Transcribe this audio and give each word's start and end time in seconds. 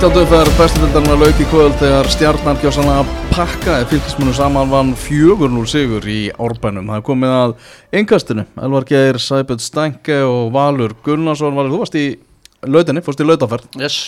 19. 0.00 0.16
umferð 0.16 0.54
bestaföldarinn 0.56 1.12
að 1.12 1.22
lauki 1.26 1.44
kvöld 1.50 1.74
þegar 1.76 2.06
stjarnar 2.08 2.56
gjósanlega 2.62 3.16
pakkaði 3.34 3.88
fylgismunum 3.90 4.32
saman 4.32 4.70
vann 4.70 4.92
4-0 4.96 5.64
sigur 5.68 6.06
í 6.08 6.30
árbænum. 6.40 6.86
Það 6.88 7.02
komið 7.04 7.34
að 7.36 7.50
engastinu. 8.00 8.44
Elvar 8.64 8.86
Geir, 8.88 9.18
Sæbjörn 9.20 9.60
Stænke 9.60 10.16
og 10.24 10.54
Valur 10.54 10.94
Gunnarsson. 11.04 11.52
Valur, 11.52 11.74
þú 11.74 11.80
varst 11.82 11.98
í 12.00 12.06
lautinni, 12.64 13.02
fórst 13.04 13.20
í 13.20 13.26
lautaferð. 13.28 13.66
Yes. 13.76 13.98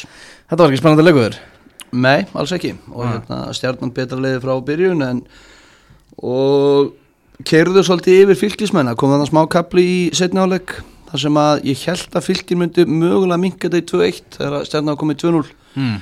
Þetta 0.49 0.63
var 0.63 0.73
ekki 0.73 0.81
spennandi 0.81 1.05
leikuður. 1.05 1.37
Nei, 1.93 2.23
alls 2.41 2.57
ekki 2.57 2.73
og 2.89 3.03
Nei. 3.03 3.11
hérna, 3.11 3.43
stjarnan 3.61 3.93
betra 3.93 4.23
leiði 4.25 4.41
frá 4.47 4.55
byrjun 4.71 5.05
en 5.11 5.21
og 6.17 7.45
kerðu 7.45 7.85
svolítið 7.85 8.31
yfir 8.31 8.41
fylgismenn 8.47 8.89
það 8.95 9.03
kom 9.03 9.13
þannig 9.13 9.35
smá 9.35 9.45
kapli 9.59 9.85
í 9.85 10.01
setni 10.17 10.41
áleik 10.41 10.79
þar 11.13 11.23
sem 11.27 11.39
að 11.43 11.63
ég 11.69 11.85
held 11.87 12.17
að 12.19 12.27
fylgin 12.31 12.59
myndi 12.63 12.85
mögulega 12.89 13.39
minka 13.41 13.69
þetta 13.69 13.81
í 13.83 13.87
2-1 13.93 14.37
þegar 14.39 14.67
stjarnan 14.69 14.97
kom 15.01 15.13
í 15.15 15.17
2-0 15.21 15.45
Hmm. 15.73 15.95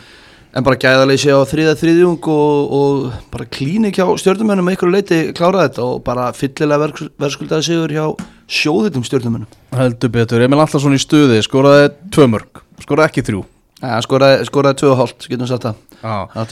en 0.54 0.64
bara 0.66 0.74
gæðaleysi 0.82 1.30
á 1.30 1.38
þriða 1.46 1.76
þriðjung 1.78 2.24
og, 2.26 2.72
og 2.74 3.12
bara 3.30 3.44
klínik 3.46 3.94
hjá 4.00 4.06
stjórnumennum 4.18 4.66
með 4.66 4.74
ykkur 4.80 4.90
leiti 4.90 5.18
klára 5.38 5.68
þetta 5.68 5.84
og 5.86 6.00
bara 6.02 6.24
fyllilega 6.34 6.80
verk, 6.82 6.98
verðskuldaði 7.22 7.66
sigur 7.68 7.94
hjá 7.94 8.06
sjóðitum 8.50 9.04
stjórnumennum 9.06 9.46
Heldur 9.78 10.10
betur. 10.10 10.42
Emil 10.42 10.58
Allarsson 10.58 10.96
í 10.96 10.98
stuði, 10.98 11.38
skoraði 11.46 11.92
tvö 12.10 12.26
mörg, 12.32 12.64
skoraði 12.82 13.12
ekki 13.12 13.26
þrjú. 13.30 13.44
ja, 13.84 14.00
skoraði, 14.02 14.42
skoraði 14.50 14.80
2,5 14.82 15.30
getum 15.30 15.46
sagt 15.52 15.68
það 15.70 15.78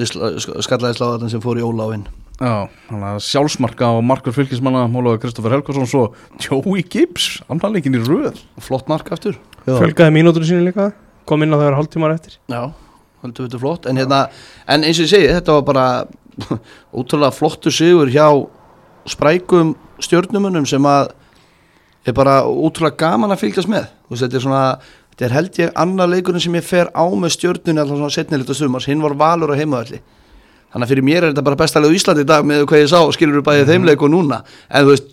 sk- 0.06 0.62
skallaði 0.69 0.98
sláðan 1.01 1.31
sem 1.34 1.42
fór 1.42 1.59
í 1.59 1.67
óláfinn 1.67 2.06
Já, 2.39 2.69
að 2.94 3.17
sjálfsmarka 3.27 3.89
og 3.97 4.05
markur 4.06 4.34
fylgismanna, 4.34 4.84
Mólaður 4.86 5.25
Kristoffer 5.25 5.56
Helgarsson, 5.56 5.89
svo 5.91 6.03
Joey 6.39 6.84
Gibbs, 6.86 7.41
annan 7.50 7.75
leikin 7.75 7.97
í 7.98 8.03
röð. 8.05 8.39
flott 8.62 8.86
mark 8.86 9.11
aftur. 9.11 9.41
Fjölgaði 9.67 10.14
mínútur 10.14 10.47
sínu 10.47 10.62
líka 10.69 10.92
Kom 11.27 11.42
inn 11.42 11.50
á 11.53 11.58
það 11.58 11.67
var 11.67 11.77
hálftímar 11.77 12.14
eftir. 12.14 12.39
Já, 12.48 12.70
heldur 13.25 13.48
þetta 13.48 13.58
flott. 13.61 13.89
En, 13.91 13.98
hérna, 13.98 14.20
en 14.70 14.86
eins 14.86 15.00
og 15.00 15.08
ég 15.08 15.11
segi, 15.11 15.33
þetta 15.34 15.56
var 15.58 15.64
bara 15.67 15.86
ótrúlega 16.97 17.34
flottu 17.34 17.72
sigur 17.75 18.08
hjá 18.08 18.30
sprækum 19.11 19.75
stjórnumunum 19.98 20.64
sem 20.69 20.86
að 20.89 21.11
er 22.06 22.14
bara 22.17 22.39
ótrúlega 22.47 22.97
gaman 23.02 23.34
að 23.34 23.42
fylgjast 23.42 23.69
með. 23.69 23.91
Þú 24.06 24.14
veist, 24.14 24.25
þetta 24.25 24.39
er 24.39 24.47
svona, 24.47 24.62
þetta 25.11 25.27
er 25.27 25.36
held 25.36 25.61
ég 25.64 25.75
annar 25.84 26.14
leikurinn 26.14 26.47
sem 26.47 26.56
ég 26.56 26.64
fer 26.70 26.95
á 26.95 27.05
með 27.11 27.34
stjórnunni 27.34 27.83
alltaf 27.83 27.98
svona 27.98 28.14
setnilegt 28.14 28.55
og 28.55 28.61
sumars, 28.62 28.89
hinn 28.89 29.02
var 29.02 29.19
valur 29.19 29.52
á 29.52 29.58
heimaðalli 29.58 30.00
þannig 30.79 30.87
að 30.87 30.93
fyrir 30.95 31.07
mér 31.09 31.25
er 31.25 31.33
þetta 31.33 31.47
bara 31.48 31.59
bestalega 31.59 31.95
í 31.95 31.98
Íslandi 31.98 32.23
í 32.23 32.29
dag 32.29 32.45
með 32.47 32.65
hvað 32.71 32.83
ég 32.84 32.91
sá, 32.93 33.01
skilur 33.17 33.41
við 33.41 33.47
bæðið 33.48 33.73
þeim 33.73 33.87
leik 33.89 34.03
og 34.07 34.12
núna, 34.12 34.39
en 34.71 34.85
þú 34.87 34.93
veist 34.93 35.09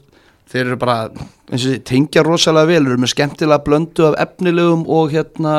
þeir 0.52 0.62
eru 0.68 0.78
bara, 0.78 0.98
þessi, 1.50 1.80
tengja 1.90 2.24
rosalega 2.26 2.70
vel 2.70 2.84
eru 2.84 2.98
með 3.02 3.12
skemmtilega 3.16 3.66
blöndu 3.66 4.06
af 4.12 4.20
efnilegum 4.22 4.86
og 4.94 5.10
hérna 5.16 5.56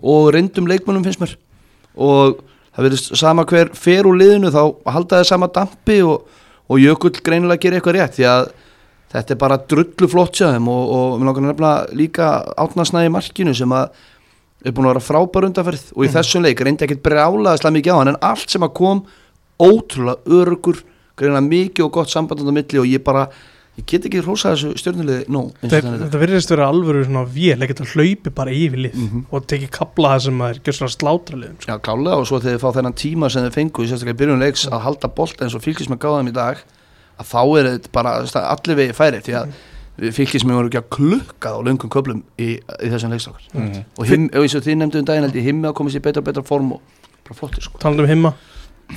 og 0.00 0.28
reyndum 0.34 0.68
leikmönnum 0.68 1.06
finnst 1.06 1.22
mér. 1.22 1.32
Og 1.96 2.42
það 2.74 2.86
verðist 2.86 3.16
sama 3.18 3.46
hver 3.48 3.72
fer 3.76 4.08
úr 4.08 4.20
liðinu 4.20 4.52
þá 4.52 4.62
halda 4.92 5.22
það 5.22 5.30
sama 5.32 5.48
dampi 5.54 6.00
og, 6.04 6.28
og 6.68 6.82
Jökull 6.84 7.16
greinilega 7.24 7.64
gerir 7.64 7.80
eitthvað 7.80 7.96
rétt 7.96 8.18
því 8.18 8.28
að 8.28 8.52
þetta 9.10 9.34
er 9.34 9.40
bara 9.40 9.58
drullu 9.72 10.08
flott 10.10 10.38
þeim 10.38 10.68
og, 10.70 10.94
og 10.94 11.16
mér 11.18 11.30
langar 11.30 11.46
nefnilega 11.48 11.98
líka 11.98 12.30
átnarsnæði 12.60 13.14
markinu 13.16 13.56
sem 13.56 13.72
að 13.74 13.88
er 14.60 14.74
búin 14.76 14.86
að 14.86 14.94
vera 14.94 15.06
frábær 15.06 15.46
undanferð 15.48 15.90
og 15.96 16.04
í 16.04 16.12
þessum 16.12 16.44
leik 16.44 16.60
reyndi 16.60 16.84
ekkert 16.84 17.02
brjálaðislega 17.06 17.76
mikið 17.78 17.96
á 17.96 17.98
hann 17.98 18.12
en 18.12 18.20
allt 18.28 18.52
sem 18.52 18.64
að 18.66 18.74
kom 18.76 19.00
ótrúlega 19.60 20.18
örugur 20.40 20.82
greinilega 21.20 21.46
mikið 21.50 21.84
og 21.86 21.92
gott 21.98 22.10
samband 22.12 22.40
á 22.40 22.52
milli 22.52 22.78
og 22.80 22.86
ég 22.88 23.02
bara, 23.04 23.26
ég 23.78 23.84
get 23.86 24.06
ekki 24.08 24.22
hrósa 24.24 24.54
þessu 24.54 24.72
stjórnulegi 24.80 25.26
þannig 25.28 26.00
Þetta 26.04 26.20
virðist 26.22 26.50
vera 26.54 26.68
alvöru 26.72 27.04
svona 27.04 27.24
vél 27.28 27.60
ekkert 27.64 27.82
að 27.84 27.92
hlaupi 27.94 28.32
bara 28.34 28.50
yfir 28.56 28.80
lið 28.86 28.94
Mhm. 28.96 29.24
og 29.30 29.46
teki 29.46 29.68
kapla 29.70 30.14
það 30.16 30.22
sem 30.26 30.40
er 30.48 30.54
gjör 30.64 30.76
svona 30.78 30.94
slátra 30.96 31.36
liðum 31.36 31.58
sko. 31.60 31.72
Já, 31.72 31.78
klálega 31.78 32.16
og 32.16 32.26
svo 32.26 32.40
þegar 32.40 32.56
þið 32.56 32.64
fá 32.64 32.72
þennan 32.78 32.96
tíma 32.96 33.30
sem 33.30 33.44
þið 33.44 33.52
fengu 33.58 33.84
í 33.84 33.88
sérstaklega 33.88 34.16
í 34.16 34.20
byrjun 34.24 34.40
leiks 34.40 34.66
að 34.68 34.80
halda 34.80 35.08
bolt 35.08 35.40
eins 35.42 35.54
og 35.54 35.62
fylgismenn 35.62 35.98
gáðum 36.00 36.28
í 36.28 36.32
dag 36.32 36.56
að 37.20 37.26
þá 37.26 37.40
er 37.60 37.64
þetta 37.78 37.92
bara 37.92 38.16
allir 38.56 38.76
vegi 38.80 38.92
færi 38.96 39.20
því 39.20 39.34
að 39.36 39.52
fylgismenn 40.16 40.56
voru 40.56 40.70
ekki 40.70 40.80
að 40.80 40.88
klukka 40.96 41.52
á 41.52 41.58
löngum 41.60 41.90
köplum 41.92 42.22
í, 42.40 42.56
í 42.80 42.88
þessum 42.88 43.12
leikstrákar 43.12 43.44
Mm. 43.52 43.84
og, 43.98 44.06
eins 44.40 44.54
og 44.56 44.62
þið 44.64 44.76
nefndu 44.80 44.98
um 44.98 45.04
daginn 45.04 45.24
held 45.28 45.34
ég 45.36 45.44
himmi 45.44 45.68
að 45.68 45.74
koma 45.74 45.90
sér 45.92 46.00
betra 46.00 46.22
og 46.22 46.24
betra 46.24 46.42
form 46.46 46.72
og 46.72 46.80
bara 47.26 47.36
flottir 47.36 47.60
sko 47.62 47.76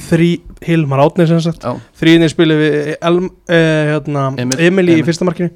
Þrý, 0.08 0.30
Hilmar 0.66 1.02
Átni 1.04 1.28
sem 1.30 1.40
sagt. 1.44 1.64
Já, 1.64 1.78
Þrýðinni 2.00 2.30
spilið 2.32 2.62
við 2.62 2.92
Elm, 3.00 3.30
eh, 3.50 3.94
hérna, 3.94 4.28
Emil. 4.38 4.60
Emil, 4.60 4.86
í 4.90 4.94
Emil. 4.98 5.08
fyrsta 5.08 5.28
markinu. 5.28 5.52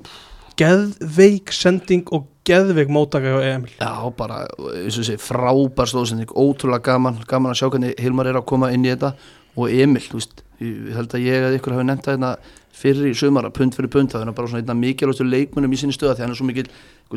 Geðveik 0.58 1.52
sending 1.54 2.08
og 2.12 2.28
geðveik 2.48 2.90
móttaka 2.90 3.34
hjá 3.34 3.56
Emil. 3.56 3.74
Já 3.78 4.16
bara 4.18 4.46
eins 4.74 4.98
og 4.98 5.04
þessi 5.04 5.18
frábær 5.22 5.92
stóðsending. 5.92 6.32
Ótrúlega 6.34 6.84
gaman, 6.84 7.20
gaman 7.28 7.54
að 7.54 7.62
sjá 7.62 7.70
hvernig 7.70 8.00
Hilmar 8.00 8.28
er 8.28 8.40
að 8.40 8.46
koma 8.46 8.72
inn 8.74 8.86
í 8.86 8.94
þetta. 8.94 9.14
Og 9.58 9.70
Emil, 9.74 10.02
þú 10.02 10.22
veist, 10.22 10.44
ég 10.62 10.96
held 10.96 11.14
að 11.14 11.26
ég 11.26 11.44
að 11.44 11.60
ykkur 11.60 11.74
hafi 11.74 11.86
nefnt 11.90 12.06
það 12.06 12.18
hérna 12.18 12.38
fyrir 12.78 13.10
í 13.10 13.16
sumara, 13.18 13.50
pund 13.54 13.74
fyrir 13.74 13.90
pund, 13.90 14.12
það 14.14 14.28
er 14.28 14.36
bara 14.38 14.50
svona 14.52 14.62
einna 14.62 14.76
mikilvægstu 14.78 15.26
leikmunum 15.26 15.74
í 15.74 15.80
sinni 15.82 15.96
stöða 15.96 16.16
því 16.18 16.24
hann 16.26 16.34
er 16.36 16.38
svo 16.38 16.48
mikil 16.48 16.68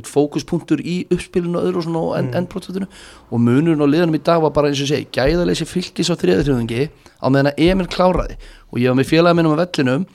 fókuspunktur 0.07 0.81
í 0.81 0.95
uppspilinu 1.13 1.59
og 1.59 1.67
öðru 1.69 1.81
og 1.83 1.85
svona 1.85 2.01
og 2.01 2.15
Mm. 2.21 2.33
endpróttötinu 2.41 2.87
og 3.31 3.41
munurinn 3.41 3.83
á 3.83 3.89
liðanum 3.91 4.17
í 4.17 4.23
dag 4.23 4.41
var 4.43 4.51
bara 4.51 4.69
eins 4.71 4.81
og 4.81 4.89
segi, 4.89 5.09
gæðaleysi 5.13 5.67
fylgis 5.67 6.11
á 6.11 6.17
þriðaþrjóðingi 6.17 6.89
á 7.21 7.27
meðan 7.29 7.51
að 7.53 7.61
Emil 7.67 7.87
kláraði 7.87 8.37
og 8.71 8.79
ég 8.79 8.89
var 8.89 8.99
með 9.01 9.11
félagi 9.11 9.37
minnum 9.37 9.57
á 9.59 9.63
vellinum 9.63 10.07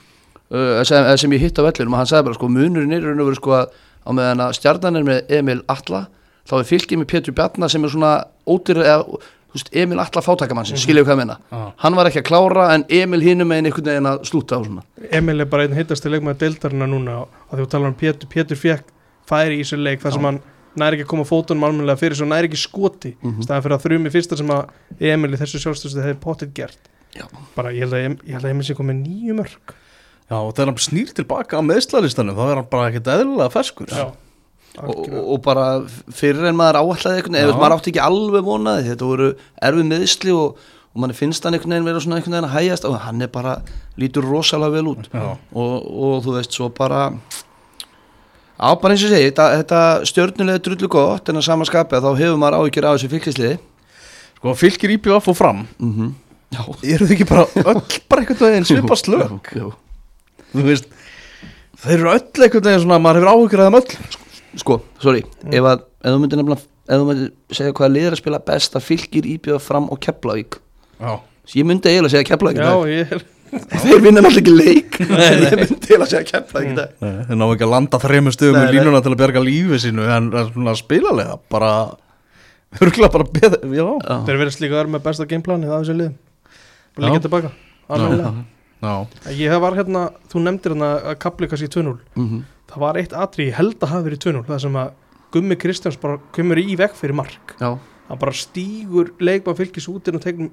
uh, 0.51 0.83
sem, 0.83 1.03
eða 1.03 1.17
sem 1.17 1.31
ég 1.35 1.41
hitt 1.45 1.59
á 1.59 1.67
vellinum 1.67 1.93
og 1.93 1.99
hann 2.01 2.09
sagði 2.09 2.27
bara 2.29 2.39
sko 2.39 2.49
munurinn 2.49 2.95
er 2.95 3.03
raun 3.05 3.19
og 3.19 3.29
veru 3.29 3.39
sko 3.41 3.51
að 3.59 3.65
á 4.05 4.09
meðan 4.15 4.43
að 4.45 4.55
stjarnan 4.59 4.95
er 5.01 5.03
með 5.03 5.33
Emil 5.39 5.61
Alla 5.67 6.07
þá 6.45 6.59
er 6.59 6.67
fylgið 6.69 7.01
með 7.01 7.09
Pétur 7.11 7.35
Bjarnar 7.35 7.71
sem 7.73 7.83
er 7.83 7.89
svona 7.89 8.13
ódýr 8.45 8.81
eða 8.83 9.19
veist, 9.55 9.69
Emil 9.75 9.99
Alla 9.99 10.21
fátakamannsins, 10.21 10.85
mm 10.85 10.91
-hmm. 10.93 11.03
hvað 11.05 11.13
ég 11.13 11.17
meina 11.17 11.37
Já. 11.51 11.71
hann 11.77 11.95
var 11.95 12.05
ekki 12.09 12.19
að 12.21 12.27
klára 12.29 12.73
en 12.75 12.85
Emil 12.89 13.21
hinum 13.21 13.47
með 13.47 13.57
einhvern 13.65 13.85
veginn 13.85 14.09
að 14.11 14.23
slúta 14.29 14.57
á 14.57 14.59
svona 14.65 14.83
Emil 15.11 15.39
er 15.41 15.45
bara 15.45 15.63
einn 15.63 15.75
hittasti 15.75 16.09
leikmaður 16.09 16.37
deildarina 16.39 16.85
núna 16.87 17.17
og 17.21 17.29
því 17.53 17.61
þú 17.63 17.69
talar 17.69 17.87
um 17.87 17.95
Pétur, 17.95 18.27
Pétur 18.29 18.55
fekk 18.57 18.83
færi 19.29 19.59
í 19.59 19.63
þessu 19.63 19.77
leik 19.77 20.01
þar 20.01 20.11
sem 20.13 20.21
Já. 20.21 20.25
hann 20.25 20.39
næri 20.75 20.97
ekki 20.97 21.05
að 21.05 21.13
koma 21.13 21.23
fótunum 21.23 21.63
almennilega 21.63 21.97
fyrir 21.97 22.15
svo 22.15 22.25
næri 22.27 22.47
ekki 22.49 22.57
skoti 22.59 23.15
Mhm. 23.23 23.41
staðan 23.41 23.63
fyrir 23.63 23.77
að 23.77 23.83
þrjum 23.85 24.05
í 24.07 24.11
fyrsta 24.11 24.37
sem 24.37 24.47
að 24.49 24.65
Emil 24.99 25.31
í 25.33 25.37
þessu 25.37 25.59
sjálfstöðstu 25.63 26.03
hefði 26.03 26.19
potið 26.19 26.53
gert 26.53 26.77
Já. 27.15 27.23
bara 27.55 27.69
ég 27.71 27.79
held 27.79 27.93
að, 27.93 28.19
ég 28.27 28.33
held 28.33 28.45
að 28.45 28.49
Emil 28.49 28.63
sé 28.63 28.73
komið 28.75 28.95
nýju 29.07 29.33
mörg 29.33 29.73
Já, 30.29 30.35
og 30.41 30.53
þegar 30.55 30.65
hann 30.65 30.77
snýr 30.81 31.13
tilbaka 31.13 31.57
á 31.57 31.61
meðslaristanum, 31.61 32.35
þá 32.35 32.51
er 32.51 32.55
hann 32.55 32.67
bara 32.71 32.89
ekkert 32.89 33.07
eðlilega 33.13 33.51
ferskur. 33.53 33.85
Já, 33.85 34.11
og, 34.81 35.01
og, 35.21 35.35
bara 35.45 35.65
fyrir 36.13 36.47
en 36.49 36.57
maður 36.59 36.81
veginn, 36.85 37.37
Já. 37.37 37.47
ef 37.49 37.59
maður 37.59 37.77
átti 37.77 37.93
ekki 37.93 38.03
alveg 38.03 38.47
vonaði 38.47 38.89
þetta 38.91 39.09
voru 39.11 39.29
erfið 39.69 39.89
meðsli 39.91 40.35
og, 40.35 40.59
og 40.93 41.03
mann 41.03 41.15
finnst 41.15 41.45
hann 41.45 41.57
einhvern 41.57 41.75
veginn 41.75 41.89
vera 41.89 42.03
svona 42.03 42.19
einhvern 42.19 42.37
veginn 42.37 42.49
að 42.49 42.55
hægjast 42.57 42.89
og 42.89 42.97
hann 43.05 43.21
er 43.25 43.31
bara, 43.31 43.55
lítur 44.01 44.27
rosalega 44.27 44.75
vel 44.75 44.91
út. 44.95 45.09
Og, 45.15 45.73
og 45.85 46.17
þú 46.25 46.35
veist 46.39 46.57
svo 46.57 46.69
bara 46.73 47.07
á 48.55 48.69
bara 48.79 48.95
eins 48.95 49.03
og 49.03 49.11
segi, 49.11 49.31
þetta, 49.31 49.47
þetta 49.61 49.79
stjörnulega 50.11 50.63
drullu 50.63 50.91
gott 50.91 51.31
en 51.31 51.41
að 51.41 51.47
samanskapi 51.49 51.97
að 51.97 52.07
þá 52.07 52.21
hefur 52.21 52.37
maður 52.39 52.61
áhyggjur 52.61 52.87
af 52.87 52.99
þessu 52.99 53.11
fylgisliði 53.11 53.57
Sko, 54.35 54.53
fylgir 54.59 54.91
IPVF 54.93 55.27
og 55.31 55.37
fram, 55.37 55.65
mm 55.79 56.13
Já, 56.53 56.61
eru 56.93 57.07
þau 57.07 57.13
ekki 57.15 57.25
bara 57.27 57.45
öll 57.57 57.79
bara 58.07 58.21
einhvern 58.21 58.39
veginn 58.45 58.67
svipa 58.67 58.95
slög? 58.99 59.49
Þú 60.53 60.63
veist, 60.63 60.85
þeir 61.81 61.95
eru 61.97 62.11
öll 62.13 62.45
einhvern 62.45 62.67
veginn 62.67 62.83
svona, 62.83 62.99
maður 63.01 63.19
hefur 63.19 63.31
áhyggjur 63.33 63.63
af 63.63 63.67
þeim 63.67 63.79
öll. 63.79 63.97
Sko, 64.13 64.24
sorry, 65.01 65.23
Mm. 65.43 65.53
ef, 65.53 65.63
að, 65.63 65.79
ef 66.03 66.11
þú 66.11 66.19
myndir 66.23 66.37
nefnilega 66.41 66.61
ef 66.85 66.99
þú 66.99 67.05
myndir 67.09 67.31
segja 67.51 67.73
hvaða 67.73 67.93
liður 67.95 68.13
að 68.15 68.21
spila 68.21 68.39
best 68.39 68.75
að 68.77 68.83
fylgir 68.87 69.25
íbjöða 69.35 69.61
fram 69.61 69.89
og 69.91 69.99
Keflavík 69.99 70.59
Já. 71.01 71.19
ég 71.55 71.65
myndi 71.65 71.89
eiginlega 71.89 72.13
segja 72.15 72.29
Keflavík 72.29 72.57
í 72.57 72.61
Já, 72.61 72.69
dag. 72.69 72.87
ég 72.87 73.11
er 73.11 73.23
þeir 73.85 74.01
vinna 74.03 74.21
náttúrulega 74.21 74.41
ekki 74.41 74.55
leik 74.55 74.99
en 75.01 75.43
ég 75.45 75.59
myndi 75.59 75.75
eiginlega 75.89 76.09
segja 76.11 76.23
Keflavík 76.31 76.71
í 76.71 76.75
dag. 76.75 76.89
Nei, 77.01 77.11
Þeir 77.29 77.37
ná 77.39 77.45
ekki 77.53 77.65
að 77.67 77.73
landa 77.75 77.99
þrejum 78.03 78.31
stöðum 78.35 78.57
nei. 78.61 78.71
línuna 78.75 79.01
til 79.05 79.13
að 79.13 79.19
berga 79.21 79.43
lífi 79.45 79.79
sínu 79.85 80.07
en 80.17 80.31
svona 80.53 80.73
spilalega 80.79 81.37
bara 81.51 81.71
örgulega 82.81 83.11
bara 83.13 83.27
beð. 83.31 83.53
Þeir 83.63 84.39
verðast 84.41 84.59
líka 84.63 84.73
að 84.75 84.81
vera 84.81 84.93
með 84.97 85.05
besta 85.05 85.25
gameplanið 85.29 85.71
af 85.71 85.83
þessu 85.85 85.95
liðum 85.99 86.17
Bara 86.95 87.07
Já. 87.07 87.11
líka 87.13 87.23
tilbaka 87.27 87.51
Ég 89.35 89.55
var 89.63 89.73
hérna, 89.77 90.01
þú 90.29 90.41
nefndir 90.43 90.73
hérna 90.75 90.89
að 91.11 91.15
kapli 91.23 91.47
kannski 91.49 91.69
í 91.69 91.73
2-0 91.73 91.95
Mhm. 92.19 92.43
Það 92.75 92.83
var 92.83 92.99
eitt 92.99 93.13
atri, 93.15 93.49
ég 93.49 93.55
held 93.55 93.79
að 93.79 93.91
hafi 93.93 94.07
verið 94.09 94.19
í 94.19 94.23
2-0 94.27 94.45
Það 94.49 94.63
sem 94.65 94.79
að 94.81 94.93
Gummi 95.35 95.55
Kristjáns 95.59 95.97
bara 95.99 96.19
kemur 96.35 96.59
í 96.59 96.75
vekk 96.79 96.95
fyrir 96.99 97.15
mark. 97.17 97.55
Já, 97.59 97.75
Hann 98.05 98.19
bara 98.21 98.35
stígur 98.37 99.09
leikmann 99.23 99.57
fylgis 99.57 99.87
út 99.89 100.07
inn 100.07 100.19
og 100.19 100.23
tegnum 100.23 100.51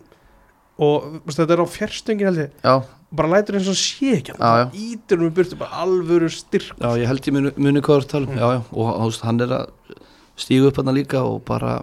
og 0.83 1.21
veistu, 1.27 1.43
þetta 1.43 1.55
er 1.55 1.63
á 1.63 1.69
fjerstöngin 1.69 2.29
held 2.31 2.41
ég. 2.41 2.55
Já, 2.65 2.75
bara 3.13 3.31
lætur 3.35 3.59
eins 3.59 3.69
og 3.69 3.77
sé 3.77 4.15
ekki 4.17 4.35
ítir 4.73 5.21
um 5.21 5.29
í 5.29 5.35
burtu, 5.37 5.59
bara 5.61 5.83
alvöru 5.85 6.31
styrk 6.33 6.73
já, 6.81 6.89
ég 6.97 7.11
held 7.11 7.29
ég 7.29 7.37
muni, 7.37 7.53
muni 7.61 7.83
hvað 7.85 8.07
þú 8.07 8.11
tala 8.13 8.29
um. 8.29 8.33
Mm. 8.33 8.41
já, 8.41 8.47
já, 8.57 8.61
og 8.73 9.03
veist, 9.03 9.27
hann 9.27 9.43
er 9.45 9.53
að 9.59 9.99
stígu 10.41 10.71
upp 10.71 10.81
hann 10.81 10.95
líka 10.97 11.21
og 11.29 11.43
bara 11.49 11.75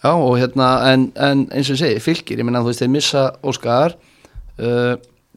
já, 0.00 0.12
og 0.14 0.38
hérna, 0.40 0.70
en, 0.88 1.10
en 1.14 1.44
eins 1.52 1.68
og 1.68 1.76
ég 1.76 1.82
segi 1.82 2.04
fylgir, 2.06 2.40
ég 2.40 2.48
meina, 2.48 2.64
þú 2.64 2.72
veist, 2.72 2.84
þeir 2.84 2.94
missa 2.94 3.26
Óskar 3.44 3.98
uh, 3.98 4.94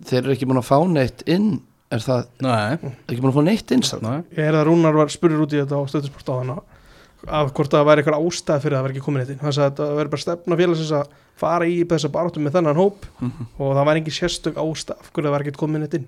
þeir 0.07 0.21
eru 0.23 0.35
ekki 0.37 0.47
búin 0.47 0.61
að 0.63 0.69
fá 0.71 0.79
neitt 0.87 1.25
inn 1.27 1.59
er 1.91 2.03
það, 2.05 2.25
nei, 2.41 2.91
ekki 3.09 3.21
búin 3.21 3.31
að 3.31 3.37
fá 3.39 3.43
neitt 3.47 3.71
nei. 4.01 4.23
Ég 4.37 4.45
er 4.47 4.57
að 4.59 4.65
Rúnar 4.69 4.95
var 4.95 5.11
spurður 5.13 5.43
út 5.45 5.53
í 5.55 5.59
þetta 5.61 5.75
á 5.77 5.83
stöðusport 5.91 6.31
á 6.31 6.35
hana 6.41 6.57
að 7.27 7.51
hvort 7.53 7.69
það 7.75 7.85
væri 7.85 8.01
eitthvað 8.01 8.23
ástæð 8.25 8.61
fyrir 8.63 8.73
að 8.73 8.79
það 8.79 8.85
væri 8.87 8.95
ekki 8.97 9.05
komin 9.05 9.21
eitt 9.21 9.29
inn. 9.35 9.41
Hann 9.43 9.53
sagði 9.53 9.69
að 9.71 9.81
það 9.81 9.99
væri 9.99 10.09
bara 10.15 10.23
stefna 10.25 10.57
félagsins 10.57 10.93
að 10.97 11.11
fara 11.41 11.65
í 11.69 11.75
þessa 11.85 12.09
baráttu 12.15 12.41
með 12.41 12.55
þennan 12.57 12.79
hóp 12.81 13.05
Mhm. 13.21 13.45
og 13.59 13.75
það 13.77 13.85
væri 13.91 14.01
ekki 14.01 14.15
sérstök 14.17 14.57
ástæð 14.57 14.97
af 14.97 15.11
hverju 15.13 15.27
það 15.29 15.35
væri 15.37 15.45
ekki 15.51 15.59
komin 15.61 15.83
eitt 15.85 15.93
inn. 15.99 16.07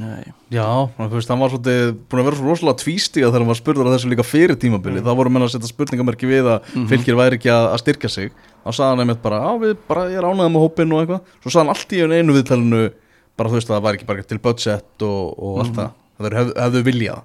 Nei, 0.00 0.24
Já, 0.48 0.88
veist, 0.96 1.28
hann 1.28 1.38
var 1.44 1.50
svolítið 1.52 1.92
búin 2.08 2.20
að 2.22 2.24
vera 2.24 2.36
svo 2.38 2.48
rosalega 2.48 2.78
tvístiga 2.80 3.28
þegar 3.28 3.42
hann 3.44 3.50
var 3.52 3.58
spurður 3.60 3.84
að 3.90 3.94
þessu 3.98 4.08
líka 4.08 4.24
fyrir 4.24 4.56
tímabili 4.56 4.96
Mm. 5.02 5.04
það 5.04 5.16
voru 5.18 5.28
menn 5.30 5.42
að 5.44 5.50
setja 5.52 5.68
spurningamerki 5.68 6.24
við 6.24 6.44
að 6.48 6.60
Mhm. 6.72 6.86
fylgir 6.88 7.14
væri 7.20 7.36
ekki 7.36 7.50
að, 7.52 7.64
að 7.74 7.78
styrkja 7.84 8.08
sig. 8.10 8.32
Þá 8.64 8.70
sagði 8.72 8.88
hann 8.96 9.00
einmitt 9.04 9.20
bara, 9.22 9.36
á 9.44 9.52
við 9.60 9.76
bara, 9.86 10.08
ég 10.08 10.16
er 10.16 10.24
ánægð 10.24 10.48
með 10.56 10.64
hópinn 10.64 10.92
og 10.94 11.04
eitthvað, 11.04 11.20
svo 11.44 11.50
sagði 11.52 11.60
hann 11.60 11.68
allt 11.68 11.92
í 11.92 12.00
einu 12.00 12.14
einu 12.16 12.32
viðtælinu 12.32 12.92
bara 13.36 13.50
þú 13.50 13.58
veist 13.58 13.70
að 13.70 13.76
það 13.76 13.84
væri 13.88 13.98
ekki 14.00 14.08
bara 14.10 14.22
til 14.30 14.38
budget 14.44 15.02
og, 15.02 15.38
og 15.38 15.58
allt 15.64 15.72
Mhm. 15.72 15.78
það, 15.78 15.90
það 16.18 16.26
verður 16.28 16.38
hef, 16.40 16.52
hefðu 16.64 16.82
viljað. 16.88 17.22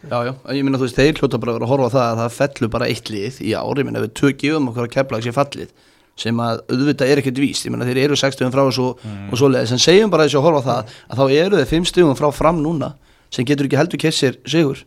Já, 0.00 0.16
já, 0.24 0.32
ég 0.56 0.64
minna 0.64 0.78
þú 0.80 0.86
veist, 0.88 0.96
þeir 0.96 1.18
hljóta 1.20 1.40
bara 1.40 1.52
að 1.52 1.56
vera 1.58 1.66
að 1.66 1.72
horfa 1.74 1.90
það 1.92 2.06
að 2.10 2.20
það 2.22 2.36
fellur 2.40 2.70
bara 2.72 2.86
eitt 2.88 3.10
lið 3.12 3.40
í 3.44 3.50
ár, 3.52 3.76
ég 3.80 3.84
minna 3.84 4.00
við 4.00 4.12
tökjum 4.16 4.68
okkur 4.70 4.86
að 4.86 4.94
kepla 4.94 5.18
sér 5.20 5.34
fallið 5.36 5.72
sem 6.20 6.36
að 6.40 6.62
auðvitað 6.68 7.10
er 7.12 7.20
ekkert 7.20 7.38
víst, 7.40 7.64
ég 7.66 7.72
minna 7.72 7.84
þeir 7.88 8.00
eru 8.06 8.16
60 8.16 8.50
frá 8.52 8.62
þessu 8.64 8.86
og 8.96 9.36
svoleiðis, 9.40 9.72
en 9.72 9.78
segjum 9.80 10.10
bara 10.12 10.24
þessu 10.24 10.40
að 10.40 10.46
horfa 10.48 10.62
það 10.64 10.94
að 11.10 11.20
þá 11.20 11.24
eru 11.44 11.60
þeir 11.60 11.68
5 11.70 11.86
stugum 11.92 12.16
frá 12.18 12.28
fram 12.32 12.58
núna 12.64 12.90
sem 13.30 13.44
getur 13.44 13.68
ekki 13.68 13.78
heldur 13.78 14.00
kett 14.00 14.16
sér 14.16 14.36
sigur. 14.48 14.82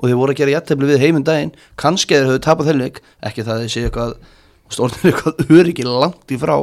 Og 0.00 0.08
þeir 0.08 0.16
voru 0.20 0.32
að 0.32 0.38
gera 0.40 0.54
jættefli 0.54 0.86
við 0.88 1.02
heiminn 1.02 1.24
daginn. 1.26 1.50
Kannski 1.76 2.14
þeir 2.16 2.28
höfðu 2.30 2.40
tapað 2.46 2.68
þeirleik 2.70 3.00
ekki 3.28 3.42
það 3.44 3.52
að 3.56 3.60
þeir 3.64 3.72
séu 3.74 3.88
eitthvað 3.90 4.14
stórnir 4.70 5.10
eitthvað 5.10 5.50
öryggi 5.60 5.84
langt 5.88 6.32
í 6.32 6.38
frá. 6.40 6.54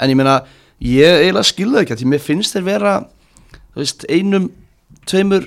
En 0.00 0.10
ég 0.10 0.16
meina, 0.18 0.38
ég 0.80 1.20
eiginlega 1.20 1.48
skilða 1.50 1.82
ekki 1.84 1.94
að 1.96 2.02
því 2.02 2.10
mér 2.14 2.22
finnst 2.24 2.56
þeir 2.56 2.64
vera 2.64 2.94
veist, 3.76 4.04
einum, 4.08 4.50
tveimur 5.08 5.46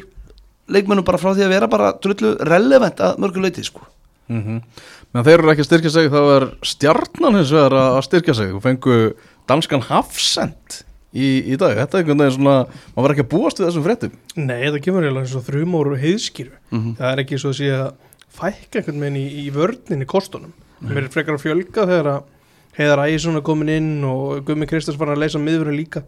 leikmennum 0.71 1.06
bara 1.06 1.19
frá 1.19 1.33
því 1.33 1.44
að 1.47 1.53
vera 1.56 1.68
bara 1.71 1.91
drullu 2.03 2.35
relevant 2.47 3.01
að 3.03 3.18
mörgu 3.24 3.41
leiti 3.44 3.63
sko. 3.65 3.81
mm 4.30 4.41
-hmm. 4.44 4.62
meðan 5.13 5.25
þeir 5.25 5.39
eru 5.39 5.51
ekki 5.51 5.62
að 5.65 5.69
styrkja 5.69 5.89
sig 5.91 6.09
þá 6.12 6.21
er 6.35 6.45
stjarnan 6.63 7.35
hins 7.35 7.51
vegar 7.51 7.74
að 7.74 8.01
styrkja 8.07 8.33
sig 8.33 8.53
og 8.53 8.62
fengu 8.63 9.13
danskan 9.47 9.81
Hafsend 9.81 10.83
í, 11.13 11.53
í 11.53 11.57
dag, 11.57 11.75
þetta 11.77 11.97
er 11.97 12.03
einhvern 12.03 12.18
veginn 12.19 12.38
svona 12.38 12.65
maður 12.95 13.03
var 13.03 13.12
ekki 13.12 13.25
að 13.25 13.33
búast 13.33 13.59
við 13.59 13.68
þessum 13.68 13.83
fréttum 13.83 14.12
Nei, 14.36 14.63
það 14.71 14.81
kemur 14.81 15.03
eiginlega 15.03 15.25
eins 15.25 15.36
og 15.36 15.44
þrjumóru 15.45 15.97
heiðskýru 16.00 16.56
Mhm. 16.71 16.95
það 16.97 17.12
er 17.12 17.19
ekki 17.19 17.38
svo 17.39 17.50
að 17.50 17.57
sé 17.59 17.69
að 17.69 17.91
fækka 18.33 18.79
einhvern 18.79 19.00
veginn 19.03 19.18
í, 19.21 19.27
í 19.45 19.51
vörninni 19.51 20.06
kostunum 20.06 20.53
mér 20.81 21.03
er 21.03 21.09
frekar 21.09 21.36
að 21.36 21.44
fjölga 21.44 21.86
þegar 21.86 22.07
að 22.07 22.24
heiðar 22.77 23.03
Æsson 23.07 23.39
er 23.39 23.45
komin 23.45 23.69
inn 23.73 23.91
og 24.07 24.43
Gummi 24.47 24.67
Kristjáns 24.69 24.99
var 24.99 25.13
að 25.13 25.23
leysa 25.25 25.41
miðurinn 25.41 25.77
líka. 25.79 26.03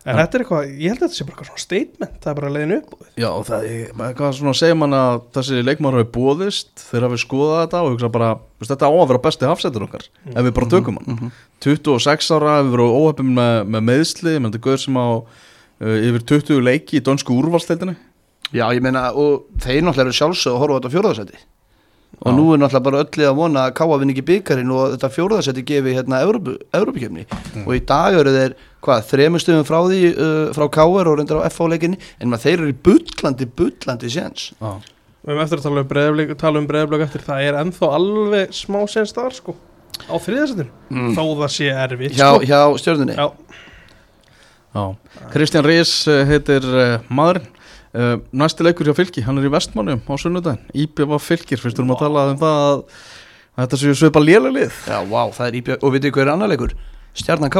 En 0.00 0.16
þetta 0.16 0.38
er 0.38 0.42
eitthvað, 0.42 0.68
ég 0.80 0.94
held 0.94 1.02
að 1.02 1.02
þetta 1.10 1.16
sé 1.18 1.24
bara 1.28 1.34
eitthvað 1.34 1.48
svona 1.50 1.60
statement 1.60 2.14
það 2.24 2.30
er 2.30 2.36
bara 2.38 2.50
leiðin 2.54 2.70
upp 2.78 2.92
Já, 3.20 3.28
það 3.44 3.64
er, 3.68 3.90
hvað 4.16 4.30
svona 4.38 4.54
segir 4.56 4.78
mann 4.80 4.96
að 4.96 5.18
þessi 5.36 5.58
leikmaður 5.66 5.98
hafi 5.98 6.08
bóðist 6.14 6.84
þegar 6.86 7.04
hafi 7.04 7.18
skoðað 7.20 7.58
þetta 7.66 7.82
og 7.84 7.90
hugsa 7.92 8.10
bara, 8.14 8.30
þetta 8.64 8.88
á 8.88 8.92
að 8.96 9.04
vera 9.10 9.22
besti 9.26 9.50
hafsetur 9.50 9.84
okkar, 9.84 10.06
ef 10.32 10.40
við 10.46 10.54
bara 10.56 10.70
tökum 10.72 10.96
hann. 11.02 11.10
Mhm. 11.18 11.34
26 11.66 12.30
ára, 12.38 12.54
við 12.64 12.72
verum 12.78 12.96
óhefum 12.96 13.34
með, 13.36 13.56
með 13.76 13.86
meðsli, 13.90 14.34
menn 14.40 14.48
þetta 14.54 14.64
gauður 14.70 14.82
sem 14.86 14.96
á 14.96 15.08
uh, 15.20 15.98
yfir 16.08 16.26
20 16.32 16.64
leiki 16.64 16.96
í 16.96 17.04
dönsku 17.04 17.36
úrvalstildinni 17.36 17.98
Já, 18.56 18.64
ég 18.72 18.80
meina, 18.80 19.10
og 19.12 19.50
þeir 19.60 19.84
náttúrulega 19.84 20.08
eru 20.08 20.16
sjálfsög 20.16 20.56
að 20.56 20.62
horfa 20.64 20.72
á 20.72 20.78
þetta 20.80 20.94
fjóraðarsæti 20.96 21.44
og 22.20 22.26
Já. 22.28 22.36
nú 22.36 22.44
er 22.52 22.58
náttúrulega 22.60 22.84
bara 22.84 23.02
öllið 23.04 23.28
að 23.30 23.36
vona 23.38 23.60
að 23.68 23.74
Káa 23.78 23.98
vinn 24.00 24.10
ekki 24.12 24.24
byggarinn 24.28 24.72
og 24.76 24.90
þetta 24.94 25.08
fjóraðarsæti 25.14 25.62
gefi 25.70 25.94
hérna 25.96 26.18
Európakefni 26.26 27.26
Mm. 27.50 27.64
og 27.66 27.72
í 27.74 27.80
dag 27.86 28.14
eru 28.14 28.30
þeir, 28.34 28.52
hvað, 28.84 29.00
þremur 29.08 29.42
stöðum 29.42 29.64
frá 29.66 29.78
því 29.88 30.00
uh, 30.12 30.50
frá 30.54 30.66
Káar 30.76 31.08
og 31.10 31.16
reyndar 31.18 31.40
á 31.40 31.48
FH-leikinni 31.48 31.98
en 32.20 32.28
maður 32.30 32.44
þeir 32.44 32.58
eru 32.58 32.68
í 32.70 32.76
bullandi, 32.86 33.46
bullandi 33.58 34.10
séns 34.12 34.50
Já, 34.60 34.70
við 35.24 35.32
erum 35.32 35.42
eftir 35.46 35.58
að 35.58 35.64
tala 35.66 35.80
um 35.82 35.88
breyðblik 35.90 36.36
tala 36.38 36.60
um 36.62 36.68
breyðblik 36.68 37.06
eftir, 37.06 37.24
það 37.24 37.46
er 37.48 37.58
ennþá 37.64 37.90
alveg 37.96 38.54
smá 38.54 38.78
senst 38.90 39.16
þar 39.18 39.34
sko 39.38 39.56
á 40.06 40.14
þriðasettin, 40.20 40.70
mm. 40.90 41.10
þó 41.16 41.22
það 41.42 41.50
sé 41.56 41.72
erfitt 41.72 42.14
hjá, 42.16 42.28
sko. 42.28 42.44
hjá 42.48 42.60
stjörnunni 42.84 43.16
Já, 43.18 43.26
já 44.76 44.84
Kristján 45.34 45.66
Rís 45.66 45.94
uh, 46.08 46.20
heitir 46.28 46.68
uh, 46.70 47.00
maðurinn 47.10 47.48
uh, 47.96 48.16
næsti 48.32 48.66
leikur 48.66 48.90
hjá 48.90 48.96
fylki, 48.98 49.24
hann 49.26 49.40
er 49.40 49.48
í 49.48 49.52
vestmannum 49.52 50.02
á 50.04 50.14
sunnudaginn, 50.20 50.66
Íbjö 50.74 51.08
var 51.10 51.22
fylkir 51.24 51.60
fyrst 51.60 51.78
við 51.78 51.84
erum 51.84 51.94
að 51.96 52.04
tala 52.04 52.26
um 52.32 52.40
það 52.40 52.66
að, 52.66 52.82
að 53.54 53.64
þetta 53.64 53.80
séu 53.84 53.96
svipa 54.02 54.24
lélalið 54.24 54.82
Já, 54.86 54.98
vá, 55.06 55.22
það 55.36 55.46
er 55.46 55.58
íbjörn, 55.60 55.82
og 55.82 55.96
veitir 55.96 56.14
hver 56.16 56.26
er 56.26 56.34
annar 56.34 56.52
leikur? 56.52 56.76
Stjarnan 57.18 57.54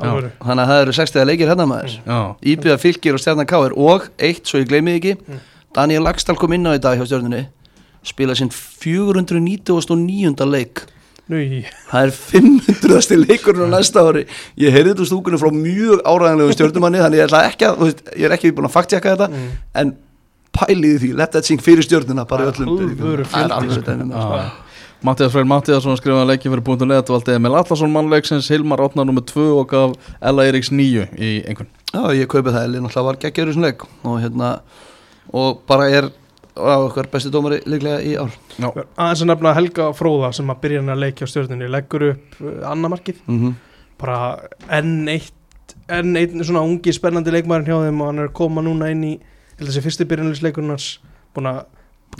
alveg 0.00 0.32
þannig 0.40 0.62
að 0.64 0.70
það 0.70 0.82
eru 0.82 0.92
60 0.96 1.26
leikir 1.28 1.50
hérna 1.50 1.66
maður. 1.68 1.96
Já, 2.06 2.20
Íbjöða 2.52 2.80
fylgir 2.80 3.16
og 3.16 3.20
stjarnan 3.20 3.48
Káar 3.48 3.74
og 3.76 4.06
eitt, 4.16 4.46
svo 4.48 4.60
ég 4.62 4.70
gleymi 4.70 4.94
því 4.94 5.00
ekki. 5.00 5.14
Mm. 5.20 5.42
Daniel 5.76 6.06
Lagstall 6.06 6.38
kom 6.40 6.54
inn 6.56 6.64
á 6.66 6.72
í 6.72 6.80
dag 6.82 6.96
hjá 6.98 7.04
stjörnunni. 7.04 7.42
Spila 8.06 8.36
sinn 8.38 8.52
499. 8.54 10.46
leik 10.48 10.86
Nú, 11.30 11.40
það 11.90 12.06
er 12.06 12.12
500. 12.16 13.18
leikurinn 13.22 13.70
á 13.70 13.78
næsta 13.78 14.02
ári 14.02 14.24
ég 14.58 14.74
heyrði 14.74 14.92
þetta 14.92 15.04
úr 15.04 15.10
stúkunni 15.10 15.38
frá 15.38 15.52
mjög 15.54 16.00
áræðanlegu 16.02 16.56
stjörnumanni 16.56 17.02
þannig 17.04 17.20
ég, 17.20 17.28
ætla 17.28 17.42
ekki 17.46 17.68
að, 17.68 17.76
veist, 17.84 18.00
ég 18.16 18.26
er 18.26 18.34
ekki 18.34 18.50
búin 18.56 18.66
að 18.66 18.74
fakttjaka 18.74 19.12
þetta 19.14 19.28
mm. 19.30 19.52
en 19.82 19.92
pæliði 20.56 20.98
því, 21.04 21.12
let 21.20 21.36
that 21.36 21.46
sing 21.46 21.62
fyrir 21.62 21.86
stjörnuna 21.86 22.26
bara 22.28 22.48
í 22.48 22.50
öllum 22.50 22.74
er 23.14 23.54
alveg 23.54 23.78
sko. 23.78 23.96
með. 24.02 24.50
Mattias 25.06 25.32
Freyr 25.32 25.46
Mattiasson 25.48 25.96
skrifaði 25.96 26.34
leikið 26.34 26.52
fyrir 26.52 26.64
búin 26.66 26.90
net 26.90 27.08
valdi 27.08 27.36
Emil 27.38 27.54
Allarsson 27.54 27.92
mannleiksins 27.94 28.50
Hilmar 28.52 28.82
Átnar 28.84 29.06
nr. 29.08 29.22
2 29.30 29.46
og 29.54 29.68
gaf 29.70 30.10
Ella 30.18 30.44
Eiríks 30.44 30.68
9 30.74 31.06
í 31.16 31.30
einhvern 31.48 31.70
Já, 31.90 32.02
ég 32.14 32.28
kaupi 32.30 32.52
það, 32.52 32.66
Elin 32.66 32.86
alltaf 32.86 33.06
var 33.06 33.20
geggjör 33.22 33.48
í 33.48 33.54
þessum 33.54 33.64
leik 33.64 33.86
og 34.04 34.18
hérna 34.20 34.50
og 35.32 35.62
bara 35.70 35.88
er 35.88 36.10
á 36.60 36.76
okkar 36.84 37.08
besti 37.12 37.32
dómari 37.32 37.60
líklega 37.66 38.00
í 38.04 38.14
ár. 38.20 38.32
Já, 38.56 38.68
aðeins 38.70 39.24
að 39.24 39.30
nefna 39.32 39.54
Helga 39.56 39.90
Fróða 39.96 40.32
sem 40.36 40.52
að 40.52 40.62
byrja 40.64 40.82
hann 40.82 40.94
að 40.94 41.02
leikja 41.04 41.28
á 41.28 41.32
stjórninni 41.32 41.68
leggur 41.70 42.06
upp 42.12 42.40
uh, 42.40 42.54
annamarkið 42.70 43.20
mm 43.26 43.40
-hmm. 43.40 43.58
bara 44.00 44.18
enn 44.78 45.08
eitt 45.08 45.74
enn 45.88 46.16
einn 46.16 46.44
svona 46.44 46.64
ungi 46.66 46.92
spennandi 46.92 47.34
leikmærin 47.34 47.66
hjá 47.66 47.78
þeim 47.84 48.00
og 48.00 48.06
hann 48.06 48.18
er 48.18 48.30
að 48.30 48.38
koma 48.38 48.62
núna 48.62 48.90
inn 48.90 49.04
í 49.04 49.14
þessi 49.58 49.84
fyrsti 49.84 50.08
byrjunleisleikunars 50.08 51.00
búin 51.34 51.46
að 51.46 51.64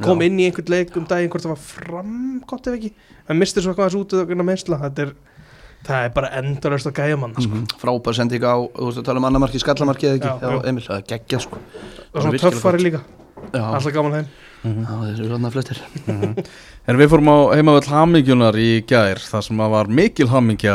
koma 0.02 0.24
inn 0.24 0.38
í 0.40 0.46
einhvern 0.46 0.70
leik 0.70 0.96
um 0.96 1.06
daginn 1.06 1.30
hvort 1.30 1.42
það 1.42 1.54
var 1.54 1.64
fram 1.64 2.42
gott 2.46 2.66
ef 2.66 2.74
ekki. 2.74 2.92
En 3.28 3.38
mistir 3.38 3.62
svo 3.62 3.74
hvað 3.74 3.90
þessu 3.90 4.00
út 4.04 4.12
að 4.12 4.44
meðsla 4.44 4.80
þetta 4.84 5.02
er 5.02 5.14
það 5.86 6.04
er 6.06 6.12
bara 6.16 6.30
endurist 6.40 6.88
að 6.90 6.98
gæja 7.00 7.16
mann 7.20 7.34
sko. 7.36 7.48
mm 7.48 7.62
-hmm. 7.62 7.78
frábær 7.80 8.16
sending 8.16 8.44
á, 8.44 8.56
þú 8.60 8.84
veist 8.86 8.98
að 8.98 9.04
tala 9.04 9.18
um 9.18 9.24
annamarki 9.24 9.58
skallamarki 9.58 10.06
eða 10.06 10.16
ekki, 10.18 10.28
Já. 10.28 10.68
Emil, 10.68 10.84
það 10.84 10.96
er 10.96 11.04
geggja 11.08 11.38
sko. 11.40 11.58
Og 12.14 12.22
svona 12.22 12.38
töffari 12.38 12.82
líka, 12.82 13.00
alltaf 13.58 13.92
gaman 13.94 14.12
þeim 14.20 14.30
Mhm. 14.60 14.82
já 14.84 14.92
þessu 15.00 15.22
er 15.24 15.28
svona 15.30 15.50
fluttir 15.50 15.78
En 16.90 16.96
við 16.98 17.08
fórum 17.08 17.28
á 17.32 17.36
heimavöld 17.56 17.86
hamingjunar 17.88 18.56
í 18.60 18.82
gær 18.84 19.16
þar 19.16 19.42
sem 19.46 19.56
að 19.64 19.70
var 19.72 19.88
mikil 19.88 20.26
hamingja 20.28 20.74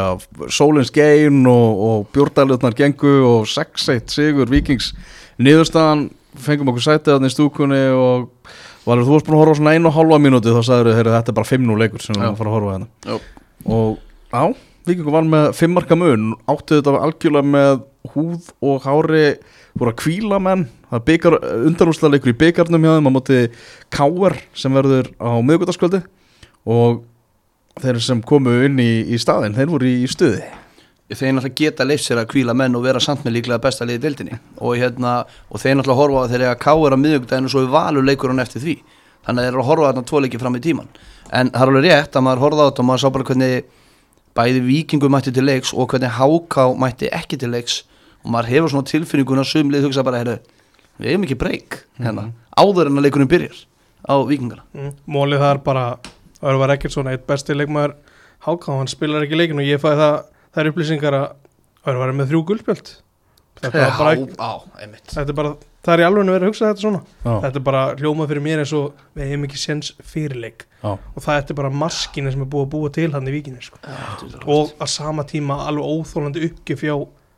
Sólins 0.50 0.90
gein 0.96 1.46
og, 1.46 1.84
og 1.86 2.08
bjórnælutnar 2.16 2.74
gengu 2.74 3.12
og 3.30 3.46
6-1 3.46 4.10
sigur 4.10 4.50
vikings 4.50 4.94
niðurstaðan 5.38 6.08
fengum 6.36 6.72
okkur 6.74 6.82
sætið 6.88 7.14
þarna 7.14 7.30
í 7.30 7.36
stúkunni 7.36 7.84
og 7.94 8.30
Valur, 8.86 9.02
þú 9.06 9.14
varst 9.16 9.26
búin 9.26 9.34
að 9.38 9.42
horfa 9.42 9.54
á 9.54 9.60
svona 9.60 9.72
einu 9.74 9.90
og 9.90 9.96
hálfa 9.96 10.18
mínúti 10.22 10.52
þá 10.54 10.62
sagður 10.66 10.92
þau, 10.94 11.06
þetta 11.10 11.32
er 11.32 11.38
bara 11.40 11.50
5-0 11.50 11.78
leikur 11.82 12.04
sem 12.06 12.14
við 12.14 12.22
Já. 12.22 12.26
erum 12.26 12.36
að 12.36 12.42
fara 12.42 12.50
að 12.52 12.56
horfa 12.56 12.70
á 12.70 12.74
hérna 12.76 12.88
Já. 13.06 13.16
og 13.66 13.98
á, 14.30 14.44
vikingur 14.86 15.16
var 15.16 15.26
með 15.30 15.48
5 15.58 15.74
marka 15.74 15.98
mun, 15.98 16.28
áttu 16.54 16.78
þetta 16.78 16.94
algjörlega 17.08 17.50
með 17.54 17.82
húð 18.14 18.52
og 18.62 18.86
hári 18.86 19.24
voru 19.76 19.92
að 19.92 20.00
kvíla 20.02 20.40
menn. 20.42 20.66
Það 20.90 21.00
er 21.00 21.06
byggar, 21.10 21.38
undanúslega 21.70 22.16
leikur 22.16 22.34
í 22.34 22.38
byggarnum 22.44 22.86
hjá 22.86 22.94
þeim 22.96 23.10
á 23.10 23.16
móti 23.16 23.40
Káar 23.94 24.38
sem 24.56 24.76
verður 24.76 25.12
á 25.20 25.32
miðgutaskvöldi 25.44 26.04
og 26.66 27.02
þeir 27.84 28.00
sem 28.04 28.22
komu 28.24 28.54
inn 28.66 28.80
í, 28.80 28.92
í 29.12 29.20
staðin, 29.20 29.58
þeir 29.58 29.74
voru 29.74 29.90
í, 29.90 30.06
stuði. 30.10 30.44
Þeir 31.12 31.36
náttúrulega 31.36 31.60
geta 31.60 31.86
leif 31.86 32.02
sér 32.02 32.24
að 32.24 32.32
kvíla 32.32 32.56
menn 32.58 32.78
og 32.78 32.86
vera 32.88 33.02
samt 33.04 33.26
með 33.28 33.36
líklega 33.38 33.62
besta 33.62 33.86
liði 33.86 34.02
deildinni. 34.08 34.40
Og, 34.58 34.78
hérna, 34.80 35.20
og 35.52 35.62
þeir 35.62 35.76
náttúrulega 35.78 36.00
horfa 36.00 36.24
að 36.24 36.32
þeir 36.34 36.46
eiga 36.48 36.62
káir 36.64 36.96
á 36.96 36.98
miðugdæðinu 36.98 37.52
og 37.52 37.54
svo 37.54 37.66
er 37.66 37.74
valur 37.76 38.08
leikur 38.08 38.34
hann 38.34 38.42
eftir 38.42 38.64
því. 38.64 38.80
Þannig 39.28 39.42
að 39.42 39.46
þeir 39.46 39.54
eru 39.54 39.62
að 39.62 39.70
horfa 39.70 39.92
þarna 39.92 40.08
tvo 40.10 40.22
leiki 40.24 40.42
fram 40.42 40.58
í 40.58 40.64
tíman 40.64 40.90
en 41.34 41.50
það 41.52 41.62
er 41.62 41.72
alveg 41.72 41.86
rétt 41.88 42.16
að 42.16 42.26
maður 42.26 42.44
horfa 42.44 42.62
á 42.62 42.68
þetta 42.70 42.84
og 42.84 42.88
maður 42.90 43.02
sá 43.02 43.10
bara 43.16 43.28
hvernig 43.30 43.68
bæði 44.36 44.62
vikingu 44.66 45.10
mætti 45.12 45.34
til 45.34 45.46
leiks 45.48 45.74
og 45.74 45.90
hvernig 45.92 46.18
háká 46.20 46.66
mætti 46.78 47.10
ekki 47.14 47.40
til 47.42 47.52
leiks 47.54 47.82
og 48.26 48.34
maður 48.34 48.52
hefur 48.52 48.74
svona 48.74 48.90
tilfinninguna 48.90 49.46
sumlið 49.48 49.88
hugsa 49.88 50.04
bara, 50.06 50.24
heyrðu, 50.24 50.40
við 50.98 51.12
hefum 51.12 51.28
ekki 51.28 51.40
breyk 51.40 51.80
hérna, 52.02 52.28
áður 52.58 52.90
en 52.90 53.00
að 53.00 53.08
leikurinn 53.08 53.32
byrjar 53.32 53.62
á 54.10 54.16
vikingana 54.26 54.66
mm. 54.74 54.92
mólið 55.06 55.46
það 55.46 55.54
er 55.54 55.64
bara 55.70 55.86
Örvar 56.46 56.76
Ekkertsson, 56.76 57.10
eitt 57.10 57.26
besti 57.30 57.56
leikmaður 57.56 57.96
Háká, 58.46 58.76
hann 58.76 58.90
spilar 58.92 59.24
ekki 59.26 59.38
leikin 59.40 59.62
og 59.62 59.66
ég 59.66 59.82
fæði 59.82 60.02
það 60.02 60.18
það 60.26 60.62
er 60.62 60.72
upplýsingar 60.72 61.18
að 61.18 61.28
Örvar 61.86 62.12
er 62.12 62.18
með 62.18 62.34
þrjú 62.34 62.42
guldspjöld 62.52 62.92
þetta 63.62 63.82
er 63.86 63.96
bara, 63.98 64.14
á, 64.42 64.52
einmitt. 64.84 65.08
Þetta 65.10 65.32
er 65.32 65.38
bara 65.38 65.52
það 65.86 65.94
er 65.94 66.02
í 66.02 66.06
alveg 66.06 66.26
að 66.26 66.34
vera 66.34 66.48
að 66.48 66.52
hugsa 66.52 66.70
þetta 66.70 66.84
svona. 66.84 67.02
Já, 67.24 67.32
þetta 67.46 67.60
er 67.60 67.66
bara 67.66 67.84
hljómað 68.00 68.32
fyrir 68.32 68.46
mér 68.46 68.64
eins 68.64 68.74
og 68.76 69.04
við 69.16 69.30
hefum 69.32 69.46
ekki 69.48 69.62
séns 69.62 69.92
fyrirleik. 70.14 70.66
Og 70.86 71.20
það 71.24 71.40
er 71.40 71.60
bara 71.60 71.72
maskina 71.84 72.34
sem 72.34 72.44
er 72.44 72.50
búið 72.52 72.66
að 72.66 72.72
búa 72.74 72.94
til 72.96 73.08
hann 73.14 73.30
í 73.30 73.36
vikinni 73.36 73.64
sko. 73.64 73.80
og 74.46 74.74
að 74.80 74.92
sama 74.92 75.26
tíma 75.30 75.62
alveg 75.70 75.86
óþólandi 75.96 76.50
uppgjöf 76.50 76.84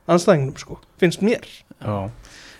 hjá 0.08 0.16
anstæðingnum 0.16 0.58
sko, 0.64 0.80
finnst 1.02 1.24
mér 1.26 1.46
já 1.84 2.10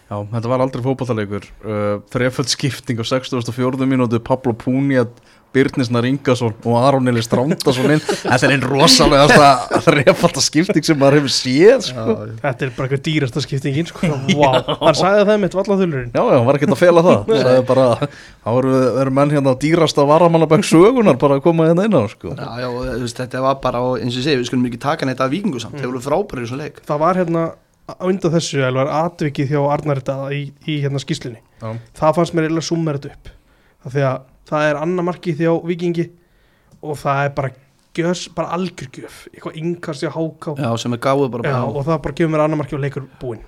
Já, 0.08 0.22
þetta 0.24 0.48
var 0.48 0.62
aldrei 0.64 0.84
fótballleikur 0.86 1.46
uh, 1.68 1.98
þreföld 2.14 2.48
skipting 2.48 3.02
á 3.04 3.04
64. 3.04 3.84
mínútu 3.84 4.22
Pablo 4.24 4.54
Púnjad, 4.56 5.12
Byrnisnar 5.56 6.06
Ingason 6.10 6.54
og 6.68 6.78
Aron 6.80 7.08
Eli 7.12 7.22
Strándason 7.24 7.94
inn 7.96 8.02
þetta 8.04 8.40
er 8.48 8.54
einn 8.56 8.66
rosalega 8.68 9.50
þrefalda 9.86 10.44
skipting 10.44 10.86
sem 10.86 11.00
maður 11.00 11.20
hefur 11.22 11.34
séð 11.34 11.86
sko. 11.88 12.16
Þetta 12.44 12.68
er 12.68 12.74
bara 12.78 12.88
eitthvað 12.88 13.04
dýrasta 13.08 13.44
skiptingin 13.46 13.90
sko. 13.90 14.10
wow. 14.38 14.58
hann 14.84 14.98
sagði 15.00 15.28
það 15.30 15.44
mitt 15.44 15.58
vallaþulurinn 15.58 16.12
Já, 16.12 16.22
já, 16.22 16.34
hann 16.36 16.48
var 16.50 16.60
ekkert 16.60 16.76
að 16.76 16.82
fela 16.82 17.06
það 17.08 17.32
það 17.32 17.62
bara, 17.72 17.88
þá 18.44 18.52
eru, 18.54 18.74
eru 19.04 19.16
menn 19.20 19.36
hérna 19.38 19.56
dýrasta 19.64 20.08
varamannabæk 20.12 20.68
sögunar 20.68 21.22
bara 21.22 21.40
að 21.40 21.46
koma 21.48 21.70
hérna 21.70 21.88
inn 21.88 21.96
á 21.98 22.04
sko. 22.12 22.34
Já, 22.36 22.50
já, 22.64 22.68
veist, 23.04 23.22
þetta 23.22 23.46
var 23.46 23.62
bara, 23.64 23.86
og 23.88 24.02
eins 24.04 24.18
og 24.18 24.28
segi, 24.28 24.42
við 24.42 24.52
skulum 24.52 24.68
ekki 24.70 24.82
taka 24.84 25.08
neitt 25.10 25.24
af 25.24 25.32
vikingu 25.34 25.62
samt, 25.64 25.80
þeir 25.80 25.94
voru 25.94 26.04
frábæri 26.04 26.46
í 26.46 26.52
svona 26.52 26.68
leik 26.68 26.84
það 26.88 27.02
var 27.06 27.22
hérna 27.22 27.48
á 27.88 28.04
undan 28.04 28.34
þessu 28.34 28.64
elvar 28.68 28.90
atvikið 29.06 29.54
hjá 29.54 29.62
Arnaritaða 29.72 30.32
í, 30.36 30.42
í 30.68 30.80
hérna 30.84 31.00
skýslunni 31.00 31.40
Já. 31.62 31.70
það 31.96 32.18
fannst 32.18 32.36
mér 32.36 32.50
eða 32.50 32.64
summa 32.68 32.96
þetta 32.98 33.14
upp 33.14 33.30
af 33.88 33.94
því 33.94 34.04
að 34.10 34.18
það 34.48 34.70
er 34.70 34.82
annar 34.82 35.08
markið 35.08 35.44
hjá 35.46 35.54
vikingi 35.68 36.08
og 36.82 37.00
það 37.02 37.24
er 37.24 37.34
bara 37.38 37.52
gjörs, 37.98 38.28
bara 38.36 38.54
algjör 38.58 38.92
gjöf. 38.94 39.26
Eitthvað 39.34 39.58
yngast 39.62 40.06
hjá 40.06 40.14
háká 40.14 40.56
Já, 40.60 40.70
sem 40.82 40.94
er 40.94 41.02
gáðu 41.04 41.32
bara 41.34 41.50
Já, 41.50 41.60
og 41.66 41.84
það 41.84 42.00
bara 42.06 42.20
gefur 42.20 42.34
mér 42.34 42.46
annar 42.46 42.62
markið 42.62 42.80
og 42.80 42.86
leikur 42.86 43.10
búinn. 43.22 43.44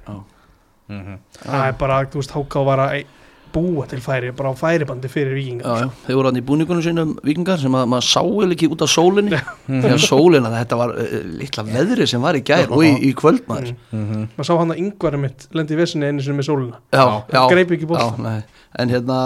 Mm 0.90 1.02
-hmm. 1.06 1.18
það 1.46 1.68
er 1.68 1.74
bara, 1.80 2.04
þú 2.06 2.22
veist, 2.22 2.32
háká 2.34 2.66
var 2.66 2.80
að 2.80 3.06
búa 3.54 3.86
til 3.90 4.02
færi, 4.02 4.32
bara 4.32 4.52
á 4.52 4.56
færibandi 4.58 5.10
fyrir 5.10 5.34
vikinga 5.34 5.64
Já, 5.66 5.82
já, 5.82 5.90
þeir 6.06 6.16
voru 6.16 6.30
hann 6.30 6.38
í 6.38 6.46
búningunum 6.46 6.84
sínum 6.86 7.14
vikingar 7.24 7.58
sem 7.58 7.76
að 7.76 7.86
maður 7.90 8.06
sá 8.06 8.22
eða 8.22 8.54
ekki 8.54 8.70
út 8.70 8.82
af 8.82 8.90
sólinni 8.90 9.40
því 9.66 9.94
að 9.94 10.06
sólina, 10.06 10.52
þetta 10.54 10.76
var 10.76 10.90
uh, 10.90 11.22
litla 11.42 11.64
veðri 11.64 12.08
sem 12.08 12.22
var 12.22 12.38
í 12.38 12.44
gær 12.46 12.70
og 12.70 12.84
í, 12.86 12.92
í 13.10 13.14
kvöld 13.14 13.48
maður. 13.50 13.76
Mm. 13.92 14.28
maður 14.36 14.50
sá 14.50 14.54
hann 14.58 14.72
að 14.72 14.82
yngvarum 14.84 15.22
mitt 15.26 15.48
lendi 15.52 15.74
í 15.74 15.78
vesinni 15.78 16.06
einu 16.06 16.22
sinni 16.22 16.38
með 16.38 16.74
já, 16.94 17.48
greip 17.50 17.72
ekki 17.72 17.88
nei. 18.18 18.44
en 18.78 18.90
hérna 18.90 19.20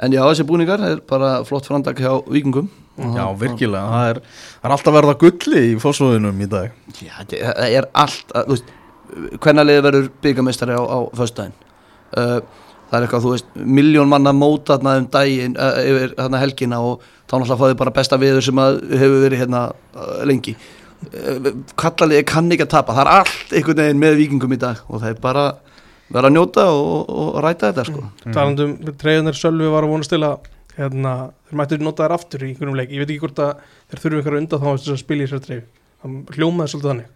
en 0.00 0.14
já, 0.16 0.22
þessi 0.24 0.46
búningar 0.48 0.82
er 0.84 1.02
bara 1.08 1.40
flott 1.48 1.68
framdag 1.68 2.00
hjá 2.00 2.14
vikingum 2.26 2.70
Já, 3.00 3.26
virkilega, 3.38 3.82
það 3.88 4.08
er, 4.10 4.18
það 4.60 4.66
er 4.66 4.74
alltaf 4.76 4.96
verða 4.96 5.14
gulli 5.20 5.60
í 5.70 5.76
fósfóðunum 5.80 6.40
í 6.44 6.48
dag. 6.50 6.74
Já, 7.00 7.14
það 7.30 7.76
er 7.78 7.86
allt 8.02 8.34
að, 8.34 8.48
þú 8.48 8.56
veist, 8.56 8.72
hvernig 9.44 9.68
liðið 9.68 9.86
verður 9.86 10.10
byggamestari 10.26 10.76
á, 10.76 10.82
á 10.84 10.98
föstudaginn? 11.20 11.54
Uh, 12.10 12.36
það 12.90 12.98
er 12.98 13.06
eitthvað, 13.06 13.24
þú 13.24 13.32
veist, 13.36 13.48
miljón 13.78 14.10
manna 14.10 14.34
mótatna 14.36 14.98
um 15.00 15.08
daginn 15.14 15.56
uh, 15.56 15.80
yfir 15.80 16.14
hérna 16.18 16.42
helgina 16.42 16.82
og 16.84 17.06
þá 17.24 17.38
náttúrulega 17.38 17.60
fáið 17.62 17.78
bara 17.80 17.96
besta 17.96 18.20
viður 18.20 18.46
sem 18.46 18.62
hefur 18.66 19.18
verið 19.24 19.44
hérna 19.44 19.64
uh, 19.70 20.12
lengi. 20.28 20.56
Uh, 21.08 21.50
kallaliði 21.80 22.28
kann 22.28 22.52
ekki 22.52 22.68
að 22.68 22.74
tapa. 22.76 22.98
Það 22.98 23.06
er 23.06 23.12
allt 23.16 23.56
einhvern 23.56 23.84
veginn 23.84 24.04
með 24.04 24.20
vikingum 24.24 24.56
í 24.58 24.60
dag 24.60 24.84
og 24.88 25.00
það 25.00 25.14
er 25.14 25.24
bara 25.24 25.46
vera 26.10 26.30
að 26.30 26.36
njóta 26.36 26.66
og, 26.74 27.10
og 27.10 27.36
ræta 27.44 27.70
þetta 27.70 27.84
sko 27.88 28.02
mm. 28.02 28.32
talandum, 28.34 28.72
treyðunar 29.00 29.38
Sölvi 29.38 29.70
var 29.70 29.86
að 29.86 29.94
vonast 29.94 30.12
til 30.14 30.22
að 30.26 30.48
hérna, 30.76 31.14
þeir 31.48 31.60
mættu 31.60 31.80
nota 31.82 32.06
þær 32.06 32.16
aftur 32.16 32.44
í 32.44 32.50
einhverjum 32.50 32.78
leik, 32.78 32.92
ég 32.94 33.02
veit 33.02 33.10
ekki 33.10 33.24
hvort 33.24 33.42
að 33.44 33.52
þeir 33.90 34.02
þurfu 34.04 34.20
einhverja 34.20 34.42
undan 34.44 34.62
þá 34.64 34.70
að 34.74 35.00
spila 35.02 35.24
í 35.24 35.28
þessar 35.28 35.44
treyðu 35.46 35.66
það 36.00 36.36
hljómaði 36.36 36.72
svolítið 36.72 36.90
þannig 36.90 37.08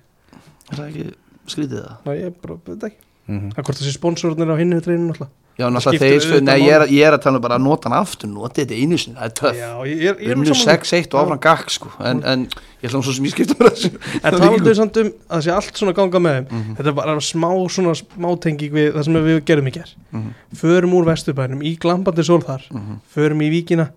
er 0.70 0.80
það 0.80 0.86
ekki 0.88 1.06
skrítið 1.54 1.80
það? 1.80 1.96
Ná, 2.04 2.10
ég 2.18 2.36
bara, 2.42 2.58
veit 2.66 2.74
það 2.74 2.88
ekki, 2.90 3.00
mm 3.26 3.38
-hmm. 3.38 3.54
það 3.54 3.62
er 3.62 3.68
hvort 3.68 3.80
þessi 3.80 3.96
sponsornir 3.98 4.52
á 4.52 4.56
hinnu 4.60 4.80
treyðinu 4.84 5.10
náttúrulega 5.10 5.43
Já, 5.54 5.68
náttúrulega 5.70 6.02
þeir, 6.02 6.22
sko, 6.24 6.38
nei, 6.42 6.56
ég 6.64 6.72
er, 6.74 6.82
ég 6.90 7.06
er 7.06 7.14
að 7.14 7.20
tala 7.22 7.38
um 7.38 7.42
bara 7.44 7.54
að 7.60 7.62
nota 7.62 7.86
hann 7.86 7.94
aftur, 8.00 8.26
nota 8.26 8.58
þetta 8.58 8.74
einu 8.74 8.96
sinni, 8.98 9.14
það 9.20 9.28
er 9.28 9.34
töff. 9.38 9.58
Já, 9.60 9.68
ég, 9.86 10.00
er 10.10 10.32
unnu 10.34 10.48
sammála. 10.50 10.78
6-1 10.82 11.14
og 11.14 11.20
áfram 11.20 11.40
gakk 11.44 11.70
sko. 11.70 11.90
En, 12.10 12.22
en 12.32 12.42
ég 12.82 12.88
ætla 12.88 12.98
um 12.98 13.04
svo 13.06 13.14
sem 13.14 13.28
ég 13.28 13.34
skipta 13.36 13.54
mér 13.60 13.70
þessu 13.70 13.90
En 14.18 14.34
talandu 14.34 14.74
samt 14.74 14.98
um 14.98 15.12
að 15.12 15.36
það 15.36 15.44
sé 15.46 15.52
allt 15.54 15.78
svona 15.78 15.94
ganga 15.94 16.22
með 16.26 16.34
þeim. 16.40 16.48
Mhm. 16.50 16.74
Þetta 16.80 16.90
er 16.90 16.96
bara 16.98 17.14
smá 17.22 17.48
svona 17.76 17.94
smátenging 18.00 18.74
við 18.74 18.88
það 18.96 19.06
sem 19.06 19.20
við 19.28 19.38
gerum 19.52 19.70
í 19.70 19.74
ger 19.78 19.92
Mhm, 20.14 20.32
Förum 20.58 20.96
úr 20.98 21.06
vesturbænum 21.12 21.62
í 21.62 21.76
glampandi 21.78 22.26
sól 22.26 22.42
þar. 22.42 22.66
Mhm. 22.74 22.98
Förum 23.14 23.46
í 23.46 23.50
víkina. 23.54 23.90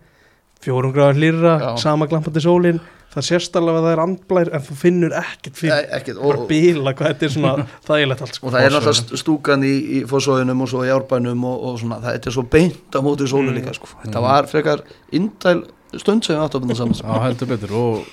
Fjórum 0.61 0.93
gráðar 0.93 1.17
hlýrra, 1.17 1.57
Já. 1.61 1.77
sama 1.77 2.05
glampandi 2.05 2.41
sólin 2.41 2.79
Það 3.17 3.25
sést 3.27 3.55
alveg 3.57 3.77
að 3.79 3.85
það 3.87 3.93
er 3.95 4.01
andblær 4.03 4.49
En 4.57 4.61
þú 4.67 4.75
finnur 4.77 5.15
ekkert 5.17 5.55
fyrir 5.57 5.87
ekkert, 5.97 6.19
Bara 6.21 6.41
og, 6.43 6.47
bíla 6.51 6.93
hvað 6.97 7.07
þetta 7.13 7.25
er 7.27 7.33
svona 7.33 7.53
þægilegt 7.87 8.21
allt 8.27 8.37
sko. 8.37 8.47
og 8.47 8.53
það 8.53 8.67
er 8.67 8.75
náttúrulega 8.75 9.21
stúkan 9.23 9.63
í, 9.65 9.73
í 9.97 10.03
fósóðunum 10.11 10.61
og 10.61 10.69
svo 10.69 10.83
í 10.85 10.91
árbænum 10.93 11.47
og, 11.49 11.63
og 11.71 11.79
svona, 11.81 11.97
það 12.03 12.17
þetta 12.19 12.29
er 12.31 12.35
svo 12.37 12.45
beint 12.57 12.93
á 12.93 12.99
móti 13.01 13.25
sólu 13.31 13.49
Mm. 13.49 13.57
líka 13.57 13.73
sko. 13.73 13.89
þetta 14.05 14.21
var 14.27 14.47
frekar 14.51 14.85
indæl 15.17 15.65
stund 15.97 16.23
sem 16.27 16.35
við 16.37 16.43
áttum 16.45 16.69
að 16.69 16.77
saman. 16.81 16.97
Já, 17.01 17.21
heldur 17.25 17.47
betur 17.55 17.73
og 17.79 18.07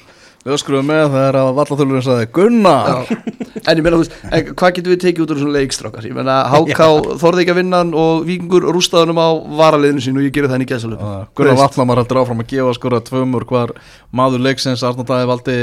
við 0.44 0.54
öskruðum 0.58 0.88
með 0.90 1.04
þegar 1.14 1.38
að 1.40 1.50
vallaþulurinn 1.58 2.04
sagði 2.04 2.26
Gunnar! 2.36 2.88
Já. 2.88 3.16
en 3.64 3.78
ég 3.78 3.84
meina, 3.86 3.96
þú 3.96 4.02
veist, 4.02 4.16
en 4.28 4.48
hvað 4.52 4.74
getum 4.78 4.92
við 4.94 5.02
tekið 5.04 5.24
út 5.24 5.32
úr 5.34 5.40
svona 5.40 5.56
leikstrákar, 5.58 6.08
ég 6.08 6.16
meina, 6.18 6.36
HK 6.52 6.88
þorði 7.22 7.44
ekki 7.44 7.54
að 7.54 7.60
vinna 7.60 7.80
hann 7.80 7.92
og 8.04 8.24
Víkingur 8.28 8.66
rústaðunum 8.76 9.20
á 9.24 9.28
varaliðinu 9.62 10.04
sín 10.04 10.20
og 10.20 10.26
ég 10.26 10.34
gerir 10.36 10.50
það 10.50 10.58
henni 10.58 10.70
gæsalöp 10.70 11.04
Uh, 11.04 11.24
Gunnar 11.36 11.58
Vallamar 11.60 12.00
heldur 12.02 12.20
áfram 12.22 12.44
að 12.44 12.50
gefa 12.54 12.74
skora 12.76 13.00
tvömur 13.04 13.44
hvar 13.48 13.72
maður 14.14 14.44
leiksins 14.44 14.84
Arnar 14.86 15.08
Dæði 15.08 15.30
valdi 15.32 15.58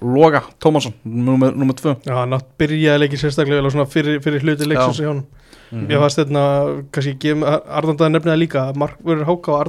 Loga 0.00 0.40
Tómasson, 0.62 0.94
nummer, 1.04 1.52
nummer 1.52 1.76
tvö. 1.76 1.92
Já, 2.08 2.22
nátt 2.28 2.46
byrjaði 2.60 3.02
leikið 3.02 3.20
sérstaklega 3.24 3.60
vel 3.60 3.68
og 3.68 3.74
svona 3.74 3.88
fyrir, 3.90 4.20
fyrir 4.24 4.44
hluti 4.46 4.68
leiksins 4.68 5.02
hjá 5.02 5.10
hann 5.12 5.24
Mhm. 5.70 5.86
Ég 5.86 6.00
fannst 6.02 6.18
þetta, 6.18 6.40
kannski 6.90 7.12
gefum 7.22 7.44
Arnandaði 7.46 8.14
nefnilega 8.16 8.40
líka 8.40 8.62
Markverður 8.74 9.28
Háka 9.28 9.52
og 9.54 9.60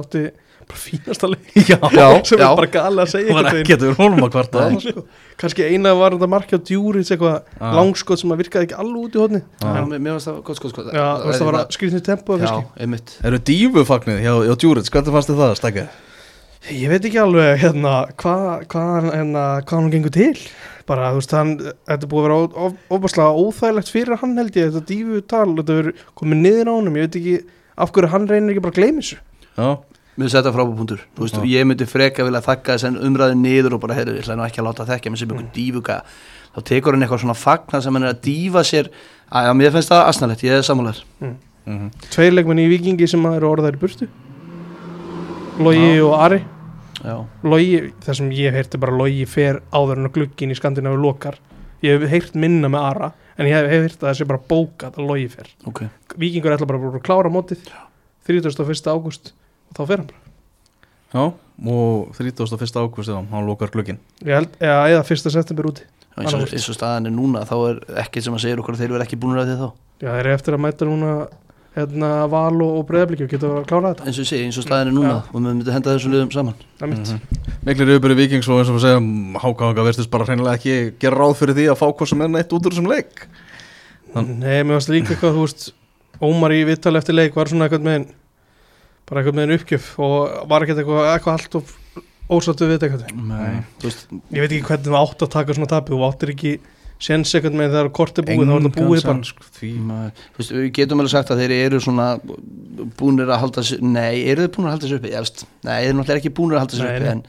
átti 0.00 0.22
bara 0.66 0.80
fínasta 0.82 1.28
leik 1.30 1.52
Já, 1.68 1.76
Já, 1.98 2.06
sem 2.26 2.38
já. 2.40 2.46
er 2.50 2.56
bara 2.58 2.70
gala 2.76 3.04
að 3.06 3.10
segja 3.14 3.28
það 3.32 3.38
var 3.42 3.58
ekkert 3.60 3.84
við 3.86 3.92
honum 4.00 4.24
að 4.26 4.32
kvarta 4.36 4.64
sko. 4.82 5.04
kannski 5.42 5.66
eina 5.70 5.92
var 5.98 6.16
þetta 6.16 6.28
markja 6.32 6.58
á 6.58 6.66
djúrið 6.70 7.12
eitthvað 7.14 7.36
Ah. 7.60 7.72
langskot 7.78 8.20
sem 8.22 8.32
að 8.34 8.40
virkaði 8.44 8.66
ekki 8.68 8.76
alveg 8.82 9.04
út 9.06 9.14
í 9.16 9.20
hodni. 9.22 9.40
Já, 9.62 9.84
mér 9.86 10.00
finnst 10.16 10.28
það 10.28 10.40
gott 10.48 10.58
sko, 10.60 10.68
sko 10.72 10.82
já, 10.90 11.06
það 11.30 11.46
var 11.50 11.58
að 11.60 11.70
skrýtni 11.76 12.02
tempo 12.04 12.36
Já, 12.36 12.42
kannski. 12.46 12.66
einmitt 12.82 13.14
Eru 13.30 13.38
dífufagnið 13.50 14.18
hjá, 14.26 14.32
hjá 14.48 14.54
Djúrits, 14.64 14.90
hvernig 14.92 15.14
fannst 15.16 15.30
þið 15.32 15.40
það 15.44 15.56
stakka? 15.62 15.86
ég 16.66 16.88
veit 16.90 17.04
ekki 17.06 17.20
alveg 17.22 17.60
hérna 17.62 17.90
hvað 18.18 18.64
hva, 18.72 18.84
hérna, 19.14 19.42
hvað 19.62 19.76
hann 19.78 19.90
gengur 19.92 20.10
til 20.16 20.32
bara 20.88 21.12
þú 21.14 21.20
veist 21.20 21.34
hann, 21.36 21.52
þetta 21.86 22.06
er 22.06 22.10
búið 22.10 22.24
að 22.24 22.26
vera 22.26 22.70
ofbáslega 22.96 23.36
óþægilegt 23.42 23.92
fyrir 23.94 24.18
hann 24.18 24.32
held 24.40 24.56
ég 24.58 24.72
þetta 24.74 24.88
dífu 24.88 25.20
tal, 25.30 25.52
þetta 25.60 25.76
verður 25.78 26.00
komið 26.18 26.40
niður 26.42 26.66
á 26.66 26.74
honum 26.74 26.96
ég 26.98 27.06
veit 27.06 27.18
ekki 27.20 27.36
af 27.86 27.92
hverju 27.94 28.10
hann 28.16 28.26
reynir 28.30 28.54
ekki 28.56 28.64
bara 28.66 28.74
að 28.74 28.80
gleyma 28.80 29.04
þessu 29.04 29.20
Já, 29.56 29.68
Mér 30.16 30.24
finnst 30.24 30.38
þetta 30.38 30.52
frábúrpuntur 30.54 31.02
Þú 31.12 31.26
veist, 31.26 31.38
ég 31.50 31.66
myndi 31.68 31.86
freka 31.88 32.24
vilja 32.24 32.40
þakka 32.44 32.76
þess 32.76 32.88
en 32.88 32.94
umræðin 33.04 33.42
niður 33.44 33.76
og 33.76 33.82
bara, 33.82 33.98
heyrðu, 33.98 34.16
ég 34.16 34.24
ætla 34.24 34.36
nú 34.38 34.46
ekki 34.46 34.62
að 34.62 34.68
láta 34.70 34.86
þekka 34.88 35.12
mér 35.12 35.20
sem 35.20 35.32
einhver 35.34 35.50
dífuga 35.52 35.98
þá 36.56 36.60
tekur 36.70 36.96
hann 36.96 37.04
eitthvað 37.04 37.22
svona 37.24 37.36
fagna 37.36 37.80
sem 37.84 37.96
hann 37.96 38.06
er 38.06 38.14
að 38.14 38.22
dífa 38.24 38.62
sér. 38.64 38.88
Að 39.28 39.52
mér 39.58 39.74
finnst 39.74 39.92
það 39.92 40.08
asnalegt, 40.08 40.44
ég 40.46 40.56
er 40.56 40.64
sammálar 40.64 41.02
mm. 41.20 41.88
Tveir 42.14 42.32
leikmenn 42.32 42.62
í 42.62 42.68
vikingi 42.70 43.08
sem 43.10 43.24
eru 43.28 43.50
orðaðir 43.50 43.76
í 43.76 43.80
burtu. 43.82 44.08
Logi 45.60 45.88
og 46.04 46.12
Ari. 46.14 46.40
Já, 47.02 47.16
Logi, 47.44 47.80
það 48.06 48.18
sem 48.20 48.28
ég 48.38 48.56
er 48.56 48.68
bara 48.80 48.96
Logi 48.96 49.24
fer 49.28 49.60
áður 49.74 50.00
en 50.00 50.08
að 50.08 50.14
glugginn 50.16 50.54
í 50.54 50.58
Skandinavi 50.58 51.00
lokar. 51.02 51.40
Ég 51.84 51.98
hef 51.98 52.12
heyrt 52.12 52.38
minna 52.38 52.70
með 52.72 52.86
Ara 52.92 53.10
en 53.36 53.50
ég 53.50 53.58
hef 53.58 53.74
heyrt 53.74 53.98
að 53.98 54.06
það 54.06 54.18
sé 54.20 54.28
bara 54.30 54.46
bókað 54.52 55.00
að 55.00 55.10
Logi 55.10 55.26
fer. 55.34 55.50
Ok. 55.68 55.82
Víkingur 56.16 56.54
ætla 56.54 56.70
bara 56.70 56.92
að 56.92 57.02
klára 57.04 57.32
mótið. 57.34 57.66
31. 58.30 58.86
ágúst 58.86 59.34
og 59.70 59.78
þá 59.78 59.82
fer 59.90 60.02
hann 60.02 60.08
bara 60.10 60.22
Já, 61.16 61.22
og 61.72 62.12
31. 62.18 62.76
ágúst 62.82 63.08
já, 63.08 63.16
hann 63.16 63.46
ég 64.26 64.34
held, 64.34 64.56
eða, 64.60 64.80
eða 64.92 65.04
1. 65.06 65.30
september 65.32 65.70
úti 65.70 65.86
eins, 66.16 66.34
og, 66.34 66.46
eins 66.52 66.68
og 66.68 66.76
staðan 66.76 67.06
er 67.08 67.14
núna 67.14 67.44
þá 67.48 67.56
er 67.70 67.80
ekkert 68.04 68.24
sem 68.26 68.34
að 68.36 68.42
segja 68.44 68.58
okkur 68.60 68.76
að 68.76 68.82
þeir 68.84 68.92
verða 68.96 69.06
ekki 69.06 69.18
búin 69.20 69.38
að 69.40 69.50
því 69.50 69.56
þá 69.60 69.66
já, 70.00 70.08
þeir 70.10 70.20
eru 70.26 70.34
eftir 70.36 70.56
að 70.56 70.62
mæta 70.66 70.88
núna 70.88 71.10
hérna, 71.76 72.10
val 72.32 72.56
og, 72.64 72.70
og 72.80 72.84
breyðablíkju 72.88 73.26
geta 73.28 73.48
að 73.52 73.66
klára 73.68 73.90
þetta 73.94 74.06
eins 74.08 74.20
og 74.22 74.28
segi, 74.30 74.44
eins 74.48 74.56
og 74.60 74.64
staðan 74.64 74.90
er 74.90 74.96
núna 74.96 75.10
Já. 75.12 75.18
og 75.28 75.34
við 75.36 75.46
myndum 75.46 75.74
henda 75.76 75.94
þessum 75.96 76.14
liðum 76.16 76.30
saman 76.32 76.60
það 76.80 76.92
mitt 76.92 77.10
Mhm. 77.12 77.42
Miklir 77.66 77.90
yfirbyrði 77.96 78.16
vikings 78.22 78.48
og 78.48 78.60
eins 78.62 78.70
og 78.72 78.76
við 78.78 78.84
segjum 78.86 79.08
Hákáðanga 79.42 79.84
verðist 79.84 80.10
bara 80.12 80.24
hreinlega 80.28 80.56
ekki 80.56 80.76
gera 81.02 81.18
ráð 81.20 81.34
fyrir 81.40 81.56
því 81.58 81.66
að 81.72 81.80
fá 81.82 81.86
hvað 81.92 82.08
sem 82.12 82.22
er 82.24 82.28
neitt 82.32 82.52
út 82.56 82.64
úr 82.68 82.72
þessum 82.76 82.88
leik 82.92 83.26
Þann- 84.14 84.30
Nei, 84.40 84.62
mér 84.64 84.78
varst 84.78 84.88
líka 84.92 85.12
eitthvað, 85.12 85.36
þú 85.36 85.44
veist 85.44 85.66
Ómar 86.24 86.54
í 86.56 86.62
vittali 86.64 86.96
eftir 87.02 87.12
leik 87.18 87.34
var 87.36 87.50
svona 87.52 87.66
eitthvað 87.68 87.84
með 87.84 88.06
bara 89.06 89.22
eitthvað 89.22 89.38
með 89.40 89.56
uppgjöf 89.60 89.90
og 90.02 90.38
var 90.50 90.64
ekkert 90.66 90.82
eitthvað, 90.82 91.10
eitthvað 91.14 91.36
allt 91.38 91.58
of 91.60 91.74
ósáttu 92.36 92.66
við 92.66 92.78
þetta 92.80 92.88
eitthvað 92.88 93.28
Nei, 93.28 93.60
þú 93.80 93.90
veist, 93.90 94.08
Ég 94.34 94.40
veit 94.42 94.50
ekki 94.56 94.66
hvernig 94.70 94.88
þú 94.88 94.96
átt 95.02 95.26
að 95.26 95.34
taka 95.36 95.56
svona 95.56 95.70
tapið 95.70 95.94
þú 95.96 96.06
áttir 96.08 96.32
ekki 96.34 96.54
séns 97.06 97.34
eitthvað 97.36 97.58
með 97.60 97.74
þegar 97.74 97.90
kort 97.98 98.18
er 98.18 98.24
búið 98.26 98.48
þá 98.48 98.52
er 98.56 98.62
þetta 98.66 98.82
búið 98.86 99.02
bara. 99.04 99.26
sko, 99.28 99.48
því 99.58 99.70
þú 99.76 100.40
veist, 100.40 100.52
við 100.56 100.68
getum 100.78 101.02
alveg 101.02 101.12
sagt 101.12 101.32
að 101.34 101.42
þeir 101.42 101.52
eru 101.58 101.80
svona 101.84 102.06
búnir 102.96 103.28
að 103.30 103.42
halda 103.42 103.64
sér 103.68 103.82
nei, 103.84 104.14
eru 104.32 104.46
þeir 104.46 104.54
búnir 104.56 104.70
að 104.70 104.74
halda 104.76 104.88
sér 104.90 105.02
uppi? 105.02 105.12
Nei, 105.66 105.76
þeir 105.76 105.90
eru 105.90 105.98
náttúrulega 105.98 106.22
ekki 106.22 106.32
búnir 106.38 106.56
að 106.56 106.64
halda 106.64 106.78
sér 106.80 106.88
uppi 106.94 107.10
en, 107.12 107.20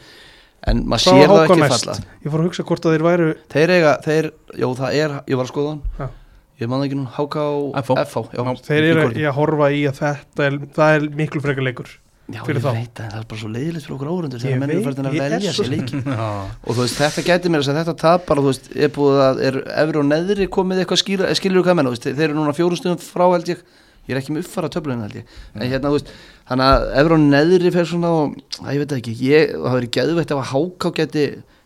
en 0.71 0.83
maður 0.87 1.03
sér 1.03 1.33
það 1.33 1.43
ekki 1.43 1.67
falla. 1.75 1.97
Ég 2.23 2.31
fór 2.31 2.39
að 2.39 2.47
hugsa 2.47 2.65
hvort 2.71 2.87
að 2.87 2.95
þeir 2.95 3.05
væru 3.09 3.27
þeir 3.53 3.73
eiga, 3.75 3.91
þeir, 4.07 4.29
jó 4.63 4.69
það 4.79 4.97
er 5.03 5.17
ég 5.27 5.41
var 5.41 5.45
að 5.45 5.51
skoða 5.51 5.75
Já. 5.99 6.07
hann 6.07 6.15
ég 6.57 6.69
man 6.71 6.81
það 6.81 6.87
ekki 6.89 6.97
nú, 6.99 7.05
HK 7.17 7.45
FH. 7.83 8.01
FH, 8.07 8.25
já, 8.33 8.43
Þeir 8.67 8.89
eru 8.91 9.07
í 9.13 9.23
að 9.29 9.35
horfa 9.37 9.71
í 9.73 9.81
að 9.89 10.01
þetta 10.01 10.45
er, 10.49 10.59
það 10.77 10.97
er 10.97 11.07
miklu 11.21 11.41
frekar 11.45 11.67
leikur 11.67 11.95
Já, 12.27 12.41
ég 12.43 12.57
þá. 12.59 12.71
veit 12.75 12.99
að 12.99 13.11
það 13.13 13.19
er 13.21 13.27
bara 13.31 13.39
svo 13.39 13.49
leiðilegt 13.53 13.85
fyrir 13.85 13.95
okkur 13.95 14.09
árundur 14.11 14.41
Ég 14.41 14.43
þegar 14.43 14.57
menn 14.59 14.71
eru 14.73 14.79
veit, 14.81 14.87
farin 14.89 15.07
að 15.07 15.13
velja 15.15 15.51
sér 15.55 15.69
leiki. 15.71 15.99
Já, 16.17 16.25
og 16.27 16.71
þú 16.73 16.81
veist, 16.81 16.97
þetta 16.99 17.23
gæti 17.29 17.51
mér 17.53 17.61
að 17.61 17.67
segja 17.69 17.83
þetta 17.87 17.93
tapar 18.01 18.41
og 18.41 18.43
þú 18.43 18.51
veist, 18.51 18.67
er 18.75 18.91
búið 18.97 19.19
að, 19.23 19.39
er 19.47 19.59
efri 19.85 20.01
og 20.01 20.07
neðri 20.09 20.47
komið 20.57 20.81
eitthvað 20.83 20.99
skýra, 21.05 21.29
skilur 21.39 21.63
hvað 21.63 21.77
menna, 21.79 21.93
þú 21.93 21.95
veist, 21.95 22.09
þeir 22.19 22.25
eru 22.27 22.35
núna 22.41 22.55
fjórum 22.57 22.81
stundum 22.81 22.99
frá 23.05 23.23
held 23.31 23.51
ég, 23.53 23.61
ég 24.09 24.11
er 24.11 24.19
ekki 24.19 24.35
með 24.35 24.43
uppfara 24.43 24.71
töflunum 24.75 25.05
held 25.07 25.15
ég, 25.21 25.31
en 25.55 25.63
hérna, 25.71 25.87
þú 25.87 26.01
veist 26.01 26.11
þannig 26.51 26.67
að 26.73 26.87
efri 26.99 27.15
og 27.15 27.23
neðri 27.31 27.71
fer 27.77 27.87
svona 27.93 28.11
og, 28.17 28.35
að 28.65 28.73
ég 28.75 28.83
veit 28.83 28.91
það 28.91 28.99
ekki, 29.05 29.15
ég, 29.23 29.55
það 29.55 29.77
verið 29.79 29.95
geðveitt 30.01 30.35
ef 30.35 30.43
að 30.43 30.51
háká 30.51 30.91
geti 30.99 31.25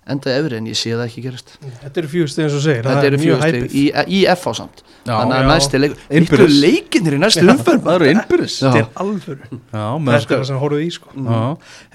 endað 0.09 0.37
efri 0.39 0.57
en 0.57 0.67
ég 0.71 0.77
sé 0.79 0.91
það 0.95 1.03
ekki 1.05 1.21
gerast, 1.27 1.51
Þetta 1.83 2.01
eru 2.01 2.09
fjögstu 2.11 2.41
eins 2.41 2.55
og 2.57 2.63
segir 2.63 2.87
þetta 2.87 3.09
eru 3.11 3.19
stig 3.21 3.75
í, 3.77 3.83
í 4.17 4.21
F 4.33 4.47
á 4.49 4.51
samt. 4.57 4.81
Já, 5.05 5.13
þannig 5.13 5.35
að 5.37 5.49
næsti 5.51 5.81
leik, 5.81 5.93
Innbyrðis. 6.09 6.55
miklu 6.55 6.61
leikinir 6.65 7.17
í 7.17 7.19
næstu 7.21 7.43
umferð 7.45 7.85
það 7.85 7.95
eru 7.99 8.09
innbyrðis. 8.15 8.55
Þetta 8.61 8.81
er 8.81 8.89
alvöru. 9.03 9.59
Já, 9.61 9.85
með 10.01 10.17
Þetta 10.17 10.33
er 10.33 10.41
það 10.41 10.47
sem 10.49 10.59
horfðu 10.63 10.81
í 10.81 10.89
sko. 10.95 11.13
Já, 11.17 11.43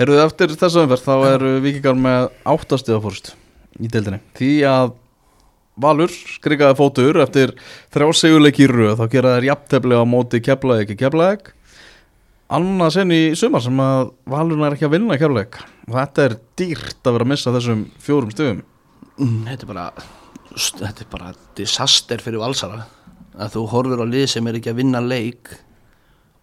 heyrðu 0.01 0.21
eftir 0.27 0.55
þessa 0.63 0.85
umferð 0.87 1.05
þá 1.07 1.15
eru 1.33 1.51
vikingar 1.67 1.99
með 2.07 2.29
áttastiða 2.55 3.03
fórst 3.07 3.33
í 3.81 3.91
deildinni. 3.93 4.23
Því 4.39 4.53
að 4.71 4.95
Valur 5.77 6.09
skrikaði 6.09 6.73
fótur 6.79 7.19
eftir 7.21 7.51
þrjá 7.93 8.07
segjuleiki 8.17 8.65
í 8.65 8.69
röð 8.71 8.95
þá 8.97 9.11
gera 9.13 9.35
þær 9.35 9.47
jafntefli 9.51 9.99
á 10.01 10.05
móti 10.09 10.41
keflaðið 10.41 10.87
ekki 10.87 10.97
keflaðið 11.03 11.51
annað 12.53 12.95
sen 12.95 13.13
í 13.15 13.21
sumar 13.39 13.65
sem 13.65 13.81
að 13.83 14.13
Valur 14.31 14.63
er 14.67 14.77
ekki 14.77 14.87
að 14.87 14.97
vinna 14.97 15.19
keflaðið 15.19 15.61
og 15.89 15.99
þetta 15.99 16.25
er 16.29 16.39
dýrt 16.59 17.01
að 17.03 17.17
vera 17.17 17.27
að 17.27 17.31
missa 17.33 17.55
þessum 17.55 17.87
fjórum 18.03 18.33
stöðum 18.35 18.65
Mm, 19.17 19.47
þetta 19.49 19.65
er 19.65 19.69
bara 19.71 19.85
þetta 20.57 21.05
er 21.05 21.09
bara 21.09 21.31
disaster 21.57 22.21
fyrir 22.21 22.43
valsara. 22.43 22.83
Að 23.37 23.55
þú 23.55 23.63
horfir 23.73 24.03
á 24.05 24.07
lið 24.09 24.27
sem 24.33 24.49
er 24.49 24.59
ekki 24.59 24.73
að 24.73 24.83
vinna 24.83 25.01
leik 25.05 25.55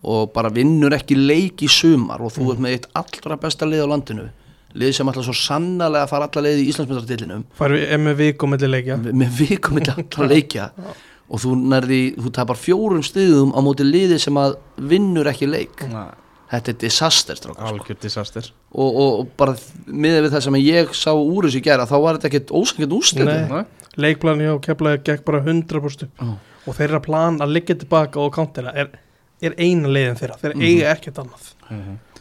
og 0.04 0.32
bara 0.34 0.52
vinnur 0.54 0.94
ekki 0.98 1.16
leik 1.18 1.62
í 1.64 1.70
sumar 1.72 2.22
og 2.22 2.34
þú 2.36 2.50
ert 2.54 2.64
með 2.66 2.76
eitt 2.78 2.88
allra 2.98 3.38
besta 3.42 3.70
lið 3.70 3.86
á 3.86 3.92
landinu. 3.94 4.26
Lið 4.74 4.96
sem 4.98 5.10
ætla 5.10 5.22
svo 5.26 5.36
sannarlega 5.38 6.10
fara 6.10 6.26
alla 6.26 6.46
leið 6.48 6.64
í 6.64 6.70
Íslandsmyndartillinum 6.72 7.44
Færum 7.54 7.78
við 7.78 8.00
með 8.08 8.16
vik 8.24 8.44
og 8.44 8.50
milli 8.50 8.70
leikja? 8.72 8.96
Með 9.06 9.36
vikum 9.38 9.78
með 9.78 9.92
allra 9.94 10.30
leikja 10.32 10.66
og 11.30 11.40
þú 11.44 11.54
nærði, 11.72 12.02
þú 12.20 12.32
tapar 12.36 12.60
fjórum 12.60 13.04
stiðum 13.06 13.54
á 13.56 13.60
móti 13.64 13.86
liði 13.88 14.20
sem 14.22 14.36
að 14.38 14.58
vinnur 14.78 15.30
ekki 15.32 15.48
leik 15.50 15.84
þetta 16.54 16.70
er 16.70 16.78
disaster 16.84 17.36
strákar, 17.40 17.66
sko. 17.66 17.70
algjör 17.74 17.98
disaster 18.04 18.50
og, 18.72 18.90
og, 18.90 19.20
og 19.24 19.30
bara 19.40 19.56
miðað 19.88 20.28
við 20.28 20.34
það 20.36 20.44
sem 20.46 20.58
ég 20.62 20.92
sá 20.94 21.10
úr 21.16 21.48
þessu 21.48 21.64
gera 21.66 21.88
þá 21.90 21.96
var 22.04 22.20
þetta 22.20 22.30
ekkert 22.30 22.52
ósangjönd 22.60 22.94
úrslit 23.00 23.26
Nei. 23.32 23.64
Leikplan 23.98 24.42
hjá 24.44 24.54
keflaði 24.68 25.02
gekk 25.08 25.24
bara 25.26 25.42
100% 25.42 26.06
upp 26.08 26.22
Já. 26.22 26.30
og 26.68 26.78
þeirra 26.78 27.00
plan 27.06 27.40
að 27.42 27.56
liggja 27.58 27.76
tilbaka 27.82 28.20
og 28.22 28.32
countera 28.36 28.74
er, 28.78 28.92
er 29.42 29.56
eina 29.58 29.88
leiðin 29.90 30.20
þeirra 30.22 30.38
þeir 30.44 30.56
Mhm. 30.56 30.68
eiga 30.70 30.94
ekkert 30.94 31.24
annað 31.24 31.50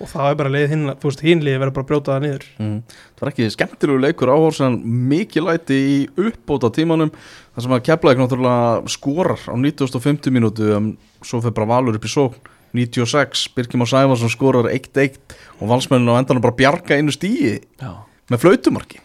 og 0.03 0.09
það 0.11 0.29
er 0.31 0.39
bara 0.41 0.53
leið 0.53 0.69
hinn 0.73 0.87
þú 0.99 1.09
veist, 1.11 1.23
hinn 1.27 1.43
leiði 1.45 1.61
verður 1.63 1.75
bara 1.77 1.85
að 1.85 1.91
brjóta 1.91 2.13
það 2.15 2.23
niður 2.27 2.47
Mm. 2.59 2.79
Það 3.17 3.23
var 3.25 3.31
ekki 3.33 3.51
skemmtilegu 3.55 4.03
leikur 4.03 4.33
áhórsan 4.33 4.79
mikið 5.13 5.47
læti 5.49 5.79
í 5.79 5.99
uppbóta 6.17 6.71
tímanum 6.75 7.13
þar 7.55 7.63
sem 7.67 7.75
að 7.77 7.85
keflaði 7.89 8.21
náttúrulega 8.23 8.91
skorar 8.91 9.43
á 9.47 9.55
9050 9.55 10.35
mínútu 10.35 10.73
en 10.77 10.97
svo 11.23 11.41
fyrir 11.43 11.55
bara 11.55 11.71
valur 11.77 11.97
upp 11.99 12.05
í 12.05 12.13
sókn 12.13 12.51
96, 12.73 13.51
Birkjum 13.55 13.85
og 13.85 13.89
Sæfarsson 13.91 14.33
skorar 14.33 14.71
1-1 14.73 15.19
og 15.61 15.69
valsmenninu 15.69 16.15
á 16.17 16.21
endanum 16.23 16.41
bara 16.45 16.57
bjarga 16.57 16.97
einu 16.97 17.13
stíi 17.13 17.59
Já. 17.81 17.93
með 18.33 18.47
flautumarki 18.47 19.03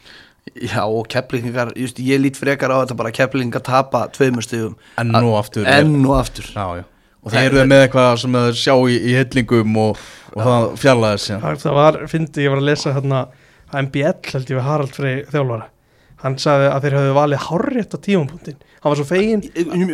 Já 0.64 0.86
og 0.88 1.10
keplingar, 1.12 1.74
just, 1.76 2.00
ég 2.00 2.22
lít 2.24 2.38
frekar 2.40 2.72
á 2.72 2.80
þetta 2.80 2.96
bara 2.96 3.12
að 3.12 3.18
keplingar 3.20 3.62
tapa 3.68 4.06
tveimur 4.16 4.46
stigum 4.46 4.78
enn 4.98 5.12
og 5.20 5.36
aftur 5.42 5.68
enn 5.68 6.00
og 6.06 6.16
aftur 6.22 6.48
Já, 6.56 6.80
já. 6.80 6.86
Og 7.28 7.34
það 7.34 7.40
það 7.42 7.48
eru 7.52 7.66
með 7.74 7.84
eitthvað 7.86 8.12
sem 8.24 8.38
þeir 8.40 8.60
sjá 8.64 8.74
í, 8.78 8.98
í 8.98 9.16
hillingum 9.20 9.80
og, 9.84 10.04
og 10.34 10.42
það 10.48 10.68
fjallaði 10.84 11.22
sér 11.26 11.42
það, 11.44 11.58
það 11.66 11.78
var, 11.82 12.00
fyndi, 12.14 12.46
ég 12.48 12.54
var 12.56 12.62
að 12.64 12.70
lesa 12.72 12.94
hérna 12.96 13.22
að 13.68 13.82
MBL 13.88 14.32
held 14.32 14.52
ég 14.54 14.58
við 14.58 14.64
Harald 14.64 14.94
Frey 14.96 15.24
þjálfara. 15.28 15.66
Hann 16.24 16.36
sagði 16.42 16.68
að 16.72 16.86
þeir 16.88 16.96
höfðu 16.98 17.16
valið 17.18 17.42
hárrétt 17.46 17.92
á 17.94 17.98
tímapunktin 18.08 18.56
hann 18.78 18.90
var 18.94 18.98
svo 18.98 19.06
fegin 19.10 19.44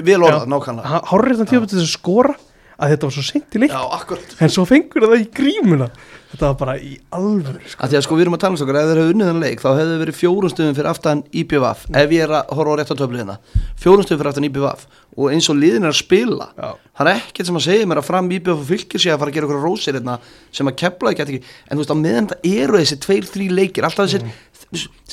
Vel 0.06 0.20
orðað, 0.22 0.46
nákvæmlega. 0.54 1.00
hárrétt 1.10 1.42
á 1.42 1.46
tímapunktin 1.50 1.80
til 1.80 1.88
að 1.88 1.90
skora 1.92 2.36
að 2.78 2.94
þetta 2.94 3.08
var 3.10 3.16
svo 3.18 3.24
seint 3.26 3.56
í 3.58 3.62
leik. 3.64 3.74
Já, 3.74 3.82
akkurat. 3.98 4.36
En 4.44 4.52
svo 4.54 4.64
fengur 4.70 5.06
það 5.08 5.22
í 5.24 5.28
grímuna 5.40 5.88
þetta 6.34 6.50
var 6.50 6.58
bara 6.58 6.76
í 6.82 6.96
alvöru 7.14 7.62
sko. 7.62 7.78
að 7.78 7.92
Því 7.94 7.98
að 8.00 8.04
sko 8.08 8.18
við 8.18 8.24
erum 8.26 8.36
að 8.38 8.42
tala 8.44 8.54
um 8.54 8.60
stokkar, 8.60 8.80
ef 8.80 8.90
þeir 8.90 9.00
hefur 9.02 9.14
unnið 9.14 9.30
þann 9.30 9.44
leik 9.44 9.64
þá 9.64 9.70
hefðu 9.78 9.98
verið 10.02 10.18
fjórum 10.18 10.54
stöðum 10.54 10.78
fyrir 10.80 10.90
aftan 10.90 11.24
IPVF 11.42 11.84
ef 12.02 12.14
ég 12.16 12.26
er 12.26 12.34
að 12.40 12.54
horfa 12.58 12.74
á 12.74 12.78
rétt 12.80 12.94
á 12.94 13.00
töfliðina 13.02 13.36
fjórum 13.84 14.08
stöðum 14.08 14.22
fyrir 14.24 14.32
aftan 14.32 14.48
IPVF 14.50 14.86
og 15.14 15.28
eins 15.30 15.50
og 15.54 15.60
liðin 15.60 15.86
er 15.86 15.94
að 15.94 16.00
spila 16.00 16.48
Já. 16.58 16.70
það 16.98 17.12
er 17.12 17.22
ekkert 17.22 17.50
sem 17.50 17.60
að 17.60 17.66
segja 17.68 17.90
mér 17.90 18.02
að 18.02 18.08
fram 18.10 18.32
IPVF 18.34 18.64
og 18.64 18.70
fylgir 18.72 19.04
sig 19.04 19.14
að 19.14 19.22
fara 19.22 19.34
að 19.34 19.38
gera 19.38 19.50
okkur 19.50 19.68
rósir 19.68 20.00
hérna, 20.00 20.18
sem 20.50 20.72
að 20.72 20.80
kepla 20.82 21.14
ekki, 21.14 21.28
ekki. 21.28 21.54
En 21.68 21.78
þú 21.78 21.84
veist 21.84 21.94
á 21.94 21.98
meðan 22.02 22.32
þetta 22.32 22.56
eru 22.64 22.82
þessi 22.82 22.98
tveir, 23.06 23.30
þrý 23.30 23.50
leikir 23.54 23.88
alltaf 23.88 24.10
þessir, 24.10 24.26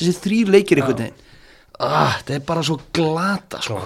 þessi 0.00 0.16
þrý 0.24 0.40
leikir 0.56 0.80
ah, 1.80 2.16
þetta 2.20 2.37
er 2.37 2.42
bara 2.48 2.64
svo 2.64 2.78
glata 2.94 3.61
sko. 3.64 3.80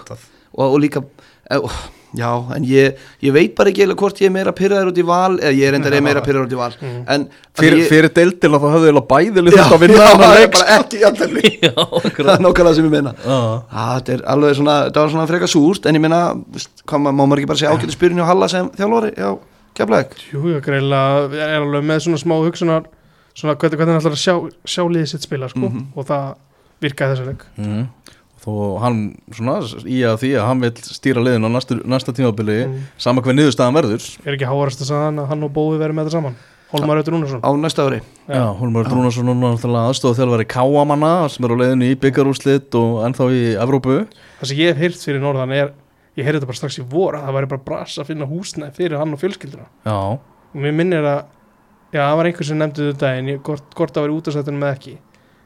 og, 0.54 0.64
og 0.68 0.78
líka 0.82 1.02
uh, 1.02 1.82
já, 2.18 2.30
en 2.56 2.64
ég, 2.68 2.98
ég 3.24 3.32
veit 3.34 3.54
bara 3.58 3.70
ekki 3.72 3.82
eiginlega 3.84 4.00
hvort 4.04 4.20
ég 4.22 4.28
er 4.30 4.34
meira 4.34 4.52
pyrraður 4.56 4.90
út 4.92 4.98
í 5.00 5.04
val 5.08 5.34
eða 5.38 5.52
ég 5.58 5.68
er 5.68 5.76
enda 5.78 6.00
meira 6.06 6.22
pyrraður 6.24 6.46
út 6.46 6.54
í 6.54 6.58
val. 6.60 6.72
En 7.14 7.26
fyrir, 7.58 7.78
ég, 7.82 7.88
fyrir 7.90 8.12
deildina 8.14 8.60
þá 8.62 8.66
höfðu 8.74 8.90
þeir 8.90 9.00
bæði 9.10 9.34
já, 9.34 9.44
líka 9.48 9.64
að 9.68 9.82
vinna 9.84 9.98
já, 9.98 10.06
þennan 10.10 10.22
það 10.24 10.34
er 10.34 10.40
leik 10.44 10.52
bara 10.58 10.76
ekki 10.78 11.00
jafntefli 11.04 11.52
Já, 11.64 11.72
það 11.74 12.32
er 12.34 12.44
nákvæmlega 12.46 12.74
sem 12.78 12.88
ég 12.88 12.94
meina. 12.94 13.14
Já. 13.24 13.38
Ah, 13.70 13.90
þetta 13.98 14.16
er 14.18 14.24
alveg 14.34 14.56
svona, 14.60 14.76
þetta 14.88 15.04
var 15.04 15.14
svona 15.14 15.26
freka 15.32 15.50
súrt 15.54 15.86
en 15.90 15.98
ég 15.98 16.04
meina, 16.06 16.20
má 16.34 16.98
má 17.10 17.24
maður 17.24 17.42
ekki 17.42 17.50
bara 17.54 17.62
segja 17.64 17.74
ágæti 17.74 17.96
spyrin 17.96 18.20
hjá 18.22 18.28
Halla 18.30 18.48
sem 18.52 18.70
þjálfari? 18.78 19.12
Já, 19.18 19.30
keflaðið 19.74 20.24
Jú, 20.32 20.44
ég 20.54 20.68
er 20.70 21.58
alveg 21.60 21.84
með 21.90 22.04
svona 22.06 22.20
smá 22.22 22.36
hugsunar 22.44 22.86
svona 23.34 23.56
hvernig, 23.58 23.78
hvernig 23.80 23.96
hann 23.96 24.02
ætlar 24.04 24.14
að 24.14 24.22
sjá, 24.22 24.34
sjá 24.70 24.84
liðið 24.86 25.08
sitt 25.10 25.24
spila 25.26 25.48
sko, 25.50 25.66
Mhm. 25.66 25.86
og 25.98 26.06
það 26.06 26.34
virkaði 26.84 27.16
þessu 27.16 27.86
þó 28.44 28.80
hann 28.82 28.98
svona 29.32 29.58
í 29.88 30.00
að 30.04 30.18
því 30.22 30.30
að 30.38 30.46
hann 30.48 30.60
vil 30.64 30.72
stýra 30.84 31.22
liðin 31.24 31.46
á 31.48 31.50
næstu, 31.56 31.78
næsta 31.84 32.12
tímabili 32.16 32.58
Mm. 32.66 32.80
sama 32.98 33.22
hver 33.24 33.34
niðurstaðan 33.38 33.74
verður. 33.78 34.08
Er 34.26 34.34
ekki 34.36 34.48
hávarast 34.50 34.80
að 34.84 34.90
sagða 34.90 35.06
hann 35.08 35.18
að 35.24 35.28
hann 35.32 35.42
og 35.48 35.52
Bóði 35.56 35.78
verið 35.80 35.94
með 35.96 36.04
þetta 36.08 36.16
saman? 36.18 36.36
Holmar 36.74 36.96
Rautur 36.98 37.14
Rúnarsson. 37.14 37.40
Á 37.44 37.50
næsta 37.54 37.84
ári. 37.86 38.00
Já, 38.26 38.44
Hólmar 38.58 38.84
Drúnarsson 38.88 39.26
núna 39.28 39.52
náttúrulega 39.54 39.90
aðstofa 39.92 40.16
þjálfari 40.18 40.46
Káamanna 40.50 41.28
sem 41.30 41.44
er 41.46 41.52
á 41.54 41.56
leiðinu 41.60 41.86
í 41.92 41.94
byggarúslit 42.02 42.74
og 42.74 43.04
ennþá 43.06 43.28
í 43.30 43.42
Evrópu. 43.62 43.98
Það 44.40 44.48
sem 44.50 44.58
ég 44.58 44.72
hef 44.72 44.80
heyrt 44.82 44.98
fyrir 45.04 45.22
norðan 45.22 45.52
er 45.54 45.70
ég 46.16 46.24
heyrði 46.26 46.40
þetta 46.40 46.50
bara 46.50 46.58
strax 46.58 46.78
í 46.80 46.86
vor 46.90 47.14
að 47.14 47.28
það 47.28 47.36
væri 47.38 47.50
bara 47.52 47.64
brass 47.68 47.98
að 48.02 48.08
finna 48.10 48.26
húsnæði 48.26 48.74
fyrir 48.74 48.98
hann 48.98 49.14
og 49.14 49.20
fjölskylduna. 49.22 49.68
Já, 49.86 49.94
og 49.94 50.58
mér 50.64 50.74
minnir 50.74 51.06
að 51.06 51.22
já, 51.94 52.00
það 52.10 52.16
var 52.18 52.26
einhver 52.32 52.44
sem 52.50 52.58
nefndi 52.58 52.90
þetta 52.90 53.12
en 53.20 53.30
ég, 53.34 53.38
hvort, 53.46 53.70
hvort 53.78 53.94
það 53.94 54.06
var 54.08 54.16
útastættunum 54.18 54.58
með 54.66 54.74
ekki. 54.74 54.96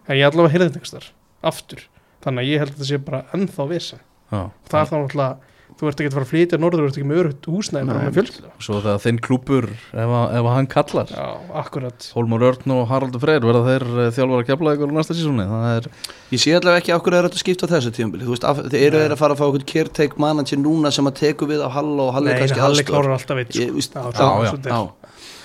En 0.08 0.16
ég 0.16 0.24
allavega 0.30 0.52
heyrði 0.54 0.70
þetta 0.70 0.80
einhvers 0.80 0.96
þar 0.96 1.10
aftur 1.52 1.84
þannig 2.24 2.42
að 2.44 2.50
ég 2.52 2.58
held 2.64 2.72
að 2.72 2.78
þetta 2.78 2.90
sé 2.92 2.98
bara 3.10 3.24
ennþá 3.36 3.68
vissa 3.74 3.98
já. 3.98 4.40
Það 4.68 4.80
er 4.82 4.90
þá 4.90 4.96
náttúrulega 4.98 5.36
þú 5.78 5.86
ert 5.86 6.00
ekki 6.00 6.08
að 6.08 6.14
fara 6.16 6.26
að 6.26 6.30
flytja 6.32 6.58
norður, 6.58 6.80
þú 6.80 6.86
ert 6.88 6.96
ekki 6.98 7.06
með 7.06 7.18
örugt 7.22 7.44
húsnæði 7.52 7.86
bara 7.86 7.98
Nei. 8.00 8.06
með 8.08 8.14
fjölskylda 8.16 8.48
Svo 8.66 8.78
það 8.82 8.88
er 8.96 9.02
þinn 9.04 9.18
klúpur 9.22 9.66
ef, 9.68 10.10
að- 10.18 10.32
ef 10.38 10.46
að 10.48 10.54
hann 10.56 10.66
kallar. 10.72 11.12
Já, 11.12 11.26
akkurat. 11.60 12.06
Hólmar 12.16 12.44
Örn 12.48 12.72
og 12.74 12.80
Haraldur 12.90 13.22
Freyr 13.22 13.44
verða 13.46 13.62
þeir 13.68 13.84
eh, 13.86 14.08
þjálfara 14.16 14.42
að 14.42 14.48
kepla 14.48 14.72
ykkur 14.74 14.90
á 14.90 14.94
næsta 14.98 15.14
sísóni 15.14 15.46
það 15.46 15.68
er, 15.76 15.86
ég 16.34 16.42
sé 16.42 16.56
allavega 16.58 16.82
ekki 16.82 16.94
okkur 16.96 17.14
er 17.20 17.28
þetta 17.28 17.42
skipta 17.44 17.70
þessu 17.70 17.92
tímabili. 17.94 18.26
Þú 18.26 18.34
veist, 18.34 18.48
af, 18.50 18.62
þeir 18.74 18.88
eru 18.88 19.04
þeir 19.04 19.14
að 19.14 19.22
fara 19.22 19.36
að 19.36 19.38
fá 19.38 19.46
okkur 19.52 19.66
caretaker 19.70 20.18
manager 20.26 20.58
núna 20.64 20.90
sem 20.98 21.06
að 21.12 21.18
teku 21.22 21.46
við 21.52 21.62
af 21.62 21.76
Halla 21.78 22.08
og 22.08 22.14
Halla 22.16 22.32
er 22.32 22.40
Nei, 22.40 22.42
kannski 22.42 22.64
Halli 22.64 22.82
aðstoð 22.82 22.90
klárar 22.90 23.14
alltaf 23.20 23.38
veit 23.38 23.54
Ég- 23.54 23.68
sko. 23.70 23.78
víst- 23.78 23.94
já, 23.94 24.02
já, 24.02 24.18
svo- 24.18 24.42
já, 24.42 24.50
svo 24.50 24.58
þetta 24.58 24.66
er. 24.66 24.74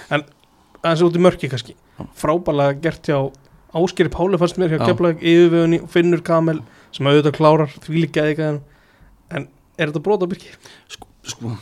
já, 0.09 0.23
aðeins 0.81 1.05
út 1.05 1.19
í 1.19 1.23
mörki 1.29 1.51
kannski. 1.53 1.75
Frábælega 2.17 2.79
Áskeri 3.73 4.11
Páli 4.13 4.39
fannst 4.41 4.59
mér 4.61 4.73
hjá 4.73 4.79
Já. 4.79 4.85
Keflag 4.91 5.21
yfirvöðunni 5.21 5.81
Finnur 5.89 6.23
Kamel 6.25 6.61
sem 6.93 7.09
auðvitað 7.09 7.37
klárar 7.39 7.75
því 7.83 8.05
líka 8.05 8.25
eða 8.29 8.49
en 9.33 9.47
er 9.77 9.89
þetta 9.89 10.03
brot 10.05 10.25
á 10.25 10.27
byrki? 10.29 10.51
sko, 10.91 11.53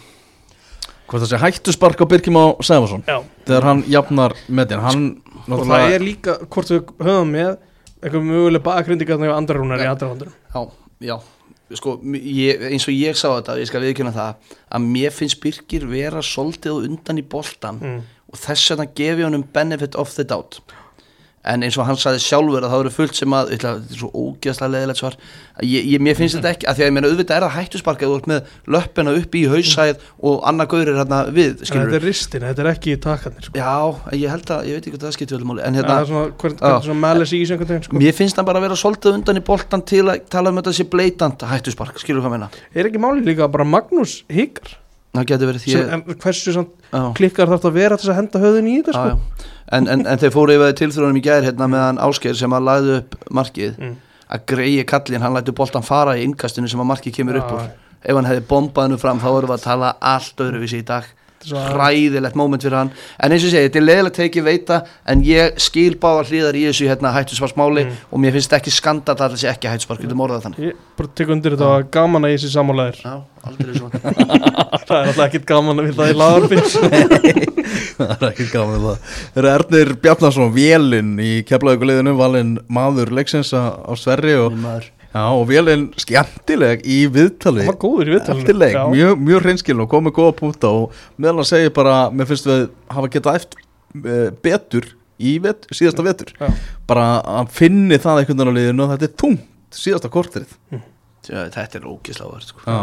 Hvort 1.11 1.23
það 1.25 1.29
sé 1.33 1.41
hættu 1.41 1.75
spark 1.75 2.01
á 2.03 2.05
Birkjum 2.07 2.39
á 2.39 2.45
Sæfarsson 2.63 3.03
þegar 3.47 3.67
hann 3.67 3.83
jafnar 3.91 4.35
metin 4.47 4.83
hann 4.83 5.03
og 5.41 5.43
það 5.43 5.51
náttúrulega 5.51 5.97
er 5.97 6.05
líka 6.05 6.37
hvort 6.45 6.71
við 6.71 6.95
höfum 7.03 7.35
með 7.35 7.51
eitthvað 8.01 8.25
möguleg 8.27 8.65
bakgrindingar 8.65 9.21
þegar 9.21 9.37
andra 9.37 9.59
rúnar 9.59 9.83
í 9.83 9.87
Já. 9.87 9.91
andra 9.93 10.11
vandur 10.11 10.31
já, 10.31 10.61
já 11.11 11.15
sko, 11.77 11.97
ég, 12.15 12.63
eins 12.71 12.87
og 12.89 12.95
ég 12.95 13.17
sá 13.19 13.27
þetta 13.29 13.57
ég 13.61 13.69
skal 13.69 13.83
viðkjöna 13.85 14.13
það 14.15 14.55
að 14.75 14.87
mér 14.95 15.15
finnst 15.15 15.39
Birkir 15.43 15.87
vera 15.91 16.23
svolítið 16.25 16.75
og 16.75 16.87
undan 16.89 17.21
í 17.21 17.25
boltan 17.33 17.79
mm. 17.79 17.99
og 18.31 18.41
þess 18.41 18.73
vegna 18.73 18.87
gefi 18.97 19.27
honum 19.27 19.45
benefit 19.53 19.97
of 19.99 20.11
the 20.17 20.25
doubt 20.27 20.59
en 21.41 21.65
eins 21.65 21.77
og 21.79 21.87
hann 21.87 21.97
sagði 21.97 22.21
sjálfur 22.21 22.65
að 22.65 22.73
það 22.73 22.83
eru 22.83 22.91
fullt 22.93 23.17
sem 23.17 23.33
að 23.33 23.53
ætla, 23.55 23.71
þetta 23.79 23.95
er 23.95 23.99
svo 24.01 24.09
ógeðslega 24.13 24.73
leðilegt 24.75 24.99
svar 25.01 25.15
ég, 25.65 25.87
ég, 25.89 26.03
mér 26.03 26.17
finnst 26.19 26.37
þetta 26.37 26.51
ekki, 26.53 26.67
að 26.69 26.77
því 26.77 26.83
að 26.83 26.89
ég 26.89 26.95
meina 26.97 27.09
auðvitað 27.09 27.37
er 27.37 27.45
það 27.45 27.55
hættuspark 27.55 28.03
eða 28.03 28.11
þú 28.11 28.19
ert 28.19 28.29
með 28.31 28.51
löppina 28.75 29.15
upp 29.17 29.37
í 29.37 29.43
hausæð 29.49 30.03
og 30.29 30.35
annað 30.51 30.69
gaurir 30.75 30.99
hérna 31.01 31.21
við 31.33 31.49
þetta 31.55 31.69
skilur 31.71 31.95
er 31.97 32.05
ristin, 32.05 32.45
þetta 32.45 32.63
er 32.65 32.69
ekki 32.73 32.97
takarnir 33.01 33.47
sko. 33.47 33.57
já, 33.57 33.73
ég 34.21 34.35
held 34.35 34.53
að, 34.53 34.69
ég 34.69 34.77
veit 34.77 34.85
ekki 34.85 34.95
hvað 34.97 35.07
það 35.07 35.17
skiptir 35.17 35.39
öllum 35.39 35.53
máli 35.53 35.65
en 35.65 35.79
það 35.79 35.81
hérna, 35.81 35.97
er 35.97 36.11
svona, 36.11 36.35
hvern, 36.43 36.59
hvern, 36.61 36.85
svona 36.89 36.99
í 37.31 37.41
veginn 37.73 37.87
sko. 37.87 38.03
mér 38.03 38.17
finnst 38.17 38.37
hann 38.37 38.49
bara 38.51 38.61
að 38.61 38.67
vera 38.67 38.79
svolítið 38.83 39.17
undan 39.17 39.41
í 39.41 39.45
boltan 39.49 39.85
til 39.93 40.05
að 40.05 40.27
tala 40.29 40.53
um 40.53 40.61
þetta 40.61 40.77
sé 40.77 40.87
bleitant 40.93 41.49
hættuspark, 41.49 41.97
skilur 42.03 42.25
hvað 42.25 42.37
meina 42.37 42.53
það 45.15 45.25
getur 45.31 45.49
verið 45.51 45.63
því 45.65 45.71
sem, 45.75 45.89
en 45.91 46.19
hversu 46.23 46.65
klikkar 47.17 47.49
þarf 47.51 47.65
að 47.67 47.75
vera 47.79 47.97
til 47.97 48.05
þess 48.05 48.13
að 48.13 48.19
henda 48.21 48.41
höfðin 48.45 48.69
í 48.71 48.75
þetta 48.79 48.93
sko? 48.95 49.09
Já. 49.09 49.49
En, 49.71 49.87
en, 49.87 50.05
en 50.07 50.19
þeir 50.21 50.33
fóru 50.35 50.55
yfir 50.57 50.73
tilþrónum 50.81 51.19
í 51.19 51.23
gær 51.25 51.45
hérna 51.47 51.67
meðan 51.71 51.99
Ásgeir 52.03 52.35
sem 52.39 52.51
að 52.55 52.65
lagði 52.69 52.97
upp 53.01 53.15
markið 53.31 53.77
Mm. 53.81 53.95
að 54.31 54.43
greiði 54.47 54.83
kallin, 54.87 55.21
hann 55.21 55.33
lætur 55.35 55.55
boltan 55.57 55.83
fara 55.83 56.13
í 56.15 56.23
innkastinu 56.23 56.69
sem 56.71 56.79
að 56.79 56.87
markið 56.93 57.15
kemur 57.17 57.39
upp 57.41 57.51
úr. 57.57 57.65
ef 58.03 58.15
hann 58.15 58.25
hefði 58.29 58.45
bombað 58.47 58.87
hennu 58.87 58.97
fram 59.01 59.19
þá 59.19 59.27
erum 59.37 59.49
við 59.51 59.57
að 59.57 59.63
tala 59.65 59.89
allt 59.99 60.39
öðruvísi 60.45 60.79
í 60.79 60.85
dag 60.87 61.03
hræðilegt 61.49 62.35
moment 62.39 62.61
fyrir 62.63 62.77
hann. 62.77 62.91
En 63.19 63.31
eins 63.31 63.43
og 63.43 63.49
ég 63.49 63.55
segi, 63.55 63.67
þetta 63.69 63.79
er 63.81 63.85
leðilegt 63.87 64.17
tekið 64.19 64.43
veita 64.47 64.77
en 65.09 65.23
ég 65.25 65.57
skil 65.61 65.95
báða 66.01 66.25
hlýðar 66.29 66.59
í 66.59 66.63
þessu 66.69 66.87
hérna, 66.91 67.13
hættusvarsmáli 67.15 67.85
Mm. 67.87 67.95
og 68.11 68.19
mér 68.21 68.35
finnst 68.37 68.53
ekki 68.53 68.71
skandal 68.71 69.15
að 69.17 69.33
þessi 69.35 69.47
ekki 69.49 69.67
hættusvark, 69.71 70.01
getur 70.05 70.15
morðað 70.19 70.43
þannig. 70.45 70.59
Ég 70.69 70.75
bara 70.97 71.09
tek 71.15 71.29
undir 71.33 71.55
þetta 71.55 71.69
og 71.79 71.89
gaman 71.91 72.27
að 72.27 72.33
ég 72.35 72.41
sé 72.43 72.51
sammálaðir 72.53 72.99
Já, 73.01 73.15
aldrei 73.47 73.73
svo. 73.77 73.89
Það 74.91 74.97
er 74.97 75.07
alltaf 75.07 75.25
ekkert 75.25 75.45
gaman 75.47 75.79
að 75.79 75.87
við 75.87 75.95
það 75.97 76.11
í 76.11 76.15
lagarbyr 76.19 76.63
það 77.97 78.15
er 78.21 78.25
ekki 78.31 78.47
gaman 78.51 78.75
það 78.75 78.87
Það. 78.91 79.11
Eru 79.41 79.51
Ernir 79.55 79.93
Bjarnason, 80.03 80.51
Vélinn 80.55 81.11
í 81.23 81.31
keflaðugulegðinu, 81.47 82.15
valinn 82.19 82.55
maður 82.67 83.13
leiksins 83.17 83.53
á 83.55 83.91
Sverri 83.95 84.35
og. 84.41 84.57
Já, 85.11 85.23
og 85.27 85.43
Vélinn 85.49 85.89
skemmtileg 85.99 86.85
í 86.87 87.01
viðtali 87.11 87.65
Það 87.65 87.71
var 87.71 87.79
góður 87.83 88.11
í 88.11 88.15
Já. 88.71 88.83
mjög, 88.93 89.21
mjög 89.27 89.45
hreinskiln 89.45 89.83
og 89.83 89.91
komið 89.91 90.15
góða 90.17 90.37
púnta 90.39 90.71
og 90.71 90.97
meðal 91.17 91.43
að 91.43 91.49
segja 91.51 91.73
bara, 91.75 91.95
mér 92.15 92.29
finnst 92.29 92.49
við 92.49 92.65
hafa 92.95 93.11
getað 93.11 93.39
eftir 93.41 93.63
uh, 94.01 94.27
betur 94.45 94.89
í 95.21 95.35
vet, 95.43 95.67
síðasta 95.75 96.05
vetur 96.05 96.33
Já. 96.39 96.49
bara 96.89 97.07
að 97.41 97.51
finni 97.59 97.99
það 98.01 98.23
einhvern 98.23 98.41
veginn 98.41 98.55
á 98.55 98.57
liðinu 98.59 98.89
þetta 98.93 99.09
er 99.09 99.15
tungt 99.25 99.81
síðasta 99.81 100.11
kortrið 100.13 100.57
Já, 100.71 101.45
Þetta 101.53 101.77
er 101.77 101.83
ógislega 101.85 102.31
áhverð 102.31 102.47
sko. 102.49 102.63
Já. 102.65 102.79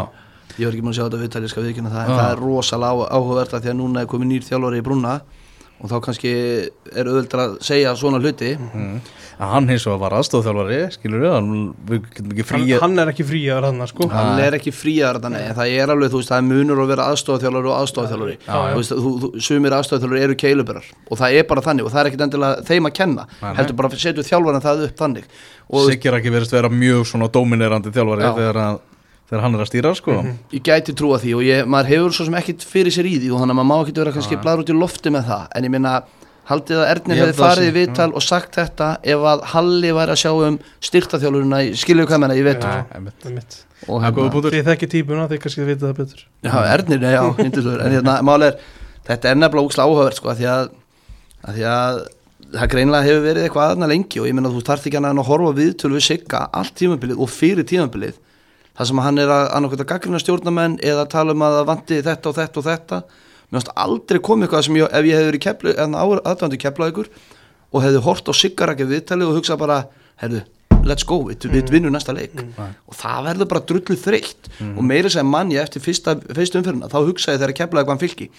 Ég 0.59 0.65
var 0.67 0.75
ekki 0.75 0.83
múin 0.85 0.93
að 0.93 0.97
sjá 0.97 1.03
þetta 1.05 1.19
viðtalið 1.23 1.51
skal 1.51 1.63
viðkynna 1.65 1.89
það, 1.91 1.99
Já. 1.99 2.07
en 2.09 2.19
það 2.19 2.31
er 2.31 2.41
rosalega 2.43 3.07
áhugavert 3.17 3.53
að 3.55 3.65
því 3.65 3.71
að 3.71 3.77
núna 3.79 4.01
er 4.03 4.09
komið 4.13 4.29
nýr 4.31 4.45
þjálfari 4.47 4.79
í 4.79 4.85
brúna 4.85 5.11
og 5.79 5.91
þá 5.91 5.95
kannski 6.03 6.31
er 6.91 7.07
auðvöldar 7.07 7.41
að 7.45 7.55
segja 7.63 7.93
svona 7.95 8.19
hluti. 8.19 8.51
Mm. 8.59 8.99
hann 9.53 9.69
hins 9.71 9.85
vegar 9.87 10.01
var 10.01 10.15
aðstofþjálfari 10.17 10.79
skilur 10.91 11.21
við, 11.23 11.31
hann, 11.31 11.51
við 11.87 12.07
getum 12.17 12.33
ekki 12.33 12.47
hann, 12.49 12.81
hann 12.83 13.03
er 13.05 13.11
ekki 13.13 13.25
fríaður 13.29 13.67
hann 13.69 13.85
sko. 13.87 14.09
Hann 14.11 14.41
er 14.43 14.57
ekki 14.57 14.73
þannig 15.23 15.45
en 15.45 15.55
það 15.55 15.75
er 15.77 15.93
alveg, 15.93 16.11
þú 16.11 16.19
veist, 16.19 16.33
það 16.33 16.41
er 16.41 16.47
munur 16.49 16.81
að 16.83 16.91
vera 16.91 17.05
aðstofþjálfari 17.13 17.71
og 17.71 17.77
aðstofþjálfari 17.77 18.35
Já, 18.35 18.51
já. 18.51 18.73
þú 18.73 18.81
veist, 18.81 19.39
sumir 19.47 19.77
aðstofþjálfari 19.79 20.25
eru 20.27 20.37
keiluberar. 20.43 20.91
Og 21.07 21.21
það 21.21 21.39
er 21.39 21.47
bara 21.53 21.63
þannig 21.69 21.87
og 21.87 21.93
það 21.95 22.01
er 22.03 22.11
ekkit 22.11 22.25
endilega 22.27 22.67
þeim 22.67 22.91
að 22.91 22.95
kenna. 22.99 23.27
Nei, 23.39 23.53
heldur 23.61 23.79
bara 23.79 23.93
að 23.93 24.03
setja 24.03 24.27
þjálfarin 24.27 24.67
það 24.67 24.85
upp 24.89 25.03
þannig. 25.05 25.33
Og 25.69 25.87
Sigur 25.87 26.19
ekki 26.19 26.35
verist 26.35 26.55
vera 26.55 26.71
mjög 26.73 27.07
svona 27.07 27.31
dominerandi 27.31 27.95
þjálfari 27.95 28.27
Já. 28.27 28.33
þegar, 28.41 28.61
að, 28.65 28.79
þegar 29.29 29.43
hann 29.45 29.57
er 29.57 29.63
að 29.63 29.69
stýra 29.69 29.91
sko. 29.97 30.15
Ég 30.55 30.63
gæti 30.65 30.95
trúa 30.97 31.19
því 31.21 31.35
og 31.37 31.43
ég, 31.45 31.67
maður 31.69 31.91
hefur 31.93 32.15
svo 32.17 32.25
sem 32.27 32.37
ekkit 32.39 32.65
fyrir 32.65 32.95
sér 32.95 33.09
í 33.09 33.17
því 33.19 33.29
og 33.33 33.43
þannig 33.43 33.53
að 33.53 33.59
maður 33.59 33.69
má 33.69 33.75
ekki 33.83 33.99
vera 33.99 34.13
kannski 34.15 34.39
bladur 34.41 34.65
út 34.65 34.73
í 34.73 34.77
lofti 34.77 35.13
með 35.13 35.29
það. 35.29 35.43
En 35.55 35.67
ég 35.67 35.73
minna 35.75 35.93
haldið 36.49 36.81
að 36.81 36.91
Ernir 36.95 37.19
Ég 37.19 37.23
hefði 37.27 37.37
farið 37.37 37.67
í 37.69 37.73
viðtal 37.75 38.09
og 38.09 38.25
sagt 38.25 38.57
þetta 38.57 38.89
ef 39.13 39.25
að 39.31 39.43
Halli 39.51 39.91
væri 39.99 40.15
að 40.15 40.21
sjá 40.23 40.31
um 40.47 40.59
styrtaþjálfurina 40.89 41.61
skiljuðu 41.77 42.09
hvað 42.09 42.23
menna. 42.23 42.37
Það 42.63 42.95
er 42.97 43.35
mitt. 43.35 43.57
og 43.85 44.07
er 44.07 44.15
punktur. 44.17 44.55
Þið 44.55 44.69
þekki 44.71 44.89
típuna, 44.95 45.27
þið 45.29 45.41
kannski 45.43 45.67
vita 45.67 45.85
það 45.85 45.99
betur. 46.01 46.23
Já, 46.47 46.55
Ernir, 46.73 47.03
nei, 47.03 47.11
já, 47.13 47.21
yndislur 47.45 47.83
En 47.85 47.93
hérna, 47.93 48.15
mál 48.25 48.47
er, 48.47 48.57
þetta 49.05 49.29
er 49.29 49.37
nefnilega 49.37 49.69
úkslega 49.69 49.85
áhugavert 49.85 50.17
sko, 50.17 50.31
að 50.33 50.41
því 50.41 50.49
að, 50.55 50.71
að 51.45 51.59
því 51.59 51.67
að 51.75 52.01
það 52.55 52.71
greinlega 52.73 53.05
hefur 53.05 53.23
verið 53.27 53.45
eitthvað 53.45 53.75
aðna 53.75 53.91
lengi 53.91 54.21
og 54.23 54.25
ég 54.25 54.35
meina 54.35 54.49
þú 54.49 54.63
þarft 54.65 54.89
ekki 54.89 54.97
annað 54.97 55.13
en 55.13 55.21
að 55.21 55.29
horfa 55.29 55.53
viðtölu 55.59 55.99
við 55.99 56.05
Sigga 56.07 56.41
allt 56.55 56.75
tímabilið 56.79 57.21
og 57.21 57.29
fyrir 57.29 57.67
tímabilið 57.69 58.17
það 58.79 58.87
sem 58.89 59.01
hann 59.03 59.19
er 59.19 59.31
að 59.33 59.49
annarkvæmt 59.57 59.83
að 59.83 59.89
gaggrina 59.89 60.21
stjórnamenn 60.23 60.77
eða 60.87 61.07
tala 61.11 61.35
um 61.35 61.43
að 61.43 61.57
það 61.57 61.65
vanti 61.67 61.97
þetta 62.05 62.29
og 62.29 62.37
þetta 62.37 62.61
og 62.61 62.67
þetta. 62.69 62.99
Mér 63.49 63.57
finnst 63.57 63.73
aldrei 63.83 64.19
komið 64.23 64.47
eitthvað 64.47 64.63
sem 64.67 64.77
ég, 64.79 64.93
ef 64.93 65.09
ég 65.09 65.19
hefði 65.19 65.31
verið 65.33 65.43
kepla 66.63 66.87
ykkur 66.93 67.09
og 67.69 67.83
hefði 67.83 68.03
hort 68.05 68.31
á 68.31 68.33
Siggarakki 68.39 68.87
viðtali 68.89 69.27
og 69.27 69.35
hugsað 69.35 69.59
bara, 69.61 69.77
herðu, 70.21 70.39
let's 70.87 71.05
go 71.05 71.19
við, 71.27 71.49
við 71.51 71.73
vinnum 71.73 71.93
næsta 71.93 72.15
leik. 72.15 72.39
Og 72.87 72.95
það 72.97 73.27
verður 73.27 73.49
bara 73.51 73.65
drullu 73.71 73.97
þreytt. 73.99 74.49
Og 74.71 74.81
meira 74.85 75.11
sem 75.11 75.27
mann 75.27 75.51
ég 75.53 75.61
eftir 75.65 75.83
fyrsta, 75.83 76.15
fyrsta 76.37 76.61
umferðina 76.61 76.89
þá 76.89 76.99
hugsaði 77.03 77.41
þegar 77.43 77.55
kepla 77.59 77.83
eitthvað 77.83 78.05
fylki. 78.05 78.29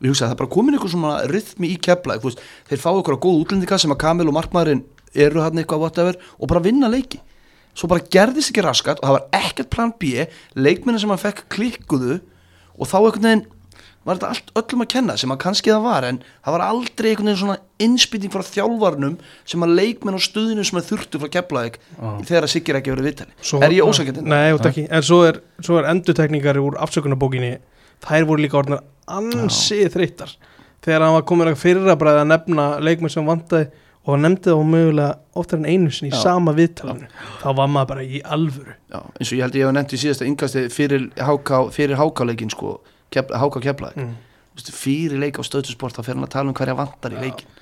Ég 0.00 0.14
hugsaði 0.14 0.32
það 0.32 0.40
bara 0.40 0.54
komin 0.56 0.78
eitthvað 0.78 0.94
svona 0.96 1.16
rytmi 1.28 1.74
í 1.74 1.76
kepla 1.76 2.16
þeir 2.24 2.80
fá 2.80 2.90
eitthvað 2.94 3.20
góð 3.26 3.42
útlendinga 3.44 3.78
sem 3.78 3.92
að 3.92 4.00
Kamil 4.00 4.30
og 4.30 4.38
Markmaðurinn 4.38 4.86
eru 5.14 5.42
hann 5.44 5.60
eitthvað 5.60 5.84
whatever 5.84 6.18
og 6.38 6.48
bara 6.48 6.62
vinna 6.64 6.88
leiki 6.90 7.20
svo 7.80 7.88
bara 7.90 8.04
gerðist 8.12 8.52
ekki 8.52 8.64
raskat 8.66 9.00
og 9.00 9.08
það 9.08 9.16
var 9.16 9.40
ekkert 9.40 9.70
plan 9.72 9.94
B. 10.00 10.26
Leikminni 10.60 11.00
sem 11.00 11.08
hann 11.12 11.22
fekk 11.22 11.46
klikkuðu 11.54 12.20
og 12.76 12.88
þá 12.90 12.98
einhvern 13.00 13.26
veginn 13.30 13.46
var 14.08 14.16
þetta 14.16 14.28
allt 14.32 14.50
öllum 14.56 14.82
að 14.84 14.88
kenna 14.94 15.14
sem 15.20 15.32
að 15.34 15.38
kannski 15.42 15.68
það 15.72 15.82
var 15.84 16.04
en 16.08 16.18
það 16.40 16.54
var 16.54 16.62
aldrei 16.64 17.08
einhvern 17.10 17.28
veginn 17.28 17.40
svona 17.42 17.56
innspýting 17.84 18.32
frá 18.32 18.44
þjálfarnum 18.48 19.18
sem 19.52 19.64
að 19.66 19.74
leikmenn 19.76 20.16
og 20.16 20.22
stuðinu 20.24 20.64
sem 20.64 20.78
að 20.80 20.86
þurftu 20.88 21.20
frá 21.20 21.28
keflaðik 21.34 21.76
þegar 22.28 22.46
að 22.46 22.52
Siggir 22.54 22.78
ekki 22.80 22.94
verið 22.94 23.08
viðtali. 23.10 23.34
Svo- 23.44 23.60
er 23.66 23.74
ég 23.76 23.84
ósakendin? 23.90 24.24
Nei, 24.32 24.54
út 24.56 24.64
ekki, 24.70 24.86
en 24.88 25.04
svo 25.04 25.18
er, 25.28 25.42
svo 25.60 25.76
er 25.82 25.90
endurtekningar 25.92 26.56
úr 26.64 26.78
afsökunarbókinni. 26.80 27.52
Þær 28.08 28.24
voru 28.30 28.40
líka 28.46 28.56
orðnar 28.62 28.80
ansið 29.20 29.92
þreyttar. 29.92 30.32
Þegar 30.80 31.04
hann 31.04 31.16
var 31.18 31.26
komin 31.28 31.50
að 31.52 31.60
fyrra 31.60 31.96
bræði 32.00 32.22
að 32.24 32.30
nefna 32.32 32.66
leikmenn 32.80 33.12
sem 33.12 33.26
vantaði 33.28 33.68
og 34.06 34.14
hann 34.14 34.24
nefndi 34.24 34.48
það 34.50 34.62
mögulega 34.72 35.10
oftar 35.40 35.60
en 35.60 35.68
einu 35.68 35.92
sinni 35.92 36.10
í 36.10 36.14
Já. 36.14 36.22
sama 36.22 36.54
viðtalinu 36.56 37.08
þá 37.42 37.48
var 37.58 37.70
maður 37.70 37.90
bara 37.92 38.04
í 38.04 38.20
alvöru. 38.24 38.74
Já, 38.88 39.00
eins 39.00 39.30
og 39.30 39.36
ég 39.36 39.44
held 39.44 39.58
ég 39.58 39.66
hef 39.66 39.76
nefnt 39.76 39.94
í 39.94 40.00
síðasta 40.00 40.28
yngasti 40.28 40.66
fyrir 40.72 41.08
háká, 41.20 41.62
fyrir 41.74 42.00
hákáleikin 42.00 42.52
sko, 42.52 42.78
kef, 43.12 43.32
háká 43.32 43.62
keflaðik 43.68 44.00
mm. 44.00 44.14
fyrir 44.72 45.20
leik 45.20 45.40
á 45.40 45.42
stöðtusport 45.44 45.98
þá 45.98 46.02
fyrir 46.04 46.20
hann 46.20 46.28
að 46.30 46.34
tala 46.36 46.52
um 46.52 46.56
hverja 46.56 46.78
vantar 46.78 47.16
í 47.16 47.20
leikin 47.20 47.58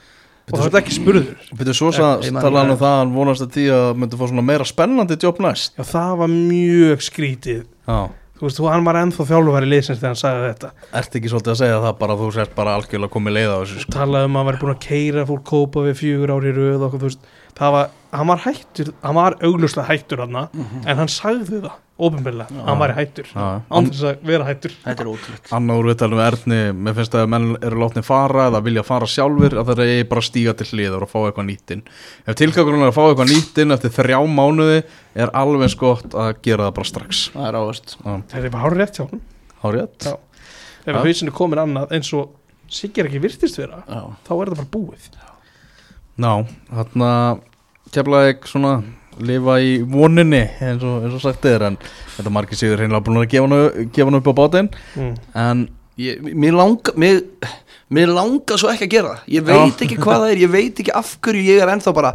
og 0.49 0.63
þetta 0.63 0.79
er 0.79 0.81
ekki 0.81 0.95
spurður. 0.97 1.27
Betur 1.59 1.77
svo 1.77 1.91
að 1.93 2.23
tala 2.39 2.63
hann 2.63 2.73
um 2.73 2.79
það 2.81 2.93
að 2.95 3.03
hann 3.03 3.11
vonast 3.13 3.45
að 3.45 3.51
því 3.59 3.65
að 3.75 3.89
myndi 4.01 4.17
fá 4.17 4.23
svona 4.31 4.45
meira 4.49 4.65
spennandi 4.65 5.19
jobb 5.21 5.43
næst. 5.45 5.75
Já, 5.77 5.85
það 5.91 6.15
var 6.23 6.31
mjög 6.33 7.05
skrítið. 7.05 7.67
Já 7.85 7.99
þú 8.39 8.47
veist, 8.47 8.61
hann 8.73 8.87
var 8.87 8.99
ennþá 9.03 9.27
þjálfur 9.29 9.67
í 9.67 9.71
liðsins 9.73 9.99
þegar 9.99 10.13
hann 10.13 10.21
sagði 10.23 10.47
þetta. 10.49 10.71
Ert 11.01 11.19
ekki 11.19 11.33
svolítið 11.33 11.53
að 11.55 11.61
segja 11.63 11.81
það 11.85 11.97
bara 12.03 12.15
að 12.17 12.23
þú 12.23 12.29
sért 12.39 12.55
bara 12.59 12.77
algjörlega 12.79 13.15
komið 13.17 13.37
leið 13.39 13.51
á 13.51 13.59
þessu 13.59 13.83
sko. 13.83 13.95
talaði 13.99 14.29
um 14.29 14.39
að 14.39 14.41
hann 14.43 14.49
væri 14.51 14.63
búin 14.63 14.75
að 14.75 14.87
keira 14.87 15.27
fólk 15.29 15.45
kópa 15.49 15.85
við 15.89 15.99
fjögur 16.03 16.35
ári 16.37 16.55
röð 16.55 16.87
veist, 17.03 17.29
það 17.59 17.75
var, 17.75 17.91
hann 18.15 18.31
var 18.33 18.43
hættur 18.47 18.93
hann 19.03 19.19
var 19.19 19.39
augljóslega 19.43 19.89
hættur 19.91 20.25
hann 20.25 20.41
en 20.45 21.01
hann 21.03 21.11
sagði 21.13 21.63
það, 21.67 21.77
ofinbeglega 21.99 22.65
hann 22.67 22.79
var 22.79 22.93
hættur, 22.97 23.27
Já. 23.33 23.47
án 23.71 23.89
þess 23.91 24.05
að 24.07 24.21
vera 24.29 24.47
hættur. 24.47 24.75
Þetta 24.85 25.05
er 25.05 25.11
ótrúlegt. 25.11 25.51
Anna 25.59 25.77
úr 25.81 25.89
viðtalum 25.91 26.21
við 26.21 26.27
Erni, 26.29 26.59
mér 26.79 26.97
finnst 26.99 27.17
að 27.19 27.27
menn 27.35 27.49
eru 27.59 27.81
látni 27.83 28.05
fara 28.07 28.45
eða 28.53 28.63
vilja 28.69 28.85
fara 28.87 29.09
sjálfur 29.11 29.57
að 29.59 29.73
það 29.73 29.83
er 29.97 30.05
bara 30.13 30.25
stíga 30.29 30.55
til 30.59 30.69
hliður 30.71 31.07
og 31.09 31.11
fá 31.11 31.19
eitthvað 31.25 31.49
nýttinn 31.51 31.83
Ef 32.27 32.39
tilgangurinn 32.39 32.87
er 32.87 32.93
að 32.93 32.97
fá 32.99 33.03
eitthvað 33.09 33.33
nýttinn 33.33 33.75
eftir 33.75 33.95
þrjá 33.99 34.19
mánuði 34.39 34.79
er 35.19 35.35
alveg 35.35 35.67
eins 35.67 35.79
gott 35.81 36.15
að 36.15 36.33
gera 36.47 36.69
það 36.69 36.77
bara 36.79 36.91
strax. 36.93 37.25
Það 37.35 37.49
er 37.51 37.61
ávast 37.63 37.97
það 38.05 38.39
er 38.45 38.51
bara 38.55 38.63
hár 38.65 38.79
rétt 38.79 38.99
hjá 39.01 39.07
hann 39.09 39.23
Hárið 39.59 39.87
Já. 40.07 40.15
ef 40.87 40.95
Já. 40.95 41.01
hausinu 41.03 41.35
komin 41.35 41.59
annað 41.67 41.97
eins 41.99 42.13
og 42.15 42.35
Sigur 42.69 43.07
ekki 43.09 43.21
virtist 43.25 43.57
vera 43.59 43.81
Já, 43.89 44.03
þá 44.29 44.33
er 44.37 44.51
það 44.53 44.59
bara 44.61 44.71
búið. 44.77 45.05
Ná, 46.21 46.33
þarna 46.69 47.11
keflaði 47.95 48.33
ekki 48.35 48.51
svona 48.51 48.73
lifa 49.21 49.59
í 49.61 49.77
voninni 49.89 50.43
eins 50.61 50.83
og, 50.87 51.05
eins 51.05 51.15
og 51.19 51.23
sagt 51.25 51.45
er 51.51 51.65
en 51.71 51.79
þetta 52.17 52.33
margir 52.35 52.59
sigur 52.61 52.79
hreinlega 52.81 53.05
búin 53.07 53.23
að 53.23 53.31
gefa 53.31 54.05
hann, 54.09 54.19
upp 54.21 54.31
á 54.31 54.35
bátinn. 54.41 54.71
Mm. 54.97 55.15
en 55.35 55.65
ég, 55.99 56.21
mér 56.35 56.59
langa 56.59 56.95
mér, 56.97 57.23
mér 57.91 58.13
langa 58.15 58.59
svo 58.61 58.71
ekki 58.73 58.89
að 58.89 58.93
gera 58.99 59.15
ég 59.31 59.47
veit 59.49 59.81
ekki 59.87 59.99
hvað 59.99 60.23
það 60.27 60.35
er, 60.35 60.43
ég 60.45 60.53
veit 60.53 60.83
ekki 60.85 60.95
af 60.95 61.17
hverju 61.25 61.47
ég 61.49 61.63
er 61.65 61.73
ennþá 61.75 61.95
bara 61.97 62.15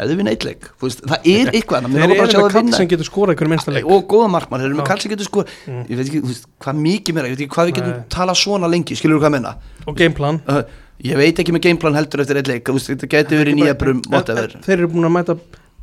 eða 0.00 0.14
við 0.14 0.26
neitleik, 0.28 0.68
það 0.80 1.24
er 1.26 1.48
eitthvað 1.50 1.86
þeir 1.88 1.92
mér 1.92 2.04
eru 2.04 2.18
langar 2.20 2.44
með 2.46 2.52
kall 2.54 2.76
sem 2.78 2.88
getur 2.92 3.08
skorað 3.08 3.32
einhverjum 3.34 3.50
minnsta 3.56 3.72
leik. 3.74 3.88
Og 3.90 4.04
góða 4.08 4.28
markmann, 4.30 4.62
þeir 4.62 4.68
eru 4.70 4.78
með 4.78 4.84
Já. 4.84 4.88
kall 4.92 5.00
sem 5.02 5.10
getur 5.12 5.26
sko 5.26 5.42
Mm. 5.66 5.80
ég 5.90 5.98
veit 5.98 6.06
ekki, 6.06 6.20
veist, 6.28 6.46
hvað 6.62 6.78
mikið 6.84 7.16
meira 7.16 7.28
ég 7.28 7.34
veit 7.34 7.42
ekki 7.44 7.54
hvað 7.56 7.66
við 7.68 7.74
getum 7.80 7.96
talað 8.14 8.38
svona 8.38 8.70
lengi, 8.70 8.96
skilur 8.96 9.18
þú 9.18 9.24
hvað 9.24 9.34
menna 9.34 9.52
og 9.90 9.96
gameplan. 9.98 10.38
Uh, 10.46 10.62
ég 11.04 11.18
veit 11.20 11.42
ekki 11.42 11.52
með 11.56 11.64
gameplan 11.66 11.98
heldur 11.98 12.22
eftir 12.22 12.38
eitt 12.40 12.48
leik 12.52 12.64
þú 12.70 12.76
veist, 12.78 12.92
þetta 12.94 13.10
geti 13.16 13.40
verið 13.42 13.58
nýja 13.58 13.74
brum, 13.82 14.00
whatever. 14.14 14.54
þeir 14.64 14.76
eru 14.78 14.88
búin 14.94 15.10
að 15.10 15.14
mæta 15.18 15.36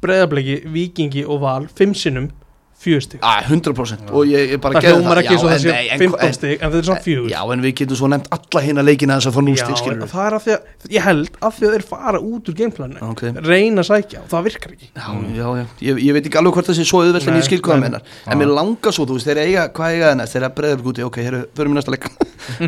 breðabliki, 0.03 0.61
vikingi 0.73 1.25
og 1.25 1.41
val 1.41 1.67
fimm 1.73 1.95
sinnum 1.97 2.29
fjögstig 2.77 3.19
Ah, 3.25 3.41
100% 3.41 4.11
og 4.13 4.25
ég, 4.29 4.51
ég 4.53 4.59
bara 4.61 4.79
það 4.79 4.93
hljómar 4.93 5.17
ekki 5.23 5.33
eins 5.33 5.43
og 5.43 5.49
það 5.49 5.61
sé 5.63 5.69
en- 5.73 5.89
en- 5.95 5.99
15 5.99 6.27
en- 6.27 6.33
stig 6.37 6.61
en 6.61 6.71
þetta 6.71 6.77
er 6.77 6.85
svona 6.87 7.01
fjögur. 7.07 7.29
Já, 7.31 7.41
en 7.53 7.61
við 7.65 7.73
getum 7.79 7.97
svo 7.97 8.07
nefnt 8.13 8.27
alla 8.37 8.61
hérna 8.67 8.83
leikina 8.85 9.17
þess 9.17 9.27
að 9.31 9.33
fá 9.37 9.41
nústig, 9.47 9.73
Já, 9.73 9.79
skilur 9.81 10.07
það 10.11 10.27
er 10.27 10.33
af 10.37 10.43
því 10.45 10.51
að 10.53 10.61
ég 10.97 11.01
held 11.07 11.29
af 11.41 11.57
því 11.57 11.65
að 11.67 11.73
þeir 11.77 11.85
fara 11.89 12.19
út 12.21 12.43
úr 12.51 12.55
gameplanu 12.61 13.01
Ok. 13.09 13.21
reyna 13.47 13.81
að 13.81 13.89
sækja 13.89 14.19
og 14.21 14.29
það 14.29 14.43
virkar 14.47 14.71
ekki. 14.77 14.87
Já, 14.93 15.07
já, 15.33 15.47
já, 15.57 15.65
ég, 15.81 16.03
ég 16.05 16.13
veit 16.13 16.25
ekki 16.29 16.37
alveg 16.37 16.53
hvort 16.53 16.67
það 16.69 16.77
sé 16.77 16.85
svo 16.85 17.01
auðvelt 17.01 17.27
en 17.27 17.39
ég 17.41 17.43
skil 17.49 17.61
hvað 17.61 17.73
það 17.77 17.81
mennar 17.87 18.01
En 18.27 18.37
mér 18.37 18.53
langar 18.53 18.91
svo, 18.93 19.05
þú 19.09 19.17
veist, 19.17 19.27
þeir 19.27 19.41
eiga, 19.47 19.67
hvað 19.73 19.87
eiga 19.97 20.05
það 20.11 20.17
næst? 20.21 20.33
Þeir 20.37 20.43
eiga 20.45 20.55
breður 20.55 20.87
úti, 20.93 21.03
ok, 21.07 21.17
hér 21.17 21.35
förum 21.57 21.73
við 21.73 21.77
næsta 21.81 21.91
leik. 21.91 22.05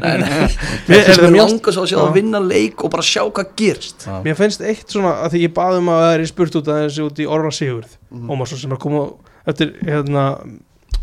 Mér- 0.90 1.10
er 1.14 1.32
langar 1.32 1.74
svo 1.74 1.84
að 1.86 1.90
sjá 1.92 1.98
Já. 2.00 2.04
að 2.08 2.14
vinna 2.18 2.40
leik 2.42 2.84
og 2.84 2.92
bara 2.92 3.04
sjá 3.06 3.24
hvað 3.30 3.52
gerst. 3.60 4.08
Mér 4.26 4.36
finnst 4.40 4.62
eitt 4.66 4.90
svona 4.92 5.14
að 5.24 5.36
því 5.36 5.42
ég 5.48 5.54
baðum 5.56 5.90
að 5.94 6.02
það 6.04 6.14
er 6.20 6.26
spurt 6.32 6.56
út 6.60 6.68
að 6.74 6.80
þessi 6.88 7.06
út 7.06 7.22
í 7.24 7.28
Orra 7.30 7.52
Sigurð 7.54 7.96
Mhm. 8.10 8.30
Ómarsson 8.34 8.58
sem 8.58 8.72
er 8.72 8.78
að 8.78 8.82
koma 8.82 9.02
eftir 9.48 9.74
hérna, 9.86 10.26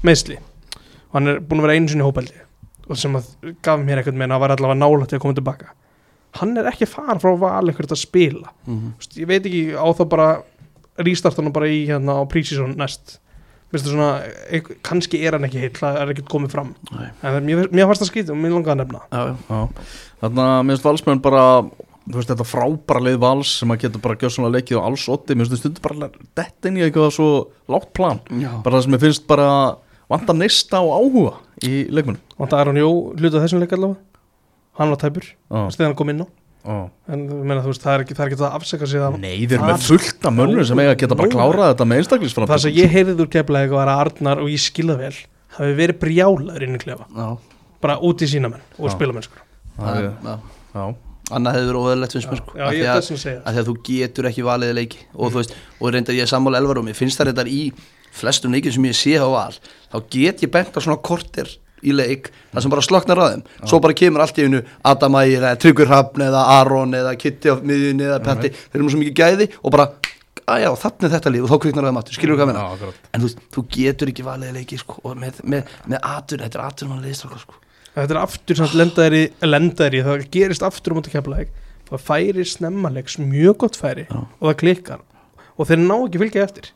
meðsli 0.05 0.37
og 0.37 1.14
hann 1.16 1.29
er 1.33 1.40
búin 1.40 1.62
að 1.62 1.68
vera 1.68 1.77
einu 1.79 1.88
sinni 1.88 2.05
hópældi 2.07 2.37
og 2.87 2.99
sem 3.01 3.14
að 3.18 3.31
gaf 3.64 3.81
mér 3.83 3.99
einhvern 4.03 4.18
veginn 4.20 4.35
að 4.37 4.42
var 4.44 4.55
allavega 4.55 4.79
nálægt 4.79 5.09
til 5.11 5.18
að 5.18 5.22
koma 5.25 5.35
tilbaka. 5.35 5.72
Hann 6.38 6.53
er 6.61 6.68
ekki 6.70 6.87
far 6.87 7.18
frá 7.18 7.33
val 7.40 7.64
eitthvað 7.66 7.94
að 7.96 8.03
spila. 8.03 8.53
Þú 8.66 8.77
veist, 9.01 9.16
ég 9.18 9.27
veit 9.31 9.46
ekki 9.49 9.62
á 9.75 9.87
það 9.96 10.11
bara 10.12 10.27
rístart 11.03 11.37
hann 11.40 11.51
bara 11.53 11.66
í 11.72 11.81
hérna 11.88 12.18
á 12.20 12.22
prísísson 12.31 12.77
næst. 12.79 13.16
Svona, 13.77 14.22
kannski 14.87 15.18
er 15.27 15.35
hann 15.37 15.44
ekki 15.49 15.59
heill 15.61 15.75
það 15.77 15.99
er 16.01 16.12
ekkert 16.14 16.29
komið 16.31 16.53
fram. 16.55 16.70
Nei. 16.94 17.09
en 17.11 17.27
það 17.27 17.37
er- 17.37 17.72
mér, 17.75 17.88
fannst 17.90 18.05
það 18.05 18.11
skýt 18.12 18.31
og 18.31 18.38
mér 18.40 18.55
langaði 18.55 18.72
að 18.72 18.81
nefna 18.85 19.01
Já, 19.11 19.37
já. 19.51 19.68
Þannig 20.22 20.44
að 20.46 20.62
minnst 20.70 20.87
valsmenn 20.87 21.20
bara 21.27 21.42
þú 22.07 22.19
veist 22.21 22.31
þetta 22.31 22.47
frábæra 22.47 23.03
leið 23.09 23.19
vals 23.25 23.53
sem 23.61 23.73
að 23.75 23.83
geta 23.85 24.03
bara 24.03 24.19
gjössanlega 24.21 24.61
leikið 24.61 24.79
á 24.79 24.87
alls 24.87 25.07
otti 25.11 25.37
minnst 25.37 25.57
stundur 25.59 25.83
bara 25.83 26.11
detta 26.38 26.71
inn 26.71 26.79
í 26.79 26.85
eitthvað 26.87 27.12
svo 27.16 27.29
lágt 27.73 27.92
plan, 27.97 28.21
Já. 28.31 28.53
bara 28.62 28.79
það 28.79 28.87
sem 28.87 28.97
ég 28.97 29.05
finnst 29.07 29.27
bara 29.27 29.49
vanta 30.11 30.37
neista 30.37 30.81
og 30.87 30.95
áhuga 31.01 31.35
í 31.66 31.87
leikmunum 31.90 32.21
og 32.38 32.51
það 32.51 32.61
er 32.61 32.71
hann 32.71 32.83
jó 32.83 32.90
hluta 33.16 33.42
þessum 33.42 33.62
leik 33.62 33.75
allavega. 33.75 34.03
Hann 34.77 34.92
var 34.92 35.01
tæpur, 35.01 35.25
Já, 35.51 35.62
stegan 35.73 35.97
kom 35.97 36.11
inn 36.12 36.23
á. 36.23 36.27
Já. 36.66 36.77
en 37.14 37.21
meina, 37.47 37.62
þú 37.62 37.71
veist, 37.71 37.83
það 37.85 37.95
er 37.95 38.03
ekki, 38.03 38.14
það 38.19 38.25
er 38.25 38.31
ekki 38.33 38.38
það 38.40 38.49
að 38.49 38.57
afsaka 38.59 38.87
sig 38.90 39.03
að 39.07 39.19
Nei, 39.23 39.47
þeir 39.47 39.57
eru 39.61 39.69
með 39.69 39.85
fullt 39.87 40.27
af 40.27 40.35
mönnum 40.35 40.66
sem 40.66 40.81
eiga 40.83 40.95
að 40.97 41.01
geta 41.03 41.19
bara 41.21 41.31
klárað 41.31 41.69
þetta 41.71 41.87
með 41.87 42.01
einstaklisfram 42.03 42.49
það 42.51 42.62
sem 42.64 42.75
ég 42.75 42.90
heyrði 42.90 43.14
úr 43.23 43.31
keflaði 43.37 43.71
var 43.71 43.90
að 43.92 44.03
Arnar 44.03 44.42
og 44.42 44.51
ég 44.51 44.62
skilða 44.64 44.97
vel 44.99 45.12
hafi 45.57 45.77
verið 45.79 46.01
brjálaður 46.03 46.66
inn 46.66 46.75
í 46.75 46.83
klefa. 46.83 47.07
Já. 47.14 47.29
bara 47.87 47.99
út 48.03 48.25
í 48.27 48.31
sína 48.33 48.51
menn 48.51 48.66
og 48.81 48.90
spilamennskur 48.90 49.45
já. 49.79 50.38
já, 50.75 50.85
annað 51.35 51.57
hefur 51.59 51.69
verið 51.73 51.83
óðurlegt 51.83 52.12
finnst 52.17 52.31
mér 52.31 52.41
sko. 52.43 52.53
Já, 52.57 52.65
að- 52.67 52.97
að 52.97 53.45
að 53.51 53.59
að 53.61 53.69
þú 53.71 53.75
getur 53.89 54.29
ekki 54.31 54.45
valiði 54.47 54.75
leiki. 54.79 54.99
Og 55.17 55.33
þú 55.33 55.41
veist, 55.41 55.55
og 55.81 55.93
reynda 55.93 56.12
ég 56.15 56.23
er 56.23 56.31
sammála 56.31 56.59
elvar 56.62 56.79
og 56.79 56.85
mér 56.87 56.95
finnst 56.99 57.19
það 57.19 57.31
reyndar 57.33 57.51
í 57.51 57.73
flestum 58.17 58.53
leikin 58.55 58.73
sem 58.73 58.85
ég 58.85 58.95
sé 58.97 59.17
á 59.21 59.27
val 59.29 59.53
þá 59.93 59.97
get 60.11 60.41
ég 60.47 60.51
bent 60.51 60.73
á 60.73 60.81
svona 60.81 60.97
kortir 61.03 61.51
í 61.85 61.93
leik 61.93 62.31
það 62.55 62.62
sem 62.62 62.71
bara 62.73 62.83
sloknar 62.87 63.19
á 63.21 63.27
þeim. 63.35 63.43
Svo 63.67 63.81
bara 63.81 63.93
kemur 63.95 64.21
allt 64.25 64.39
í 64.39 64.47
einu 64.47 64.62
Adam 64.85 65.12
Ægir 65.21 65.43
eða 65.45 65.59
Tryggur 65.61 65.87
Hafn 65.91 66.23
eða 66.25 66.45
Aron 66.61 66.93
eða 66.97 67.12
Kitty 67.19 67.51
á 67.53 67.55
miðjunni 67.61 68.07
eða 68.09 68.23
Petti 68.25 68.49
þeir 68.55 68.81
eru 68.81 68.89
svo 68.95 69.03
mikið 69.03 69.15
gæði 69.21 69.51
og 69.62 69.71
bara 69.75 69.91
aðjá, 70.47 70.71
þannig 70.79 71.05
er 71.05 71.12
þetta 71.19 71.31
líf 71.35 71.43
og 71.43 71.51
þá 71.51 71.59
kviknar 71.65 71.85
það 71.89 71.95
matur, 71.97 72.15
skilur 72.15 72.37
þú 72.37 72.45
hvað 72.47 72.55
já, 72.55 72.65
akkurat. 72.77 72.99
En 73.12 73.21
þú, 73.21 73.29
þú 73.57 73.62
getur 73.77 74.09
ekki 74.12 74.25
valiði 74.25 74.53
leiki 74.55 74.79
sko, 74.79 75.01
og 75.03 75.17
með, 75.19 75.41
með, 75.43 75.73
með 75.91 75.99
atur, 76.07 76.39
þetta 76.39 76.59
er 76.61 76.65
atur 76.69 76.89
mann 76.89 77.03
liðstrákar 77.03 77.41
sko. 77.43 77.55
Þetta 77.97 78.15
er 78.17 78.21
aftur 78.23 78.59
samt 78.61 78.75
lendaðir 78.79 79.17
í, 79.19 79.23
lendaðir 79.47 79.99
í 79.99 80.03
það 80.07 80.27
gerist 80.37 80.65
aftur 80.67 80.95
um 80.95 81.01
út 81.03 81.09
að 81.11 81.17
keflaði 81.19 81.49
það 81.87 82.03
færi 82.11 82.45
snemmalegs 82.51 83.19
mjög 83.23 83.57
gott 83.65 83.77
færi 83.79 84.07
Já. 84.11 84.19
og 84.27 84.49
það 84.51 84.57
klikkar. 84.65 85.01
Og 85.57 85.69
þeir 85.71 85.79
ná 85.87 85.95
ekki 86.05 86.19
fylgja 86.21 86.43
eftir. 86.45 86.67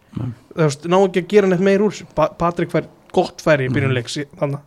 Ná 0.57 0.97
ekki 1.05 1.21
að 1.21 1.29
gera 1.35 1.49
neitt 1.51 1.61
meir 1.67 1.83
úr 1.85 1.99
pa 2.17 2.31
Patrik 2.41 2.71
fær 2.73 2.87
gott 3.13 3.43
færi 3.45 3.67
í 3.69 3.73
byrjunleiks 3.75 4.21
þannig 4.39 4.61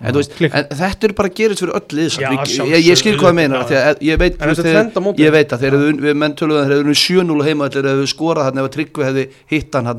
en, 0.00 0.14
veist, 0.16 0.32
en 0.40 0.64
þetta 0.72 1.06
er 1.10 1.12
bara 1.18 1.28
að 1.28 1.34
gerist 1.36 1.60
fyrir 1.60 1.74
öll 1.76 1.98
Við- 2.00 2.12
sjálfsögðu. 2.14 2.68
ég, 2.72 2.84
ég 2.88 2.96
skil 2.96 3.12
hvað 3.20 3.28
það 3.28 3.34
meina 3.36 3.58
ég 4.00 4.18
veit, 4.22 4.38
veist, 4.40 4.62
þetta 4.64 5.02
þeir- 5.04 5.20
ég 5.20 5.32
veit 5.34 5.52
að 5.52 5.60
þeir 5.66 5.76
hefðu, 5.76 5.90
við 6.06 6.14
menn 6.22 6.36
töluðum 6.40 6.62
að 6.64 6.70
þeir 6.72 6.84
unnið 6.86 7.00
7-0 7.02 7.44
heima 7.50 7.68
þeir 7.74 7.88
hefðu 7.90 8.06
skorað 8.14 8.48
hann 8.48 8.62
ef 8.62 8.68
að 8.70 8.72
Tryggvi 8.78 9.04
hefði 9.10 9.24
hitt 9.52 9.76
hann 9.76 9.90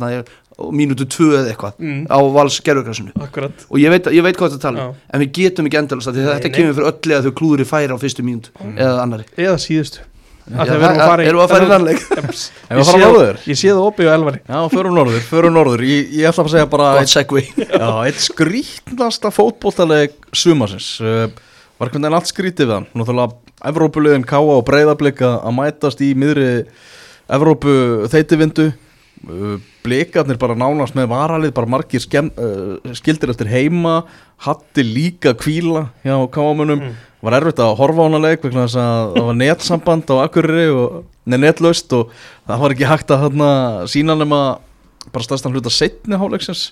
mínútu 0.75 1.05
2 1.09 1.29
eða 1.39 1.51
eitthvað 1.53 1.79
mm, 1.81 2.01
á 2.11 2.17
vals 2.35 2.59
gerðugrasinu 2.65 3.11
akkurat. 3.23 3.65
Og 3.71 3.79
ég 3.81 3.89
veit, 3.93 4.09
ég 4.13 4.23
veit 4.25 4.37
hvað 4.37 4.53
þetta 4.55 4.65
tala 4.67 4.83
Já. 4.83 4.87
um 4.91 4.95
en 5.15 5.23
við 5.23 5.31
getum 5.39 5.69
ekki 5.69 5.79
endalast 5.81 6.11
að 6.11 6.17
því 6.19 6.21
að 6.21 6.29
Nei, 6.29 6.35
þetta 6.37 6.51
nei. 6.51 6.55
kemur 6.59 6.77
fyrir 6.77 6.89
öllu 6.91 7.17
að 7.17 7.27
þau 7.27 7.35
klúður 7.41 7.63
í 7.63 7.67
færi 7.71 7.95
á 7.95 7.97
fyrstu 8.03 8.25
mínútu 8.27 8.53
eða 8.75 8.95
annari 9.05 9.25
eða 9.37 9.57
síðustu. 9.63 10.07
Já, 10.51 10.57
því 10.57 10.73
að 10.73 10.79
við 10.81 10.85
erum 10.87 11.01
að 11.01 11.09
fara 11.11 11.23
í- 11.23 11.27
erum 11.29 11.39
við 11.39 11.43
að 11.45 11.51
fara 11.51 11.65
í 11.65 11.69
við 11.71 12.79
ég 12.81 12.87
sé- 12.89 13.01
norður? 13.05 13.37
ég 13.47 13.59
sé 13.61 13.69
það 13.71 13.83
opið 13.85 14.09
á 14.09 14.13
elvari 14.17 14.39
Já, 14.41 14.57
förum 14.73 14.95
norður, 14.97 15.21
förum 15.29 15.53
norður. 15.55 15.83
Ég, 15.85 16.09
ég 16.17 16.27
ætla 16.31 16.43
að 16.47 16.51
segja 16.55 16.69
bara 16.71 16.87
gott 16.97 17.11
segvi 17.13 17.43
Já, 17.61 17.89
eitt 18.09 18.23
skrítnasta 18.25 19.31
fótbóltaleg 19.31 20.15
sumarsins. 20.33 20.87
Uh, 20.99 21.29
var 21.77 21.87
einhvern 21.91 22.03
veginn 22.09 22.17
allt 22.17 22.31
skrítið 22.33 22.67
við 22.67 22.73
hann. 22.79 22.89
Náttúrulega 22.97 23.37
Evrópuliðin 23.71 24.25
Káa 24.27 24.57
og 24.57 24.65
Breiðablika 24.67 25.35
að 25.45 25.55
mætast 25.61 26.01
í 26.01 26.11
miðri 26.17 26.49
Evrópu 27.31 27.75
þeitivindu 28.11 28.71
uh, 29.29 29.57
blikarnir 29.83 30.37
bara 30.41 30.55
nánast 30.57 30.95
með 30.97 31.09
varalið 31.11 31.53
bara 31.57 31.67
margir 31.69 32.01
skem, 32.03 32.31
uh, 32.37 32.77
skildir 32.97 33.29
eftir 33.33 33.49
heima 33.51 34.03
hatti 34.45 34.83
líka 34.87 35.33
kvíla 35.37 35.89
hjá 36.05 36.15
Káamunum 36.33 36.81
Mm. 36.81 36.95
var 37.21 37.33
erfitt 37.37 37.59
að 37.61 37.75
horfa 37.77 38.01
á 38.01 38.05
hana 38.07 38.19
leik 38.23 38.41
vegna 38.43 38.63
þess 38.65 38.79
að 38.81 39.13
það 39.15 39.25
var 39.29 39.35
netsamband 39.37 40.09
á 40.09 40.15
Akureyri 40.25 40.69
og 40.73 41.03
nei, 41.29 41.37
netlaust 41.37 41.93
og 41.93 42.09
það 42.47 42.59
var 42.63 42.71
ekki 42.75 42.87
hægt 42.89 43.11
að 43.13 43.25
þarna, 43.27 43.49
sína 43.87 44.15
nema 44.17 44.39
bara 45.13 45.23
stærstan 45.27 45.53
hluta 45.53 45.69
setni 45.69 46.17
háleiksins 46.17 46.71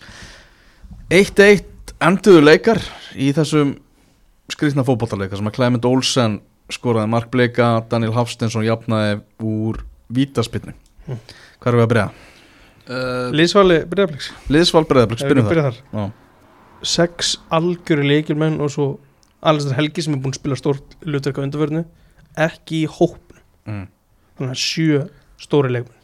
1-1 1.09 1.93
enduðu 2.01 2.41
leikar 2.45 2.79
í 3.17 3.31
þessum 3.35 3.75
skrýtna 4.49 4.85
fótballtaleika 4.87 5.37
sem 5.37 5.49
að 5.49 5.55
Clement 5.57 5.85
Olsen 5.89 6.39
skoraði 6.73 7.09
markbleika 7.13 7.69
Daniel 7.89 8.13
Hafstensson 8.17 8.65
jafnaði 8.65 9.19
úr 9.41 9.83
vítaspinni 10.13 10.73
Mm. 11.09 11.17
hvað 11.57 11.67
erum 11.71 11.79
við 11.79 11.85
að 11.85 11.89
bregða? 11.93 12.11
Uh, 12.89 13.29
Liðsvali 13.35 13.83
Breiðabliks. 13.89 14.31
Liðsval 14.51 14.85
Breiðablík, 14.89 15.21
spyrjum 15.21 15.47
það 15.49 15.61
þar. 15.67 15.79
Já. 15.93 16.03
sex 16.95 17.31
algjöru 17.53 18.07
leikilmenn 18.07 18.59
og 18.63 18.73
svo 18.73 18.89
Alistair 19.39 19.77
Helgi 19.79 20.03
sem 20.03 20.15
er 20.15 20.21
búin 20.23 20.35
að 20.35 20.41
spila 20.41 20.59
stórt 20.59 20.97
hlutverk 21.05 21.39
á 21.39 21.45
undarverðinu 21.45 21.85
ekki 22.39 22.83
í 22.83 22.91
hópn 22.91 23.39
mm. 23.67 23.85
þannig 24.37 24.55
að 24.55 24.61
sjö 24.63 25.01
stóri 25.39 25.73
leikmenn. 25.73 25.95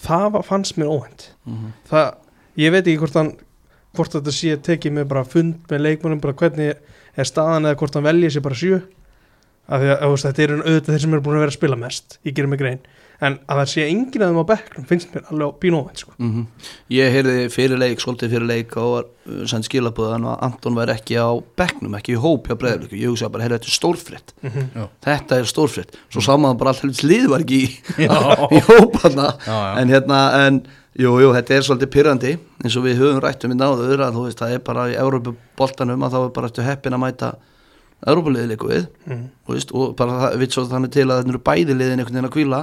Það 0.00 0.26
var, 0.36 0.46
fannst 0.46 0.78
mér 0.80 0.90
óhend 0.94 1.26
mhm. 1.44 1.72
það, 1.90 2.06
ég 2.62 2.72
veit 2.72 2.86
ekki 2.86 3.00
hvort 3.02 3.18
hann 3.18 3.34
hvort 3.96 4.14
þetta 4.14 4.32
sé 4.34 4.54
tekið 4.64 4.96
með 4.96 5.10
bara 5.10 5.26
fund 5.26 5.66
með 5.70 5.84
leikmennum 5.86 6.22
bara 6.22 6.36
hvernig 6.38 6.78
er 7.18 7.28
staðan 7.28 7.66
eða 7.68 7.78
hvort 7.80 7.98
hann 7.98 8.06
velji 8.06 8.30
sér 8.30 8.44
bara 8.44 8.58
sjö. 8.58 8.80
Af 9.70 9.82
því 9.82 9.90
að 9.94 10.14
þetta 10.24 10.42
eru 10.44 10.56
auðvitað 10.64 10.94
þeir 10.94 11.02
sem 11.04 11.12
eru 11.14 11.24
búin 11.26 11.36
að 11.36 11.44
vera 11.44 11.52
að 11.52 11.58
spila 11.58 11.78
mest. 11.78 12.16
Ég 12.26 12.34
gerir 12.34 12.50
mig 12.50 12.58
grein 12.62 12.80
en 13.20 13.34
að 13.52 13.58
það 13.60 13.68
sé 13.72 13.82
enginn 13.90 14.22
að 14.24 14.30
þeim 14.30 14.38
á 14.40 14.50
bekknum 14.50 14.84
finnst 14.88 15.10
mér 15.12 15.26
alveg 15.28 15.56
pínu 15.60 15.76
óvend 15.82 16.00
sko. 16.00 16.14
Mhm. 16.16 16.46
Ég 16.96 17.12
heyrði 17.14 17.34
fyrir 17.52 17.80
leik, 17.82 18.00
svolítið 18.00 18.32
fyrir 18.34 18.48
leik 18.48 18.76
og 18.80 18.88
var 18.94 19.04
uh, 19.10 19.42
sendt 19.50 19.68
skilabúðan 19.68 20.24
að 20.30 20.44
Anton 20.48 20.78
væri 20.80 20.94
ekki 20.96 21.18
á 21.20 21.28
bekknum, 21.60 21.96
ekki 22.00 22.14
í 22.16 22.20
hóp 22.22 22.48
hjá 22.48 22.56
Breiðablíku, 22.62 22.96
ég 22.96 23.12
hugsa 23.12 23.28
bara, 23.28 23.44
heyrðu, 23.44 23.58
þetta 23.60 23.72
er 23.72 23.76
stórfrétt. 23.76 24.34
Mm 24.40 24.86
þetta 25.04 25.38
er 25.40 25.48
stórfrétt, 25.50 25.96
svo 26.12 26.24
sá 26.24 26.32
maður 26.40 26.58
bara 26.62 26.72
allt 26.72 26.82
helvits 26.84 27.02
lið 27.04 27.28
var 27.32 27.44
ekki 27.44 27.60
í, 27.60 27.68
í 28.56 28.62
hóp 28.70 28.96
hana, 29.04 29.28
Já, 29.44 29.52
já. 29.52 29.74
en 29.82 29.92
hérna 29.92 30.20
en, 30.46 30.60
jú, 30.96 31.12
jú, 31.22 31.30
þetta 31.36 31.54
er 31.56 31.66
svolítið 31.68 31.92
pyrrandi 31.94 32.32
eins 32.64 32.76
og 32.76 32.84
við 32.88 32.98
höfum 33.00 33.20
rættum 33.24 33.52
í 33.52 33.58
náður 33.60 34.02
að 34.06 34.16
þú 34.16 34.24
veist, 34.26 34.40
það 34.40 34.56
er 34.56 34.64
bara 34.66 34.88
í 34.90 34.96
Európa-boltanum 35.00 36.04
að 36.08 36.16
þá 36.16 36.18
er 36.24 36.32
bara 36.40 36.50
eftir 36.50 36.66
heppin 36.68 36.96
að 36.96 37.04
mæta 37.04 37.30
Európa-liðleiku 38.08 38.70
við. 38.70 38.86
Mm. 39.06 39.24
veist, 39.50 39.72
og 39.76 39.92
bara 39.98 40.16
það, 40.22 40.38
við 40.40 40.54
svo 40.54 40.64
þannig 40.70 40.92
til 40.94 41.04
að 41.06 41.18
þetta 41.20 41.34
eru 41.34 41.42
bæði 41.50 41.76
liðin 41.76 42.00
einhvern 42.00 42.16
veginn 42.16 42.30
að 42.30 42.36
kvíla 42.36 42.60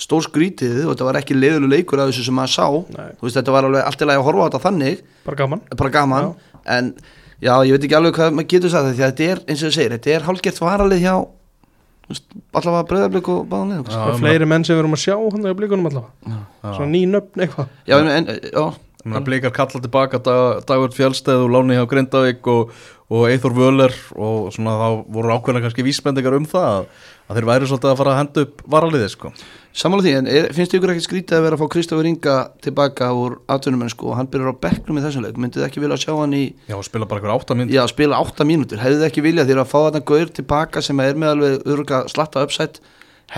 stór 0.00 0.24
skrítið 0.26 0.84
og 0.86 0.94
þetta 0.94 1.08
var 1.08 1.18
ekki 1.20 1.36
liðulu 1.36 1.68
leikur 1.72 2.02
af 2.02 2.10
þessu 2.10 2.26
sem 2.28 2.38
maður 2.38 2.54
sá. 2.54 2.66
Nei, 2.96 3.10
þú 3.18 3.28
veist, 3.28 3.36
þetta 3.40 3.56
var 3.56 3.68
alveg 3.68 3.88
allt 3.90 4.02
í 4.02 4.08
lagi 4.08 4.22
að 4.22 4.26
horfa 4.28 4.42
á 4.42 4.46
þetta 4.48 4.62
þannig. 4.66 5.04
Bara 5.26 5.40
gaman. 5.42 5.62
Bara 5.82 5.92
gaman, 5.98 6.32
en 6.76 6.90
já, 7.42 7.54
ég 7.66 7.76
veit 7.76 7.86
ekki 7.86 7.98
alveg 7.98 8.18
hvað 8.18 8.34
maður 8.38 8.50
getur 8.54 8.72
sagt 8.72 8.90
því 8.90 9.04
að 9.06 9.12
þetta 9.12 9.28
er, 9.28 9.44
eins 9.46 9.62
og 9.62 9.68
þú 9.70 9.76
segir, 9.76 9.96
þetta 9.98 10.14
er 10.16 10.26
hálfgett 10.28 10.62
varalið 10.62 11.04
hjá 11.04 11.14
allavega 12.52 12.86
breyðarblik 12.90 13.28
og 13.32 13.44
báðanlið 13.48 13.90
Já, 13.92 13.98
það 13.98 14.18
fleiri 14.20 14.48
menn 14.50 14.64
sem 14.66 14.76
við 14.76 14.82
erum 14.82 14.96
að 14.96 15.02
sjá 15.04 15.14
hann 15.16 15.46
á 15.48 15.56
blíkunum 15.56 15.88
allavega. 15.88 16.10
Já. 16.26 16.72
svona 16.76 16.88
ný 16.92 17.02
nöfn 17.08 17.44
eitthvað. 17.44 17.70
Já, 17.88 17.94
en, 17.98 18.10
en, 18.16 18.26
já, 18.52 18.64
Ég 19.02 19.10
meina, 19.10 19.24
Blikar 19.26 19.50
kalla 19.50 19.80
tilbaka 19.82 20.18
dag, 20.22 20.60
Dagur 20.62 20.92
Fjálsteð 20.94 21.40
og 21.42 21.50
Láni 21.50 21.74
hjá 21.74 21.82
Grindavík 21.90 22.46
og, 22.46 22.70
og 23.10 23.24
Eithor 23.26 23.50
Völler 23.56 23.90
og 24.14 24.52
svona 24.54 24.76
þá 24.78 25.02
voru 25.16 25.32
ákveðna 25.34 25.62
kannski 25.64 25.82
vísbendingar 25.82 26.36
um 26.38 26.46
það 26.46 26.68
að, 26.70 26.86
að 27.26 27.34
þeir 27.40 27.48
væri 27.48 27.66
svolítið 27.66 27.90
að 27.90 27.98
fara 27.98 28.12
að 28.12 28.20
henda 28.20 28.44
upp 28.46 28.62
varaliði 28.76 29.08
sko. 29.10 29.32
Samanlega 29.74 30.06
því, 30.06 30.14
en 30.20 30.30
er, 30.30 30.46
finnst 30.54 30.76
ykkur 30.78 30.94
ekki 30.94 31.06
skrítið 31.08 31.34
að 31.40 31.44
vera 31.48 31.58
að 31.58 31.62
fá 31.64 31.72
Kristofur 31.74 32.06
Inga 32.12 32.36
tilbaka 32.62 33.10
úr 33.18 33.32
atvinnumennsku 33.50 34.06
og 34.06 34.14
hann 34.20 34.30
byrjar 34.30 34.54
á 34.54 34.62
bekknum 34.68 34.98
í 35.00 35.04
þessum 35.08 35.26
leik, 35.26 35.38
myndið 35.42 35.66
ekki 35.66 35.82
vilja 35.82 35.98
sjá 36.04 36.14
hann 36.14 36.38
í 36.38 36.44
Já, 36.70 36.78
spila 36.86 37.10
bara 37.10 37.18
ykkur 37.18 37.34
áttamynd 37.34 37.74
já, 37.74 37.82
spila 37.90 38.22
8 38.22 38.46
mínútur, 38.46 38.78
hefðið 38.84 39.08
ekki 39.08 39.26
vilja 39.26 39.42
því 39.48 39.54
að 39.58 39.72
fá 39.72 39.80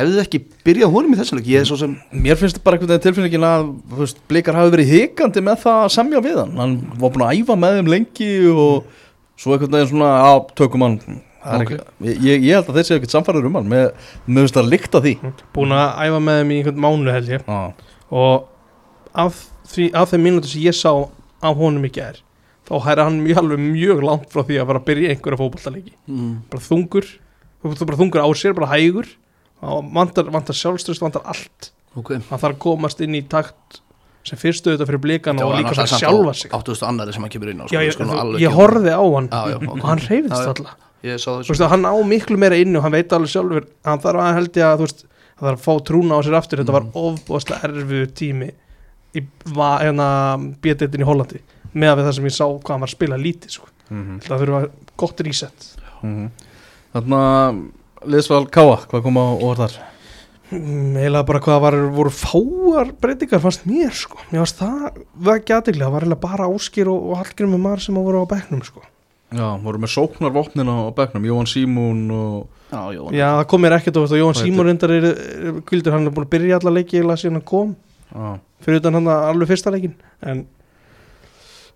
er 0.03 0.09
þið 0.11 0.21
ekki 0.25 0.41
byrjað 0.67 0.93
honum 0.95 1.13
í 1.15 1.19
þessum 1.21 1.39
leik, 1.39 1.49
ég 1.53 1.61
er 1.63 1.69
svo 1.69 1.77
sem 1.79 1.93
Mér 2.25 2.39
finnst 2.41 2.59
bara 2.65 2.79
veginn 2.81 3.03
tilfinningin 3.05 3.47
að 3.47 3.67
veist, 4.01 4.19
Blikar 4.31 4.57
hafi 4.59 4.73
verið 4.75 4.91
hikandi 4.95 5.43
með 5.45 5.61
það 5.63 5.83
að 5.85 5.93
semja 5.95 6.23
við 6.25 6.41
hann. 6.41 6.57
Hann 6.59 6.75
var 6.99 7.13
búin 7.15 7.27
að 7.29 7.39
æfa 7.43 7.57
með 7.63 7.79
þeim 7.79 7.93
lengi 7.93 8.31
og 8.51 8.89
svo 9.39 9.55
einhvern 9.55 9.77
veginn 9.77 9.93
svona 9.93 10.11
á 10.19 10.33
tökum 10.59 10.87
hann. 10.87 10.99
Það 11.45 11.55
er 11.55 11.65
Ok. 11.65 11.73
ekki, 11.77 12.13
ég, 12.25 12.45
ég 12.49 12.55
held 12.57 12.69
að 12.73 12.79
þeir 12.79 12.89
séu 12.89 12.97
ekkert 12.99 13.15
samfæður 13.15 13.47
um 13.51 13.59
hann. 13.61 13.69
Með, 13.69 13.87
með 14.27 14.47
veist 14.47 14.59
að 14.63 14.71
líkta 14.73 15.03
því. 15.05 15.15
Búin 15.55 15.75
að 15.77 15.99
æfa 16.09 16.21
með 16.25 16.39
þeim 16.41 16.51
í 16.55 16.59
einhvern 16.63 16.85
mánu 16.87 17.13
held 17.15 17.29
ég. 17.35 17.45
Já, 17.45 17.91
og 18.11 18.47
af, 19.15 19.43
því, 19.69 19.91
af 19.95 20.11
þeim 20.15 20.25
mínútur 20.27 20.51
sem 20.55 20.65
ég 20.65 20.75
sá 20.79 20.91
af 21.45 21.59
honum 21.61 21.85
í 21.85 21.91
gær 21.93 22.23
þá 22.65 22.79
hæra 22.81 23.05
hann 23.05 23.19
mjög 23.21 23.37
alveg 23.43 23.61
mjög 23.61 23.99
langt 24.09 24.31
frá 24.33 24.41
því 24.49 24.57
að 24.57 24.71
fara 24.71 24.81
að 24.81 24.87
byrja 24.89 25.09
einhverja 25.13 25.37
fótballtaleiki 25.43 25.91
mm, 26.09 26.31
bara 26.49 26.63
þungur, 26.65 27.09
bara 27.61 27.99
þungur 28.01 28.25
á 28.25 28.29
sér 28.41 28.55
bara 28.57 28.71
hægur, 28.73 29.11
vantar, 29.95 30.29
vantar 30.35 30.57
sjálfströst, 30.59 31.01
vantar 31.05 31.23
allt 31.31 31.71
ok 31.97 32.13
hann 32.17 32.25
þarf 32.41 32.49
að 32.55 32.59
komast 32.65 33.01
inn 33.05 33.15
í 33.15 33.23
takt 33.31 33.81
sem 34.25 34.39
fyrstu 34.41 34.71
auðvitað 34.73 34.89
fyrir 34.91 35.03
Þetta 35.05 35.45
og 35.45 35.53
líka 35.59 35.75
svona 35.77 35.99
sjálfa 36.01 36.35
sig 36.35 36.51
8000 36.57 36.89
annari 36.89 37.13
sem 37.13 37.23
hann 37.27 37.33
kemur 37.35 37.51
inn 37.53 37.61
á 37.61 37.65
Já, 37.69 37.77
sko, 37.77 37.85
ég, 37.85 37.93
þú, 38.11 38.21
alveg 38.25 38.41
ég 38.41 38.49
gefa- 38.49 38.59
horfði 38.61 38.93
á 38.97 39.03
hann 39.15 39.29
Já, 39.29 39.41
já, 39.53 39.57
ok. 39.61 39.67
og 39.75 39.89
hann 39.91 40.03
reyfðist 40.05 40.35
Já, 40.35 40.45
já. 40.45 40.53
alltaf 40.55 40.77
ég 41.05 41.19
Þú 41.45 41.53
veist, 41.53 41.67
hann 41.75 41.85
á 41.85 41.95
miklu 42.09 42.39
meira 42.41 42.57
inni 42.57 42.79
og 42.81 42.83
hann 42.87 42.93
veit 42.97 43.13
alveg 43.13 43.31
sjálfur 43.35 43.67
hann 43.85 44.01
þarf 44.01 44.23
að 44.25 44.35
held 44.41 44.57
ég 44.57 44.65
að 44.71 44.79
þú 44.81 44.87
veist 44.89 45.05
hann 45.35 45.49
þarf 45.49 45.59
að 45.59 45.65
fá 45.67 45.85
trúna 45.91 46.17
á 46.17 46.21
sér 46.25 46.39
aftur 46.41 46.63
þetta 46.63 46.77
var 46.79 46.87
ofbúðslega 46.95 47.69
erfiðu 47.69 48.09
tími 48.17 48.49
í 49.15 49.23
hérna 49.85 50.09
bjöðdeitin 50.65 51.05
í 51.05 51.09
Hollandi 51.09 51.41
með 51.75 51.91
að 51.93 51.97
við 52.01 52.09
það 52.09 52.17
sem 52.17 52.29
ég 52.31 52.35
sá 52.39 52.45
hvað 52.49 52.73
hann 52.75 52.83
var 52.85 52.89
að 52.89 52.97
spila 52.97 53.17
lítið 53.21 53.51
sko. 53.59 53.69
Mhm. 53.91 54.19
það 54.25 54.41
þurfa 54.45 54.61
gott 54.97 55.21
reset 55.27 55.71
Mhm. 56.05 56.31
Þarna 56.95 57.21
Liðsval 58.11 58.47
Káa, 58.53 58.79
hvað 58.91 59.05
kom 59.05 59.19
á 59.21 59.27
orð 59.35 59.63
þar? 59.65 59.77
Mm, 60.55 60.97
eiginlega 61.01 61.27
bara 61.27 61.41
hvað 61.43 61.61
var, 61.65 61.77
voru 61.95 62.11
fáar 62.13 62.91
breytingar 63.01 63.41
fannst 63.43 63.65
mér 63.69 63.95
sko. 63.97 64.21
Mér 64.31 64.43
fannst 64.45 64.61
það 64.61 64.99
var 65.27 65.41
ekki 65.41 65.55
aðdeglega, 65.57 65.87
það 65.87 65.95
var 65.95 66.07
eiginlega 66.07 66.25
bara 66.27 66.49
Áskir 66.53 66.91
og, 66.93 67.07
og 67.11 67.23
Hallgrimur 67.23 67.63
Mar 67.65 67.83
sem 67.83 67.97
voru 67.97 68.23
á 68.23 68.27
bekknum 68.31 68.65
sko. 68.67 68.85
Já, 69.35 69.47
voru 69.65 69.81
með 69.83 69.95
sóknarvopnin 69.97 70.69
á 70.71 70.79
bekknum 70.95 71.25
Jóhann 71.27 71.49
Símún 71.51 72.03
og 72.15 72.69
já, 72.71 72.83
jó, 72.95 73.07
já, 73.11 73.27
það 73.41 73.47
kom 73.51 73.65
mér 73.65 73.79
ekkert 73.79 73.99
og 73.99 74.13
Jóhann 74.13 74.37
Hvað 74.37 74.45
Símur 74.45 74.69
reyndar 74.69 74.95
er, 74.95 75.09
kvildur, 75.67 75.97
hann 75.97 76.07
er 76.07 76.15
búin 76.15 76.29
að 76.29 76.35
byrja 76.37 76.61
alla 76.61 76.75
leiki 76.77 77.01
eiginlega 77.01 77.23
síðan 77.25 77.41
hann 77.41 77.49
kom. 77.49 77.73
Já, 78.13 78.29
fyrir 78.67 78.83
utan 78.85 79.01
hann 79.01 79.11
alveg 79.15 79.51
fyrsta 79.51 79.73
leikin 79.75 79.97
en 80.23 80.45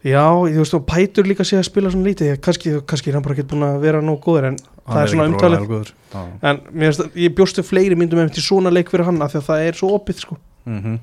já, 0.06 0.24
þú 0.30 0.58
veist 0.62 0.76
og 0.78 0.84
Pætur 0.87 1.26
líka 1.26 1.46
sé 1.46 1.58
að 1.58 1.68
spila 1.68 1.90
svona 1.90 2.08
lítið 2.11 2.37
kannski, 2.44 2.74
kannski 2.87 3.11
er 3.11 3.18
hann 3.18 3.24
bara 3.24 3.34
ekki 3.34 3.48
búin 3.50 3.66
að 3.66 3.80
vera 3.82 4.02
nóg 4.04 4.20
góður 4.22 4.52
en 4.52 4.58
það 4.87 5.00
er 5.02 5.12
svona 5.12 5.28
umtalið 5.32 5.94
en 6.42 6.61
mér 6.72 6.94
að 6.94 7.18
ég 7.18 7.34
bjóstu 7.37 7.64
fleiri 7.66 7.98
myndum 7.98 8.22
eftir 8.22 8.44
svona 8.44 8.72
leik 8.72 8.92
fyrir 8.92 9.08
hann 9.08 9.20
af 9.24 9.34
því 9.34 9.40
að 9.40 9.48
það 9.48 9.64
er 9.66 9.78
svo 9.80 9.90
opið 9.96 10.22
sko. 10.22 10.38
Mm 10.68 10.80
-hmm. 10.82 10.98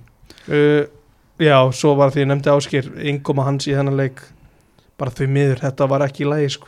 uh, 0.48 0.84
já, 1.40 1.58
svo 1.72 1.96
var 1.96 2.12
því 2.12 2.24
ég 2.24 2.28
nefndi 2.32 2.50
áskir 2.50 2.92
yngoma 2.96 3.46
hans 3.46 3.68
í 3.68 3.76
þennan 3.76 3.98
leik 3.98 4.22
bara 4.98 5.12
því 5.12 5.28
miður, 5.28 5.60
þetta 5.60 5.88
var 5.88 6.02
ekki 6.02 6.24
í 6.24 6.30
lagi 6.30 6.50
sko. 6.50 6.68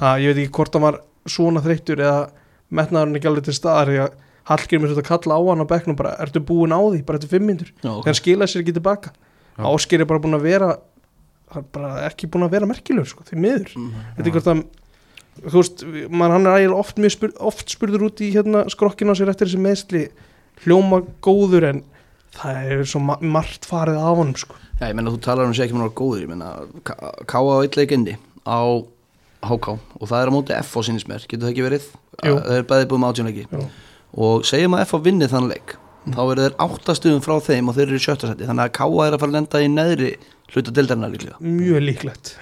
Ha, 0.00 0.18
ég 0.18 0.34
veit 0.34 0.44
ekki 0.44 0.56
hvort 0.56 0.74
hann 0.74 0.82
var 0.82 1.00
svona 1.26 1.60
þreyttur 1.60 2.00
eða 2.00 2.30
metnaðurinn 2.70 3.16
ekki 3.16 3.28
alveg 3.28 3.44
til 3.44 3.54
staðar 3.54 3.88
því 3.88 3.98
að 4.06 4.12
Hallgrimur 4.50 4.88
þetta 4.88 5.06
kalla 5.06 5.36
á 5.36 5.40
hann 5.50 5.62
á 5.62 5.66
bekknum 5.68 5.96
bara, 5.96 6.16
ertu 6.18 6.40
búin 6.40 6.72
á 6.72 6.80
því, 6.80 7.04
bara 7.04 7.18
eftir 7.18 7.28
fimm 7.28 7.46
myndur 7.46 7.68
okay. 7.84 8.06
hann 8.08 8.14
skilaði 8.14 8.50
sér 8.50 8.62
ekki 8.62 8.72
tilbaka. 8.72 9.12
Ásker 9.60 10.00
er 10.00 10.08
bara 10.08 10.22
búin 10.22 10.34
að 10.34 10.46
vera 10.48 10.70
hann 11.54 11.64
er 11.64 11.70
bara 11.74 11.92
ekki 12.08 12.28
búin 12.30 12.46
að 12.46 12.54
vera 12.56 12.68
merkilegur 12.70 13.10
sko, 13.10 13.26
því 13.28 13.40
miður 13.44 13.72
þetta 14.16 14.34
hvort 14.34 14.50
að 14.52 14.64
þú 15.40 15.62
veist, 15.62 15.84
man, 16.10 16.34
hann 16.34 16.48
er 16.48 16.58
ægilega 16.58 16.82
oft, 16.82 17.00
spur, 17.14 17.32
oft 17.50 17.72
spurður 17.72 18.08
út 18.10 18.20
í 18.24 18.30
hérna 18.34 18.64
skrokkinu 18.72 19.14
á 19.14 19.18
sér 19.18 19.32
eftir 19.32 19.48
þessi 19.48 19.62
meðsli 19.62 20.04
hljóma 20.64 21.02
góður 21.24 21.68
en 21.70 21.82
það 22.36 22.72
er 22.74 22.82
svo 22.88 23.02
ma 23.02 23.16
margt 23.20 23.66
farið 23.68 23.98
af 23.98 24.18
honum 24.20 24.36
sko. 24.38 24.58
Já, 24.78 24.88
ég 24.90 24.96
menna 24.96 25.12
þú 25.14 25.20
talar 25.24 25.48
um 25.48 25.54
sér 25.56 25.66
ekki 25.66 25.78
mér 25.78 25.92
góður, 25.96 26.24
ég 26.24 26.30
menna 26.30 26.50
K.A. 26.84 27.40
á 27.40 27.62
eitt 27.64 27.78
leikindi 27.78 28.16
á 28.46 28.60
HK 29.40 29.76
og 29.76 30.04
það 30.04 30.18
er 30.20 30.30
á 30.30 30.36
móti 30.36 30.56
F 30.56 30.76
á 30.76 30.80
sinnismer, 30.84 31.24
getur 31.26 31.48
það 31.48 31.54
ekki 31.54 31.66
verið? 31.66 31.86
Jú. 32.20 32.34
Það 32.36 32.56
er 32.58 32.66
bæðið 32.68 32.90
búið 32.90 33.02
með 33.02 33.14
átjónleiki 33.14 33.46
og 34.20 34.44
segjum 34.48 34.76
að 34.76 34.84
F 34.84 34.94
á 34.96 34.98
vinni 35.04 35.30
þann 35.30 35.48
leik 35.50 35.76
þá 36.08 36.20
eru 36.24 36.44
þeir 36.44 36.56
áttastuðum 36.64 37.24
frá 37.24 37.34
þeim 37.44 37.70
og 37.70 37.76
þeir 37.76 37.86
eru 37.86 37.98
í 38.00 38.04
sjötta 38.04 38.30
seti 38.30 38.48
þannig 38.48 38.68
að 38.68 38.74
K.A. 38.78 39.06
er 39.06 39.16
að 39.16 39.22
fara 39.22 39.30
að 39.30 39.36
lenda 39.36 39.60
í 39.60 39.70
neðri 39.72 40.12
hluta 40.54 40.74
dildarinnar 40.74 41.14
líklega. 41.14 41.38
Mjög 41.40 41.86
líklegt. 41.86 42.34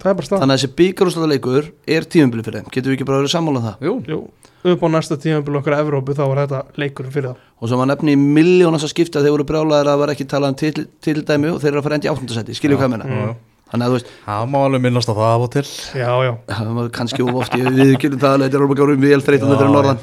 Það 0.00 0.10
er 0.10 0.16
bara 0.16 0.26
stað 0.26 0.40
þannig 0.40 0.54
að 0.54 0.60
þessi 0.60 0.76
byggarúslega 0.78 1.28
leikur 1.28 1.66
er 1.96 2.02
tímumbili 2.08 2.44
fyrir 2.44 2.62
þeim, 2.62 2.68
getur 2.72 2.88
við 2.90 2.96
ekki 2.96 3.06
bara 3.08 3.18
verið 3.20 3.32
sammála 3.34 3.58
um 3.60 3.64
það? 3.66 3.76
Jú, 3.84 3.92
Jú, 4.08 4.18
upp 4.72 4.80
á 4.80 4.88
næsta 4.94 5.14
tímabil 5.20 5.58
okkar 5.60 5.76
Evrópu 5.76 6.10
þá 6.16 6.22
var 6.24 6.38
þetta 6.40 6.60
leikurinn 6.80 7.12
fyrir 7.12 7.28
það 7.28 7.36
og 7.60 7.64
svo 7.68 7.76
maður 7.76 7.90
nefni 7.92 8.10
í 8.16 8.20
miljónast 8.20 8.86
að 8.88 8.92
skipta 8.94 9.20
þeir 9.20 9.34
voru 9.34 9.44
brjálæðir 9.50 9.90
að 9.92 10.00
var 10.00 10.12
ekki 10.14 10.26
talað 10.30 10.50
um 10.54 10.58
til, 10.62 10.76
til 11.04 11.18
dæmi 11.20 11.48
og 11.52 11.58
þeir 11.60 11.72
eru 11.74 11.80
að 11.82 11.86
fara 11.86 11.96
endi 11.98 12.08
í 12.08 12.12
áttundasæti, 12.14 12.56
skiljum 12.56 12.80
hvað 12.80 12.92
menna 12.94 13.04
já, 13.10 13.12
já. 13.20 13.32
þannig 13.74 13.84
að 13.84 13.90
þú 13.90 13.96
veist, 13.98 14.08
Það 14.24 14.48
má 14.54 14.58
alveg 14.62 14.80
minnast 14.86 15.12
á 15.12 15.14
það 15.18 15.28
af 15.34 15.44
og 15.44 15.50
til. 15.52 15.68
Já, 16.00 16.12
já, 16.24 16.32
kannski 16.96 17.20
of 17.26 17.36
oft 17.42 17.52
ég 17.60 17.64
við 17.68 17.92
kynum 18.00 18.22
það 18.24 18.32
að 18.32 18.40
þetta 18.46 18.56
er 18.56 18.64
orðbæk 18.64 18.80
árum 18.86 19.04
vel 19.04 19.20
þreytum 19.26 19.44
Já, 19.44 19.52
þetta 19.52 19.68
er 19.68 19.74
norðan, 19.76 20.00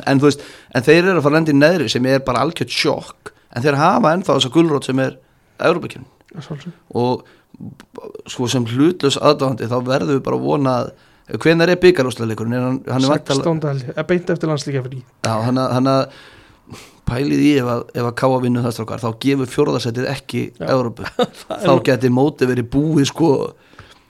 að 6.35 6.47
að 6.51 6.65
að 6.67 6.71
og 7.01 8.31
sko 8.31 8.47
sem 8.51 8.65
hlutlös 8.69 9.17
aðdáðandi 9.17 9.69
þá 9.71 9.77
verðum 9.87 10.17
við 10.19 10.23
bara 10.27 10.37
að 10.39 10.47
vona 10.47 10.73
að 10.81 10.89
hvenær 11.43 11.71
er 11.73 11.79
byggarúsleikurinn 11.81 12.55
er 12.55 12.65
hann, 12.65 12.81
hann 12.87 13.03
er 13.03 13.11
vantala 13.13 13.43
16. 13.43 13.61
held 13.67 13.85
ég, 13.87 13.93
er 13.97 14.07
beint 14.07 14.29
eftir 14.33 14.51
landslíkja 14.51 14.83
fyrir 14.85 15.01
Já, 15.27 15.33
hann 15.47 15.57
að, 15.59 15.71
hann 15.77 15.89
að 15.91 16.03
pælið 17.07 17.43
í 17.43 17.51
ef 17.61 17.69
að, 17.71 17.83
ef 17.95 18.09
að 18.09 18.15
káa 18.19 18.39
vinnu 18.43 18.63
það 18.65 18.75
strákar 18.75 19.03
þá 19.03 19.07
gefur 19.23 19.51
fjórðarsætið 19.53 20.07
ekki. 20.11 20.41
Európu 20.67 21.07
þá 21.65 21.71
geti 21.87 22.11
móti 22.11 22.49
verið 22.49 22.67
búið 22.73 23.07
sko. 23.11 23.29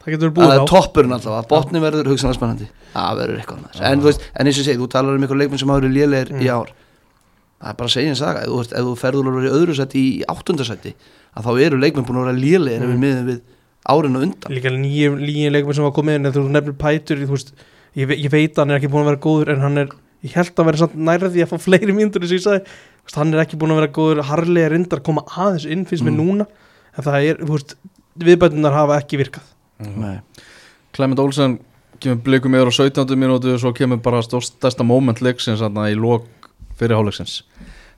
Það 0.01 0.15
getur 0.15 0.31
að 0.31 0.35
búið 0.39 0.47
það 0.49 0.55
er 0.55 0.63
á 0.65 0.71
toppurinn 0.71 1.13
alltaf 1.17 1.35
að 1.37 1.47
botni 1.51 1.83
verður 1.83 2.09
hugsanlega 2.09 2.39
spennandi. 2.39 2.69
Það 2.95 3.21
verður 3.21 3.41
eitthvað 3.43 3.81
en, 3.91 4.03
veist, 4.07 4.25
en 4.33 4.49
eins 4.49 4.61
og 4.61 4.65
segi, 4.69 4.81
þú 4.81 4.89
talar 4.95 5.17
um 5.19 5.27
ykkur 5.27 5.41
leikmenn 5.43 5.61
sem 5.61 5.73
hafa 5.73 5.83
verið 5.83 5.97
lélegir 5.99 6.33
Mm. 6.33 6.41
í 6.41 6.49
ár. 6.49 6.73
Það 7.57 7.69
er 7.69 7.77
bara 7.77 7.89
að 7.89 7.93
segja 7.93 8.09
eins 8.13 8.21
saga. 8.21 8.41
Ef 8.45 8.85
þú, 8.85 8.95
ferður 9.01 9.29
að 9.33 9.45
í 9.49 9.53
öðru 9.57 9.75
sæti 9.77 10.01
í 10.01 10.23
áttundasæti 10.29 10.95
að 11.37 11.45
þá 11.47 11.51
eru 11.67 11.79
leikmenn 11.81 12.07
búin 12.07 12.19
að 12.21 12.27
vera 12.27 12.41
lélegir 12.41 12.81
ef 12.81 12.87
Mm. 12.87 12.93
við 12.93 13.01
miðum 13.05 13.27
við 13.31 13.39
árin 13.87 14.17
og 14.17 14.23
undan 14.27 14.51
líka 14.57 14.71
nýjum 14.73 15.15
leikum 15.53 15.73
sem 15.77 15.83
var 15.87 15.93
komið 15.95 16.15
inn 16.19 16.25
en 16.27 16.33
þú 16.35 16.43
nefnir 16.51 16.77
Pætur 16.81 17.21
veist, 17.37 17.53
ég, 17.95 18.09
ég 18.17 18.31
veit 18.33 18.53
að 18.57 18.63
hann 18.65 18.71
er 18.75 18.79
ekki 18.81 18.89
búin 18.91 19.05
að 19.05 19.11
vera 19.11 19.23
góður 19.27 19.51
en 19.53 19.61
hann 19.63 19.77
er, 19.83 19.87
ég 20.25 20.33
held 20.35 20.55
að 20.59 20.65
vera 20.71 20.81
samt 20.81 20.95
nærði 20.97 21.29
því 21.35 21.43
að 21.45 21.51
fá 21.53 21.57
fleiri 21.67 21.93
sagði 22.43 22.63
Þú 22.67 23.07
veist, 23.07 23.19
hann 23.21 23.33
er 23.33 23.39
ekki 23.45 23.55
búin 23.61 23.71
að 23.71 23.79
vera 23.79 23.93
góður, 23.95 24.19
harlega 24.27 24.69
reyndar 24.73 24.99
koma 24.99 25.21
aðeins 25.31 25.65
inn 25.71 25.85
finnst 25.87 26.03
mér 26.03 26.11
Mm. 26.11 26.19
núna 26.25 26.47
en 26.97 27.03
það 27.05 27.29
er, 27.29 27.37
þú 27.45 27.53
veist, 27.55 27.75
viðbætunar 28.19 28.73
hafa 28.75 28.97
ekki 28.99 29.17
virkað 29.21 29.45
Nei. 29.79 30.19
Clement 30.91 31.19
Olsen 31.21 31.59
kemur 32.01 32.19
blikum 32.25 32.53
yfir 32.57 32.67
á 32.67 32.73
17. 32.73 33.15
minútu 33.15 33.53
og 33.53 33.59
svo 33.61 33.71
kemur 33.77 34.01
bara 34.01 34.19
stórsta 34.25 34.83
moment 34.83 35.21
leiksins 35.21 35.61
í 35.93 35.95
lok 35.95 36.25
fyrirháleiksins 36.77 37.43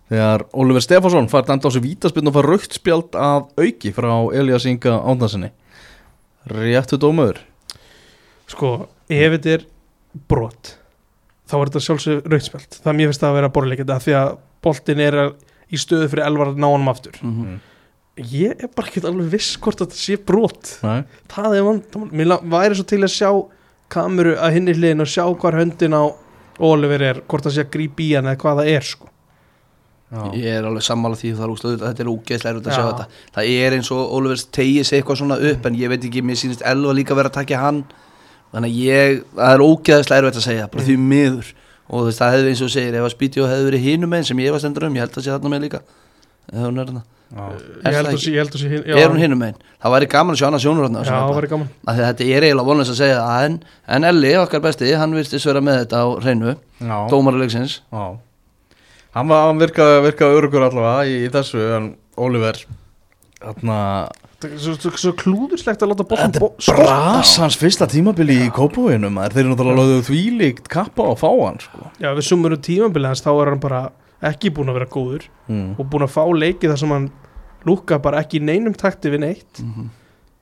þegar 0.09 0.45
Oliver 0.53 0.83
Stefánsson 0.85 1.29
fær 1.31 1.47
dæmt 1.47 1.65
á 1.65 1.69
sig 1.73 1.85
vítaspinn 1.85 2.29
og 2.29 2.35
fær 2.37 2.49
raukt 2.49 2.77
spjald 2.79 3.15
af 3.15 3.49
auki 3.59 3.93
frá 3.95 4.13
Elias 4.33 4.65
Inga 4.69 4.97
Ándansinni 4.99 5.51
réttu 6.49 6.97
dómaður 7.01 7.43
sko, 8.49 8.87
ef 9.09 9.35
þetta 9.37 9.57
er 9.57 9.67
brot 10.29 10.75
þá 11.49 11.59
er 11.59 11.69
þetta 11.69 11.85
sjálfsög 11.85 12.31
rautspjald 12.31 12.79
það 12.79 12.91
er 12.93 12.99
mér 12.99 13.11
finnst 13.11 13.23
það 13.25 13.31
að 13.33 13.39
vera 13.39 13.53
borleikandi 13.59 13.95
af 13.95 14.07
því 14.07 14.17
að 14.19 14.33
boltin 14.65 15.03
er 15.03 15.19
í 15.69 15.79
stöðu 15.79 16.09
fyrir 16.11 16.25
elvar 16.25 16.51
að 16.51 16.61
ná 16.61 16.69
honum 16.69 16.91
aftur. 16.91 17.19
Mhm. 17.21 17.59
ég 18.19 18.63
er 18.63 18.67
bara 18.75 18.87
ekki 18.89 19.05
alveg 19.07 19.29
viss 19.31 19.55
hvort 19.57 19.79
þetta 19.79 19.95
sé 19.95 20.17
brot. 20.17 20.79
Nei. 20.83 21.03
það 21.29 21.53
er 21.55 21.63
vandamál. 21.63 22.09
Mér 22.11 22.41
væri 22.43 22.75
svo 22.75 22.83
til 22.83 22.99
að 22.99 23.13
sjá 23.15 23.29
kameru 23.87 24.35
að 24.35 24.53
hinni 24.53 24.73
hliðin 24.73 25.01
og 25.01 25.07
sjá 25.07 25.23
hvar 25.39 25.55
höndin 25.55 25.95
á 25.95 26.03
Oliver 26.59 27.01
er, 27.01 27.21
hvort 27.21 27.43
það 27.43 27.53
sé 27.55 27.63
að 27.63 27.71
grípa 27.71 28.03
í 28.03 28.15
hann 28.15 28.27
eða 28.27 28.41
hvað 28.41 28.59
það 28.59 28.71
er 28.75 28.81
sko 28.81 29.07
Já. 30.09 30.21
ég 30.33 30.47
er 30.57 30.65
alveg 30.65 30.81
sammála 30.85 31.17
því 31.19 31.31
það 31.37 31.45
er 31.45 31.51
úslega, 31.53 31.79
þetta 31.85 32.03
er 32.03 32.09
úgeðslega 32.09 32.53
erfitt 32.55 32.69
að 32.69 32.73
Já. 32.73 32.77
sjá 32.79 32.87
þetta. 32.89 33.05
Það 33.35 33.49
er 33.53 33.75
eins 33.77 33.91
og 33.93 34.15
Ólfur 34.17 34.43
tegið 34.57 34.87
sig 34.89 34.99
eitthvað 34.99 35.19
svona 35.21 35.37
upp 35.51 35.69
en 35.69 35.77
ég 35.77 35.91
veit 35.93 36.07
ekki, 36.09 36.23
mér 36.25 36.39
sýnist 36.41 36.65
Elva 36.65 36.95
líka 36.97 37.17
vera 37.19 37.29
að 37.29 37.37
takja 37.37 37.61
hann. 37.61 37.83
Þannig 38.49 38.73
að 38.73 38.81
ég, 38.89 39.21
það 39.37 39.53
er 39.53 39.65
ógeðslega 39.67 40.23
erfitt 40.23 40.41
að 40.41 40.47
segja 40.47 40.67
bara 40.73 40.87
því 40.87 40.97
miður. 41.03 41.53
Og 41.89 42.09
veist, 42.09 42.21
það 42.21 42.35
hefði 42.35 42.49
eins 42.53 42.65
og 42.65 42.73
segir, 42.73 42.97
ef 42.97 43.05
að 43.05 43.13
Spítjó 43.13 43.45
hefði 43.49 43.69
verið 43.69 43.85
hinum 43.85 44.13
einn 44.17 44.25
sem 44.25 44.41
ég 44.41 44.53
var 44.53 44.61
stendur 44.61 44.85
um, 44.89 44.97
ég 44.97 45.05
held 45.05 45.13
að 45.17 45.25
sé 45.25 45.33
þarna 45.33 45.53
með 45.53 45.63
líka. 45.65 45.79
Ef 46.49 46.65
hún 46.65 46.81
er 46.81 46.89
þarna, 46.89 47.01
að 47.37 47.53
að 48.89 48.97
er 48.97 49.09
hún 49.13 49.21
hinum 49.21 49.43
einn 49.45 49.57
það 49.79 49.93
væri 49.93 50.07
gaman 50.09 50.33
að 50.33 50.39
sjá 50.39 50.47
annað 50.49 50.63
sjónur 50.63 50.85
þarna 50.87 51.03
að 51.85 51.99
þetta 52.01 52.23
er 52.25 52.45
eiginlega 52.47 52.65
vonlega 52.65 52.89
að 52.89 52.97
segja 52.97 53.19
en, 53.45 53.57
en 53.85 54.03
Elli, 54.09 54.31
hann 59.15 59.27
þetta 59.27 59.35
var, 59.35 59.45
hann 59.47 59.61
virkaði 59.63 60.01
virka 60.07 60.31
örugur 60.37 60.65
allavega 60.67 61.05
í, 61.09 61.19
í 61.25 61.29
þessu 61.33 61.61
en 61.77 61.91
Oliver 62.19 62.59
þarna 63.39 63.77
svo, 64.59 64.73
svo, 64.79 64.91
svo 64.99 65.13
klúðurslegt 65.19 65.83
að 65.83 65.93
láta 65.93 66.05
boltan 66.07 66.33
Þetta 66.35 66.43
bo 66.43 66.49
er 66.59 66.81
bras 66.83 67.31
hans 67.41 67.57
fyrsta 67.59 67.87
tímabili 67.91 68.35
í 68.45 68.49
kópóinu 68.55 69.11
maður 69.13 69.37
þeir 69.37 69.43
eru 69.45 69.53
náttúrulega 69.53 69.79
lögðu 69.81 70.03
þvílíkt 70.09 70.69
kappa 70.71 71.07
að 71.13 71.17
fá 71.23 71.29
hann 71.31 71.59
sko. 71.63 71.89
já, 71.99 72.09
við 72.17 72.27
sumurum 72.29 72.61
tímabili 72.65 73.09
hans 73.11 73.23
þá 73.25 73.31
er 73.35 73.53
hann 73.53 73.63
bara 73.63 73.81
ekki 74.29 74.51
búin 74.51 74.71
að 74.71 74.79
vera 74.81 74.91
góður 74.91 75.25
mm. 75.47 75.69
og 75.79 75.87
búin 75.91 76.03
að 76.05 76.13
fá 76.17 76.23
leiki 76.35 76.67
þar 76.71 76.81
sem 76.83 76.93
hann 76.95 77.07
lúka 77.67 77.99
bara 78.03 78.19
ekki 78.23 78.39
í 78.39 78.45
neinum 78.49 78.75
takti 78.75 79.11
við 79.13 79.23
neitt 79.25 79.63
Mhm. 79.63 79.89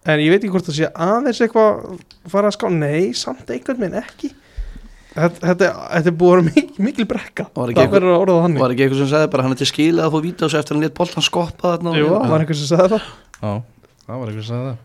en 0.07 0.20
ég 0.24 0.30
veit 0.32 0.41
ekki 0.41 0.53
hvort 0.53 0.68
það 0.70 0.78
sé 0.78 0.89
aðeins 0.93 1.41
eitthvað 1.43 2.01
fara 2.32 2.49
að 2.49 2.55
ská, 2.57 2.68
nei, 2.72 3.13
samt 3.13 3.49
einhvern 3.51 3.82
veginn 3.82 4.01
ekki 4.01 4.30
þetta, 5.18 5.41
þetta, 5.49 5.68
er 6.11 6.15
búið 6.22 6.32
að 6.32 6.47
vera 6.47 6.84
mikil, 6.88 7.05
brekka. 7.09 7.45
Var 7.57 7.74
ekki 7.74 7.82
það 7.84 7.93
verður 7.97 8.13
að 8.13 8.22
orða 8.24 8.38
þannig. 8.45 8.61
var 8.63 8.74
ekki 8.76 8.86
eitthvað 8.86 9.01
sem 9.03 9.11
sagði 9.13 9.30
bara 9.34 9.43
hann 9.47 9.55
er 9.55 9.59
til 9.61 9.70
skila 9.72 10.07
að 10.07 10.15
fá 10.15 10.20
víta 10.28 10.45
og 10.47 10.51
svo 10.53 10.59
eftir 10.61 10.76
hann 10.78 10.84
létt 10.86 10.97
boltan 10.97 11.26
skoppa 11.28 11.74
þarna 11.76 11.89
og- 11.93 11.97
Jú, 12.01 12.07
það 12.13 12.30
var 12.34 12.39
einhver 12.45 12.59
sem 12.61 12.70
sagði 12.72 12.89
það? 12.95 13.07
Já, 13.41 13.53
það 14.07 14.20
var 14.22 14.28
eitthvað 14.28 14.43
að 14.43 14.49
segja 14.51 14.65
það. 14.68 14.78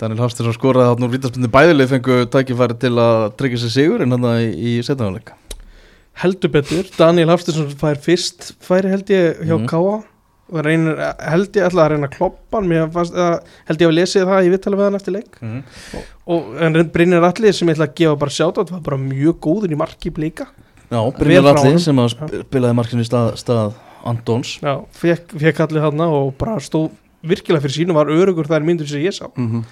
Daniel 0.00 0.20
Hafstins 0.24 0.56
skoraði 0.56 0.88
þarna 0.90 1.06
úr 1.06 1.14
vítaspinni 1.16 1.50
bæðileg 1.52 1.88
fengu 1.90 2.14
tækifæri 2.32 2.78
til 2.80 2.94
að 2.96 3.18
tryggja 3.36 3.58
sér 3.60 3.72
sigur 3.74 4.00
en 4.06 4.14
hann 4.16 4.24
í, 4.40 4.48
í 4.56 4.70
setnaðuleika 4.86 5.34
heldur 6.20 6.50
betur, 6.52 6.84
Daniel 6.98 7.28
Hafstinsson 7.32 7.68
fær 7.80 7.96
fyrst 8.00 8.50
færi 8.64 8.90
held 8.92 9.08
ég 9.12 9.42
hjá 9.44 9.56
Mhm. 9.56 9.68
Káa 9.68 10.02
og 10.52 10.64
reynir, 10.66 10.96
held 11.30 11.52
ég 11.56 11.66
ætla 11.68 11.84
að 11.86 11.90
reyna 11.94 12.08
að 12.08 12.16
kloppa 12.16 12.60
hann 12.60 12.70
held 13.68 13.80
ég 13.80 13.88
að 13.88 13.94
lesið 13.98 14.26
það 14.30 14.46
í 14.46 14.50
vittali 14.54 14.76
við 14.80 14.84
hann 14.88 14.98
eftir 15.00 15.12
leik 15.14 15.40
Mhm. 15.40 15.62
og 16.26 16.62
en 16.62 16.90
Brynjar 16.92 17.24
Allir 17.30 17.52
sem 17.54 17.68
ég 17.68 17.76
ætla 17.76 17.86
að 17.88 17.94
gefa 17.94 18.16
bara 18.18 18.30
sjátt 18.30 18.56
var 18.70 18.80
bara 18.80 18.96
mjög 18.98 19.38
góður 19.40 19.70
í 19.72 19.76
marki 19.76 20.10
blika 20.10 20.46
Já, 20.90 20.98
Vel 21.02 21.12
Brynjar 21.18 21.42
frá 21.54 21.60
Alli 21.60 21.68
honum. 21.70 21.78
sem 21.78 21.96
að 21.96 22.08
sp- 22.14 22.42
spilaði 22.48 22.74
markinu 22.74 23.02
í 23.02 23.08
stað, 23.08 23.36
stað 23.38 23.72
Andons 24.04 24.58
já, 24.62 24.74
fekk, 24.92 25.36
allir 25.60 25.82
þarna 25.82 26.08
og 26.08 26.34
bara 26.38 26.56
stóð 26.58 26.90
virkilega 27.22 27.60
fyrir 27.62 27.76
sínu 27.86 27.92
var 27.94 28.06
örugur 28.06 28.46
þær 28.48 28.64
myndur 28.64 28.88
sem 28.88 29.00
ég 29.00 29.12
sá 29.14 29.28
Mhm. 29.36 29.64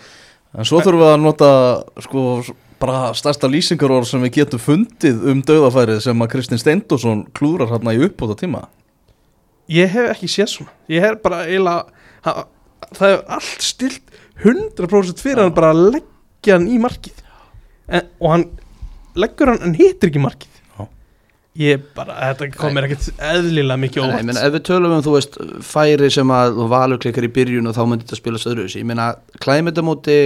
En 0.57 0.65
svo 0.65 0.81
þurfum 0.81 1.03
við 1.03 1.15
að 1.15 1.21
nota 1.21 1.85
sko, 2.01 2.43
bara 2.81 3.13
stærsta 3.13 3.49
lýsingarorð 3.51 4.07
sem 4.07 4.23
við 4.23 4.31
getum 4.33 4.59
fundið 4.59 5.27
um 5.31 5.43
döðafærið 5.43 6.01
sem 6.01 6.19
að 6.23 6.29
Kristinn 6.31 6.59
Steindósson 6.59 7.27
klúrar 7.35 7.69
hérna 7.69 7.93
í 7.93 8.01
uppbóta 8.09 8.35
tíma 8.35 8.65
ég 9.69 9.89
hef 9.93 10.11
ekki 10.15 10.29
séð 10.33 10.53
svona. 10.55 10.75
Ég 10.89 11.05
hef 11.05 11.19
bara 11.25 11.43
eiginlega 11.47 12.45
það 12.99 13.11
er 13.13 13.25
allt 13.39 13.65
stilt 13.65 14.15
100% 14.45 15.21
fyrir 15.23 15.43
hann 15.45 15.55
bara 15.57 15.73
að 15.75 15.83
leggja 15.97 16.57
hann 16.59 16.69
í 16.71 16.79
markið. 16.83 17.25
En, 17.89 18.07
og 18.21 18.31
hann 18.35 18.45
leggur 19.19 19.51
hann 19.55 19.65
en 19.67 19.75
hittir 19.79 20.11
ekki 20.13 20.23
markið. 20.23 20.55
Ég 21.59 21.81
bara, 21.97 22.15
þetta 22.29 22.47
kom 22.55 22.71
mér 22.77 22.85
ekkert 22.87 23.09
eðlilega 23.19 23.81
mikið 23.83 23.99
Nei, 23.99 24.05
óvart. 24.07 24.21
ég 24.23 24.27
meina, 24.29 24.43
ef 24.47 24.53
við 24.55 24.63
tölum 24.69 24.93
um, 24.95 25.01
þú 25.03 25.15
veist, 25.17 25.39
færi 25.67 26.11
sem 26.15 26.31
að 26.31 26.53
þú 26.55 26.67
valur 26.71 27.01
klikkar 27.03 27.27
í 27.27 27.31
byrjun 27.35 27.67
og 27.67 27.75
þá 27.75 27.81
myndi 27.91 28.05
þetta 28.07 28.19
spilast 28.21 28.47
öðru 28.53 28.67
ég 28.71 28.85
meina, 28.87 29.07
klæmið 29.43 29.73
þetta 29.73 29.85
móti 29.89 30.19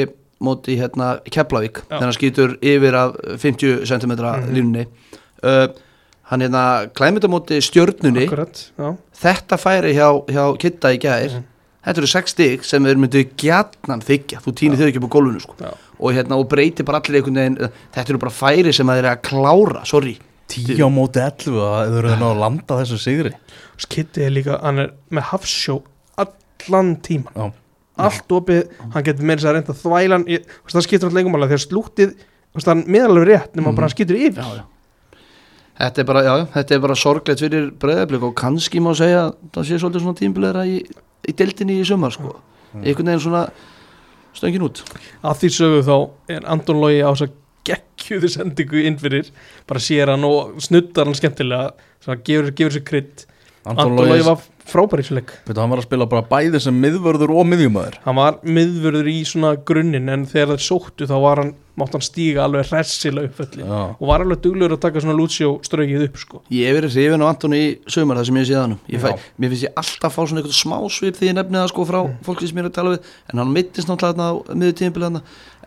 móti 0.44 0.74
hérna 0.76 1.06
Keflavík 1.32 1.80
þegar 1.86 2.04
hann 2.04 2.16
skýtur 2.18 2.52
yfir 2.60 2.98
af 3.00 3.16
50 3.40 3.86
cm 3.88 4.12
Mhm. 4.18 4.52
línunni. 4.58 4.84
Uh, 5.40 5.72
hann 6.32 6.40
hérna, 6.46 6.62
klæmið 6.96 7.20
þetta 7.20 7.30
móti 7.32 7.60
stjörnunni 7.62 8.26
Akkurat, 8.26 8.60
já 8.78 8.90
þetta 9.22 9.58
færi 9.60 9.94
hjá, 9.96 10.08
hjá 10.32 10.44
Kitta 10.62 10.92
í 10.96 11.00
gær 11.02 11.28
Mhm. 11.28 11.44
þetta 11.84 11.98
eru 12.02 12.06
6 12.12 12.30
stig 12.34 12.64
sem 12.64 12.84
þeir 12.86 12.96
myndu 13.02 13.22
gjarnan 13.36 14.02
þykja, 14.06 14.40
þú 14.44 14.52
týnir 14.58 14.78
þau 14.80 14.86
ekki 14.88 15.00
upp 15.02 15.08
á 15.10 15.14
gólfinu 15.16 15.40
sko. 15.44 15.54
Já. 15.60 15.72
og 16.02 16.12
hérna, 16.16 16.34
og 16.38 16.48
breytir 16.50 16.84
bara 16.84 16.98
allir 17.00 17.20
einhvern 17.22 17.38
veginn, 17.38 17.70
þetta 17.94 18.08
eru 18.10 18.18
bara 18.18 18.32
færi 18.34 18.72
sem 18.74 18.86
að 18.86 18.96
þeir 18.98 19.04
eru 19.04 19.14
að 19.14 19.22
klára, 19.28 19.84
sorry 19.86 20.18
Tíu 20.48 20.84
á 20.84 20.90
móti 20.90 21.20
11 21.22 21.54
að 21.62 21.92
þau 21.92 21.98
eru 21.98 22.08
að 22.12 22.18
ná 22.18 22.26
að 22.32 22.40
landa 22.42 22.78
þessu 22.82 22.98
sigri 22.98 23.32
Kitty 23.88 24.22
er 24.26 24.30
líka, 24.30 24.60
hann 24.62 24.78
er 24.78 24.90
með 25.10 25.22
hafsjó 25.30 25.82
allan 26.18 26.96
tíman 27.02 27.32
Já. 27.36 27.52
allt 27.98 28.28
opið, 28.28 28.68
hann 28.92 29.02
getur 29.06 29.24
meira 29.28 29.40
sér 29.42 29.52
að 29.52 29.56
reynda 29.60 29.74
þvælan, 29.78 30.26
það 30.68 30.84
skiptur 30.86 31.08
alltaf 31.08 31.16
lengumála 31.18 31.48
þegar 31.50 31.64
slútið, 31.66 32.12
þú 32.52 32.58
veist, 32.58 32.66
hann 32.70 32.84
meðalveg 32.86 33.26
rétt 33.30 33.54
nema 33.56 33.68
Mhm. 33.70 33.74
bara 33.76 33.86
hann 33.88 33.94
skiptur 33.96 34.16
yfir 34.16 34.42
já, 34.42 34.54
já. 34.58 34.62
Þetta 35.78 36.02
er 36.02 36.08
bara, 36.08 36.22
já, 36.26 36.34
þetta 36.52 36.74
er 36.74 36.80
bara 36.84 36.96
sorglegt 36.98 37.42
fyrir 37.42 37.70
breyðablík 37.80 38.24
og 38.28 38.34
kannski 38.38 38.80
má 38.84 38.92
segja 38.98 39.28
að 39.28 39.36
það 39.54 39.68
sé 39.68 39.78
svolítið 39.80 40.04
svona 40.04 40.18
tímbilegra 40.20 40.64
í, 40.68 40.80
í 41.28 41.34
deildinni 41.38 41.78
í 41.80 41.86
sumar, 41.88 42.12
sko. 42.14 42.34
Einhvern 42.82 43.08
veginn 43.08 43.24
svona 43.24 43.46
stöngin 44.36 44.64
út. 44.64 44.82
að 45.22 45.38
því 45.42 45.50
sögu 45.56 45.80
þá 45.86 45.96
er 46.36 46.46
Anton 46.48 46.80
Lógi 46.80 47.02
á 47.04 47.10
þess 47.12 47.26
að 47.26 47.38
geggjuðu 47.68 48.30
sendingu 48.32 48.84
inn 48.88 48.98
fyrir 48.98 49.28
bara 49.70 49.82
sér 49.82 50.10
hann 50.12 50.24
og 50.26 50.56
snuddar 50.62 51.06
hann 51.06 51.18
skemmtilega 51.18 51.72
svona 52.02 52.22
gefur, 52.26 52.50
gefur 52.50 52.74
sér 52.74 52.86
krydd 52.88 53.26
Anton 53.64 53.94
Lógi 53.94 54.24
var 54.26 54.40
frábær 54.66 54.98
í 54.98 55.04
þessu 55.04 55.14
leik. 55.18 55.32
Veitu, 55.46 55.60
hann 55.60 55.70
var 55.70 55.78
að 55.82 55.86
spila 55.86 56.06
bara 56.10 56.22
bæði 56.26 56.58
sem 56.62 56.74
miðvörður 56.82 57.30
og 57.34 57.44
miðjumöður 57.50 57.96
hann 58.04 58.16
var 58.18 58.38
miðvörður 58.42 59.08
í 59.10 59.18
svona 59.28 59.52
grunninn 59.68 60.08
en 60.10 60.24
þegar 60.30 60.56
þeir 60.56 60.64
sóttu 60.66 61.06
þá 61.10 61.14
var 61.22 61.40
hann 61.42 61.52
mátt 61.78 61.94
hann 61.96 62.04
stíga 62.04 62.42
alveg 62.44 62.66
hressilega 62.68 63.30
uppfölli 63.30 63.64
og 63.64 64.02
var 64.10 64.22
alveg 64.24 64.42
duglegur 64.44 64.74
að 64.76 64.82
taka 64.82 65.00
svona 65.02 65.14
Lucio 65.18 65.54
strögið 65.66 66.04
upp 66.08 66.18
sko. 66.20 66.40
Ég 66.52 66.68
hef 66.68 66.76
verið 66.80 66.96
hrifin 66.98 67.24
á 67.24 67.30
Antoni 67.30 67.60
í 67.62 67.70
sumar 67.90 68.18
það 68.20 68.28
sem 68.28 68.40
ég 68.42 68.48
sé 68.50 68.58
hann 68.60 68.74
ég 68.92 69.00
fæ, 69.02 69.08
Já. 69.14 69.22
Mér 69.40 69.54
finnst 69.54 69.66
ég 69.68 69.80
alltaf 69.82 70.14
fá 70.18 70.20
svona 70.26 70.42
eitthvað 70.42 70.58
smásvip 70.58 71.16
því 71.22 71.30
ég 71.30 71.38
nefni 71.38 71.58
það 71.62 71.70
sko 71.72 71.86
frá 71.88 72.00
fólki 72.28 72.50
sem 72.50 72.60
ég 72.60 72.66
er 72.66 72.70
að 72.70 72.76
tala 72.76 72.92
við. 72.96 73.08
En 73.32 73.42
hann 73.42 73.54
mittist 73.56 73.88
náttúrulega 73.88 74.28
miður 74.52 74.76
tímabilið 74.82 75.18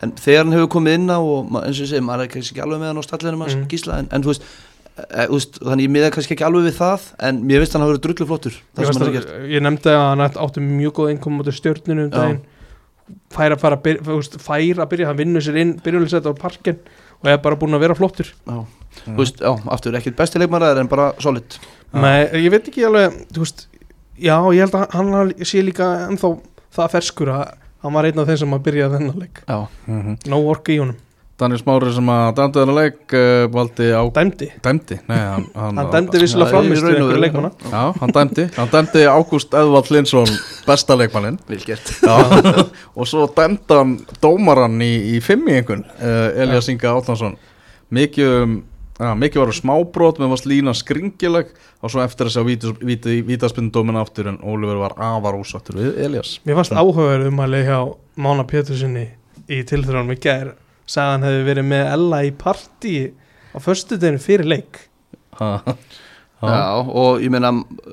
en 0.04 0.14
þegar 0.20 0.44
hann 0.44 0.56
hefur 0.56 0.72
komið 0.76 0.98
inn 1.00 1.10
á 1.10 1.18
og 1.18 1.52
eins 1.64 1.80
og 1.80 1.84
ég 1.84 1.90
segi, 1.96 2.04
maður 2.06 2.26
er 2.28 2.32
kannski 2.36 2.54
ekki 2.54 2.64
alveg 2.68 2.80
með 2.84 2.92
hann 2.92 3.02
á 3.02 3.08
stallinum 3.08 3.44
hans 3.46 3.56
Mm. 3.58 3.68
gísla 3.72 3.98
en, 3.98 4.08
en 4.12 4.22
þú 4.22 4.30
veist 4.34 4.46
úst, 5.36 5.58
þannig 5.60 5.86
ég 5.86 5.92
miða 5.92 6.10
kannski 6.14 6.32
ekki 6.36 6.44
alveg 6.46 6.68
við 6.70 6.76
það 6.78 7.02
en 7.28 7.40
mér 7.44 7.60
finnst 7.62 7.76
hann 7.76 7.84
að 7.84 7.90
vera 7.92 8.02
drullu 8.06 8.26
flottur 8.30 8.54
ég, 8.56 8.62
það 8.78 8.86
sem 8.92 9.02
hann 9.04 9.12
gert 9.16 9.32
að, 9.34 9.48
ég 9.52 9.64
nefndi 9.66 9.90
að 9.92 10.04
hann 10.08 10.24
átti- 10.26 10.62
mjög 10.64 10.92
góð 11.00 11.10
einkom 11.12 11.40
á 11.40 11.42
stjórninu 11.52 12.04
um 12.06 12.10
daginn. 12.14 12.40
Fær 13.30 13.52
að 13.54 13.60
fara 13.62 13.76
að 13.76 13.82
byrja, 13.84 14.40
fær 14.42 14.80
að 14.82 14.88
byrja 14.90 15.06
hann 15.10 15.18
vinnur 15.20 15.44
sér 15.44 15.58
inn, 15.62 15.74
byrjulegsett 15.84 16.26
á 16.26 16.32
parkin 16.34 16.78
og 17.22 17.28
er 17.30 17.38
bara 17.44 17.54
búin 17.60 17.76
að 17.76 17.84
vera 17.84 17.94
flottur. 17.94 18.32
Já. 18.48 18.64
Þú 19.06 19.16
veist, 19.20 19.38
já, 19.44 19.52
aftur 19.76 19.94
ekkert 19.98 20.16
besti 20.16 20.40
leikmaræður 20.40 20.80
en 20.80 20.88
bara 20.90 21.12
solid. 21.22 21.58
Nei, 21.92 22.26
ég 22.42 22.50
veit 22.50 22.66
ekki 22.66 22.86
alveg, 22.88 23.20
þú 23.32 23.44
veist 23.44 23.66
Já, 24.16 24.40
ég 24.56 24.64
held 24.64 24.72
að 24.72 24.90
hann 24.96 25.32
sé 25.44 25.60
líka 25.60 26.08
ennþá 26.08 26.30
það 26.72 26.90
ferskur 26.94 27.28
að 27.28 27.50
hann 27.84 27.92
var 27.92 28.06
einn 28.08 28.18
af 28.22 28.26
þeim 28.30 28.38
sem 28.40 28.54
að 28.56 28.62
byrja 28.64 28.86
þennan 28.94 29.18
leik. 29.20 29.42
Já, 29.46 29.68
Mhm. 29.86 30.16
No 30.32 30.38
work 30.40 30.64
í 30.72 30.78
honum, 30.80 30.96
Daniel 31.36 31.60
Smári 31.60 31.90
sem 31.92 32.06
að 32.08 32.26
dæmdi 32.38 32.60
þennan 32.62 32.78
leik 32.78 33.14
uh, 33.16 33.42
valdi 33.52 33.88
á 33.92 34.02
dæmdi? 34.16 34.46
Dæmdi, 34.64 34.96
nei 35.04 35.18
hann, 35.20 35.42
hann, 35.60 35.80
Hann 35.82 35.90
dæmdi 35.92 36.22
í 36.24 36.28
framist 36.32 36.86
raun 36.86 36.94
og 36.94 36.96
einhverju 36.96 37.20
leikmanna 37.26 37.50
Já, 37.60 37.82
hann 38.00 38.14
dæmdi, 38.16 38.46
hann 38.56 38.72
dæmdi 38.72 39.02
Ágúst 39.12 39.56
Eðvald 39.60 39.90
Linsson 39.92 40.32
besta 40.64 40.96
leikmannin 40.96 41.36
vel 41.50 41.60
gert. 41.66 41.92
Já, 42.00 42.16
og 42.96 43.10
svo 43.10 43.28
dæmdi 43.36 43.76
hann 43.76 43.98
dómaran 44.24 44.80
í, 44.80 44.90
í 45.12 45.20
fimmi 45.24 45.58
einhvern 45.58 45.84
uh, 45.98 46.40
Elias 46.40 46.72
Inga 46.72 46.96
Átnarsson 46.96 47.36
mikið, 47.92 48.34
um, 48.40 48.58
ja, 48.96 49.12
mikið 49.20 49.44
var 49.44 49.52
um 49.52 49.60
smábrot 49.60 50.24
með 50.24 50.32
varst 50.32 50.48
lína 50.48 50.72
skringileg. 50.76 51.52
Og 51.84 51.92
svo 51.92 52.00
eftir 52.00 52.30
þess 52.30 52.40
að 52.40 53.26
vítaspindómin 53.28 53.98
aftur 54.00 54.32
en 54.32 54.40
Ólífur 54.40 54.80
var 54.80 54.94
afar 54.96 55.36
ósattur 55.36 55.76
við 55.76 55.98
Elias 56.06 56.38
Mér 56.48 56.56
fannst 56.56 56.72
áhugaverð 56.72 57.28
um 57.28 57.42
að 57.44 57.52
leika 57.52 57.76
á 57.76 57.84
Mána 58.16 58.46
Pétursinni 58.48 59.10
í 59.52 59.60
tilþrjónum 59.68 60.16
í 60.16 60.16
gær 60.24 60.56
sagði 60.86 61.12
hann 61.14 61.26
hefði 61.26 61.44
verið 61.50 61.68
með 61.72 61.92
Ella 61.96 62.20
í 62.26 62.32
partí 62.38 62.94
á 63.52 63.58
föstudeginu 63.62 64.22
fyrir 64.22 64.48
leik. 64.48 64.80
Ha, 65.40 65.50
Já, 66.46 66.84
og 66.84 67.22
ég 67.24 67.32
meina 67.32 67.50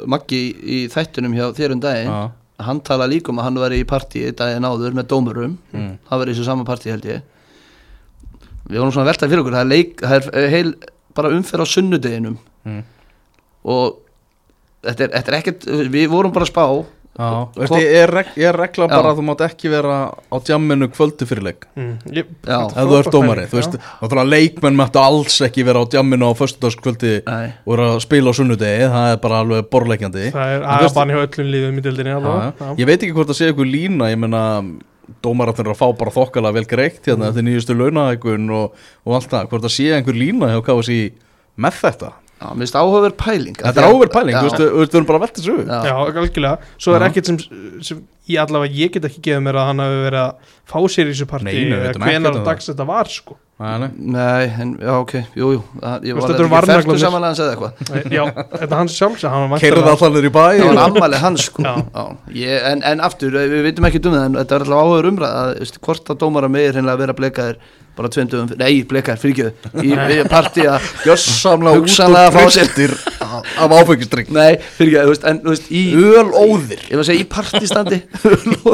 Maggi 0.09 0.39
í 0.51 0.79
þættunum 0.91 1.35
hjá 1.35 1.45
þér 1.55 1.75
um 1.77 1.83
daginn 1.83 2.11
ha, 2.11 2.23
hann 2.67 2.81
tala 2.83 3.07
líka 3.07 3.31
um 3.31 3.39
að 3.39 3.47
hann 3.47 3.59
var 3.61 3.75
í 3.75 3.83
partíi 3.87 4.33
daginn 4.35 4.67
áður 4.67 4.97
með 4.97 5.07
dómurum. 5.13 5.53
Mm, 5.71 5.93
það 6.09 6.21
var 6.21 6.29
í 6.29 6.33
þessu 6.35 6.47
sama 6.47 6.67
partí 6.67 6.91
held 6.91 7.07
ég. 7.07 7.23
Við 8.67 8.79
vorum 8.79 8.91
svona 8.95 9.07
að 9.07 9.11
velta 9.13 9.29
fyrir 9.31 9.43
okkur 9.43 9.55
það 9.57 9.63
er, 9.63 9.71
leik, 9.71 9.95
það 10.03 10.17
er 10.17 10.27
eh, 10.43 10.49
heil 10.53 10.73
bara 11.15 11.31
umferð 11.35 11.65
á 11.65 11.73
sunnudeginum. 11.73 12.37
Mm. 12.63 12.83
og 13.67 13.97
þetta 14.83 15.03
er, 15.03 15.09
þetta 15.17 15.31
er 15.31 15.35
ekkert 15.39 15.65
við 15.91 16.05
vorum 16.11 16.31
bara 16.35 16.45
að 16.47 16.51
spá 16.53 16.65
Já, 17.13 17.47
veist, 17.53 17.69
Hvor- 17.69 17.81
ég 17.83 17.91
er, 17.93 18.09
reg, 18.09 18.29
ég 18.41 18.47
er 18.49 18.57
regla 18.57 18.87
bara 18.89 19.09
Já. 19.09 19.13
að 19.13 19.19
þú 19.19 19.23
mátt 19.27 19.41
ekki 19.45 19.69
vera 19.69 19.97
á 20.17 20.35
djamminu 20.47 20.87
kvöldi 20.89 21.27
fyrir 21.29 21.45
leik 21.45 21.67
mm. 21.77 21.91
ef 22.09 22.71
þú 22.73 22.95
ert 22.97 23.11
dómari, 23.13 23.43
þú 23.51 23.59
veist, 23.59 23.75
náttúrulega 24.01 24.31
leikmenn 24.31 24.79
mættu 24.79 25.01
alls 25.03 25.35
ekki 25.45 25.65
vera 25.67 25.83
á 25.83 25.85
djamminu 25.93 26.25
á 26.25 26.33
föstudagskvöldi 26.39 27.11
Nei. 27.27 27.51
og 27.67 27.75
vera 27.75 27.91
að 27.91 27.99
spila 28.07 28.33
á 28.33 28.37
sunnudegi, 28.39 28.87
það 28.95 29.11
er 29.11 29.21
bara 29.27 29.43
alveg 29.43 29.69
borleikjandi 29.69 30.31
Það 30.33 30.55
er 30.55 30.65
veist- 30.65 30.89
aðbann 30.89 31.13
hjá 31.13 31.21
öllum 31.27 31.53
líðum 31.53 31.77
í 31.77 31.85
dildinni. 31.85 32.17
Ég 32.81 32.89
veit 32.89 32.97
ekki 32.97 33.13
hvort 33.13 33.29
það 33.29 33.39
sé 33.39 33.51
eitthvað 33.51 33.71
lína 33.75 34.09
Ég 34.09 34.17
meina, 34.17 34.41
dómaratnir 35.23 35.67
eru 35.67 35.75
að 35.75 35.81
fá 35.83 35.87
bara 35.99 36.13
þokkalega 36.17 36.57
vel 36.57 36.65
greitt 36.69 37.05
hérna 37.05 37.29
eftir 37.29 37.45
nýjustu 37.45 37.75
launahækun 37.77 38.49
og, 38.57 38.75
og 39.05 39.15
allt 39.17 39.31
það, 39.31 39.47
hvort 39.51 39.65
það 39.67 39.75
sé 39.77 39.87
einhver 39.93 40.17
lína 40.17 40.51
hjá 40.53 40.61
KFC 40.65 40.97
með 41.61 41.79
þetta 41.83 42.11
Já, 42.41 42.47
mér 42.51 42.65
finnst 42.65 42.75
áhugaverð 42.75 43.15
pæling 43.19 43.59
Þetta 43.61 43.79
er 43.83 43.87
áverð 43.87 44.11
pæling, 44.13 44.35
þú 44.35 44.47
veist, 44.49 44.63
við 44.63 44.97
erum 44.97 45.05
bara 45.07 45.19
að 45.19 45.23
velta 45.23 45.39
þessu 45.41 45.53
upp. 45.61 45.69
Já. 45.87 45.93
Algjörlega, 46.03 46.71
svo 46.81 46.95
er 46.97 47.05
ekkert 47.07 47.29
sem, 47.29 47.37
sem 47.87 48.01
ég 48.31 48.39
allavega, 48.43 48.73
ég 48.73 48.91
get 48.95 49.05
ekki 49.09 49.21
gefið 49.29 49.41
mér 49.47 49.57
að 49.59 49.65
hann 49.71 49.81
hafi 49.83 50.03
verið 50.07 50.21
að 50.23 50.51
fá 50.73 50.77
sér 50.93 51.09
í 51.09 51.13
þessu 51.13 51.25
partí 51.27 51.55
eða 51.67 51.93
hvenar 51.99 52.37
um 52.37 52.43
á 52.43 52.47
dags 52.47 52.69
þetta 52.71 52.85
var 52.87 53.09
sko. 53.11 53.35
Nei, 53.63 54.47
en, 54.59 54.71
já, 54.81 54.91
ok, 54.99 55.11
jú, 55.39 55.49
jú. 55.53 55.59
Það, 55.79 56.07
var 56.17 56.23
þetta 56.23 56.33
eru 56.33 56.47
ekki 56.47 56.53
varnaglarnir. 56.53 56.87
færtu 56.89 57.03
samanlega 57.03 57.29
að 57.31 57.37
segja 57.37 57.51
eitthvað. 57.53 58.15
Já, 58.17 58.23
þetta 58.57 58.67
er 58.73 58.79
hans 58.79 58.95
sjálfs 58.97 59.21
hann 59.29 59.45
var 59.53 59.61
Keirði 59.61 59.83
væntanlega- 59.83 59.93
allan 60.01 60.15
niður 60.17 60.27
í 60.27 60.33
bæ 60.33 60.41
Það 60.43 60.63
var 60.65 60.73
og- 60.73 60.97
ammali 60.97 61.19
hans 61.21 61.45
sko. 61.47 61.63
Já. 61.63 61.75
Já, 61.93 62.03
ég, 62.41 62.65
en, 62.71 62.83
en 62.91 62.99
aftur, 63.07 63.37
eh, 63.39 63.47
við 63.53 63.63
veitum 63.69 63.87
ekki 63.87 64.01
um 64.09 64.17
það 64.17 64.25
en 64.25 64.35
þetta 64.41 64.57
er 64.57 64.65
alltaf 64.65 64.83
áhugaður 64.83 65.09
umræð 65.13 65.77
hvort 65.87 66.11
að 66.15 66.19
dómara 66.25 66.49
meir 66.51 66.73
hreinlega 66.73 66.97
að 66.97 67.03
vera 67.05 67.13
blekaðir 67.21 67.57
bara 67.93 68.09
tveimdugum, 68.09 68.55
nei, 68.57 68.83
blekaðir, 68.89 69.21
fyrirgjöðu 69.21 69.83
í 69.85 69.93
í 69.93 70.23
partí 70.27 70.63
að 70.65 70.81
Gjössamlega 71.05 71.77
út 71.77 71.85
Hugsanlega 71.85 72.31
fá 72.33 72.41
sér- 72.49 72.73
af 73.63 73.75
áfengistrygg 73.79 74.31
Nei, 74.33 74.57
fyrirgjöðu, 74.77 75.05
þú 75.05 75.13
veist, 75.13 75.27
en 75.29 75.41
þú 75.43 75.53
veist, 75.53 75.69
í 75.71 75.83
Ölóðir 75.99 76.83
Ég 76.87 76.93
var 76.95 77.03
að 77.03 77.09
segja 77.09 77.23
í 77.23 77.29
partistandi. 77.33 77.99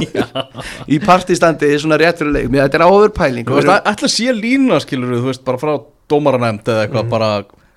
Í 0.95 0.99
partistandi 1.03 1.71
er 1.73 1.81
svona 1.83 1.99
rétt 2.01 2.21
fyrir 2.21 2.35
leik 2.35 2.51
Mér 2.53 2.67
þetta 2.67 2.79
er 2.81 2.85
áhugaður 2.87 3.15
pæling 3.17 3.49
Þú 3.49 3.59
veist, 3.59 3.73
ætla 3.93 4.11
sé 4.11 4.35
lína 4.35 4.79
skilur 4.83 5.17
þú 5.17 5.31
veist, 5.31 5.45
bara 5.47 5.61
frá 5.61 5.73
dómaranemnd 6.09 6.69
eða 6.69 6.85
eitthvað 6.85 7.11
bara 7.11 7.31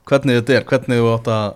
hvernig 0.09 0.41
þetta 0.41 0.57
er, 0.59 0.65
hvernig 0.69 1.03
þú 1.03 1.11
átt 1.17 1.29
að 1.33 1.51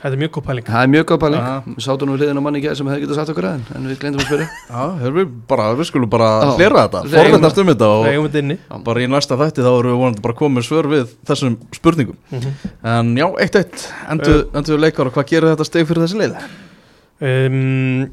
Þetta 0.00 0.16
er 0.16 0.20
mjög 0.22 0.30
góð 0.32 0.44
pæling. 0.46 0.64
Það 0.64 0.82
er 0.86 0.90
mjög 0.94 1.02
góð 1.10 1.18
pæling. 1.20 1.42
Já. 1.44 1.56
Við 1.76 1.84
sátum 1.84 2.08
nú 2.08 2.14
hliðin 2.16 2.38
á 2.40 2.42
manni 2.46 2.60
í 2.60 2.62
gæð 2.64 2.76
sem 2.78 2.88
hefði 2.88 3.02
getað 3.02 3.18
sagt 3.18 3.32
okkur 3.34 3.46
aðeins 3.50 3.72
En 3.76 3.88
við 3.90 3.98
gleyndum 4.00 4.22
að 4.22 4.30
spyrja. 4.30 4.46
Já, 4.70 5.10
við 5.18 5.34
bara, 5.50 5.66
við 5.76 5.88
skulum 5.90 6.12
bara 6.14 6.30
hlera 6.54 6.84
þetta, 6.86 7.02
forvendast 7.12 7.60
um 7.60 7.68
þetta 7.72 7.90
og 7.98 8.08
Eigum 8.08 8.28
þetta 8.30 8.40
inni. 8.40 8.56
Bara 8.86 9.02
í 9.04 9.10
næsta 9.12 9.36
þætti 9.42 9.66
þá 9.66 9.68
erum 9.74 9.92
við 9.92 10.00
vonandi 10.00 10.24
bara 10.24 10.38
komið 10.40 10.66
svör 10.70 10.88
við 10.94 11.12
þessum 11.28 11.58
spurningum. 11.76 12.16
Mhm. 12.32 12.56
en 12.94 13.12
já, 13.20 13.26
eitt 13.44 13.60
eitt. 13.60 13.86
Endur, 14.08 14.40
endur 14.56 14.80
leikar 14.80 15.10
og 15.12 15.18
hvað 15.18 15.28
gerir 15.34 15.52
þetta 15.52 15.68
steg 15.68 15.88
fyrir 15.90 16.06
þessi 16.06 16.20
leið? 16.22 16.40
um, 17.20 18.08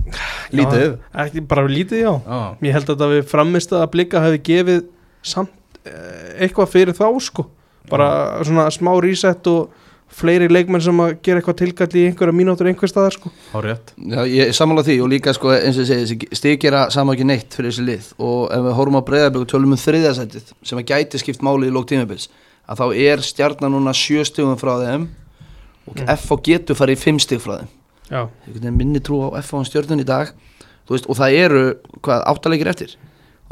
Lítið. 0.51 0.85
já, 0.91 1.23
ekki, 1.23 1.43
bara 1.47 1.67
lítið 1.71 2.03
já. 2.03 2.11
Já, 2.27 2.39
ég 2.67 2.75
held 2.75 2.91
að 2.93 3.07
við 3.15 3.25
framist 3.31 3.71
að 3.71 3.87
blika 3.95 4.23
hefði 4.23 4.41
gefið 4.49 4.81
samt 5.23 5.79
eh, 5.87 6.43
eitthvað 6.43 6.73
fyrir 6.73 6.97
þá 6.97 7.07
sko. 7.23 7.47
Bara 7.87 8.43
svona 8.43 8.67
smá 8.75 8.91
reset 8.99 9.47
og 9.47 9.71
fleiri 10.17 10.47
leikmenn 10.49 10.81
sem 10.81 10.99
að 11.03 11.13
gera 11.25 11.41
eitthvað 11.41 11.57
tilkall 11.61 11.89
í 11.99 12.05
einhverja 12.07 12.35
mínútur 12.35 12.69
einhver 12.69 12.89
staðar 12.89 13.15
sko. 13.17 13.31
Á 13.53 13.57
rétt. 13.63 13.93
Já, 13.97 14.21
ég 14.31 14.53
sammála 14.55 14.83
því 14.87 14.97
og 15.03 15.11
líka 15.11 15.33
sko 15.35 15.51
eins 15.53 15.77
og 15.81 15.91
ég 15.91 16.25
segi 16.31 16.57
gera 16.63 16.87
sama 16.93 17.13
ekki 17.15 17.27
neitt 17.27 17.53
fyrir 17.53 17.73
þessi 17.73 17.85
lið. 17.85 18.09
Og 18.23 18.49
ef 18.55 18.65
við 18.65 18.77
horfum 18.79 18.99
á 18.99 19.07
breyðarbygg 19.09 19.45
og 19.45 19.51
tölum 19.51 19.75
um 19.75 19.81
þriðasætið 19.83 20.53
sem 20.63 20.81
að 20.81 20.89
gæti 20.93 21.21
skipt 21.21 21.45
máli 21.45 21.69
í 21.69 21.75
lók 21.75 21.89
tímabils 21.91 22.29
að 22.67 22.81
þá 22.81 22.85
er 23.11 23.23
stjarnan 23.23 23.75
núna 23.75 23.93
sjö 23.95 24.25
stigum 24.27 24.59
frá 24.59 24.75
þeim 24.81 25.09
og 25.87 25.95
Mm. 25.97 26.09
FH 26.17 26.41
getur 26.43 26.75
farið 26.75 26.97
í 26.97 26.99
fimm 26.99 27.19
stig 27.19 27.39
frá 27.39 27.61
þeim. 27.61 27.69
Já, 28.07 28.27
minni 28.71 28.99
trú 28.99 29.21
á 29.23 29.39
FH 29.39 29.61
og 29.61 29.67
stjörnun 29.67 30.03
í 30.03 30.07
dag. 30.07 30.33
Veist, 30.87 31.07
og 31.07 31.15
það 31.19 31.35
eru 31.35 31.63
hvað, 32.03 32.23
áttalegir 32.31 32.69
eftir 32.71 32.95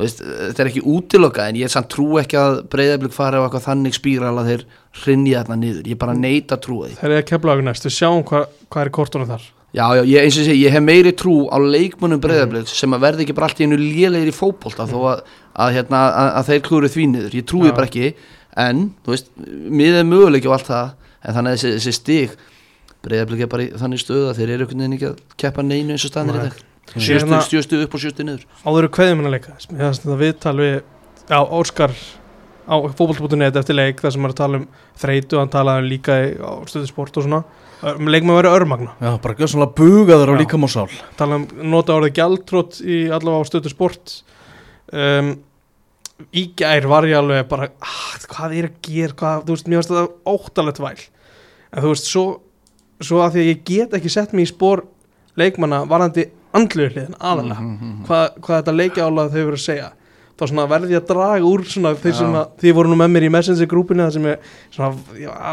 veist, 0.03 0.21
þetta 0.21 0.63
er 0.63 0.69
ekki 0.71 0.83
útilokka 0.91 1.47
en 1.49 1.59
ég 1.59 1.71
samt 1.71 1.89
trú 1.93 2.07
ekki 2.21 2.39
að 2.39 2.61
breyðarbygg 2.73 3.15
fari 3.15 3.39
á 3.39 3.43
eitthvað 3.45 3.67
þannig 3.69 3.95
spíral 3.95 4.35
að 4.41 4.49
þeir 4.51 4.63
hrinja 5.03 5.43
þarna 5.43 5.57
niður, 5.61 5.85
ég 5.91 5.99
bara 6.01 6.15
neita 6.17 6.57
að 6.57 6.63
trúa 6.67 6.89
því. 6.89 6.97
Það 6.99 7.11
er 7.11 7.21
að 7.21 7.29
kepla 7.31 7.53
okkur 7.55 7.67
næst. 7.69 7.87
Við 7.87 7.95
sjáum 7.95 8.23
hvað, 8.27 8.43
hvað 8.71 8.81
er 8.85 8.91
kortunum 8.99 9.29
þar. 9.29 9.45
Já, 9.75 9.91
já, 9.91 10.03
ég, 10.07 10.23
eins 10.23 10.37
og 10.39 10.45
segi, 10.47 10.63
ég 10.63 10.71
hef 10.71 10.83
meiri 10.83 11.11
trú 11.19 11.33
á 11.51 11.57
leikmunum 11.59 12.21
breyðablið 12.23 12.69
sem 12.71 12.95
að 12.95 13.01
verði 13.03 13.25
ekki 13.25 13.35
bara 13.35 13.49
allt 13.49 13.59
í 13.59 13.65
einu 13.67 13.75
lélegir 13.81 14.31
í 14.31 14.35
fótbolta 14.35 14.85
þó 14.87 14.99
að, 15.11 15.19
að, 15.51 15.73
hérna, 15.75 15.99
að, 16.15 16.29
að 16.39 16.47
þeir 16.49 16.61
klúru 16.69 16.87
því 16.93 17.07
niður, 17.11 17.35
ég 17.35 17.47
trúi 17.51 17.67
Já. 17.67 17.73
bara 17.75 17.89
ekki 17.89 18.07
en, 18.63 18.85
þú 19.03 19.11
veist, 19.11 19.27
miðið 19.35 19.99
er 19.99 20.07
möguleiki 20.07 20.47
og 20.47 20.55
allt 20.55 20.69
það, 20.69 20.87
en 21.19 21.35
þannig 21.35 21.51
að 21.51 21.57
þessi, 21.57 21.73
þessi 21.75 21.93
stig 21.97 22.29
breyðablið 23.03 23.43
er 23.43 23.51
bara 23.51 23.65
í 23.65 23.69
þannig 23.83 23.99
stöðu 24.05 24.31
að 26.93 27.33
að 27.33 27.47
sjöstu, 27.49 27.81
upp 27.83 27.97
og 27.97 28.03
sjöstu 28.03 28.25
niður. 28.27 28.45
Áður 28.65 28.89
kveðum 28.93 29.23
hennar 29.23 29.35
leika 29.37 29.55
mér 29.71 29.87
finnst 29.87 30.05
þetta 30.05 30.19
viðtal 30.21 30.55
við 30.59 30.75
á 31.33 31.39
Óskar 31.41 31.95
á 32.65 32.75
fótboll.net 32.97 33.57
eftir 33.59 33.77
leik 33.77 34.01
þar 34.01 34.13
sem 34.13 34.25
hann 34.25 34.33
að 34.33 34.39
tala 34.39 34.59
um 34.61 34.67
þreytu 35.01 35.39
hann 35.39 35.51
talaði 35.53 35.83
um 35.83 35.89
líka 35.89 36.17
á 36.41 36.51
stöðu 36.69 36.89
sport 36.89 37.17
og 37.19 37.25
svona. 37.25 37.41
Um 37.85 38.09
leik 38.09 38.25
með 38.25 38.35
að 38.35 38.39
vera 38.39 38.53
örmagna. 38.57 38.93
Já, 39.01 39.11
bara 39.21 39.35
gjöð 39.37 39.51
svona 39.53 39.67
bugaður 39.77 40.33
á 40.33 40.35
líkam 40.39 40.65
og 40.65 40.71
sál. 40.73 40.87
Tala 41.19 41.41
um 41.41 41.49
nota 41.73 41.97
orðið 41.97 42.15
gjaldtrótt 42.19 42.79
í 42.81 43.01
allavega 43.13 43.45
á 43.45 43.49
stöðu 43.49 43.73
sport. 43.73 44.15
Um, 44.95 45.35
í 46.31 46.47
gær 46.57 46.87
var 46.89 47.05
ég 47.09 47.19
alveg 47.19 47.45
bara 47.51 47.69
ah, 47.83 48.15
hvað 48.31 48.57
er 48.57 48.69
að 48.69 48.79
gera, 48.87 49.17
hvað, 49.19 49.45
þú 49.45 49.57
veist, 49.57 49.69
mér 49.69 49.81
finnst 49.81 49.93
þetta 49.93 50.33
óttalegt 50.33 50.81
væl. 50.81 51.05
En 51.75 51.83
þú 51.83 51.91
veist, 51.91 52.09
svo, 52.09 52.25
svo 53.03 53.21
að 53.21 53.35
því 53.35 53.43
að 53.43 53.51
ég 53.51 53.63
get 53.67 53.97
ekki 53.99 54.13
sett 54.13 54.33
mig 54.33 54.47
í 54.47 54.53
spór 54.53 54.85
leikmanna 55.37 55.83
varandi 55.89 56.29
andluðu 56.59 56.89
hliðin 56.95 57.15
aðalega 57.19 57.61
Mhm. 57.61 57.93
hvað, 58.07 58.25
hvað 58.41 58.57
þetta 58.61 58.75
leikjálag 58.79 59.31
þau 59.33 59.43
verið 59.45 59.59
að 59.59 59.65
segja. 59.65 59.91
Þá 60.35 60.67
verði 60.67 60.91
ég 60.91 60.99
að 60.99 61.07
draga 61.07 61.47
úr 61.47 61.61
svona 61.63 61.93
þeir 61.95 62.11
Já. 62.11 62.17
sem 62.19 62.33
að 62.35 62.47
því 62.59 62.73
voru 62.75 62.89
nú 62.91 62.95
með 62.99 63.11
mér 63.13 63.23
í 63.23 63.31
messenger 63.31 63.69
grúpinu 63.71 64.03
það 64.03 64.11
sem 64.17 64.23
ég 64.23 64.37
svona, 64.75 64.89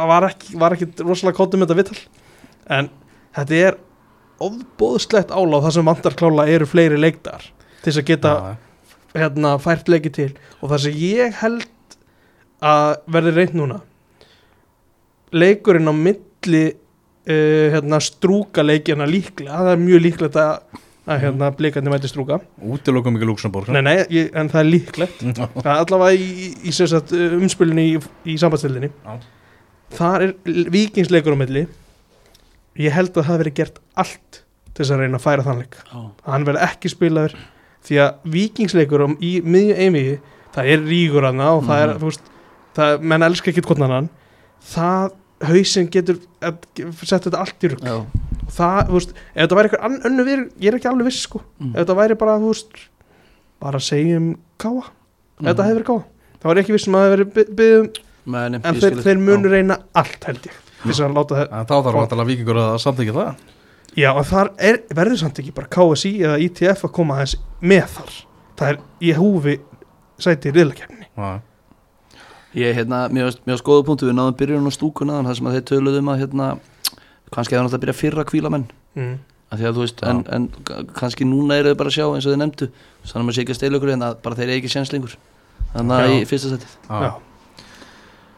var, 0.09 0.26
ekki, 0.26 0.57
ekki 0.59 0.88
rosalega 1.07 1.38
kóttum 1.38 1.62
þetta 1.62 1.76
vittal 1.78 1.98
en 2.66 2.88
þetta 3.36 3.61
er 3.68 3.76
ofbóðslegt 4.42 5.30
áláð 5.30 5.62
það 5.68 5.74
sem 5.76 5.84
vantar 5.86 6.16
klála 6.18 6.48
eru 6.50 6.66
fleiri 6.66 6.98
leikdar 6.98 7.44
til 7.82 7.92
þess 7.92 8.03
að 8.03 8.09
geta 8.11 8.32
Já, 8.34 8.57
hérna, 9.22 9.55
fært 9.62 9.86
leiki 9.88 10.11
til. 10.11 10.32
Og 10.62 10.70
það 10.72 10.78
sem 10.88 10.92
ég 10.98 11.32
held 11.44 11.68
að 12.62 12.96
verði 13.07 13.34
reynd 13.36 13.55
núna 13.55 13.80
leikurinn 15.32 15.88
á 15.88 15.94
milli 15.96 16.64
uh, 16.72 17.66
hérna, 17.72 18.00
strúka 18.03 18.64
leikina 18.66 19.07
líklega, 19.09 19.62
það 19.62 19.72
er 19.76 19.82
mjög 19.86 20.03
líklegt 20.07 20.38
að, 20.42 20.80
að 21.11 21.24
hérna, 21.24 21.50
blikandi 21.59 21.90
mæti 21.90 22.11
strúka. 22.11 22.38
Útilokum 22.62 23.16
ekki 23.18 23.26
Luxemburg 23.26 23.70
nei, 23.74 23.82
nei, 23.82 23.94
ég, 24.12 24.30
en 24.38 24.50
það 24.53 24.61
er 24.61 24.68
líklegt. 24.68 25.24
Allavega 25.64 26.12
í, 26.14 26.28
í, 26.30 26.50
í 26.70 26.74
uh, 26.74 27.38
umspilinu 27.40 27.86
í, 27.88 27.96
í 28.30 28.36
sambandstildinni 28.38 28.92
Já. 28.92 29.16
þar 29.98 30.26
er 30.28 30.36
vikingsleikur 30.76 31.34
á 31.34 31.42
milli. 31.42 31.64
Ég 32.80 32.94
held 32.94 33.16
að 33.16 33.28
það 33.28 33.42
verið 33.42 33.59
gert 33.59 33.80
allt 33.98 34.42
til 34.72 34.84
þess 34.84 34.94
að 34.94 35.03
reyna 35.03 35.18
að 35.18 35.24
færa 35.26 35.44
þannleik 35.44 35.74
hann 36.24 36.46
verði 36.48 36.62
ekki 36.64 36.88
spilaður 36.88 37.34
því 37.84 37.98
að 38.00 38.30
vikingsleikur 38.36 39.05
um, 39.05 39.16
í 39.20 39.32
miðju 39.44 39.74
einvigi 39.76 40.14
það 40.55 40.70
er 40.72 40.86
rígur 40.86 41.26
hana 41.26 41.50
og 41.57 41.66
það 41.66 41.82
er 41.82 41.92
þú 41.98 42.09
veist, 42.11 42.30
það, 42.76 43.05
menn 43.12 43.26
elska 43.26 43.53
ekki 43.53 43.64
hvort 43.66 43.82
annan. 43.84 44.09
Það 44.72 45.18
hausinn 45.48 45.90
getur 45.90 46.20
setja 47.03 47.26
þetta 47.26 47.42
allt 47.42 47.66
í 47.66 47.72
rugg 47.72 47.82
það, 48.57 48.80
þú 48.88 48.98
veist, 48.98 49.14
ef 49.32 49.42
þetta 49.42 49.59
væri 49.59 49.70
eitthvað 49.70 50.09
önnu 50.11 50.26
við, 50.28 50.42
ég 50.62 50.70
er 50.72 50.78
ekki 50.78 50.90
alveg 50.90 51.09
viss 51.11 51.26
sko. 51.26 51.42
Mm. 51.59 51.72
ef 51.74 51.78
þetta 51.82 51.98
væri 52.00 52.18
bara, 52.22 52.38
þú 52.42 52.50
veist 52.53 52.82
bara 53.62 53.82
segjum 53.82 54.32
káa, 54.62 54.82
ef 55.40 55.46
þetta 55.46 55.68
hefði 55.68 55.78
verið 55.78 55.88
káa 55.92 56.03
þá 56.42 56.48
var 56.50 56.59
ég 56.59 56.66
ekki 56.66 56.76
viss 56.76 56.88
um 56.90 56.98
að 56.98 57.05
það 57.05 57.12
hefði 57.12 57.22
verið 57.22 57.57
byggðum 57.62 57.88
en 58.42 58.78
þeir, 58.82 59.00
þeir 59.07 59.22
munu 59.22 59.50
reyna 59.53 59.78
allt 59.98 60.28
held 60.28 60.50
ég 60.50 60.61
þess 60.82 61.03
að 61.03 61.16
láta 61.16 61.38
það 61.38 61.57
En 61.59 61.68
þá 61.68 61.74
þarf 61.76 61.98
vantilega 62.00 62.30
vikingur 62.32 62.59
að 62.62 62.76
samþykja 62.82 63.14
það. 63.18 63.42
Já, 63.92 64.09
en 64.11 64.26
þar 64.26 64.50
er, 64.70 64.78
verður 64.96 65.20
samt 65.20 65.40
ekki 65.42 65.55
bara 65.55 65.70
KSI 65.76 66.12
eða 66.24 66.38
ITF 66.42 66.86
að 66.88 66.92
koma 66.96 67.18
aðeins 67.18 67.34
með 67.61 67.84
þar. 67.92 68.14
Það 68.59 68.70
er 68.72 68.78
í 69.05 69.14
húfi 69.18 69.57
sæti 70.22 70.50
í 70.50 70.55
riðlakefni. 70.57 71.09
Já, 71.12 71.32
Ég, 72.53 72.74
hérna, 72.76 73.07
mér 73.09 73.30
varst 73.30 73.64
góða 73.64 73.84
punktu, 73.86 74.05
við 74.11 74.16
náðum 74.18 74.34
byrjun 74.36 74.68
á 74.68 74.72
stúkuna 74.74 75.20
þar 75.24 75.36
sem 75.38 75.46
að 75.48 75.55
þeir 75.57 75.62
töluðum 75.70 76.11
að, 76.12 76.18
hérna, 76.20 76.48
kannski 77.33 77.55
hefði 77.57 77.64
náttúrulega 77.66 77.80
að 77.80 77.85
byrja 77.87 78.01
fyrra 78.03 78.24
kvíla 78.28 78.51
menn 78.53 78.66
Mm. 78.97 79.14
að 79.53 79.59
því 79.61 79.64
að 79.68 79.76
þú 79.76 79.83
veist, 79.87 80.03
en, 80.05 80.18
en 80.37 80.45
kannski 80.99 81.24
núna 81.24 81.57
eru 81.61 81.70
þau 81.72 81.78
bara 81.80 81.89
að 81.93 81.97
sjá 81.97 82.05
eins 82.12 82.26
og 82.28 82.33
þau 82.35 82.41
nefndu 82.43 82.66
þannig 82.68 83.16
að 83.16 83.24
maður 83.26 83.37
sé 83.39 83.43
ekki 83.45 83.53
að 83.55 83.59
steyla 83.61 83.78
ykkur 83.80 83.93
en 83.95 84.03
að 84.09 84.16
bara 84.24 84.37
þeir 84.37 84.49
eru 84.51 84.57
ekki 84.61 84.72
séns 84.72 84.93
lengur 84.93 85.14
þannig 85.72 85.95
að 85.97 86.09
Já. 86.12 86.12
í 86.20 86.26
fyrsta 86.28 86.51
setið 86.53 86.74
já. 86.89 87.01
Já. 87.07 87.11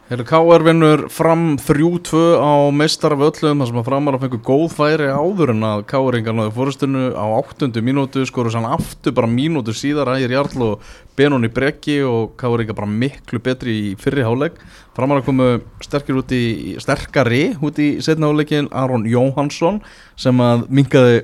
Hefur 0.05 0.21
K.R. 0.21 0.61
vinnur 0.61 1.07
fram 1.09 1.55
3-2 1.57 2.19
á 2.37 2.69
meistar 2.69 3.15
af 3.15 3.23
öllum 3.25 3.63
þar 3.63 3.69
sem 3.71 3.79
að 3.81 3.87
framar 3.87 4.13
að 4.13 4.25
fengu 4.27 4.37
góð 4.45 4.75
færi 4.75 5.07
áður 5.09 5.55
en 5.55 5.65
að 5.65 5.79
K.R.ingar 5.89 6.35
náðu 6.37 6.51
fórustinu 6.53 7.07
á 7.17 7.25
8. 7.25 7.71
mínútu 7.81 8.21
skoru 8.29 8.51
sann 8.53 8.67
aftur 8.69 9.15
bara 9.17 9.25
mínútu 9.25 9.73
síðar 9.73 10.11
ægir 10.13 10.35
Jarl 10.35 10.61
og 10.61 10.85
Benón 11.17 11.47
í 11.47 11.49
brekki 11.49 11.95
og 12.05 12.35
K.R.ingar 12.37 12.77
bara 12.77 12.91
miklu 13.01 13.41
betri 13.41 13.79
í 13.79 13.95
fyrri 13.97 14.21
háleik 14.27 14.61
framar 14.93 15.23
að 15.23 15.31
komu 15.31 15.49
sterkir 15.81 16.21
út 16.21 16.37
í 16.37 16.75
sterkari 16.85 17.43
út 17.57 17.81
í 17.81 17.95
setna 18.05 18.29
háleikin 18.29 18.69
Aron 18.77 19.09
Jóhansson 19.09 19.81
sem 20.21 20.37
að 20.37 20.67
minkaði 20.69 21.23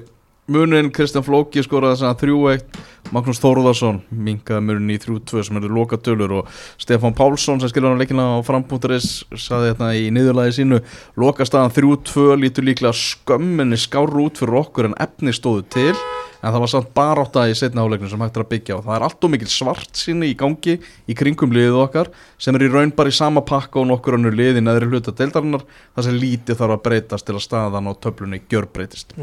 munin 0.50 0.90
Kristján 0.94 1.26
Flóki 1.26 1.62
skoraði 1.64 2.00
þess 2.00 2.08
að 2.08 2.24
3-1 2.26 2.80
Magnús 3.12 3.42
Þóruðarsson 3.44 4.00
minkaði 4.10 4.64
munin 4.66 4.94
í 4.94 4.98
3-2 5.02 5.44
sem 5.46 5.60
eru 5.60 5.70
loka 5.76 6.00
tölur 6.02 6.34
og 6.40 6.50
Stefán 6.82 7.16
Pálsson 7.18 7.62
sem 7.62 7.70
skilur 7.72 7.92
hann 7.92 8.02
leikina 8.02 8.26
á 8.34 8.46
fram.is 8.46 9.10
saði 9.36 9.72
þetta 9.72 9.92
í 10.00 10.10
niðurlagi 10.16 10.58
sínu 10.62 10.82
loka 11.20 11.48
staðan 11.48 11.76
3-2 11.76 12.40
lítur 12.42 12.68
líklega 12.68 12.94
skömminni 12.98 13.80
skárru 13.80 14.28
út 14.28 14.42
fyrir 14.42 14.60
okkur 14.64 14.90
en 14.90 14.98
efni 15.04 15.34
stóðu 15.36 15.66
til 15.76 15.94
en 16.42 16.50
það 16.50 16.60
var 16.64 16.72
samt 16.74 16.94
barátta 16.98 17.46
í 17.52 17.56
setna 17.58 17.86
áleikinu 17.86 18.10
sem 18.10 18.24
hægt 18.26 18.40
er 18.40 18.46
að 18.46 18.52
byggja 18.56 18.78
og 18.80 18.86
það 18.88 18.96
er 18.98 19.08
allt 19.08 19.28
og 19.28 19.34
mikil 19.36 19.50
svart 19.52 20.00
sinni 20.00 20.32
í 20.32 20.38
gangi 20.38 20.78
í 20.82 21.18
kringum 21.18 21.54
liðið 21.54 21.82
okkar 21.84 22.10
sem 22.42 22.58
er 22.58 22.66
í 22.66 22.72
raun 22.74 22.94
bara 22.98 23.14
í 23.14 23.18
sama 23.18 23.46
pakka 23.46 23.84
og 23.84 23.92
nokkur 23.92 24.18
önnur 24.18 24.34
lið 24.34 24.58
í 24.58 24.66
neðri 24.66 24.90
hluta 24.90 25.14
deildarinnar 25.14 25.68
það 25.94 26.08
sem 26.08 26.18
lítið 26.18 26.64
þarf 26.64 26.80
að 26.80 26.86
breytast 26.88 27.30
til 27.30 27.38
að 27.38 27.46
staðan 27.46 27.92
á 27.92 27.94
töflunni 27.94 28.42
gjörbreytist 28.50 29.14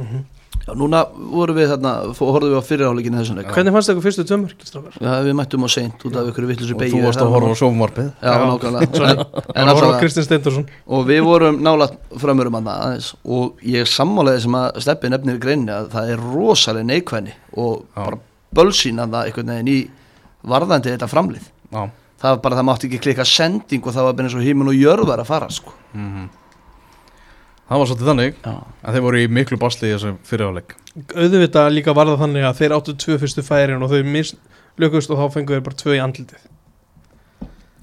Já, 0.68 0.74
núna 0.76 0.98
vorum 1.32 1.56
við 1.56 1.70
þarna, 1.72 1.90
horfðum 2.18 2.50
við 2.52 2.58
á 2.60 2.64
fyrirháleikinu 2.68 3.18
þessum 3.22 3.38
leik 3.38 3.46
Hvernig 3.56 3.72
fannst 3.72 3.88
það 3.88 3.94
ykkur 3.94 4.04
fyrstu 4.04 4.24
strákar? 4.68 4.96
Já, 5.00 5.12
við 5.24 5.36
mættum 5.38 5.64
á 5.64 5.68
seint 5.72 6.02
út 6.04 6.16
af 6.20 6.26
ykkur 6.28 6.46
villusu 6.50 6.74
og 6.74 6.80
beigju 6.82 6.98
þú 6.98 7.04
varst 7.06 7.22
að 7.24 7.30
horfa 7.32 7.48
á 7.48 7.60
sjónvarpið 7.60 8.08
Já, 8.20 8.28
Já. 8.28 8.42
nákvæmlega. 8.50 9.26
En- 9.56 9.64
að 9.64 9.72
horfa 9.72 9.80
á 9.80 9.88
alltaf, 9.88 10.00
Kristinn 10.02 10.26
Steindorsson. 10.26 10.66
og 10.86 11.06
við 11.08 11.20
vorum 11.24 11.60
nála 11.64 11.88
framurum 12.20 12.58
hann 12.58 12.68
aðeins 12.74 13.08
og 13.24 13.62
ég 13.64 13.88
sammálaði 13.88 14.42
sem 14.44 14.58
að 14.60 14.80
steppi 14.84 15.12
nefnir 15.14 15.38
í 15.38 15.42
greinni 15.46 15.72
að 15.72 15.88
það 15.94 16.12
er 16.12 16.26
rosalega 16.36 16.90
neikvæðni 16.92 17.32
og 17.56 17.78
Já. 17.96 18.02
bara 18.04 18.20
bölsýn 18.60 19.00
að 19.00 19.14
það 19.16 19.30
einhvern 19.30 19.54
veginn 19.54 19.72
í 19.72 19.78
varðandi 20.52 20.92
þetta 20.92 21.08
framlið 21.08 21.46
Já, 21.72 21.82
það 22.20 22.34
var 22.36 22.42
bara, 22.44 22.60
það 22.60 22.68
mátti 22.68 22.90
ekki 22.92 23.00
klika 23.08 23.24
sending 23.24 23.88
og 23.88 23.96
það 23.96 24.10
var 24.10 24.18
bara 24.20 24.28
eins 24.28 24.36
og 24.36 24.44
hímun 24.44 24.68
og 24.74 24.76
jörð 24.76 25.08
var 25.08 25.24
að 25.24 25.32
fara 25.32 25.48
sko. 25.48 25.72
mhm 25.96 26.28
Það 27.68 27.80
var 27.80 27.88
svolítið 27.90 28.08
þannig 28.08 28.36
Já, 28.38 28.52
að 28.82 28.94
þeir 28.96 29.04
voru 29.04 29.18
í 29.20 29.32
miklu 29.38 29.58
basli 29.60 29.88
í 29.90 29.94
þessum 29.94 30.20
fyriráleik 30.24 30.76
Auðvitað 31.14 31.72
líka 31.74 31.94
var 31.94 32.08
það 32.08 32.22
þannig 32.24 32.46
að 32.48 32.60
þeir 32.62 32.74
áttu 32.78 32.94
tvö 33.04 33.18
fyrstu 33.22 33.44
færin 33.44 33.84
og 33.84 33.92
þau 33.92 34.06
mislökust 34.14 35.12
og 35.12 35.20
þá 35.20 35.34
fengu 35.36 35.54
þeir 35.54 35.66
bara 35.66 35.78
tvö 35.82 35.94
í 35.94 36.00
andlitið. 36.02 36.46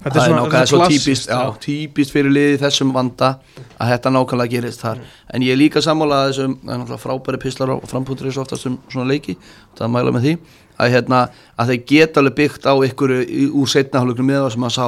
það 0.06 0.18
er 0.22 0.34
nákvæmlega 0.34 0.66
svo 0.66 0.80
klassískt, 0.82 1.06
típist, 1.06 1.30
já, 1.30 1.54
típist 1.62 2.12
fyrir 2.12 2.34
liði 2.34 2.58
þessum 2.60 2.92
vanda 2.94 3.30
að 3.78 3.92
þetta 3.94 4.12
nákvæmlega 4.12 4.52
gerist 4.52 4.84
þar. 4.84 5.00
En 5.32 5.46
ég 5.46 5.56
er 5.56 5.60
líka 5.62 5.82
sammála 5.82 6.26
þessum 6.28 6.58
það 6.60 6.74
er 6.74 6.82
náttúrulega 6.82 7.02
frábæri 7.06 7.42
pislar 7.46 7.72
á 7.72 7.76
frampútur 7.88 8.28
þessu 8.28 8.44
oftast 8.44 8.68
um 8.68 8.78
svona 8.92 9.08
leiki, 9.14 9.38
það 9.78 9.92
mæla 9.96 10.12
með 10.12 10.28
því 10.28 10.36
að, 10.76 10.92
hérna, 10.92 11.22
að 11.56 11.72
þeir 11.72 11.82
geta 11.94 12.20
alveg 12.20 12.38
byggt 12.42 12.68
á 12.68 12.74
ykkur 12.90 13.16
úr 13.48 13.72
setnahálugnum 13.72 14.28
með 14.28 14.42
það 14.44 14.54
sem 14.56 14.68
að 14.68 14.76
sá 14.76 14.86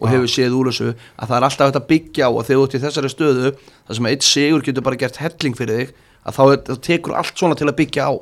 og 0.00 0.08
Já. 0.08 0.12
hefur 0.14 0.32
séð 0.32 0.56
úr 0.56 0.70
þessu 0.70 0.88
að 0.90 1.28
það 1.30 1.36
er 1.36 1.46
alltaf 1.46 1.68
hægt 1.68 1.80
að 1.80 1.88
byggja 1.92 2.26
á 2.26 2.30
og 2.30 2.44
þegar 2.48 2.60
þú 2.60 2.66
ert 2.66 2.76
í 2.76 2.82
þessari 2.84 3.12
stöðu 3.12 3.52
það 3.52 3.98
sem 3.98 4.08
að 4.08 4.14
eitt 4.14 4.26
sigur 4.26 4.64
getur 4.66 4.86
bara 4.86 5.00
gert 5.00 5.20
helling 5.20 5.56
fyrir 5.58 5.80
þig 5.80 5.94
að 6.24 6.36
þá, 6.36 6.42
er, 6.46 6.60
þá 6.66 6.74
tekur 6.88 7.16
allt 7.20 7.36
svona 7.36 7.58
til 7.58 7.68
að 7.68 7.78
byggja 7.80 8.08
á. 8.08 8.12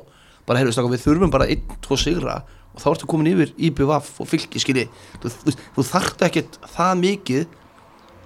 Bara 0.47 0.61
heyrðu 0.61 0.75
staka 0.75 0.91
við 0.91 1.05
þurfum 1.05 1.33
bara 1.33 1.47
einn, 1.49 1.77
tvo 1.83 1.97
sigra 1.99 2.41
og 2.69 2.83
þá 2.83 2.89
ertu 2.93 3.09
komin 3.09 3.31
yfir 3.31 3.53
IBVF 3.57 4.19
og 4.21 4.29
fylki 4.29 4.61
skilji, 4.61 4.85
þú, 5.23 5.31
þú, 5.33 5.55
þú 5.75 5.85
þarft 5.89 6.21
ekkert 6.27 6.59
það 6.75 7.01
mikið 7.01 7.55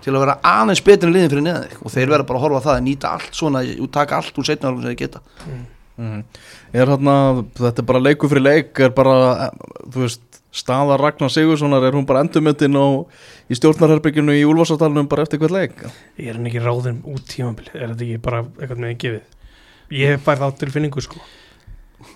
til 0.03 0.11
að 0.11 0.25
vera 0.25 0.35
aðeins 0.45 0.83
betur 0.83 1.09
en 1.09 1.15
liðin 1.15 1.31
fyrir 1.31 1.45
neðan 1.45 1.69
þig. 1.69 1.77
Og 1.79 1.93
þeir 1.93 2.11
verða 2.11 2.27
bara 2.27 2.39
að 2.39 2.43
horfa 2.43 2.59
á 2.59 2.65
það 2.65 2.75
að 2.75 2.85
nýta 2.87 3.13
allt 3.15 3.37
svona 3.39 3.61
og 3.63 3.91
taka 3.95 4.19
allt 4.19 4.39
úr 4.39 4.47
setna 4.49 4.73
sem 4.73 4.83
þeir 4.83 4.99
geta. 4.99 5.23
Mhm. 5.93 6.23
Er 6.73 6.89
hérna, 6.89 7.15
þetta 7.53 7.83
er 7.83 7.85
bara 7.85 8.01
leiku 8.01 8.27
fyrir 8.27 8.43
leik 8.43 8.79
er 8.81 8.89
bara, 8.89 9.15
eh, 9.45 9.49
þú 9.93 10.01
veist 10.01 10.32
staða 10.53 10.97
Ragnar 11.01 11.31
Sigurssonar, 11.33 11.83
er 11.87 11.95
hún 11.97 12.05
bara 12.05 12.21
endurmyndin 12.23 12.75
á 12.77 12.85
í 13.49 13.57
stjórnarherbygginu 13.57 14.35
í 14.37 14.43
Úlfarsátalunum 14.45 15.07
bara 15.09 15.25
eftir 15.25 15.39
hvert 15.41 15.55
leik? 15.55 15.79
Ég 16.21 16.29
er 16.29 16.37
hann 16.37 16.45
ekki 16.49 16.61
ráðin 16.61 16.99
út 17.09 17.23
tímabilið 17.31 17.73
Er 17.79 17.87
þetta 17.93 18.05
ekki 18.05 18.19
bara 18.21 18.43
eitthvað 18.61 18.83
með 18.85 18.97
gefið 19.01 19.97
Ég 20.03 20.21
fær 20.25 20.37
þá 20.43 20.47
tilfinningu 20.61 21.01
sko 21.03 21.19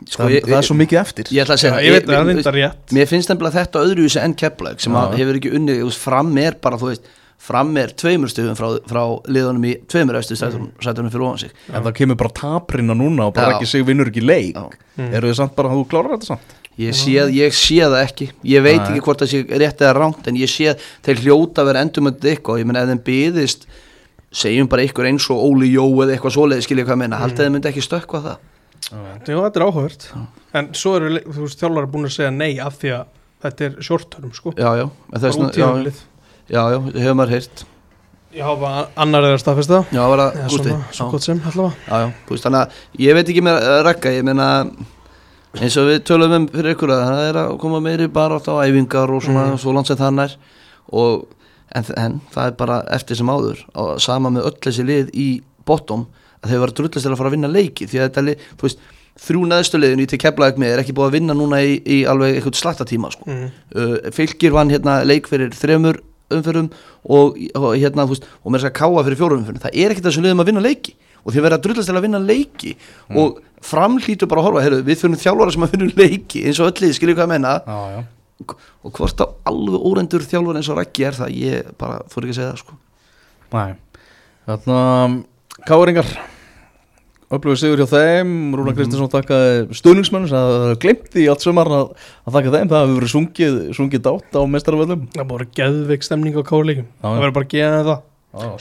sko, 0.07 0.23
það, 0.27 0.33
ég, 0.35 0.45
það 0.47 0.57
er 0.59 0.65
svo 0.67 0.75
mikið 0.77 0.99
eftir 1.01 1.29
ég 1.33 1.43
ætla 1.45 1.55
að 1.55 1.61
Já, 1.61 1.63
segja 1.65 1.85
Ég 1.87 1.93
veit 1.95 2.03
að 2.03 2.13
það 2.13 2.19
er 2.21 2.57
ég- 2.57 2.57
rétt 2.57 2.93
Mér 2.97 3.07
finnst 3.11 3.29
nefnilega 3.31 3.57
þetta 3.61 3.83
öðruvísi 3.87 4.19
enn 4.23 4.35
kepplæk 4.37 4.83
sem 4.83 4.97
að 4.99 5.15
hefur 5.21 5.39
ekki 5.39 5.51
veist, 5.57 6.01
fram 6.07 6.31
er 6.41 6.57
bara, 6.61 6.77
þú 6.81 6.89
veist, 6.91 7.07
fram 7.47 7.71
er 7.77 7.93
tveimur 7.93 8.31
stöðum 8.33 8.57
frá, 8.57 8.67
frá 8.89 9.03
liðunum 9.29 9.65
í 9.69 9.73
tveimur 9.87 10.17
eftir 10.19 10.37
Mm. 10.37 10.71
sætunum 10.81 11.11
fyrir 11.13 11.25
ofan 11.27 11.39
sig. 11.39 11.51
en 11.73 11.83
það 11.83 11.93
kemur 12.01 12.17
bara 12.17 12.29
taprina 12.33 12.93
núna 12.97 13.27
og 13.27 13.33
bara 13.33 13.51
Já. 13.53 13.57
ekki 13.59 13.67
sig 13.67 13.85
vinnur 13.85 14.09
ekki 14.11 14.23
leik 14.25 14.55
Já. 14.55 14.69
Mm. 14.97 15.13
eru 15.13 15.27
þið 15.31 15.35
samt 15.35 15.55
bara 15.55 15.69
að 15.69 15.77
þú 15.77 15.87
klárar 15.87 16.11
þetta 16.17 16.25
samt? 16.33 16.55
Ég 16.77 16.93
sé, 16.93 17.15
ég 17.33 17.55
sé 17.57 17.79
það 17.81 17.95
ekki, 18.03 18.27
ég 18.45 18.61
veit 18.61 18.77
Nei. 18.77 18.91
ekki 18.91 19.01
hvort 19.07 19.21
það 19.23 19.31
sé 19.31 19.39
rétt 19.49 19.79
eða 19.81 19.93
ránt 19.97 20.27
en 20.29 20.35
ég 20.37 20.49
sé 20.51 20.75
þeir 21.05 21.21
hljóta 21.23 21.63
að 21.63 21.69
vera 21.71 21.81
endurmöndið 21.81 22.31
eitthvað, 22.35 22.59
ég 22.61 22.67
menna 22.69 22.83
ef 22.85 22.91
þeim 22.91 22.99
byðist, 23.07 23.65
segjum 24.37 24.69
bara 24.69 24.85
ykkur 24.85 25.07
eins 25.09 25.25
og 25.33 25.41
Óli 25.41 25.71
Jó 25.71 25.87
eða 26.03 26.13
eitthvað 26.13 26.35
svoleiði, 26.35 26.65
skilja 26.67 26.85
hvað 26.85 26.93
ég 26.93 27.01
menna, 27.01 27.21
haldið 27.23 27.47
þeim 27.47 27.55
myndi 27.57 27.71
ekki 27.71 27.85
stökkva 27.85 28.21
það. 28.27 28.43
Jú, 28.91 29.39
þetta 29.41 29.57
er 29.57 29.65
áhugavert. 29.65 30.05
En 30.53 30.69
svo 30.77 30.93
eru 30.99 31.23
þú 31.25 31.47
veist, 31.47 31.63
þjálfari 31.63 31.89
búin 31.95 32.09
að 32.11 32.13
segja 32.19 32.35
nei 32.35 32.51
af 32.61 32.77
því 32.77 32.93
að 32.99 33.09
þetta 33.47 33.65
er 33.67 33.79
short 33.87 34.11
term 34.13 34.35
sko. 34.37 34.53
Já, 34.53 34.69
já, 34.77 34.85
þess, 35.17 35.41
Bara 35.41 35.49
út 35.81 35.97
já, 36.47 36.61
já, 36.61 36.77
hefur 36.93 37.17
maður 37.17 37.35
heyrt, 37.39 37.65
Já, 38.37 38.45
bara 38.59 38.83
annar 38.99 39.25
er 39.25 39.33
að 39.33 39.41
staðfesta. 39.41 39.79
Já, 39.89 40.01
var 40.11 40.21
það 40.21 40.35
Eða 40.37 40.49
gústi, 40.51 40.69
svona, 40.69 40.87
svo 40.93 41.05
gott 41.13 41.25
sem 41.25 41.39
allavega. 41.41 41.77
Já, 41.87 42.03
já, 42.03 42.09
þú 42.27 42.35
veist, 42.35 42.45
þannig 42.45 42.59
að 42.59 43.01
ég 43.07 43.17
veit 43.17 43.31
ekki 43.31 43.43
að 43.49 43.79
rekka, 43.87 44.11
ég 44.13 44.27
meina 44.27 44.47
eins 45.61 45.77
og 45.79 45.87
við 45.89 46.03
tölum 46.07 46.35
um 46.37 46.45
fyrir 46.51 46.75
ykkur 46.75 46.91
að 46.93 47.03
það 47.07 47.23
er 47.29 47.39
að 47.43 47.55
koma 47.63 47.79
meiri 47.83 48.07
bara 48.13 48.37
átt 48.39 48.49
á 48.51 48.55
æfingar 48.65 49.13
og 49.13 49.23
svona, 49.25 49.45
Mm. 49.51 49.57
svo 49.61 49.73
langt 49.75 49.87
sem 49.87 49.97
það 49.99 50.13
nær 50.17 50.35
og, 50.93 51.25
en, 51.75 51.85
en 51.97 52.19
það 52.33 52.45
er 52.51 52.55
bara 52.59 52.77
eftir 52.97 53.17
sem 53.19 53.27
áður 53.31 53.63
og 53.75 53.99
sama 54.03 54.29
með 54.33 54.47
öll 54.51 54.59
þessi 54.67 54.85
lið 54.87 55.09
í 55.13 55.27
bottom 55.65 56.05
að 56.43 56.53
þau 56.53 56.59
var 56.63 56.71
drullast 56.77 57.03
til 57.05 57.11
að 57.11 57.17
fara 57.19 57.31
að 57.31 57.35
vinna 57.37 57.49
leiki 57.51 57.87
því 57.89 57.99
að 57.99 58.07
þetta 58.09 58.25
lið, 58.27 58.45
þú 58.57 58.67
veist, 58.67 58.79
þrjú 59.17 59.47
neðstu 59.49 59.79
liðin 59.81 60.03
í 60.03 60.07
til 60.11 60.19
keflaðið 60.21 60.59
með 60.61 60.73
er 60.75 60.83
ekki 60.83 60.93
búið 60.93 61.07
að 61.09 61.15
vinna 61.17 61.33
núna 61.33 61.61
í, 61.65 61.71
í 61.81 61.97
alveg 62.05 62.35
eitthvað 62.37 62.59
slattatíma 62.61 63.09
sko. 63.15 63.25
mm. 63.25 63.47
uh, 63.73 63.97
fylgir 64.13 64.53
vann 64.53 64.69
hérna 64.69 64.99
leik 65.09 65.27
fyrir 65.27 65.49
þremur 65.57 65.97
umfyrum 66.29 66.69
og, 67.07 67.37
og 67.55 67.69
hérna 67.79 68.03
þú 68.05 68.13
veist, 68.13 68.27
og 68.43 68.51
með 68.51 68.61
þess 68.61 68.69
að 68.69 68.77
káa 68.77 69.03
fyrir 69.07 69.17
fjórum 69.17 69.41
umfyrum 69.41 69.63
það 69.63 69.77
er 69.79 69.93
ekkert 69.95 70.09
þessum 70.09 70.25
liðum 70.27 70.43
að 70.43 70.49
vinna 70.51 70.63
leiki 70.65 70.93
og 71.23 71.33
þið 71.33 71.45
verða 71.47 71.57
að 71.59 71.65
drullast 71.65 71.89
til 71.91 71.97
að 71.97 72.05
vinna 72.07 72.21
leiki. 72.23 72.75
Og 73.17 73.41
framlítur 73.67 74.29
bara 74.29 74.43
að 74.43 74.47
horfa, 74.49 74.63
heyrðu, 74.67 74.83
við 74.87 75.01
fyrir 75.01 75.21
þjálfara 75.23 75.55
sem 75.55 75.65
að 75.65 75.73
vinna 75.75 75.89
leiki 75.97 76.43
eins 76.45 76.61
og 76.61 76.69
öll 76.69 76.83
lið, 76.85 76.95
skiljið 76.97 77.17
hvað 77.17 77.25
ég 77.27 77.33
menna 77.33 77.55
Já, 77.65 77.79
já. 77.95 78.05
Og 78.85 78.93
hvort 78.93 79.23
á 79.23 79.25
alveg 79.49 79.85
órendur 79.89 80.25
þjálfara 80.29 80.61
eins 80.61 80.69
og 80.69 80.77
Raggi 80.77 81.07
er 81.09 81.17
það, 81.17 81.35
ég 81.41 81.71
bara 81.81 82.03
fór 82.11 82.27
ekki 82.27 82.35
að 82.35 82.39
segja 82.39 82.51
það 82.53 82.59
sko. 82.61 82.77
Næ, 83.55 83.63
þarna 84.45 84.81
Káringar. 85.67 86.11
Upplöfuð 87.27 87.57
sigur 87.59 87.81
hjá 87.81 87.89
þeim. 87.91 88.29
Rúna 88.55 88.71
Kristinsson 88.77 89.09
takkaði 89.11 89.75
stuðningsmönnum 89.75 90.29
sem 90.31 90.37
það 90.53 90.75
glemt 90.85 91.09
því 91.11 91.25
allt 91.33 91.43
sumar 91.43 91.67
að, 91.75 91.89
að 92.23 92.37
þakka 92.37 92.53
þeim. 92.53 92.69
Það 92.71 92.83
hefur 92.85 92.99
verið 93.01 93.11
sungið, 93.11 93.57
sungið 93.75 94.03
dátt 94.05 94.37
á 94.37 94.41
mestaraföllum 94.53 95.01
Það 95.17 95.27
bara 95.33 95.47
geðveik 95.59 96.07
stemning 96.07 96.37
á 96.39 96.43
káleikum 96.47 96.87
Það 97.03 97.17
verður 97.19 97.35
bara 97.35 97.49
að 97.49 97.55
geða 97.57 97.81
það 97.89 97.99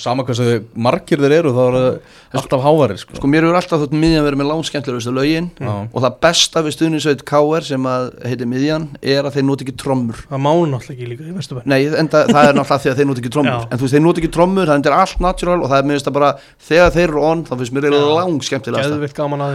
sama 0.03 0.25
hversu 0.27 0.45
margir 0.75 1.21
þeir 1.23 1.35
eru 1.39 1.51
þá 1.57 1.63
er 1.67 1.77
það 1.77 2.41
alltaf 2.41 2.61
hávarir 2.65 2.99
sko. 3.01 3.17
sko 3.19 3.31
mér 3.31 3.47
hefur 3.47 3.59
alltaf 3.61 3.83
þótt 3.83 3.97
miðjan 3.97 4.27
verið 4.27 4.39
með 4.41 4.51
lánskemmtilegustu 4.53 5.13
lögin. 5.15 5.49
Já. 5.61 5.73
og 5.87 5.99
það 6.05 6.13
besta 6.27 6.59
við 6.67 6.73
stuðningsveit 6.77 7.23
KR 7.29 7.65
sem 7.67 7.83
að 7.91 8.05
heitir 8.27 8.51
miðjan 8.51 8.85
er 9.03 9.23
að 9.25 9.35
þeir 9.37 9.47
noti 9.51 9.67
ekki 9.67 9.77
trommur. 9.83 10.19
Það 10.31 10.41
má 10.47 10.53
náttúrulega 10.57 10.97
ekki 10.97 11.11
líka 11.13 11.23
í 11.27 11.37
Vesturbæn 11.37 11.67
Nei, 11.71 11.81
en 11.87 12.09
það, 12.13 12.23
er 12.43 12.55
náttúrulega 12.57 12.83
því 12.85 12.91
að 12.93 12.99
þeir 13.01 13.09
noti 13.11 13.21
ekki 13.25 13.35
trommur. 13.37 13.61
En 13.67 13.77
þú 13.77 13.85
veist, 13.87 13.97
þeir 13.97 14.05
noti 14.07 14.19
ekki 14.23 14.35
trommur, 14.37 14.67
það 14.71 14.91
er 14.91 14.97
allt 14.97 15.21
natural 15.25 15.61
Og 15.61 15.69
það 15.71 15.79
er 15.79 15.87
minnst 15.91 16.09
að 16.11 16.17
bara, 16.17 16.31
þegar 16.69 16.91
þeir 16.97 17.09
eru 17.09 17.21
on 17.27 17.45
Þá 17.47 17.55
finnst 17.61 17.75
mér 17.77 17.85
lang 17.97 18.37
skemmtilegast 18.47 18.93
Geðveikt 18.93 19.17
gaman 19.19 19.45
að 19.45 19.51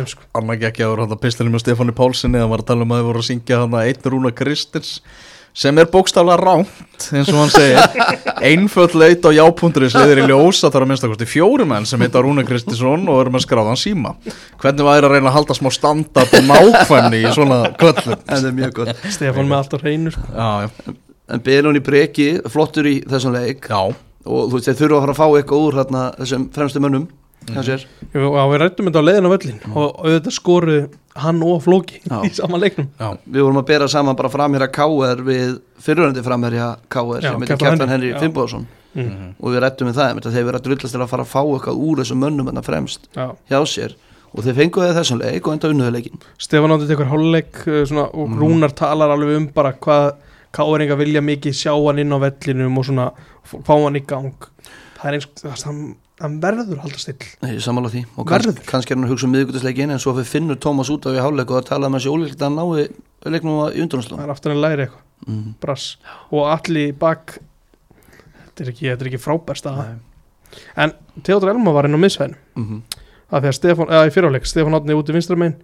að 5.52 5.68
að 5.68 5.82
að 5.82 5.82
að 5.82 5.82
hann 5.82 5.82
sem 5.82 5.82
er 5.82 5.88
bókstaflega 5.92 6.38
ránt 6.40 7.08
eins 7.12 7.30
og 7.32 7.40
hann 7.42 7.52
segir. 7.52 7.80
Einföld 8.52 8.96
leit 8.96 9.26
á 9.28 9.30
jápundurins 9.36 9.96
leiðir 9.98 10.24
í 10.24 10.28
ljós 10.30 10.62
að 10.64 10.72
það 10.72 10.78
er 10.78 10.86
að 10.86 10.90
minnst 10.92 11.04
að 11.04 11.12
kosti 11.12 11.28
fjóri 11.28 11.66
menn 11.68 11.86
sem 11.86 12.02
heita 12.02 12.22
Rúna 12.24 12.46
Kristinsson 12.48 13.04
og 13.12 13.22
eru 13.22 13.34
með 13.36 13.46
skráðan 13.46 13.80
síma. 13.80 14.16
Hvernig 14.62 14.88
væri 14.88 15.10
að 15.10 15.16
reyna 15.16 15.32
að 15.32 15.38
halda 15.40 15.58
smá 15.58 15.72
standard 15.76 16.36
og 16.40 16.48
nákvæmni 16.48 17.22
í 17.22 17.34
svona 17.36 17.62
kvöllum 17.76 18.20
En 18.22 18.38
það 18.38 18.48
er 18.48 18.58
mjög 18.62 18.76
gott. 18.80 19.08
Stefán 19.12 19.50
með 19.50 19.58
allt 19.60 19.76
á 19.76 19.78
hreinu 19.84 20.14
sko. 20.16 20.28
Já, 20.32 20.50
já, 20.68 20.96
En 21.32 21.40
Benun 21.46 21.80
í 21.80 21.84
breki, 21.84 22.30
flottur 22.52 22.88
í 22.88 22.98
þessum 23.08 23.36
leik. 23.36 23.68
Já, 23.72 23.92
Og 24.22 24.52
þú 24.52 24.58
veist, 24.60 24.68
þeir 24.70 24.78
þurfa 24.78 24.98
að 24.98 25.02
fara 25.02 25.14
að 25.14 25.20
fá 25.20 25.28
eitthvað 25.40 25.66
úr 25.66 25.78
hérna, 25.80 26.02
Þessum 26.20 26.44
fremstu 26.54 26.82
mönnum. 26.84 27.08
Jú, 27.42 27.64
Já, 28.14 28.44
við 28.52 28.60
rættum 28.62 28.86
þetta 28.86 29.02
á 29.02 29.08
leiðin 29.08 29.26
á 29.26 29.34
völlin 29.34 29.62
Og 29.74 29.96
auðvitað 30.06 30.36
skoruð 30.36 30.84
hann 31.16 31.42
og 31.44 31.62
Flóki 31.64 32.00
Já. 32.08 32.22
í 32.24 32.30
sama 32.34 32.58
leiknum. 32.62 32.88
Já, 33.00 33.18
Við 33.28 33.42
vorum 33.44 33.58
að 33.62 33.66
bera 33.68 33.88
saman 33.92 34.16
bara 34.16 34.30
framherja 34.32 34.68
KR 34.72 35.24
Við 35.28 35.58
fyriröndi 35.84 36.24
framherja 36.24 36.70
KR 36.90 37.22
Sem 37.22 37.42
heitir 37.42 37.58
Kjartan 37.60 37.90
Henry. 37.92 38.14
Finnbóðsson 38.20 38.68
mm. 38.96 39.34
Og 39.40 39.52
við 39.52 39.60
rættum 39.66 39.90
við 39.92 39.98
það 40.00 40.22
að 40.22 40.32
Þeir 40.38 40.48
verða 40.48 40.64
drullast 40.68 40.96
til 40.96 41.02
að 41.04 41.12
fara 41.12 41.26
að 41.28 41.34
fá 41.34 41.42
eitthvað 41.44 41.82
úr 41.90 42.02
þessum 42.04 42.22
mönnum 42.24 42.48
hérna 42.52 42.64
fremst 42.64 43.10
Já. 43.16 43.28
hjá 43.52 43.60
sér. 43.68 43.96
Og 44.32 44.46
þeir 44.46 44.56
fenguðu 44.62 44.94
þessum 44.96 45.20
leik 45.20 45.48
og 45.48 45.54
enda 45.58 45.70
unnuðu 45.74 45.92
leikin 45.98 46.22
Stefán 46.40 46.72
átti 46.78 46.88
tekur 46.88 47.10
hálfleik 47.12 47.58
uh, 47.68 47.82
svona, 47.84 48.06
og 48.16 48.30
Mhm. 48.30 48.38
Rúnar 48.40 48.72
talar 48.80 49.12
alveg 49.12 49.36
um 49.42 49.48
bara 49.52 49.74
hvað 49.74 50.14
káeringa 50.56 50.96
vilja 51.00 51.20
mikið 51.24 51.52
sjá 51.56 51.74
hann 51.76 52.00
inn 52.00 52.16
á 52.16 52.20
vellinum 52.24 52.78
og 52.80 52.86
svona 52.88 53.10
fá 53.44 53.74
hann 53.84 53.96
í 54.00 54.06
gang. 54.08 54.32
Það 55.02 55.06
er 55.12 55.18
eins 55.18 55.28
það, 55.42 55.64
hann, 55.68 55.82
hann 56.22 56.40
verður 56.44 56.78
að 56.78 56.84
halda 56.86 57.00
still. 57.02 57.30
Sammála 57.64 57.92
því. 57.94 58.02
Og 58.16 58.28
kanns, 58.30 58.48
Verður. 58.48 58.66
kannski 58.70 58.94
er 58.94 59.00
hann 59.00 59.08
að 59.08 59.14
hugsa 59.14 59.28
um 59.28 59.34
miðvíkutasleikin 59.36 59.94
en 59.94 60.02
svo 60.02 60.14
finnur 60.28 60.60
Tómas 60.62 60.92
út 60.94 61.08
af 61.10 61.18
í 61.18 61.24
hálfleik 61.24 61.52
og 61.52 61.60
það 61.60 61.70
talaði 61.72 61.94
með 61.94 62.04
þessi 62.04 62.14
ólíkt 62.16 62.46
að 62.46 62.58
nái 62.58 63.32
leiknum 63.32 63.54
í 63.54 63.62
það 63.62 63.80
undrunnslu 63.84 64.20
er 64.22 64.34
aftur 64.34 64.56
að 64.56 64.64
læra 64.66 64.86
eitthvað. 64.86 65.08
Mm. 65.28 65.54
brass. 65.62 65.98
Og 66.34 66.48
allir 66.50 66.94
bak 66.98 67.38
þetta 68.52 68.64
er 68.64 68.72
ekki, 68.74 68.88
þetta 68.90 69.06
er 69.06 69.12
ekki 69.12 69.22
frábær 69.22 69.60
staða. 69.60 69.88
En 70.76 70.96
Theodor 71.24 71.54
Elma 71.54 71.74
var 71.76 71.88
inn 71.88 71.98
á 71.98 72.02
miðsvæðinu. 72.02 72.40
Mm 72.58 72.68
-hmm. 72.68 72.82
að 73.32 73.42
því 73.42 73.52
að 73.52 73.58
Stefán, 73.60 73.92
eða 73.92 74.08
í 74.08 74.14
fyrirháleik 74.16 74.46
Stefán 74.50 74.76
átni 74.76 74.98
úti 74.98 75.14
vinstramenn 75.16 75.56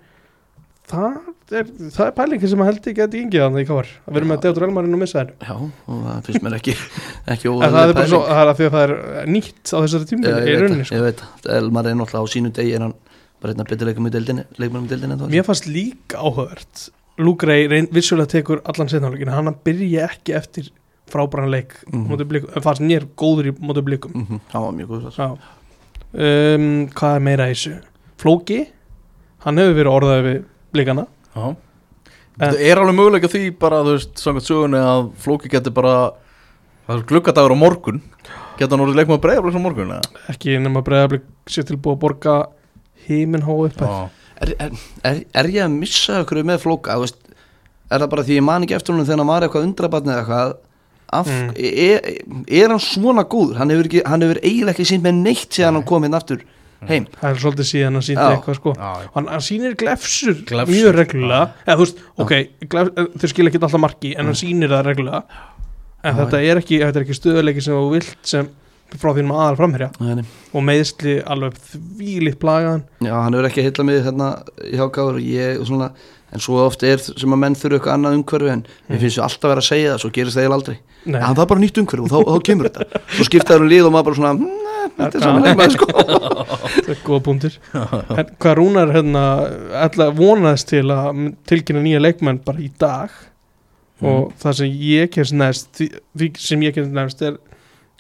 það 0.87 1.57
er, 1.59 1.71
það 1.93 2.03
er 2.05 2.13
pælingin 2.17 2.51
sem 2.51 2.61
að 2.63 2.69
held 2.69 2.79
ekki 2.79 2.93
að 2.93 3.07
þetta 3.07 3.19
yngið 3.21 3.43
þannig 3.43 3.65
í 3.65 3.67
káar 3.67 3.89
að 4.07 4.17
vera 4.17 4.29
með 4.29 4.41
Theodor 4.45 4.65
Elmar 4.67 4.87
inn 4.87 4.95
á 4.95 4.99
miðsvæðinu 5.01 5.47
Já, 5.47 5.55
og 5.57 6.05
það 6.05 6.21
finnst 6.27 6.45
mér 6.45 6.57
ekki 6.57 6.75
ekki 7.33 7.51
það 7.51 7.65
er 7.67 7.67
óðurlega 7.67 7.97
bara 7.97 8.11
svo, 8.13 8.21
það 8.27 8.41
er 8.43 8.51
að 8.51 8.59
því 8.61 8.67
að 8.67 8.75
það 8.77 8.85
er 8.85 9.31
nýtt 9.35 9.73
á 9.73 9.77
þessari 9.77 10.09
tíma 10.11 10.27
ég, 10.27 10.37
í 10.37 10.55
veit 10.57 10.71
það, 10.71 10.85
sko. 10.87 10.97
ég 10.97 11.05
veit 11.07 11.23
það, 11.23 11.51
Elmar 11.57 11.89
er 11.89 11.99
náttúrulega 11.99 12.31
á 12.31 12.33
sínu 12.33 12.53
degi 12.55 12.77
er 12.77 12.85
hann 12.85 12.95
bara 13.43 13.53
að 13.53 13.71
byrja 13.71 13.89
leikum 13.91 14.07
í 14.07 14.13
deildinni 14.15 15.27
Mér 15.29 15.45
fannst 15.45 15.67
líka 15.69 16.23
áhugavert. 16.23 16.87
Luke 17.21 17.45
Ray 17.45 17.67
reyn, 17.69 17.87
vissulega 17.93 18.31
tekur 18.33 18.63
allan 18.65 18.89
setnáleikin 18.89 19.29
hann 19.33 19.51
byrja 19.65 20.07
ekki 20.09 20.33
eftir 20.37 20.71
frábæran 21.11 21.51
leik 21.53 21.75
mm. 21.91 22.25
blikum, 22.27 22.51
en 22.55 22.65
fannst 22.65 22.83
mér 22.83 23.05
góður 23.17 23.51
í 23.51 23.53
móti 23.59 23.83
blikum. 23.85 24.11
Mm 24.15 24.25
-hmm. 24.25 24.41
hann 24.51 24.63
var 24.63 24.73
mjög 24.73 24.89
góð 24.89 25.17
Já. 25.17 25.37
Um, 26.17 26.87
Hvað 26.89 27.15
er 27.15 27.19
meira 27.19 27.47
þessu? 27.47 27.77
Flóki, 28.17 28.59
hann 29.45 29.57
hefur 29.57 29.77
verið 29.77 29.93
orðaði 29.93 30.23
við 30.27 30.43
blikana 30.77 31.07
já. 31.35 31.47
En- 32.37 32.53
Það 32.53 32.59
er 32.69 32.77
alveg 32.77 32.95
möguleika 32.99 33.29
því 33.33 33.39
bara, 33.57 33.79
þú 33.81 33.93
veist, 33.95 34.11
samkvæmt 34.21 34.45
sögunni 34.45 34.77
að 34.77 35.07
Flóki 35.23 35.49
getur 35.49 35.73
bara 35.73 35.93
það 36.87 36.99
er 36.99 37.05
glukkadagur 37.09 37.55
á 37.57 37.57
morgun 37.57 38.01
geta 38.59 38.75
hann 38.75 38.83
orðið 38.85 38.99
leikmaður 39.01 39.23
breyðafleik 39.25 39.57
á 39.57 39.65
morgun 39.65 39.93
eða? 39.95 40.11
ekki 40.33 40.53
nema 40.61 40.83
breiðablik 40.85 41.25
sér 41.49 41.65
tilbúið 41.67 41.95
að 41.97 42.01
borga 42.03 42.35
heiminhá 43.07 43.55
upp 43.65 43.81
Já. 43.81 44.09
er, 44.41 44.53
er, 44.59 44.71
er, 45.03 45.19
er 45.33 45.49
ég 45.55 45.65
að 45.65 45.73
missa 45.79 46.21
okkur 46.23 46.43
með 46.45 46.61
flóka 46.63 46.93
þú 46.97 47.07
veist, 47.07 47.19
er 47.89 48.03
það 48.03 48.09
bara 48.13 48.25
því 48.29 48.37
ég 48.37 48.45
man 48.47 48.65
ekki 48.67 48.77
eftir 48.77 48.93
honum 48.95 49.07
þegar 49.09 49.21
hann 49.23 49.31
var 49.33 49.45
eitthvað 49.47 49.67
undrabatni 49.71 50.13
eða 50.13 50.21
eitthvað 50.23 50.55
af, 51.17 51.27
Mm. 51.31 51.51
er, 51.55 52.07
er 52.61 52.69
hann 52.73 52.83
svona 52.83 53.23
góður 53.31 53.57
hann 53.61 53.69
hefur, 53.73 53.87
ekki, 53.89 54.01
hann 54.05 54.21
hefur 54.25 54.39
eiginlega 54.43 54.73
ekki 54.75 54.87
sínt 54.93 55.05
með 55.07 55.21
neitt 55.23 55.49
síðan 55.57 55.77
hann 55.79 55.85
kom 55.87 56.03
inn 56.05 56.13
aftur 56.17 56.41
heim. 56.87 57.07
Það 57.21 57.29
er 57.31 57.41
svolítið 57.41 57.67
síðan 57.71 57.97
að 57.99 58.05
sýndi 58.07 58.25
Já. 58.27 58.35
eitthvað 58.37 58.55
sko. 58.59 58.73
Hann, 59.15 59.27
hann 59.27 59.43
sýnir 59.47 59.75
glefsur, 59.75 60.35
Glefsur. 60.45 60.73
mjög 60.75 60.95
reglulega. 60.95 61.51
eða 61.65 61.77
þú 61.77 61.85
veist, 61.85 61.97
ok, 62.17 62.33
glef, 62.69 62.87
eh, 62.97 63.07
þau 63.17 63.27
skilja 63.33 63.49
ekki 63.51 63.61
alltaf 63.63 63.79
marki 63.81 64.13
en 64.17 64.25
hann 64.25 64.35
sýnir 64.35 64.69
það 64.69 64.85
reglulega. 64.91 65.23
En 66.03 66.15
Já, 66.15 66.19
þetta 66.25 66.43
er 66.45 66.57
ekki, 66.61 66.79
þetta 66.79 66.95
er 67.01 67.03
ekki 67.07 67.17
stöðuleiki 67.17 67.61
sem 67.65 67.73
þú 67.73 67.91
vilt 67.95 68.17
sem 68.23 68.49
frá 68.97 69.09
þínum 69.17 69.33
aðal 69.35 69.57
framherja. 69.57 69.89
Og 70.53 70.61
meðsli 70.63 71.17
alveg 71.25 71.57
þvílitt 71.73 72.37
plagaðan. 72.39 72.83
Já, 73.03 73.13
hann 73.23 73.33
hefur 73.33 73.49
ekki 73.49 73.63
heitla 73.65 73.83
mig 73.83 74.03
hérna 74.05 74.29
í 74.63 74.77
hákáður 74.79 75.17
og 75.19 75.25
ég 75.27 75.65
svona, 75.67 75.89
en 76.31 76.39
svo 76.39 76.61
oft 76.65 76.83
er 76.83 76.97
sem 76.99 77.33
að 77.33 77.37
menn 77.41 77.55
þurfa 77.55 77.79
eitthvað 77.81 77.93
annað 77.97 78.15
umhverfi 78.21 78.51
en 78.53 78.63
mér 78.89 78.99
finnst 79.01 79.17
ég 79.17 79.23
alltaf 79.25 79.49
vera 79.51 79.59
að 79.63 79.67
segja 79.67 79.91
það, 79.95 79.99
svo 80.05 80.09
gerist 80.15 80.37
það 80.37 80.43
eiginlega 80.45 80.59
aldrei. 80.61 80.77
Já, 81.07 81.19
það 81.33 81.41
er 81.43 81.51
bara 81.51 81.59
nýtt 81.65 81.81
umhverfi 81.81 82.03
og 82.03 82.09
þá, 82.13 82.19
þá 82.31 82.43
kemur 82.47 82.69
þetta. 82.69 83.01
Svo 83.17 83.23
skiptaður 83.27 83.61
um 83.65 83.69
lið 83.73 83.85
og 83.89 83.91
maður 83.97 84.07
bara 84.07 84.15
svona 84.21 84.33
"Mm, 84.37 84.47
Þetta 84.97 85.17
er 85.17 85.23
saman 85.23 85.43
leikmaður 85.47 85.73
sko. 85.75 85.87
Það 86.87 86.91
er 86.93 87.01
góða 87.07 87.23
punktur 87.27 87.57
hvað 88.39 88.55
Rúnar 88.59 88.93
hérna 88.95 89.23
ætla 89.85 90.07
vonaðist 90.15 90.69
til 90.71 90.85
að 90.93 91.19
tilkynna 91.49 91.83
nýja 91.85 92.01
leikmenn 92.03 92.39
bara 92.45 92.63
í 92.63 92.69
dag? 92.81 93.11
Og 94.05 94.31
það 94.37 94.57
sem 94.59 94.73
ég 94.87 95.09
kemst 95.15 95.33
næst 95.33 95.79
því, 95.81 96.27
sem 96.37 96.61
ég 96.67 96.75
kemst 96.75 96.93
næst 96.93 97.21
er, 97.25 97.37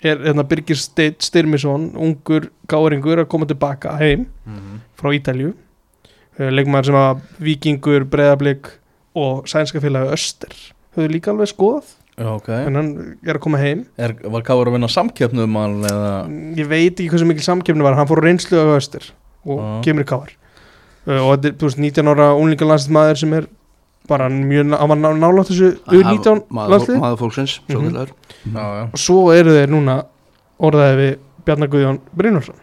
er 0.05 0.19
hérna 0.27 0.43
Birgir 0.45 0.77
Styrmisson 0.77 1.87
ungur 1.97 2.51
gáringur 2.69 3.23
að 3.23 3.29
koma 3.33 3.47
tilbaka 3.49 3.95
heim 3.97 4.27
Mhm. 4.45 4.81
frá 4.99 5.13
Ítalju 5.17 5.53
Eh, 6.37 6.51
leikmaður 6.53 6.85
sem 6.85 6.95
að 6.95 7.21
Víkingur, 7.41 8.03
Breiðablík 8.05 8.67
og 9.17 9.47
sænska 9.49 9.79
félagi 9.81 10.11
Öster 10.13 10.51
höfðu 10.93 11.09
líka 11.15 11.31
alveg 11.33 11.49
skoðað 11.49 11.87
Já, 12.17 12.29
ok. 12.33 12.47
En 12.49 12.73
hann 12.79 12.87
er 13.21 13.37
að 13.37 13.43
koma 13.43 13.59
heim. 13.61 13.83
Er, 14.01 14.15
Var 14.25 14.41
Káur 14.47 14.69
að 14.71 14.73
vinna 14.73 14.87
eða? 15.85 16.13
Ég 16.57 16.65
veit 16.71 16.95
ekki 16.97 17.11
hversu 17.11 17.27
mikil 17.29 17.45
samkefni 17.45 17.85
var. 17.85 17.93
Hann 17.99 18.07
fór 18.09 18.23
reynslu 18.25 18.57
á 18.57 18.65
Öster 18.73 19.05
og 19.45 19.59
Já. 19.61 19.67
kemur 19.85 20.01
í 20.05 20.07
káar. 20.09 20.31
Uh, 21.07 21.19
og 21.21 21.35
þetta 21.37 21.51
er 21.53 21.67
veist, 21.67 21.77
19 21.79 22.09
ára 22.11 22.31
unlingalandsmaður 22.35 23.19
sem 23.21 23.35
er 23.37 23.45
bara 24.09 24.29
mjög, 24.33 24.65
nálátt 24.71 25.51
þessu 25.51 25.69
U19 25.93 26.41
maður, 26.49 26.73
landslið 26.73 26.99
maður 27.03 27.21
fólksins 27.21 27.53
svo 27.67 27.79
Mhm. 27.81 27.91
kallar. 27.93 28.09
Já, 28.47 28.65
já. 28.79 28.83
Og 28.93 28.99
svo 28.99 29.31
eru 29.35 29.51
þeir 29.53 29.69
núna 29.69 30.05
orðaði 30.59 30.97
við 31.03 31.17
Bjarnar 31.45 31.67
Guðjón 31.69 31.99
Brynjarsson 32.17 32.55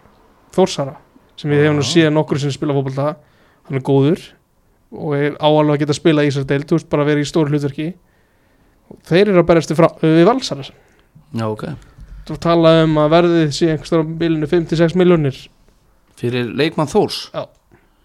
Þórsara 0.52 0.96
sem 1.36 1.50
við 1.50 1.62
hefum 1.64 1.76
nú 1.78 1.82
síðan 1.86 2.14
nokkur 2.18 2.38
sem 2.40 2.50
spila 2.50 2.74
fótbolta. 2.74 3.16
Hann 3.68 3.76
er 3.78 3.80
góður 3.86 4.20
og 4.92 5.14
er 5.14 5.32
áalvað 5.38 5.74
að 5.74 5.78
geta 5.78 5.92
að 5.94 6.00
spila 6.02 6.22
í 6.22 6.28
þessar 6.30 6.46
deild 6.46 6.66
þú 6.66 6.76
veist 6.78 6.90
bara 6.90 7.02
að 7.02 7.06
vera 7.06 7.20
í 7.20 7.28
stóru 7.30 7.48
hlutverki 7.50 7.94
þeir 9.08 9.28
eru 9.32 9.42
að 9.42 9.48
berjast 9.50 9.70
við, 9.74 9.80
frá- 9.80 9.98
við 10.04 10.24
valsara. 10.28 10.66
Já, 11.34 11.46
ok. 11.50 11.64
Þú 12.28 12.38
talaði 12.40 12.84
um 12.88 12.98
að 13.02 13.10
verðið 13.18 13.50
sé 13.52 13.70
einhverstað 13.74 14.00
á 14.00 14.04
bilinu 14.20 14.46
5-6 14.48 14.94
miljónir 14.96 15.40
Fyrir 16.16 16.52
leikmann 16.56 16.88
Þórs? 16.88 17.24
Hann 17.34 17.48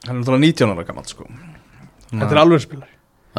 er 0.09 0.21
náttúrulega 0.23 0.41
19 0.49 0.71
ára 0.73 0.83
gammal 0.87 1.05
sko. 1.07 1.27
Þetta 2.09 2.31
er 2.33 2.39
alveg 2.41 2.63
spilar. 2.63 2.87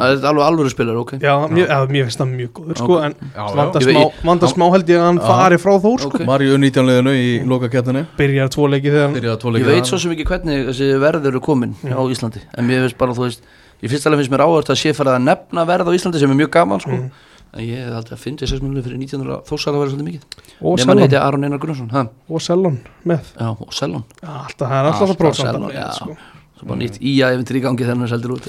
Það 0.01 0.13
er 0.15 0.25
alveg 0.29 0.45
alvöru 0.47 0.69
spilar, 0.71 0.95
ok. 1.01 1.11
Já, 1.19 1.33
mjög, 1.51 1.65
eða, 1.67 1.87
mér 1.91 2.05
finnst 2.07 2.21
það 2.21 2.29
mjög 2.31 2.51
góður 2.55 2.77
sko, 2.79 2.93
Ok. 2.95 3.03
en 3.03 3.15
Já, 3.35 3.41
vanda 3.59 3.79
Ég 3.81 3.89
smá, 3.91 4.03
vanda 4.29 4.47
smá 4.47 4.65
held 4.71 4.87
ég 4.89 4.97
að 5.01 5.05
hann 5.09 5.19
Já. 5.19 5.25
fari 5.27 5.57
frá 5.61 5.73
Þór 5.83 5.99
sko. 5.99 6.09
Ok. 6.15 6.25
Var 6.31 6.39
í 6.45 6.47
U19 6.55 6.87
liðinu 6.87 7.13
í 7.19 7.25
loka 7.51 7.69
kettinni 7.69 8.05
byrjar 8.17 8.49
tvo 8.55 8.69
leiki 8.71 8.89
þegar 8.89 9.59
Ég 9.59 9.67
veit 9.67 9.85
svo 9.91 9.99
sem 9.99 10.15
ekki 10.15 10.25
hvernig 10.31 10.63
þessi 10.71 10.87
verður 11.03 11.27
eru 11.33 11.41
komin 11.43 11.75
Já. 11.83 11.93
á 11.99 12.01
Íslandi 12.07 12.41
En 12.57 12.65
mér 12.65 12.87
finnst 12.87 12.97
bara, 12.97 13.11
þú 13.13 13.27
veist 13.27 13.43
Ég 13.83 13.89
finnst 13.91 14.07
alveg 14.07 14.23
finnst 14.23 14.31
mér 14.31 14.45
áhört 14.47 14.71
að 14.71 14.79
sé 14.79 14.93
farið 14.95 15.17
að 15.19 15.23
nefna 15.27 15.67
verð 15.67 15.91
á 15.91 15.95
Íslandi 15.99 16.19
sem 16.23 16.31
er 16.31 16.39
mjög 16.39 16.51
gaman, 16.55 16.79
sko. 16.79 16.91
Mm. 16.95 17.11
En 17.51 17.63
ég 17.65 17.81
hef 17.83 17.95
aldrei 17.97 18.15
að 18.15 18.21
finna 18.23 18.47
6 18.47 18.61
miljonir 18.63 18.85
fyrir 18.85 18.99
19 19.01 19.23
ára 19.25 19.37
Þórsar 19.47 19.75
að 19.75 19.81
vera 19.81 19.91
svolítið 19.91 20.07
mikið. 20.07 20.21
Og 20.63 20.77
Sellon 20.79 21.01
heiti 21.03 21.17
Aron 21.19 21.43
Einar 21.47 21.59
Gunnarsson 21.59 21.89
ha? 21.91 22.03
og 22.31 22.43
Sellon 22.45 22.77
með. 23.11 23.33
Já, 23.35 23.49
og 23.51 23.73
Sellon 23.75 24.05
Já, 24.21 24.29
alltaf, 24.31 24.67
það 24.69 24.77
er 24.77 24.85
alltaf 24.91 25.11
að 25.11 25.35
Sellon, 25.41 25.65
samt. 25.65 25.75
Já. 25.75 25.83
að 25.83 25.97
sko. 25.97 26.15
Svo 26.61 26.69
bara 26.69 26.77
nýtt 26.77 27.01
í 27.01 27.11
að 27.25 27.35
eventur 27.35 27.57
í 27.57 27.63
gangi 27.65 27.81
þegar 27.81 27.95
hann 27.97 28.05
er 28.05 28.11
seldur 28.11 28.31
út 28.37 28.45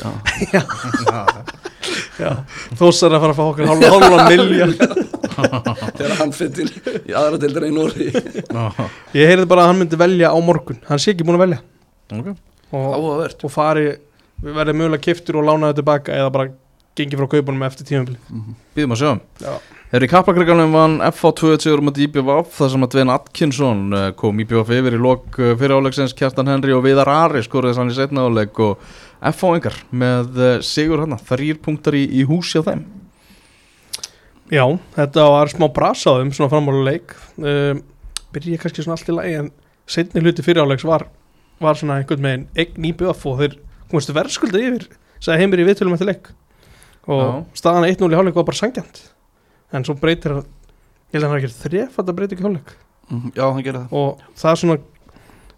Já, 2.20 2.30
Þósar 2.78 3.16
að 3.16 3.22
fara 3.24 3.32
að 3.32 3.38
fá 3.38 3.44
okkur 3.46 3.70
hálfa, 3.70 3.90
hálfa 3.94 4.18
miljard 4.28 4.76
þegar 5.96 6.14
hann 6.20 6.32
til 6.36 6.68
í 6.68 7.14
aðra 7.16 7.40
deildar 7.40 7.66
í 7.66 7.72
Nóri 7.72 8.10
Já, 8.12 8.64
Ég 9.16 9.32
heyrði 9.32 9.48
bara 9.48 9.64
að 9.64 9.72
hann 9.72 9.80
myndi 9.80 9.98
velja 9.98 10.30
á 10.30 10.38
morgun. 10.44 10.78
Hann 10.90 11.00
sé 11.02 11.14
ekki 11.14 11.24
búin 11.26 11.38
að 11.40 11.44
velja. 11.46 11.60
Ok. 12.12 12.28
Og, 12.76 13.06
og 13.32 13.52
fari, 13.52 13.86
verði 14.44 14.76
mögulega 14.76 15.06
kiftur 15.08 15.40
og 15.40 15.48
lánaði 15.48 15.80
tilbaka 15.80 16.14
eða 16.20 16.30
bara 16.36 16.52
gengi 16.98 17.18
frá 17.18 17.28
kaupunum 17.30 17.64
eftir 17.66 17.88
tímabili 17.88 18.18
Býðum 18.76 18.94
að 18.94 19.00
sjá. 19.00 19.12
Já. 19.40 19.54
Þegar 19.92 20.04
í 20.06 20.08
kaplakreganum 20.08 20.72
vann 20.72 20.94
FH2 21.04 21.56
sigur 21.60 21.82
um 21.82 21.90
að 21.90 21.98
IBVF 22.06 22.54
þar 22.56 22.70
sem 22.72 22.84
að 22.86 22.92
Dvein 22.94 23.12
Atkinson 23.12 23.80
eh, 23.96 24.06
kom 24.16 24.40
IBVF 24.40 24.72
yfir 24.78 24.96
í 24.96 25.00
lok 25.04 25.36
eh, 25.36 25.52
fyrir 25.60 25.76
áleiksins 25.76 26.14
Kjartan 26.16 26.48
Henry 26.48 26.72
og 26.72 26.84
Viðar 26.86 27.10
Ari 27.12 27.42
skoruði 27.44 27.76
sann 27.76 27.92
í 27.92 27.96
setna 27.96 28.24
áleik 28.24 28.56
og 28.64 28.80
FH 29.20 29.50
engar 29.58 29.76
með 29.92 30.40
eh, 30.40 30.54
sigur 30.64 31.04
hann 31.04 31.18
þrýr 31.20 31.60
punktar 31.64 31.98
í, 31.98 32.06
í 32.08 32.24
húsi 32.28 32.60
á 32.60 32.66
þeim. 32.70 32.86
Já, 34.52 34.64
þetta 34.96 35.28
var 35.32 35.52
smá 35.52 35.68
brasaðum 35.72 36.32
svona 36.36 36.52
framáluleik 36.52 37.14
um, 37.40 37.78
byrja 38.32 38.58
kannski 38.60 38.84
svona 38.84 38.98
allt 38.98 39.08
í 39.08 39.14
lagi 39.16 39.38
en 39.38 39.52
setni 39.88 40.20
hluti 40.20 40.44
fyriráleiks 40.44 40.84
var, 40.84 41.06
var 41.60 41.78
svona 41.78 42.00
einhvern 42.00 42.26
veginn 42.26 42.48
eign 42.56 42.96
BF 42.98 43.24
og 43.30 43.38
þeir 43.40 43.56
komast 43.88 44.12
verðskulda 44.12 44.60
yfir 44.60 44.88
sagði 45.22 45.44
heimir 45.44 45.62
í 45.62 45.66
viðtölum 45.70 45.96
eftir 45.96 46.10
leik 46.10 46.32
og 47.08 47.22
Já. 47.22 47.44
staðan 47.58 47.88
1-0 47.90 48.12
í 48.12 48.16
hálfleik 48.18 48.38
var 48.38 48.44
bara 48.48 48.60
sangjant 48.60 49.02
en 49.72 49.84
svo 49.88 49.94
breytir 49.98 50.36
hann 50.36 50.44
ég 51.12 51.18
held 51.18 51.24
að 51.24 51.28
hann 51.28 51.36
hafi 51.38 51.46
ekki 51.48 51.60
þref 51.68 51.98
að 51.98 52.06
það 52.08 52.16
breytir 52.18 52.36
ekki 52.38 52.46
hálfleik. 52.46 52.74
Mhm, 53.10 53.32
Já, 53.36 53.44
hann 53.52 53.64
gerði 53.66 53.80
það. 53.82 53.92
Og 53.92 54.22
það 54.38 54.58
svona 54.62 54.78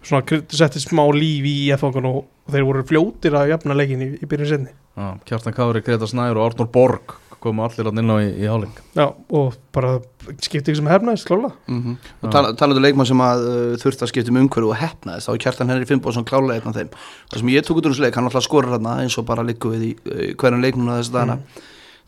svona 0.05 0.41
setti 0.53 0.81
smá 0.83 1.05
líf 1.17 1.47
í 1.49 1.57
F-fangun 1.77 2.09
og 2.11 2.25
þeir 2.53 2.65
voru 2.69 2.83
fljótir 2.85 3.37
að 3.39 3.49
jafna 3.55 3.77
leikin 3.79 4.03
í, 4.05 4.09
í 4.21 4.27
byrjun 4.29 4.51
setni 4.51 4.73
Já, 4.95 5.07
Kjartan 5.25 5.55
Kári, 5.57 5.81
Greta 5.83 6.07
Snæður 6.07 6.41
og 6.43 6.51
Arnur 6.51 6.69
Borg 6.75 7.15
komu 7.45 7.65
allir 7.65 7.89
hann 7.91 8.01
inn 8.03 8.13
á 8.13 8.17
í, 8.25 8.29
í 8.43 8.49
áleik 8.49 8.81
Já, 8.97 9.07
og 9.13 9.59
bara 9.75 9.99
skipti 10.41 10.73
ekki 10.73 10.81
sem 10.81 10.89
hernaðist 10.91 11.29
klála 11.29 11.53
mm 11.69 11.95
Já. 11.95 11.99
Og 12.25 12.33
tala, 12.35 12.55
talaðu 12.59 12.83
leikmann 12.87 13.09
sem 13.11 13.23
að 13.25 13.45
uh, 13.51 13.77
þurfti 13.83 14.07
að 14.07 14.13
skipta 14.13 14.33
um 14.33 14.41
umhverju 14.41 14.73
og 14.73 14.81
hefnaðist. 14.81 15.29
Þá 15.29 15.35
er 15.35 15.43
Kjartan 15.45 15.73
Henry 15.73 15.89
Finnbóðsson 15.91 16.27
klálega 16.29 16.59
einn 16.59 16.73
af 16.73 16.79
þeim. 16.79 16.91
Það 17.31 17.43
sem 17.43 17.53
ég 17.55 17.67
tók 17.69 17.79
út 17.81 17.89
úr 17.89 17.95
þessu 17.95 18.07
leik, 18.07 18.19
hann 18.19 18.31
alltaf 18.31 18.47
skorur 18.47 18.75
hann 18.75 18.91
eins 18.95 19.19
og 19.21 19.29
bara 19.29 19.45
liggur 19.47 19.77
við 19.77 19.87
í 19.87 19.93
uh, 19.95 20.27
hverjum 20.41 20.65
leiknuna 20.65 20.99
þessu 21.03 21.15
dagana. 21.15 21.39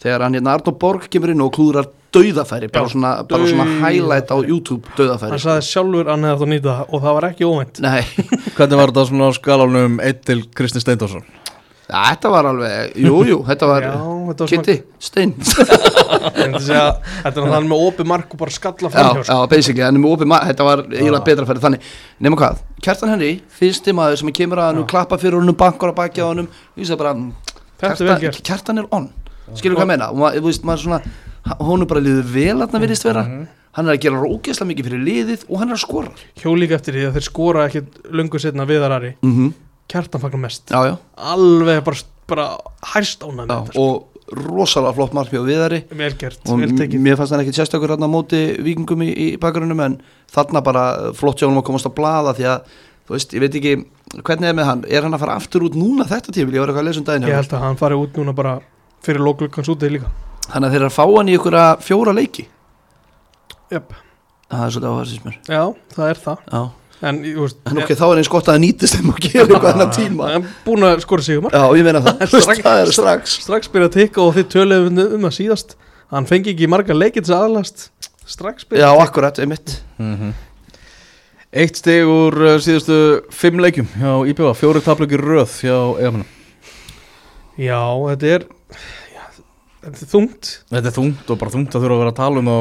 Þegar 0.02 0.26
hann 0.26 0.36
hérna 0.36 0.56
Arnór 0.56 0.76
Borg 0.80 1.06
kemur 1.12 1.32
inn 1.32 1.44
og 1.44 1.54
klúðrar 1.56 1.88
dauðafæri 2.16 2.68
bara 2.72 2.90
svona, 2.92 3.12
bara 3.28 3.48
svona 3.48 3.66
highlight 3.80 4.32
á 4.32 4.36
YouTube 4.40 4.92
dauðafæri. 4.96 5.32
Hann 5.32 5.42
sagði 5.42 5.66
sjálfur 5.70 6.10
að 6.12 6.26
átt 6.30 6.44
að 6.44 6.52
nýta 6.52 6.74
það 6.80 6.92
og 6.92 7.04
það 7.06 7.16
var 7.18 7.28
ekki 7.30 7.48
óvænt. 7.48 7.80
Nei, 7.84 8.02
Hvernig 8.56 8.80
var 8.80 8.92
þetta 8.92 9.06
svona 9.10 9.28
á 9.28 9.32
skalanum 9.36 9.98
1 10.04 10.22
til 10.28 10.38
Kristi 10.56 10.84
Steindorsson? 10.84 11.24
Þetta 11.86 12.30
var 12.32 12.48
alveg, 12.50 12.96
jú, 12.98 13.18
jú, 13.28 13.38
þetta 13.46 13.68
var 13.70 13.84
Já, 13.86 13.92
þetta 14.30 14.46
var 14.46 14.52
Kitty, 14.52 14.76
Stein. 14.98 15.34
Þetta 16.36 17.42
er 17.42 17.52
hann 17.52 17.68
með 17.68 17.82
opið 17.88 18.08
mark 18.10 18.32
og 18.34 18.40
bara 18.40 18.54
skalla 18.54 18.88
Já, 18.88 18.94
framhjá 18.94 19.22
sko. 19.24 19.32
já, 19.32 19.48
basically, 19.50 19.84
hann 19.86 19.98
er 19.98 20.02
með 20.02 20.14
opið 20.16 20.30
ma- 20.32 20.40
þetta 20.48 20.66
var 20.66 20.82
eiginlega 20.86 21.24
betra 21.28 21.46
færið 21.48 21.66
þannig 21.66 21.90
Nefnum 22.18 22.38
hvað, 22.40 22.62
Kjartan 22.82 23.12
Henry, 23.14 23.30
fyrsti 23.58 23.94
maður 23.96 24.20
sem 24.22 24.32
kemur 24.36 24.62
að 24.62 24.72
hann 24.72 24.88
klappa 24.90 25.18
fyrir 25.20 25.38
honum, 25.38 25.56
bankar 25.58 25.92
að 25.92 25.98
baki 26.00 26.24
á 26.24 26.26
honum 26.26 26.48
Ég 26.76 26.88
sagði 26.88 27.00
bara, 27.04 27.14
mm, 27.14 27.30
Kjartan, 28.42 28.82
er 28.82 28.88
on. 28.90 29.10
Skilur 29.54 29.78
hvað 29.78 29.86
ég 29.86 29.92
meina, 29.94 30.10
þú 30.10 30.46
veist, 30.48 30.66
maður 30.66 30.84
svona 30.86 31.00
hún 31.62 31.84
er 31.84 31.90
bara 31.90 32.02
liður 32.02 32.26
vel 32.32 32.56
að 32.64 32.72
það 32.72 32.84
virðist 32.86 33.06
vera. 33.06 33.22
Mhm. 33.22 33.46
hann 33.76 33.88
er 33.88 33.92
að 33.92 34.00
gera 34.00 34.20
rókesla 34.22 34.64
mikið 34.64 34.86
fyrir 34.88 35.02
liðið 35.04 35.42
og 35.50 35.58
hann 35.60 35.68
er 35.68 35.76
að 35.76 35.82
skora. 35.82 36.10
Hjólík 36.40 36.70
eftir 36.72 36.94
því 36.96 37.02
að 37.06 37.16
þeir 37.18 37.24
skora 37.26 37.66
ekki 37.68 37.82
löngu 38.10 38.38
setna 38.40 38.64
viðarari 38.64 39.10
mm 39.20 39.32
-hmm. 39.34 39.52
Kjartan 39.90 40.22
fagnar 40.22 40.42
mest. 40.46 40.70
Já, 40.70 40.80
já, 40.90 40.94
Alveg 41.16 41.82
bara, 41.86 42.04
bara 42.26 42.46
hæst 42.94 43.22
já, 43.22 43.30
með 43.30 43.50
þetta 43.50 43.72
sko. 43.72 43.86
og 43.86 44.16
rosalega 44.26 44.94
flott 44.96 45.14
markmið 45.14 45.42
á 45.42 45.46
viðari. 45.46 45.80
Gert, 46.18 46.40
og 46.50 46.58
mér 46.58 47.18
fannst 47.18 47.34
hann 47.34 47.44
ekki 47.44 47.54
sérstakur 47.54 47.94
hann 47.94 48.02
á 48.02 48.10
móti 48.10 48.40
vikingum 48.58 49.04
í, 49.06 49.12
í 49.14 49.26
bakarunum 49.38 49.82
en 49.84 50.00
þarna 50.34 50.62
bara 50.66 50.86
flott 51.14 51.44
hann 51.44 51.54
að 51.54 51.66
komast 51.68 51.86
að 51.86 51.94
blaða 52.00 52.34
því 52.34 52.48
að, 52.50 52.72
þú 53.06 53.14
veist, 53.14 53.36
ég 53.36 53.44
veit 53.44 53.58
ekki 53.60 53.74
hvernig 54.26 54.50
er 54.50 54.56
með 54.58 54.70
hann, 54.70 54.82
er 54.90 55.06
hann 55.06 55.14
að 55.14 55.22
fara 55.22 55.36
aftur 55.38 55.66
út 55.68 55.76
núna 55.78 56.06
þetta 56.10 56.34
tífil, 56.34 56.56
ég 56.56 56.64
var 56.64 56.72
eitthvað 56.72 56.82
að 56.82 56.88
lesa 56.90 57.02
um 57.02 57.06
daginn 57.06 57.28
Ég 57.30 57.38
held 57.38 57.54
að 57.54 57.64
hann 57.66 57.78
fari 57.78 58.00
út 58.00 58.18
núna 58.18 58.34
bara 58.34 58.56
fyrir 59.06 59.22
lóklukkans 59.22 59.70
útið 59.70 59.96
líka. 59.98 60.10
Þannig 60.46 60.66
að 60.66 60.74
þeir 60.74 60.80
eru 60.80 60.90
að 60.90 60.96
fá 60.96 61.04
hann 61.06 61.30
í 61.30 61.36
ykkur 61.38 61.58
fjóra 61.86 62.14
leiki. 62.16 62.46
Jöp. 63.70 63.94
það 64.50 64.64
er 64.64 64.74
svolítið 64.74 64.90
áhersins 64.92 65.24
mér. 65.26 65.38
Já, 65.50 65.62
það 65.94 66.10
er 66.10 66.20
það. 66.22 66.42
Já. 66.50 66.60
En, 67.04 67.18
ég, 67.28 67.36
veist, 67.36 67.58
en 67.68 67.76
ok, 67.82 67.90
þá 67.92 68.04
er 68.06 68.20
eins 68.22 68.30
gott 68.32 68.46
að 68.48 68.54
það 68.54 68.62
nýtist 68.62 68.96
þeim 68.96 69.10
að 69.12 69.18
gera 69.26 69.44
eitthvað 69.44 69.66
hennar 69.74 69.90
tíma. 69.98 70.28
Hann 70.32 70.46
er 70.46 70.54
búin 70.64 70.86
að 70.88 71.02
skora 71.04 71.26
sig 71.26 71.36
um 71.42 71.48
já, 71.52 71.64
ég 71.76 71.84
meina 71.84 72.00
það, 72.06 72.22
veist, 72.32 72.62
það 72.64 72.80
er 72.80 72.92
strax 72.96 73.34
Strax. 73.44 73.68
byrja 73.74 73.90
að 73.90 73.96
tikka 73.98 74.22
og 74.24 74.32
þið 74.38 74.48
töluðum 74.54 75.00
um 75.18 75.26
það 75.28 75.34
síðast. 75.36 75.76
Hann 76.14 76.28
fengi 76.30 76.54
ekki 76.54 76.68
marga 76.72 76.96
leikið 76.96 77.28
til 77.28 77.36
aðlast. 77.36 77.88
Strax 78.26 78.64
byrja 78.70 78.86
já, 78.86 78.88
að 78.88 78.96
tikka. 78.96 79.08
akkurat, 79.10 79.40
einmitt. 79.44 79.76
Mm 80.00 80.34
Eitt 81.56 81.78
stig 81.78 82.04
úr 82.10 82.34
uh, 82.42 82.54
síðustu 82.60 82.96
fimm 83.32 83.60
leikjum 83.62 83.86
hjá 83.96 84.10
IPV, 84.28 84.48
fjóri 84.58 84.80
tablökir 84.84 85.22
röð 85.24 85.52
hjá 85.62 85.76
EFN 86.04 86.24
Já, 87.56 87.78
þetta 88.10 88.32
er 88.34 88.44
já, 89.14 89.22
Þetta 89.86 90.02
er 90.02 90.10
þungt. 90.10 90.50
Þetta 90.74 90.90
er 90.90 90.96
þungt 90.98 91.30
og 91.32 91.38
bara 91.40 91.54
þungt 91.54 91.76
að 91.78 91.86
þurfa 91.86 91.96
að 91.96 92.02
vera 92.02 92.12
að 92.12 92.18
tala 92.18 92.42
um 92.42 92.50
á 92.50 92.58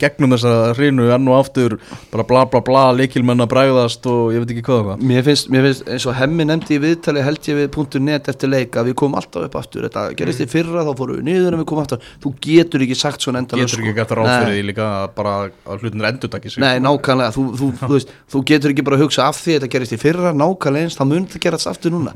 gegnum 0.00 0.34
þessa 0.34 0.74
hrinu 0.76 1.08
enn 1.14 1.28
og 1.30 1.38
aftur 1.42 1.76
bara 2.12 2.24
bla 2.28 2.44
bla 2.50 2.60
bla, 2.64 2.84
leikilmenn 2.96 3.44
að 3.44 3.50
bræðast 3.52 4.06
og 4.10 4.32
ég 4.34 4.42
veit 4.42 4.52
ekki 4.54 4.64
hvað 4.66 4.80
og 4.80 4.86
hvað. 4.88 5.04
Mér 5.10 5.24
finnst, 5.26 5.50
mér 5.52 5.66
finnst 5.68 5.88
eins 5.88 6.06
og 6.08 6.16
hemmi 6.18 6.46
nefndi 6.48 6.78
í 6.78 6.82
viðtali 6.82 7.24
held 7.24 7.50
ég 7.50 7.60
við 7.62 8.00
.net 8.02 8.28
eftir 8.30 8.50
leik 8.52 8.76
að 8.78 8.90
við 8.90 8.96
komum 9.00 9.18
alltaf 9.18 9.46
upp 9.48 9.56
aftur. 9.58 9.86
Þetta 9.88 10.04
gerist 10.18 10.42
í 10.44 10.48
fyrra 10.50 10.84
þá 10.86 10.92
fórum 10.98 11.18
við 11.18 11.24
niður 11.28 11.56
en 11.56 11.62
við 11.62 11.68
komum 11.70 11.84
aftur. 11.84 12.04
Þú 12.22 12.34
getur 12.44 12.84
ekki 12.84 12.98
sagt 12.98 13.24
svona 13.24 13.42
endalaust, 13.42 13.74
getur 13.74 13.82
sko. 13.82 13.86
ekki 13.86 13.98
gætt 13.98 14.14
ráð 14.18 14.30
fyrir 14.30 14.48
Nei. 14.48 14.56
því 14.58 14.66
líka 14.68 14.88
bara 15.16 15.34
að 15.48 15.82
hlutin 15.82 16.04
er 16.04 16.10
endurtakki 16.12 16.52
sig 16.52 16.62
Nei, 16.62 16.76
nákvæmlega, 16.84 17.34
þú, 17.34 17.44
þú, 17.58 17.70
þú, 17.80 17.92
veist, 17.94 18.14
þú 18.32 18.44
getur 18.52 18.74
ekki 18.74 18.86
bara 18.86 18.98
að 18.98 19.04
hugsa 19.06 19.28
af 19.28 19.40
því 19.40 19.58
þetta 19.58 19.72
gerist 19.74 19.96
í 19.96 20.00
fyrra, 20.02 20.34
nákvæmlega 20.36 20.88
eins, 20.88 20.98
það 20.98 21.10
mun 21.12 21.28
þetta 21.28 21.44
gerast 21.46 21.70
aftur 21.70 21.94
núna. 21.94 22.14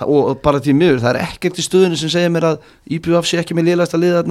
Það, 0.00 0.14
og, 0.14 0.30
bara 0.44 0.62
því 0.62 0.76
miður, 0.80 1.02
það 1.02 1.10
er 1.12 1.22
ekkert 1.26 1.60
í 1.60 1.66
stöðunni 1.66 1.98
sem 2.00 2.12
segir 2.12 2.32
mér 2.32 2.48
að 2.52 2.70
IBF 2.96 3.28
sé 3.28 3.40
ekki 3.42 3.56
með 3.58 3.72
liðlæst 3.72 3.96
að 3.98 4.06
liða 4.06 4.22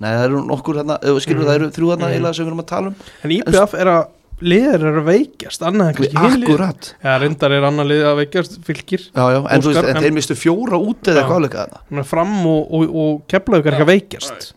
Nei, 0.00 0.08
það 0.16 0.24
eru 0.30 0.40
nokkur 0.48 0.80
eða 0.84 0.96
skilur 1.20 1.44
það 1.48 1.58
eru 1.60 1.68
þrjú 1.76 1.90
þarna 1.92 2.08
eiginlega 2.14 2.36
sem 2.38 2.46
við 2.46 2.50
erum 2.52 2.62
að 2.64 2.68
tala 2.72 2.90
um. 2.92 2.94
En 3.26 3.34
IBF 3.36 3.74
er 3.76 3.90
að 3.92 4.02
liðir 4.40 4.84
er 4.88 4.98
að 5.02 5.08
veikjast 5.10 5.64
annað 5.68 5.90
en 5.90 5.96
kannski 5.98 6.16
hin 6.24 6.38
lið. 6.40 6.46
Akkurat, 6.48 6.86
Já, 7.04 7.10
reyndar 7.20 7.52
er 7.58 7.66
annað 7.68 7.90
lið 7.90 8.04
að 8.08 8.20
veikjast 8.22 8.54
fylgir 8.64 9.02
já, 9.10 9.24
já, 9.34 9.38
en, 9.44 9.60
þú 9.60 9.68
veist, 9.68 9.76
Óskar, 9.76 9.90
en 9.90 9.96
en- 10.00 10.06
þeir 10.06 10.14
mistu 10.16 10.36
fjóra 10.40 10.78
út 10.80 11.02
eða 11.10 11.18
Já. 11.18 11.20
eitthvað 11.26 11.42
áleika 11.42 11.66
þarna? 11.66 12.04
Fram 12.08 12.32
og, 12.48 12.62
og, 12.78 12.94
og 13.04 13.18
keflaug 13.28 13.66
er 13.68 13.76
ekki 13.76 13.84
að 13.84 13.92
veikjast. 13.92 14.48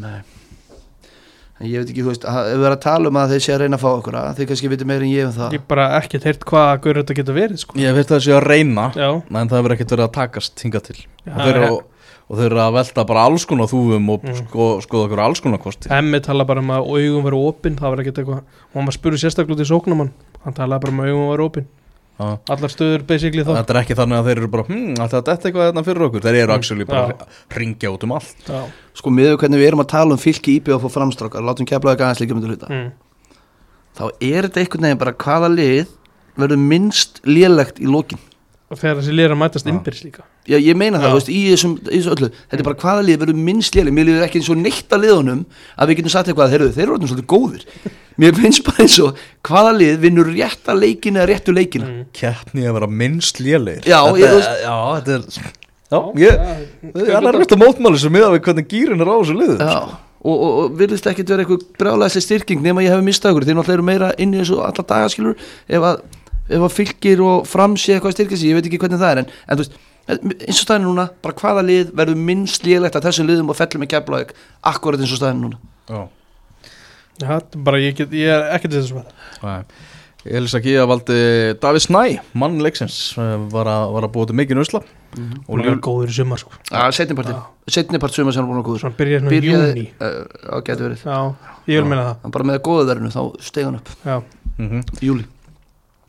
Nei. 0.00 0.16
En 1.60 1.68
ég 1.70 1.84
veit 1.84 1.90
ekki, 1.92 2.02
þú 2.02 2.10
veist, 2.10 2.24
ef 2.26 2.48
við 2.48 2.64
erum 2.64 2.72
að 2.74 2.80
tala 2.82 3.10
um 3.12 3.18
að 3.20 3.30
þeir 3.36 3.42
sé 3.44 3.52
að 3.54 3.60
reyna 3.62 3.76
að 3.78 3.82
fá 3.84 3.90
okkur 3.94 4.16
að 4.18 4.30
þeir 4.40 4.48
kannski 4.50 4.70
viti 4.72 4.86
meira 4.88 5.04
en 5.06 5.12
ég 5.12 5.28
um 5.28 5.34
það. 5.36 5.52
Ég 5.54 5.66
bara 5.70 5.84
ekkert 6.00 6.24
heyrt 6.26 6.42
hvað 6.48 6.70
að 6.72 6.80
hverju 6.86 7.02
þetta 7.04 7.16
getur 7.20 7.36
verið 7.36 7.60
sko. 7.62 7.76
ég 7.78 7.94
veit 7.94 8.08
að 8.08 8.14
það 8.16 8.24
sé 8.24 8.32
að 8.34 8.46
reyna 8.48 8.86
Já, 8.98 9.10
en 9.22 9.52
það 9.52 9.58
hefur 9.60 9.74
ekkert 9.76 9.94
verið 9.94 10.08
að 10.08 10.14
takast 10.16 10.64
hingað 10.64 10.88
til. 10.88 10.96
Já, 11.28 11.36
og, 12.24 12.38
þeir 12.38 12.46
eru, 12.48 12.56
ja. 12.58 12.66
að 12.70 12.76
velta 12.78 13.04
bara 13.06 13.24
alls 13.28 13.44
konar 13.46 13.68
þúfum 13.70 14.08
og 14.14 14.22
Mm. 14.24 14.36
sko, 14.40 14.66
skoða 14.80 15.06
okkur 15.08 15.20
alls 15.26 15.40
konar 15.44 15.58
kosti 15.60 15.88
Hemmi 15.92 16.20
tala 16.24 16.44
bara 16.48 16.60
um 16.64 16.70
að 16.72 16.88
augum 16.88 17.24
verið 17.26 17.46
opinn 17.50 17.76
Það 17.78 17.90
var 17.94 18.00
ekkert 18.04 18.18
eitthvað 18.22 18.38
Og 18.40 18.74
hann 18.78 18.86
var 18.88 18.96
spurði 18.96 19.20
sérstaklega 19.24 19.56
út 19.58 19.64
í 19.64 19.68
sóknumann 19.68 20.12
Hann 20.44 20.54
talaði 20.56 20.80
bara 20.86 20.92
um 20.94 21.00
að 21.04 21.10
augum 21.12 21.32
verið 21.34 21.48
opinn 21.50 21.66
Já. 22.14 22.38
Allar 22.54 22.70
stöður 22.70 23.02
basically 23.08 23.42
þá 23.42 23.48
þetta 23.58 23.72
er 23.74 23.78
ekki 23.80 23.94
þannig 23.98 24.18
að 24.20 24.26
þeir 24.28 24.38
eru 24.38 24.48
bara 24.52 24.64
hm, 24.68 24.92
alltaf 25.02 25.24
þetta 25.26 25.48
eitthvað 25.48 25.64
þetta 25.72 25.82
fyrir 25.88 26.04
okkur 26.06 26.22
þeir 26.22 26.36
eru 26.38 26.52
Mm. 26.52 26.58
actually 26.60 26.84
bara 26.86 27.00
Já. 27.10 27.14
að 27.26 27.56
ringja 27.58 27.90
út 27.90 28.04
um 28.06 28.12
allt 28.14 28.44
Já, 28.46 28.60
Sko, 28.94 29.10
miður 29.10 29.38
hvernig 29.42 29.58
við 29.58 29.66
erum 29.72 29.82
að 29.82 29.88
tala 29.90 30.14
um 30.14 30.20
fylki 30.22 30.54
IBF 30.60 30.84
og 30.86 30.92
framstrákar, 30.94 31.42
látum 31.42 31.66
keflaði 31.66 31.98
gæðans 32.04 32.20
líka 32.22 32.36
myndir 32.38 32.54
hluta 32.54 32.70
mm. 32.70 32.92
Þá 33.98 34.04
er 34.22 34.46
þetta 34.46 34.62
einhvern 34.62 34.86
veginn 34.86 35.02
bara 35.02 35.12
hvaða 35.24 35.50
lið 35.56 35.90
verður 36.38 36.62
minnst 36.62 37.18
lélegt 37.26 37.82
í 37.82 37.90
lokin 37.90 38.18
Og 38.22 38.33
þegar 38.72 38.96
þessi 39.00 39.12
lið 39.14 39.24
er 39.28 39.32
að 39.34 39.40
mætast 39.42 39.66
Já. 39.66 39.70
innbyrðs 39.74 40.04
líka. 40.06 40.22
Já, 40.48 40.56
ég 40.58 40.76
meina 40.80 41.00
það, 41.02 41.12
veist, 41.18 41.28
í 41.30 41.40
þessum, 41.52 41.74
í 41.84 41.98
þessum 41.98 42.14
öllu. 42.16 42.28
Þetta 42.48 42.62
er 42.62 42.68
bara 42.68 42.80
hvaða 42.84 43.02
lið 43.06 43.18
verður 43.22 43.42
minnst 43.48 43.76
léleg? 43.76 43.94
Mér 43.94 44.08
líður 44.08 44.24
ekki 44.26 44.40
eins 44.40 44.48
og 44.50 44.58
neitt 44.60 44.94
að 44.96 45.04
liðunum 45.04 45.42
að 45.76 45.90
við 45.92 45.98
getum 46.00 46.14
sagt 46.14 46.30
eitthvað 46.32 46.54
þeir, 46.54 46.64
þeir 46.74 46.84
eru 46.86 46.94
orðin 46.96 47.10
svolítið 47.12 47.28
góðir. 47.34 47.66
Mér 48.24 48.36
finnst 48.38 48.62
bara 48.66 48.84
eins 48.86 48.96
og 49.04 49.20
hvaða 49.48 49.74
lið 49.78 49.98
vinnur 50.04 50.30
rétta 50.32 50.74
leikin 50.78 51.18
eða 51.20 51.28
réttu 51.32 51.54
leikina. 51.54 51.88
Mm. 51.90 52.08
keppni 52.14 52.64
að 52.68 52.76
vera 52.78 52.88
minnst 53.02 53.40
lélegir 53.42 53.88
Já, 53.90 54.00
þetta, 54.06 54.32
ég- 54.32 54.64
já, 54.64 54.76
þetta 54.94 55.14
er 55.18 55.52
já, 55.90 56.00
ég, 56.22 56.44
það 56.94 57.28
er 57.30 57.38
rétt 57.40 57.54
að 57.56 57.62
mótmáli 57.64 58.00
sem 58.02 58.14
miða 58.14 58.30
við 58.34 58.44
hvernig 58.46 58.68
gýrin 58.70 59.02
er 59.02 59.10
á 59.10 59.16
þessu 59.18 59.34
liðu 59.38 59.56
Já, 59.58 59.74
og, 60.24 60.34
og, 60.34 60.52
og 60.62 60.76
virðist 60.78 61.08
ekkert 61.10 61.32
vera 61.34 61.44
eitthvað 61.44 61.64
brjálæðslega 61.82 62.26
styrking 62.28 62.62
nema 62.64 62.84
ég 62.86 62.94
hef 62.94 63.02
mistað 63.04 63.34
okkur 63.34 63.48
þeir 63.50 63.58
náttúrulega 63.58 63.78
eru 63.80 63.88
meira 63.90 64.12
inn 64.22 64.34
í 64.34 64.40
þessu 64.44 64.60
alla 64.64 64.86
dagaskilur 64.94 65.34
ef 65.68 65.88
að, 65.90 66.00
ef 66.48 66.66
að 66.66 66.74
fylgir 66.76 67.22
og 67.24 67.46
framsi 67.48 67.94
eitthvað 67.94 68.12
að 68.12 68.16
styrka 68.18 68.38
sig, 68.40 68.50
ég 68.50 68.58
veit 68.58 68.68
ekki 68.68 68.80
hvernig 68.82 69.00
það 69.00 69.14
er 69.14 69.22
en, 69.22 69.30
en 69.48 69.60
þú 69.60 69.64
veist, 69.64 69.78
eins 70.08 70.58
og 70.58 70.60
staðin 70.66 70.86
núna 70.90 71.06
bara 71.24 71.38
hvaða 71.40 71.64
lið 71.64 71.94
verður 71.96 72.20
minnst 72.28 72.66
lélegt 72.68 72.98
að 72.98 73.08
þessum 73.08 73.30
liðum 73.30 73.54
og 73.54 73.58
fellur 73.58 73.80
með 73.80 73.92
keflaug 73.94 74.34
akkurat 74.74 75.00
eins 75.00 75.14
og 75.16 75.22
staðin 75.22 75.42
núna? 75.46 75.62
Já. 75.88 76.02
Já, 77.22 77.30
er 77.38 77.64
bara 77.64 77.80
ég, 77.80 77.96
get, 77.96 78.12
ég 78.16 78.28
er 78.34 78.48
ekkert 78.56 78.74
þessum 78.74 79.04
að 79.04 79.12
Nei. 79.44 79.90
Elisa 80.24 80.56
Gíða 80.64 80.86
valdi 80.88 81.16
David 81.60 81.84
Snæ, 81.84 82.02
mann 82.40 82.56
leiksins 82.64 82.96
eh, 83.20 83.34
var 83.52 83.68
að, 83.68 83.90
var 83.92 84.06
að 84.06 84.12
búa 84.14 84.28
til 84.30 84.36
mikinn 84.38 84.60
usla. 84.62 84.80
Og 85.14 85.50
Og 85.52 85.60
Ljúl, 85.60 85.74
er 85.74 85.82
góður 85.84 86.10
í 86.10 86.14
sumar 86.16 86.40
sko. 86.40 86.54
Já, 86.70 86.80
setnipartin, 86.96 87.42
setnipart 87.68 88.16
sumar 88.16 88.32
sem 88.34 88.40
hann 88.40 88.48
búin 88.48 88.62
að 88.62 88.70
góður. 88.70 88.80
Svona 88.86 88.96
byrjaði 88.98 89.20
svona 89.20 89.36
í 89.36 89.52
júni 89.52 89.84
uh, 90.00 90.16
á 90.48 90.56
getur 90.64 90.88
verið. 90.88 91.04
Já, 91.04 91.18
ég 91.68 91.82
vil 91.82 91.90
meina 91.90 92.06
það. 92.06 92.16
Hann 92.24 92.34
bara 92.38 92.48
með 92.48 92.58
góðu 92.70 92.88
verðinu, 92.88 93.12
þá 93.12 93.44
steg 93.50 93.68
hann 93.68 93.78
upp. 93.82 93.92
Já, 94.00 94.16
mm 94.56 94.80
í 94.96 95.10
júli, 95.10 95.28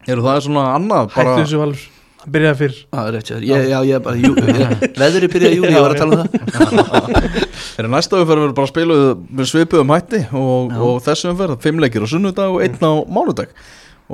eru 0.08 0.26
það 0.26 0.40
svona 0.48 0.64
annað 0.76 1.12
hættu 1.12 1.22
bara, 1.22 1.36
þessu 1.42 1.62
valur. 1.62 1.84
Það 2.26 2.34
byrjaði 2.36 2.58
fyrr 2.62 2.78
rétt, 3.16 3.30
já, 3.30 3.36
ég, 3.46 3.66
já, 3.70 3.78
ég 3.86 3.98
er 3.98 4.04
bara 4.06 4.18
jú, 4.18 4.32
veðri 5.02 5.30
byrjaði 5.30 5.60
júli, 5.60 5.74
ég 5.76 5.84
var 5.86 5.94
að 5.94 6.02
tala 6.02 6.18
um 6.18 6.24
það. 6.26 7.28
Eru 7.82 7.92
næsta 7.92 8.18
umferð 8.22 8.42
verður 8.42 8.56
bara 8.58 8.72
spiluð 8.72 9.04
með 9.36 9.50
svipuðum 9.52 9.94
hætti 9.94 10.22
og, 10.32 10.72
Já. 10.72 10.82
og 10.88 11.00
þessu 11.06 11.30
umferð, 11.34 11.58
fimm 11.66 11.82
leikir 11.84 12.06
á 12.06 12.08
sunnudag 12.10 12.56
og 12.56 12.64
einn 12.66 12.80
á 12.82 12.94
mánudag. 13.12 13.52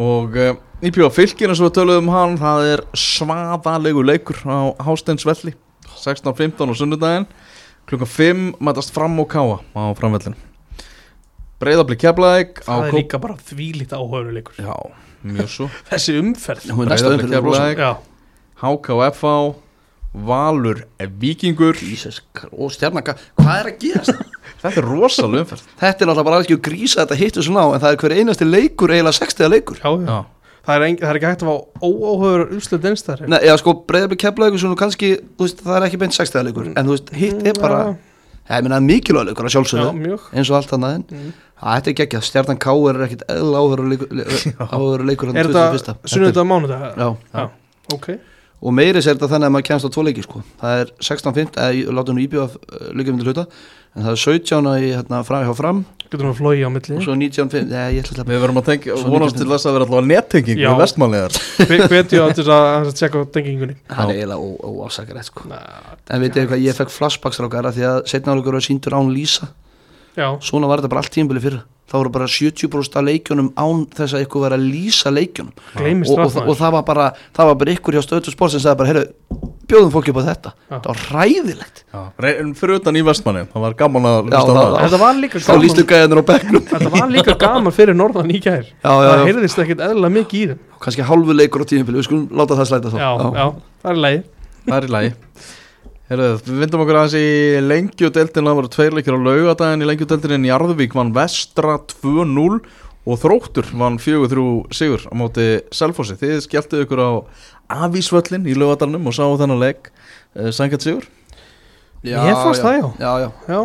Og 0.02 0.36
uh, 0.40 0.54
íbjóða 0.84 1.14
fylgir 1.14 1.52
eins 1.52 1.62
og 1.62 1.70
við 1.70 1.76
töluðum 1.78 2.10
um 2.10 2.16
hann 2.16 2.38
það 2.42 2.68
er 2.74 2.84
svaðalegu 2.98 4.04
leikur 4.08 4.40
á 4.48 4.74
Hásteinsvelli 4.88 5.54
16.15 5.94 6.74
á 6.74 6.76
sunnudaginn. 6.80 7.28
Klukkan 7.90 8.10
5 8.10 8.48
mætast 8.64 8.96
fram 8.96 9.20
og 9.22 9.30
káa 9.32 9.60
á 9.62 9.84
framvellinu. 10.00 10.40
Breiðabli 11.62 11.98
keflaðik 12.02 12.64
Það 12.66 12.88
er 12.88 12.96
líka 12.98 13.20
bara 13.22 13.38
þvílít 13.38 13.92
áhöruleikur 13.94 14.58
Já, 14.58 14.74
mjög 15.28 15.52
svo. 15.52 15.68
Þessi 15.90 16.18
umferð. 16.22 16.72
Er 17.72 17.86
HKFA 18.62 19.36
Valur 20.12 20.84
Víkingur. 21.22 21.78
Jesus, 21.80 22.20
og 22.52 22.74
stjarnaka, 22.76 23.16
hvað 23.40 23.56
er 23.62 23.70
að 23.72 23.80
gerast? 23.82 24.26
Þetta 24.62 24.82
er 24.82 24.86
rosalega 24.86 25.46
umferð. 25.46 25.72
Þetta 25.80 25.88
er 25.88 26.12
náttúrulega 26.12 26.28
bara 26.28 26.42
alveg 26.42 26.62
grísa 26.68 27.02
þetta 27.02 27.18
hittu 27.18 27.46
svona 27.46 27.64
á 27.66 27.68
en 27.72 27.82
það 27.82 27.96
er 27.96 28.04
hver 28.04 28.16
einasti 28.20 28.48
leikur 28.50 28.94
eiginlega 28.94 29.18
60 29.18 29.52
leikur. 29.56 29.80
Já, 29.82 29.92
já. 30.06 30.20
Það, 30.62 30.76
er 30.76 30.84
ein, 30.86 30.98
það 31.00 31.10
er 31.10 31.18
ekki 31.18 31.30
hægt 31.32 31.44
að 31.44 31.50
fá 31.50 31.88
óáhöfur 31.88 32.44
umslut 32.54 32.84
einstæðar 32.86 33.30
Nei, 33.34 33.40
já 33.48 33.56
sko, 33.58 33.74
breyðabli 33.90 34.18
keflaðið 34.22 34.62
svona 34.62 34.78
kannski, 34.78 35.08
þú 35.40 35.48
veist, 35.48 35.64
það 35.66 35.78
er 35.78 35.86
ekki 35.88 36.00
beint 36.04 36.18
60 36.18 36.46
leikur 36.46 36.68
en 36.70 36.86
þú 36.86 36.94
veist, 36.94 37.10
hitt 37.18 37.48
er 37.50 37.58
bara, 37.58 37.80
já, 37.88 38.11
ég 38.60 38.66
meina 38.68 38.80
mikilvæg 38.84 39.26
leikur 39.30 39.46
að 39.46 39.50
Já, 39.50 39.54
sjálfsögðu, 39.56 40.18
eins 40.34 40.50
og 40.52 40.58
allt 40.60 40.74
annað 40.78 40.96
en 40.96 41.06
Mm. 41.12 41.32
það 41.62 41.76
þetta 41.78 41.90
er 41.92 41.98
geggjað, 42.02 42.24
stjarnan 42.28 42.60
K 42.60 42.68
er 42.90 43.02
ekkit 43.06 43.24
eðla 43.30 43.62
áhverju 43.62 43.88
leikur, 43.92 45.32
Er 45.38 45.48
þetta 45.52 45.96
sunnudag 46.06 46.46
mánudag? 46.50 46.86
Já, 46.98 47.10
Já, 47.34 47.50
ok. 47.94 48.08
Og 48.62 48.74
meiri 48.78 49.02
sér 49.02 49.16
þetta 49.18 49.30
þannig 49.32 49.48
að 49.50 49.54
maður 49.56 49.68
kemst 49.70 49.86
á 49.86 49.90
tvo 49.94 50.04
leiki 50.06 50.22
sko. 50.26 50.42
það 50.62 50.82
er 50.82 50.92
16.5, 51.02 51.56
eða 51.58 51.72
ég 51.74 51.94
láta 51.98 52.14
nú 52.14 52.22
íbjöða 52.22 52.50
líka 52.94 53.10
myndir 53.14 53.30
hluta, 53.32 53.46
en 53.96 54.04
það 54.06 54.12
er 54.12 54.22
17 54.26 54.68
í 54.82 54.92
hérna 54.94 55.24
hjá 55.50 55.56
fram 55.58 55.86
Getur 56.12 56.28
nú 56.28 56.32
að 56.34 56.40
flói 56.42 56.60
á 56.60 56.68
milli. 56.68 56.96
Og 56.98 57.06
svo 57.06 57.14
19.5, 57.16 57.70
já, 57.72 57.84
ég 57.96 58.04
ætla 58.04 58.26
að 58.26 58.32
Við 58.34 58.42
verum 58.44 58.60
að 58.60 58.66
tengja, 58.68 58.96
Svo 59.00 59.12
vonast 59.14 59.38
til 59.40 59.48
þess 59.48 59.68
að 59.70 59.76
vera 59.78 59.86
allavega 59.88 60.10
nettenging 60.12 60.60
Já. 60.60 60.68
með 60.68 60.82
vestmanlegar 60.84 61.38
Hvetju 61.88 62.20
á 62.20 62.28
til 62.36 62.44
þess 62.44 62.52
að, 62.52 62.68
að 62.76 62.92
tjekka 63.00 63.22
tengingunni. 63.38 63.78
Hann 63.96 64.12
er 64.12 64.20
eiginlega 64.20 64.72
óafsakarætt 64.76 65.30
sko. 65.30 65.48
En 65.48 66.26
veit 66.26 66.36
ég 66.36 66.50
hvað, 66.52 66.66
ég 66.68 66.76
fekk 66.82 66.92
flashbacks 66.92 67.40
rákara 67.40 67.72
því 67.72 67.88
að 67.88 68.02
setna 68.12 68.36
áleikur 68.36 68.60
var 68.60 68.68
síndur 68.68 68.98
án 69.00 69.14
Lísa. 69.16 69.54
Já, 70.20 70.28
svona 70.44 70.68
var 70.68 70.82
þetta 70.84 70.92
bara 70.92 71.06
allt 71.06 71.16
tímbili 71.16 71.40
fyrra 71.40 71.64
þá 71.92 71.96
voru 72.00 72.12
bara 72.16 72.28
70% 72.32 72.96
af 72.96 73.04
leikjunum 73.04 73.50
án 73.60 73.82
þess 73.92 74.16
að 74.16 74.24
ykkur 74.26 74.46
var 74.46 74.56
að 74.56 74.64
lýsa 74.72 75.12
leikjunum. 75.12 75.52
Gleymist 75.76 76.14
og, 76.16 76.22
og, 76.24 76.48
og 76.54 76.56
það 76.62 76.76
var 76.78 76.86
bara 76.88 77.08
það 77.36 77.50
var 77.52 77.58
bara 77.62 77.74
ykkur 77.76 77.98
hjá 77.98 78.04
stöðu 78.06 78.32
sport 78.34 78.54
sem 78.56 78.64
sagði 78.64 78.80
bara 78.80 78.92
heyrðu, 78.94 79.04
bjóðum 79.72 79.92
fólki 79.94 80.12
upp 80.14 80.20
á 80.24 80.24
þetta. 80.30 80.54
Já. 80.72 80.78
það 80.78 80.90
var 80.92 81.04
ræðilegt 81.18 81.84
Reyn, 82.26 82.54
Fyrir 82.56 82.80
utan 82.80 83.00
í 83.00 83.04
vestmanni, 83.08 83.44
það 83.52 83.66
var 83.66 83.76
gaman 83.84 84.08
að 84.10 84.32
á 84.32 84.42
það- 84.42 84.52
það. 84.62 84.78
Þetta 84.86 85.00
var 85.04 85.20
líka 85.22 85.42
þá 85.44 85.54
lýstu 85.62 85.84
gaman 85.84 85.92
gæðanir 85.92 86.22
á 86.22 86.26
bekknum. 86.32 86.64
Þetta 86.72 86.92
var 86.96 87.10
líka 87.12 87.36
gaman 87.46 87.76
fyrir 87.76 87.96
norðan 88.00 88.32
í 88.32 88.40
gær. 88.44 88.64
Já, 88.64 88.92
já, 88.92 89.10
Það 89.12 89.26
heyrðist 89.28 89.64
ekkit 89.66 89.84
eðlilega 89.88 90.16
mikið 90.18 90.40
í 90.42 90.46
þeim. 90.52 90.62
Kannski 90.82 91.08
hálfu 91.12 91.36
leikur 91.36 91.64
á 91.64 91.66
tímbili 91.72 92.00
við 92.02 92.08
skulum 92.08 92.28
láta 92.32 92.56
það 92.60 92.72
slæta 92.72 92.92
þá. 92.92 93.00
Já, 93.00 93.12
já, 93.36 93.46
það 93.84 93.92
er 93.92 94.88
leið 94.96 95.12
Er 96.12 96.20
Herðu, 96.20 96.42
við 96.44 96.58
vindum 96.66 96.82
okkur 96.84 96.98
aðeins 97.00 97.14
í 97.16 97.28
lengjudeldina 97.64 98.50
það 98.52 98.58
voru 98.58 98.70
tveir 98.74 98.96
leikir 98.98 99.16
á 99.16 99.20
laugadaginn 99.24 99.84
í 99.86 99.88
lengjudeldina 99.88 100.36
en 100.36 100.48
Jarðvík 100.50 100.96
vann 100.98 101.14
vestra 101.16 101.78
2-0 101.88 102.58
og 103.08 103.20
þróttur 103.22 103.70
vann 103.80 103.96
4-3 104.02 104.44
sigur 104.76 105.06
á 105.08 105.14
móti 105.18 105.46
Selfossi. 105.74 106.18
Þið 106.20 106.36
skelltu 106.46 106.82
ykkur 106.84 107.00
á 107.00 107.12
afísvöllin 107.88 108.44
í 108.52 108.58
laugadarnum 108.60 109.08
og 109.08 109.16
sáu 109.16 109.38
þennan 109.40 109.62
leik. 109.64 109.88
Uh, 110.36 110.52
Sangat 110.52 110.84
sigur? 110.84 111.08
Já, 112.04 112.20
Mér 112.26 112.36
fannst 112.44 112.66
það, 112.66 112.76
já. 112.76 112.86
já, 113.00 113.12
já. 113.24 113.30
Já, 113.48 113.62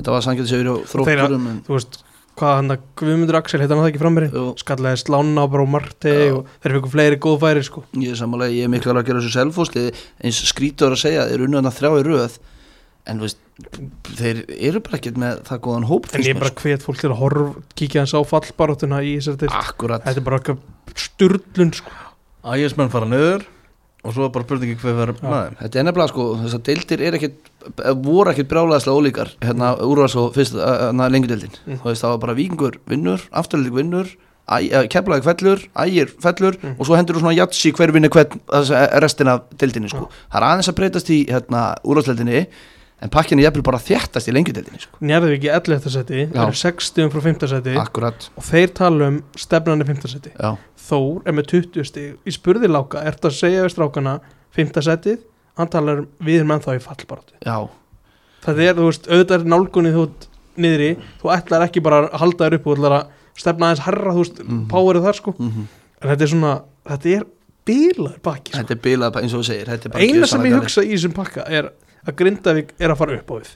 þetta 0.00 0.16
var 0.16 0.26
sangið 0.26 0.50
segur 0.50 0.66
á 0.66 0.74
Þeirra- 0.82 1.06
þrótturum 1.06 1.48
en, 1.52 1.62
þú 1.68 1.76
veist 1.78 2.00
hvað 2.36 2.56
hann 2.58 2.74
að 2.74 2.82
Guðmundur 3.00 3.38
Axel 3.38 3.60
heitir 3.62 3.74
hann 3.74 3.84
það 3.84 3.90
ekki 3.92 4.02
frammeiri 4.02 4.28
Jú. 4.32 4.44
skallaði 4.60 5.00
slána 5.02 5.44
á 5.44 5.46
bara 5.52 5.68
Marti 5.72 6.12
Já. 6.12 6.34
og 6.36 6.50
þeir 6.60 6.74
fengur 6.76 6.92
fleiri 6.92 7.20
góð 7.22 7.38
færi 7.44 7.62
sko. 7.64 7.84
Ég 7.96 8.12
er 8.12 8.20
sammálega, 8.20 8.56
ég 8.56 8.68
er 8.68 8.72
miklu 8.72 8.92
alveg 8.92 9.06
að 9.06 9.08
gera 9.10 9.22
þessu 9.24 9.34
selfósli 9.38 9.86
eins 10.20 10.42
skrítur 10.50 10.92
að 10.92 11.02
segja, 11.06 11.26
þeir 11.30 11.46
unna 11.46 11.62
hann 11.62 11.70
að 11.70 11.78
þrjá 11.80 11.90
í 11.96 12.04
röð 12.10 12.38
en 13.06 13.22
veist, 13.22 13.38
þeir 14.18 14.42
eru 14.68 14.82
bara 14.84 14.98
ekkert 14.98 15.20
með 15.22 15.42
það 15.46 15.60
góðan 15.66 15.88
hóp 15.88 16.08
en 16.10 16.24
ég 16.26 16.34
mér, 16.34 16.42
bara 16.42 16.62
hvet 16.62 16.86
fólk 16.86 17.00
til 17.00 17.10
að 17.12 17.20
horf 17.22 17.58
kíkja 17.78 18.02
hans 18.02 18.14
á 18.18 18.20
fallbaráttuna 18.26 19.02
í 19.06 19.16
þessari 19.20 19.44
til 19.44 19.52
sko. 19.54 19.90
þetta 19.94 20.16
er 20.16 20.26
bara 20.26 20.40
eitthvað 20.40 21.04
sturlun 21.06 21.72
sko. 21.76 21.94
Ægismenn 22.46 22.92
fara 22.92 23.08
niður 23.10 23.46
og 24.06 24.14
svo 24.14 24.26
er 24.28 24.32
bara 24.34 24.46
spurningi 24.46 24.76
hver 24.80 24.94
verður 25.00 25.18
þeim 25.20 25.56
Þetta 25.60 25.80
er 25.82 25.86
nefnilega 25.88 26.12
sko, 26.12 26.26
þessar 26.44 26.62
deildir 26.68 27.02
er 27.08 27.16
ekkit, 27.18 27.50
voru 28.06 28.30
ekkit 28.32 28.48
brjálæðislega 28.52 29.00
ólíkar 29.00 29.32
hérna 29.42 29.72
úrvars 29.86 30.14
og 30.20 30.30
fyrst 30.36 30.54
hérna, 30.58 31.10
lengjudildin 31.12 31.56
Mm. 31.66 31.80
þú 31.82 31.90
veist 31.90 32.04
það 32.04 32.14
var 32.14 32.22
bara 32.26 32.34
vikingur 32.38 32.78
vinnur, 32.86 33.20
afturlík 33.32 33.74
vinnur 33.74 34.06
keflaði 34.92 35.24
fellur, 35.26 35.62
ægir 35.82 36.12
fellur 36.22 36.54
og 36.78 36.86
svo 36.86 36.94
hendur 36.94 37.16
þú 37.18 37.24
svona 37.24 37.34
jatsi 37.34 37.72
hver 37.74 37.90
vinni 37.90 38.08
hvern 38.14 38.38
restin 39.02 39.26
af 39.32 39.40
deildinni 39.58 39.90
sko. 39.90 40.06
Það 40.30 40.38
er 40.38 40.46
aðeins 40.46 40.68
að 40.70 40.76
breytast 40.78 41.10
í 41.10 41.18
hérna 41.26 41.62
úrvarsdeildinni 41.82 42.44
en 43.02 43.10
pakkinni 43.12 43.44
jafnvel 43.44 43.62
bara 43.66 43.78
þjættast 43.82 44.30
í 44.30 44.32
lengjudeildinni 44.32 44.80
sko. 44.80 44.96
Njarðvík 45.04 45.44
í 45.44 45.50
11. 45.52 45.90
seti 45.92 46.20
eru 46.32 46.54
60 46.56 47.10
frá 47.12 47.20
5. 47.26 47.48
seti 47.52 47.74
akkurat, 47.76 48.28
og 48.36 48.46
þeir 48.46 48.72
tala 48.78 49.10
um 49.12 49.18
stefnandi 49.36 49.84
5. 49.88 50.08
seti 50.14 50.32
já, 50.32 50.54
Þór 50.86 51.22
er 51.26 51.34
með 51.34 51.48
20 51.50 51.84
stig 51.88 52.14
í 52.24 52.32
spurði 52.32 52.68
láka, 52.70 53.02
ertu 53.02 53.26
að 53.28 53.34
segja 53.40 53.64
við 53.66 53.72
strákana 53.74 54.16
5. 54.56 54.80
setið, 54.86 55.18
hann 55.58 55.68
talar 55.72 56.04
um 56.04 56.08
við 56.24 56.40
erum 56.40 56.54
ennþá 56.56 56.76
í 56.78 56.82
fallbaratu 56.84 57.36
já, 57.44 57.56
það 58.46 58.60
er, 58.64 58.74
þú 58.78 58.88
veist, 58.88 59.08
auðvitað 59.10 59.38
er 59.40 59.48
nálgunni 59.50 59.92
þú 59.96 60.04
ert 60.06 60.28
niðri, 60.56 60.90
þú 61.20 61.32
ætlar 61.36 61.64
ekki 61.66 61.82
bara 61.84 62.04
að 62.06 62.20
halda 62.22 62.46
þér 62.46 62.58
upp 62.60 62.66
og 62.70 62.76
ætlar 62.78 62.94
að 63.00 63.08
stefna 63.36 63.66
aðeins 63.68 63.84
herra, 63.84 64.12
þú 64.14 64.22
veist, 64.24 64.38
mm 64.40 64.52
Mhm. 64.56 64.68
powerið 64.72 65.08
þar 65.10 65.18
sko 65.20 65.34
mm 65.38 65.66
en 65.96 66.10
þetta 66.12 66.22
er 66.22 66.30
svona, 66.32 66.52
þetta 66.86 67.10
er 67.16 67.24
bílaður 67.66 68.20
baki 68.22 68.52
sko. 68.52 68.58
þetta 68.62 68.74
er 68.76 68.80
bilað 68.84 69.12
bara 69.12 69.24
eins 69.26 69.34
og 69.34 69.40
þú 69.42 69.46
segir 69.48 69.68
er 69.68 70.00
eina 70.06 70.26
sem 70.26 70.42
ég 70.46 70.54
hugsa 70.60 70.82
í 70.84 70.92
þessum 70.94 71.14
pakka 71.16 71.44
er 71.50 71.70
að 72.06 72.18
Grindavík 72.20 72.74
er 72.78 72.92
að 72.92 73.00
fara 73.02 73.16
upp 73.20 73.32
á 73.32 73.34
við. 73.36 73.54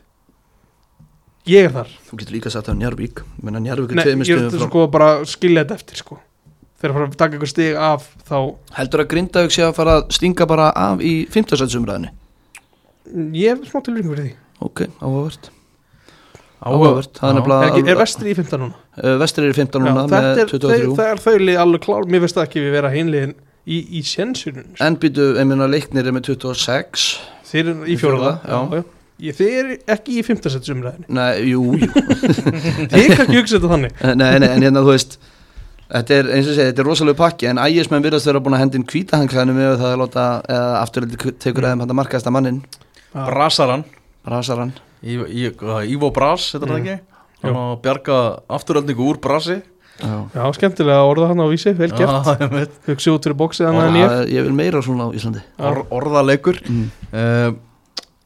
Ég 1.50 1.68
er 1.68 1.74
þar. 1.74 1.92
Þú 2.08 2.18
getur 2.20 2.36
líka 2.36 2.52
sagt 2.52 2.68
það 2.68 2.74
um 2.76 2.82
Njarvík 2.82 3.22
menna 3.40 3.62
Njarvík 3.64 3.94
er 3.94 4.00
Nei, 4.00 4.04
tveimur 4.04 4.28
ég 4.28 4.42
er 4.42 4.50
frá 4.52 4.66
sko 4.68 4.86
bara 4.92 5.12
að 5.16 5.28
skilja 5.32 5.64
þetta 5.64 5.78
eftir 5.80 6.02
sko. 6.02 6.18
Þegar 6.80 6.96
fara 6.96 7.06
að 7.08 7.16
taka 7.20 7.36
einhver 7.36 7.50
stig 7.50 7.76
af 7.76 8.08
þá 8.28 8.36
heldur 8.76 9.04
að 9.04 9.12
Grindavík 9.14 9.54
sé 9.56 9.64
að 9.64 9.76
fara 9.78 10.00
að 10.00 10.10
stinga 10.16 10.48
bara 10.48 10.70
af 10.76 11.00
í 11.04 11.14
15. 11.32 11.78
umræðinni 11.80 12.12
ég 13.34 13.56
hef 13.56 13.70
smá 13.70 13.82
tilvíðingu 13.84 14.14
fyrir 14.14 14.28
því. 14.28 14.34
Ok, 14.66 14.82
áhugavert. 15.00 15.50
Áhugavert, 16.60 17.16
það 17.16 17.38
er 17.40 17.76
er, 17.80 17.90
er 17.94 18.00
vestri 18.00 18.32
í 18.32 18.36
15 18.36 18.60
núna? 18.60 18.80
Uh, 19.00 19.14
Vestur 19.22 19.46
er 19.46 19.54
í 19.54 19.56
15 19.56 19.80
núna 19.80 20.02
Já, 20.02 20.08
með 20.12 20.26
þetta 20.26 20.42
er, 20.42 20.50
23 20.50 20.80
þau, 20.80 20.96
það 20.98 21.12
er 21.12 21.22
þau 21.24 21.36
lið 21.40 21.60
alveg 21.62 21.84
klár. 21.86 22.08
Mér 22.10 22.24
finnst 22.24 22.36
það 22.36 22.48
ekki 22.48 22.64
við 22.64 22.74
vera 22.76 22.90
hinliðin 22.92 23.32
í, 23.64 23.78
í 23.80 24.02
sjensunum 24.04 24.74
En 24.84 24.98
býtu, 25.00 25.30
ég 25.38 25.48
meina 25.48 25.68
leiknir 25.70 26.10
er 26.10 26.16
með 26.16 26.34
26 26.34 27.06
þeir 27.50 27.64
eru 27.74 27.84
í 27.90 27.96
fjóraða 28.00 28.32
fjórða, 28.44 28.78
já. 28.80 28.84
Ég, 29.20 29.34
þeir 29.36 29.56
eru 29.60 29.74
ekki 29.92 30.14
í 30.16 30.22
15 30.24 30.52
sets 30.54 30.70
umræðinu 30.72 31.04
Nei, 31.12 31.50
jú, 31.50 31.64
jú. 31.76 31.88
Ég 32.96 33.10
kann 33.12 33.26
ekki 33.26 33.36
hugsa 33.36 33.58
þetta 33.58 33.70
þannig. 33.74 33.98
Nei, 34.16 34.30
nei, 34.40 34.48
en 34.54 34.64
hérna 34.64 34.80
þú 34.86 34.94
veist 34.94 35.18
Þetta 35.90 36.14
er, 36.20 36.28
eins 36.36 36.46
og 36.46 36.54
segja, 36.54 36.70
þetta 36.70 36.80
er 36.84 36.86
rosalega 36.86 37.18
pakki 37.18 37.48
En 37.50 37.58
ægismenn 37.60 38.04
virðast 38.04 38.28
vera 38.30 38.40
búin 38.40 38.54
að 38.56 38.62
hendin 38.62 38.84
kvítahangklæðinu 38.86 39.56
með 39.58 39.72
það 39.82 39.90
að 39.90 40.00
láta, 40.04 40.26
eða 40.54 40.68
afturöldi 40.84 41.32
tekur 41.42 41.66
aðeim 41.66 41.82
hann 41.82 41.90
að 41.92 41.98
markaðasta 42.00 42.32
mannin 42.32 42.60
Brasaran 43.12 43.84
Rasaran 44.30 44.72
Í- 45.02 45.18
í- 45.26 45.50
hvað, 45.58 45.80
Ívo 45.90 46.12
Bras, 46.14 46.50
þetta 46.54 46.68
er 46.68 46.72
það 46.72 46.78
Mm. 46.80 46.86
ekki? 46.86 47.00
Hann 47.42 47.56
á 47.56 47.62
að 47.72 47.78
bjarga 47.84 48.16
afturöldningu 48.56 49.06
úr 49.10 49.18
Brasi 49.24 49.58
Já. 50.00 50.14
Já, 50.32 50.44
skemmtilega 50.56 51.08
orða 51.08 51.32
hann 51.32 51.42
á 51.44 51.46
vísi, 51.50 51.74
vel 51.76 51.90
gert. 51.92 52.78
Hugsa 52.86 53.16
út 53.16 53.26
fyrir 53.26 53.36
bóksið 53.36 53.66
Og 53.68 53.80
hann 53.80 53.98
en 53.98 54.30
ég 54.32 54.46
vil 54.46 54.54
meira 54.56 54.80
svona 54.84 55.08
á 55.08 55.16
Íslandi. 55.16 55.42
Or, 55.60 55.82
orðaleikur 55.98 56.62
mm. 56.64 56.86
uh, 57.12 57.50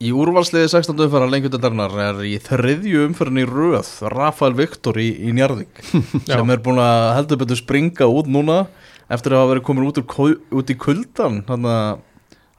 Í 0.05 0.11
úrvalsliði 0.13 0.69
16. 0.69 0.99
umferðar 1.07 1.31
lengjöldarinnar 1.33 1.93
er 2.03 2.19
í 2.27 2.35
þriðju 2.43 3.05
umferðin 3.07 3.41
í 3.41 3.45
röð 3.49 3.91
Rafael 4.13 4.53
Viktor 4.59 4.99
í, 5.01 5.07
í 5.29 5.31
Njarðvík 5.33 5.81
Já. 6.27 6.35
sem 6.35 6.51
er 6.51 6.63
búin 6.65 6.81
að 6.83 7.05
heldur 7.21 7.41
betur 7.41 7.61
springa 7.61 8.09
út 8.11 8.29
núna 8.29 8.65
eftir 9.07 9.33
að 9.33 9.45
hafa 9.45 9.53
verið 9.53 9.67
komin 9.69 9.87
út, 9.87 10.01
úr, 10.03 10.35
út 10.51 10.73
í 10.73 10.77
kuldan 10.77 11.41
að 11.47 12.03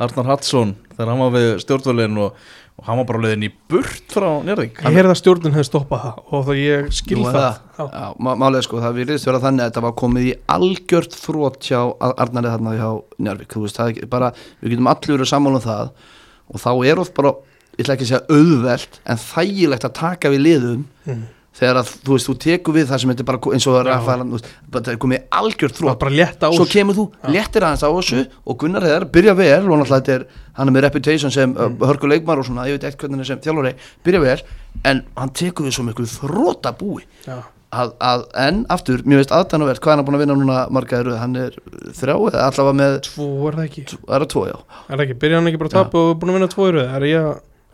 Arnar 0.02 0.32
Hattsson 0.32 0.74
þegar 0.96 1.12
hann 1.12 1.22
var 1.26 1.36
við 1.36 1.50
stjórnvölin 1.66 2.22
og, 2.24 2.40
og 2.76 2.84
hann 2.90 2.98
var 3.00 3.06
bara 3.08 3.22
leiðin 3.24 3.46
í 3.48 3.52
burt 3.72 4.12
frá 4.12 4.28
Njarðvík 4.44 4.82
ég 4.84 4.96
heyrði 4.98 5.12
að 5.14 5.20
stjórnin 5.22 5.54
hefði 5.56 5.68
stoppað 5.70 6.02
það 6.06 6.18
og 6.36 6.46
það 6.50 6.60
ég 6.60 6.90
skil 6.98 7.20
er 7.22 7.38
það, 7.38 7.60
það. 7.78 7.88
Já. 7.94 8.02
Já, 8.02 8.08
má- 8.28 8.36
málið 8.42 8.58
er 8.60 8.66
sko, 8.68 8.82
það 8.84 8.98
virðist 9.00 9.30
vera 9.30 9.40
þannig 9.46 9.64
að 9.64 9.70
þetta 9.72 9.84
var 9.86 9.96
komið 10.02 10.28
í 10.28 10.34
algjört 10.58 11.16
þrótt 11.22 11.70
hjá 11.70 11.80
Arnari 12.26 12.52
þarna 12.52 12.76
hjá 12.76 12.90
bara, 14.12 14.32
við 14.62 14.76
getum 14.76 14.88
allir 14.92 15.16
verið 15.18 15.32
sammála 15.32 15.62
um 15.62 15.66
það 15.66 15.92
og 16.52 16.62
þá 16.62 16.70
er 16.92 17.00
oft 17.06 17.14
bara, 17.18 17.32
ég 17.78 17.86
ætla 17.86 17.96
ekki 17.96 18.06
að 18.06 18.12
segja 18.12 18.36
auðvelt, 18.36 19.00
en 19.06 19.18
þægilegt 19.24 19.88
að 19.90 19.96
taka 20.04 20.30
við 20.36 20.44
liðum 20.50 20.86
Mm. 21.06 21.24
Þegar 21.56 21.80
að, 21.80 21.92
þú 22.04 22.16
veist, 22.16 22.28
þú 22.28 22.36
tekur 22.44 22.76
við 22.76 22.90
það 22.90 23.02
sem 23.02 23.12
þetta 23.12 23.24
er 23.24 23.28
bara 23.30 23.54
eins 23.56 23.68
og 23.70 23.76
bara 23.78 24.84
það 24.84 24.92
er 24.92 25.00
komið 25.04 25.22
var 25.32 25.56
þrótt, 25.78 26.00
bara 26.04 26.16
létt 26.20 26.44
á 26.44 26.50
svo 26.52 26.68
kemur 26.68 26.98
þú, 26.98 27.06
Já. 27.16 27.30
léttir 27.36 27.66
aðeins 27.68 27.86
á 27.88 27.90
þessu 27.96 28.24
og 28.44 28.60
Gunnar 28.62 28.86
Heiðar 28.86 29.08
byrja 29.16 29.38
vel 29.40 29.64
og 29.64 29.72
náttúrulega 29.72 30.02
þetta 30.02 30.16
er, 30.18 30.28
hann 30.60 30.72
er 30.72 30.76
með 30.76 30.86
reputation 30.90 31.34
sem 31.34 31.56
mm. 31.56 31.80
hörku 31.88 32.12
leikmar 32.12 32.42
og 32.42 32.48
svona, 32.50 32.68
ég 32.68 32.76
veit 32.76 32.88
ekkert 32.90 33.06
hvernig 33.06 33.16
hann 33.16 33.26
er 33.26 33.32
sem 33.32 33.44
þjálfari, 33.46 33.74
byrja 34.04 34.24
vel, 34.26 34.40
en 34.84 35.04
hann 35.16 35.36
tekur 35.42 35.70
við 35.70 35.78
svo 35.78 35.88
miklu 35.88 36.12
þróta 36.12 36.76
búi 36.76 37.08
Já. 37.24 37.40
að, 37.72 37.96
að, 38.04 38.28
en 38.50 38.62
aftur, 38.76 39.08
mér 39.08 39.24
veist 39.24 39.36
aðdænuvert 39.36 39.84
hvað 39.84 39.96
er 39.96 40.02
hann 40.02 40.08
búin 40.12 40.20
að 40.20 40.26
vinna 40.26 40.40
núna 40.42 40.62
margaður 40.76 41.16
hann 41.24 41.40
er 41.40 41.56
þrjá 41.96 42.16
eða 42.20 42.48
allavega 42.50 42.80
með 42.84 43.02
tvo 43.08 43.32
er 43.48 43.62
það 43.62 43.68
ekki? 43.70 43.90
Tvo, 43.96 44.04
er 44.12 44.26
það 44.28 44.28
að 44.28 44.32
er 46.36 46.50
að 46.50 46.58
tvo 46.60 46.66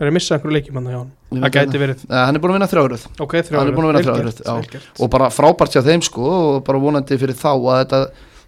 röð 0.02 0.08
er 0.08 0.12
að 0.12 0.16
missa 0.18 0.34
einhverju 0.36 0.56
leikjum 0.58 0.80
hann 0.80 0.88
hjá 0.90 0.98
hann 0.98 1.44
það 1.46 1.54
gæti 1.56 1.82
verið 1.82 2.02
Nei, 2.10 2.18
hann 2.26 2.36
er 2.36 2.42
búin 2.42 2.52
að 2.52 2.58
vinna 2.58 2.70
þrjáruð 2.72 3.04
ok, 3.22 3.36
þrjá 3.46 3.58
Hann 3.62 3.70
er 3.72 3.76
búinn 3.78 3.86
að 3.88 3.92
vinna 3.92 4.04
þrjár 4.08 4.22
í 4.22 4.26
röð, 4.28 4.42
já. 4.42 4.82
og 5.06 5.12
bara 5.14 5.30
frábært 5.30 5.76
hjá 5.78 5.84
þeim 5.86 6.04
sko 6.08 6.32
og 6.32 6.64
bara 6.66 6.82
vonandi 6.82 7.18
fyrir 7.22 7.38
þá 7.38 7.52
að 7.54 7.78
þetta 7.84 8.00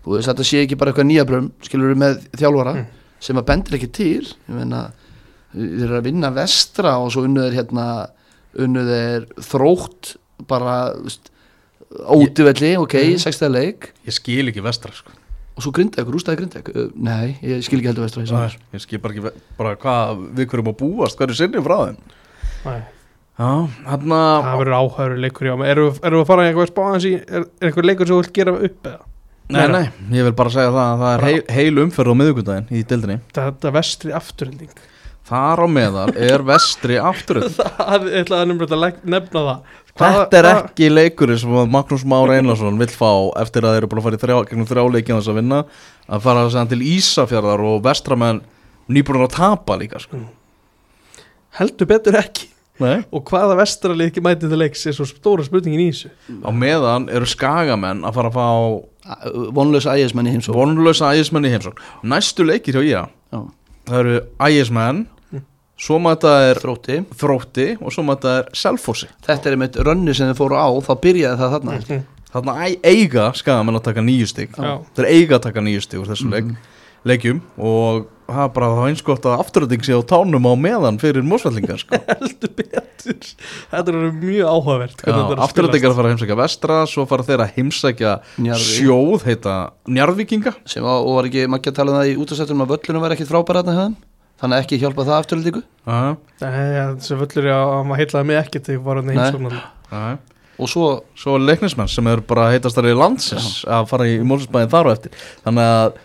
þú 0.04 0.16
veist, 0.18 0.28
þetta 0.32 0.48
sé 0.50 0.64
ekki 0.66 0.78
bara 0.82 0.92
eitthvað 0.92 1.08
nýja 1.12 1.26
brömm 1.30 1.52
skilur 1.64 1.94
við 1.94 2.02
með 2.04 2.18
þjálfara 2.42 2.74
Mm. 2.74 2.86
sem 3.24 3.38
að 3.40 3.46
bendir 3.48 3.78
ekki 3.78 3.92
til 3.96 4.26
ég 4.26 4.56
meina, 4.58 4.82
þeir 5.54 5.86
eru 5.86 6.00
að 6.02 6.08
vinna 6.10 6.32
vestra 6.36 6.98
og 7.00 7.12
svo 7.14 7.24
unnuð 7.24 7.46
er 7.52 7.56
hérna 7.62 7.86
unnuð 8.60 8.90
er 8.98 9.28
þrótt 9.40 10.16
bara 10.50 10.74
þú 10.98 11.06
veist, 11.08 11.30
ótivelli, 12.18 12.74
ok, 12.82 12.94
Mm. 13.14 13.22
sextæða 13.22 13.52
leik 13.54 13.92
ég 14.08 14.14
skil 14.18 14.48
ekki 14.50 14.64
vestra 14.66 14.92
sko. 14.92 15.12
Og 15.54 15.62
svo 15.66 15.72
grindaði, 15.76 16.10
rústaði 16.14 16.40
grindaði 16.42 16.74
uh, 16.74 16.90
nei, 16.98 17.36
ég 17.46 17.62
skil 17.66 17.80
ekki 17.80 17.92
heldur 17.92 18.08
vestra 18.08 18.24
Nei, 18.24 18.30
sumar. 18.32 18.58
ég 18.74 18.84
skil 18.84 19.00
bara 19.04 19.14
ekki 19.14 19.34
bara 19.60 19.76
hvað 19.84 20.24
við 20.40 20.50
hverjum 20.54 20.72
að 20.74 20.78
búast 20.82 21.20
hverju 21.20 21.38
sinni 21.38 21.62
frá 21.66 21.78
þeim. 21.86 21.98
Nei, 22.64 22.82
Já, 23.34 23.48
hann 23.90 24.12
það 24.14 24.60
verður 24.62 24.76
áhæður 24.78 25.16
leikur 25.24 25.48
hjá 25.50 25.56
mig 25.58 25.72
erum 25.74 25.96
við 25.98 26.20
að 26.20 26.28
fara 26.30 26.44
í 26.46 26.50
eitthvað 26.52 26.68
spáðans 26.70 27.06
í 27.10 27.14
er, 27.18 27.48
er 27.58 27.70
eitthvað 27.70 27.88
leikur 27.90 28.06
sem 28.10 28.14
þú 28.14 28.22
vilt 28.22 28.36
gera 28.38 28.54
upp 28.68 28.90
eða? 28.92 29.00
Nei, 29.54 29.64
nei, 29.74 29.86
ég 30.16 30.28
vil 30.28 30.36
bara 30.38 30.54
segja 30.54 30.70
það 30.72 30.84
að 30.92 31.02
það 31.02 31.14
er 31.16 31.24
heil, 31.28 31.40
heil 31.58 31.82
umferð 31.84 32.14
á 32.14 32.20
miðvikudaginn 32.20 32.70
í 32.70 32.84
dildinni 32.92 33.18
þetta 33.36 33.72
vestri 33.76 34.14
afturhending 34.16 34.70
Þar 35.24 35.64
á 35.64 35.68
meðal 35.72 36.10
er 36.20 36.44
vestri 36.44 36.98
afturöld 37.00 37.56
það 37.58 37.94
er 37.96 38.20
eitthvað 38.20 38.42
að 38.42 38.50
nefna 38.52 38.68
að 38.78 39.00
nefna 39.16 39.44
það. 39.48 39.80
Þetta 39.94 40.40
er 40.40 40.48
ekki 40.50 40.88
leikurinn 40.90 41.40
sem 41.40 41.58
Magnús 41.70 42.04
Már 42.10 42.32
Einarsson 42.34 42.80
vill 42.82 42.90
fá 42.90 43.12
eftir 43.40 43.64
að 43.64 43.76
þeir 43.76 43.84
eru 43.84 43.92
búin 43.92 44.02
að 44.02 44.08
fara 44.08 44.18
í 44.18 44.24
þrjá, 44.24 44.38
gegnum 44.50 44.70
þrjá 44.72 44.86
leikinn 44.96 45.20
þess 45.20 45.32
að 45.32 45.38
vinna. 45.38 45.60
Að 46.10 46.24
fara 46.26 46.46
að 46.46 46.50
segja 46.56 46.72
til 46.72 46.88
Ísafjarðar 46.96 47.66
og 47.70 47.84
vestramenn 47.86 48.42
nýbúin 48.90 49.22
að 49.28 49.36
tapa 49.38 49.78
líka 49.80 50.02
sko. 50.02 50.24
heldur 51.60 51.90
betur 51.94 52.20
ekki. 52.20 52.50
Nei. 52.82 53.04
og 53.14 53.22
hvaða 53.30 53.54
vestralið 53.60 54.08
ekki 54.10 54.22
mæti 54.26 54.48
til 54.50 54.58
leiks 54.58 54.82
er 54.90 54.96
svo 54.98 55.06
stóra 55.06 55.44
spurningin 55.46 55.84
í 55.84 55.92
þessu. 55.92 56.10
Á 56.42 56.50
meðan 56.50 57.06
eru 57.14 57.28
skagamenn 57.30 58.02
að 58.02 58.16
fara 58.18 58.32
að 58.32 58.40
fá 58.40 59.52
vonlösa 59.54 59.94
ægismenn 59.94 60.32
í 60.32 60.34
heimsók 60.34 60.58
vonlösa 60.58 61.12
ægismenn 61.14 61.46
í 61.46 61.52
heimsókn. 61.54 61.84
Næstu 62.10 62.48
leikir 62.48 62.80
hjá 62.80 62.82
ég 62.82 63.12
Já. 63.30 63.44
Það 63.86 64.00
eru 64.00 64.20
ægismenn 64.40 65.08
Mm. 65.34 65.42
Svo 65.78 65.98
mæta 66.00 66.30
er 66.52 66.60
þrótti 66.62 67.00
þrótti 67.18 67.64
og 67.82 67.92
svo 67.92 68.04
mæta 68.06 68.34
er 68.40 68.50
selfossi 68.54 69.08
þetta 69.26 69.48
er 69.50 69.56
einmitt 69.56 69.76
rönni 69.82 70.14
sem 70.14 70.30
þið 70.30 70.38
fóru 70.38 70.54
á 70.62 70.70
þá 70.86 70.94
byrjaði 71.02 71.38
það 71.42 71.54
þarna 71.56 71.78
Mhm. 71.80 72.04
Þarna 72.34 72.54
æ- 72.66 72.80
eiga 72.84 73.34
skagamenn 73.34 73.76
að 73.80 73.84
taka 73.84 74.02
nýju 74.02 74.28
stig 74.28 74.50
Já. 74.58 74.80
Þeir 74.96 75.06
eiga 75.10 75.36
að 75.38 75.42
taka 75.42 75.60
nýju 75.62 75.82
stig 75.82 76.00
úr 76.00 76.06
þessum 76.08 76.32
leik 76.32 76.46
Mhm. 76.46 76.58
leikjum 77.06 77.42
og 77.58 78.08
það 78.28 78.42
er 78.46 78.52
bara 78.56 78.70
þá 78.78 78.82
eins 78.90 79.04
gott 79.06 79.26
að 79.30 79.42
afturölding 79.44 79.84
sé 79.86 79.98
á 79.98 80.02
tánum 80.14 80.48
á 80.48 80.54
meðan 80.60 81.00
fyrir 81.02 81.26
mósvellingar 81.28 81.82
sko. 81.82 82.00
heldur 82.12 82.54
betur. 82.60 83.20
Þetta 83.74 83.94
er 83.94 84.00
mjög 84.22 84.48
áhugavert 84.54 85.04
hvernig 85.04 85.20
þetta 85.20 85.36
er 85.36 85.42
að 85.42 85.46
afturöldingar 85.48 85.96
fara 85.98 86.08
að 86.08 86.14
heimsækja 86.16 86.40
vestra 86.44 86.80
svo 86.94 87.06
fara 87.10 87.28
þeir 87.28 87.44
að 87.46 87.54
heimsækja 87.60 88.14
Njarðvík. 88.48 88.80
sjóð 88.80 89.28
heita 89.28 89.56
njarðvíkinga. 89.98 90.56
Sem 90.74 90.88
á, 90.88 90.94
og 90.96 91.14
var 91.20 91.30
ekki, 91.30 91.46
maður 91.52 91.62
ekki 91.64 91.74
að 91.74 91.80
tala 91.82 91.94
um 91.94 92.00
það 92.02 92.12
í 92.14 92.18
útastættunum 92.24 92.66
að 92.68 92.74
völlunum 92.78 93.06
var 93.08 93.16
ekkit 93.18 93.32
frábæra 93.34 93.64
þarna 93.64 93.78
höfðum 93.80 93.98
þannig 94.44 94.58
að 94.58 94.64
ekki 94.66 94.78
hjálpa 94.82 95.04
það 95.08 95.20
afturöldingu 95.22 95.60
Aha, 95.88 96.08
Nei, 96.42 96.56
þessi 96.98 97.18
völlur 97.20 97.46
að 97.54 97.74
maður 97.88 98.00
heitlaði 98.02 98.28
mig 98.32 98.40
ekkert 98.42 98.66
þegar 98.68 98.82
var 98.88 99.00
hann 99.00 99.06
Nei. 99.08 99.14
heimsóknar 99.20 99.60
aha. 99.94 100.10
og 100.58 100.72
svo 100.74 100.88
svo 101.22 101.36
er 101.38 101.46
leiknismenn 101.48 101.92
sem 101.94 102.10
eru 102.12 102.26
bara 102.28 102.48
heitastar 102.52 102.88
í 102.90 102.96
landsins 102.98 103.62
að 103.70 103.88
fara 103.94 104.08
í 104.10 104.18
mósveldsbæðin 104.26 104.74
þar 104.74 104.90
og 104.90 104.96
eftir. 104.98 105.16
Þannig 105.46 105.70
að 105.78 106.02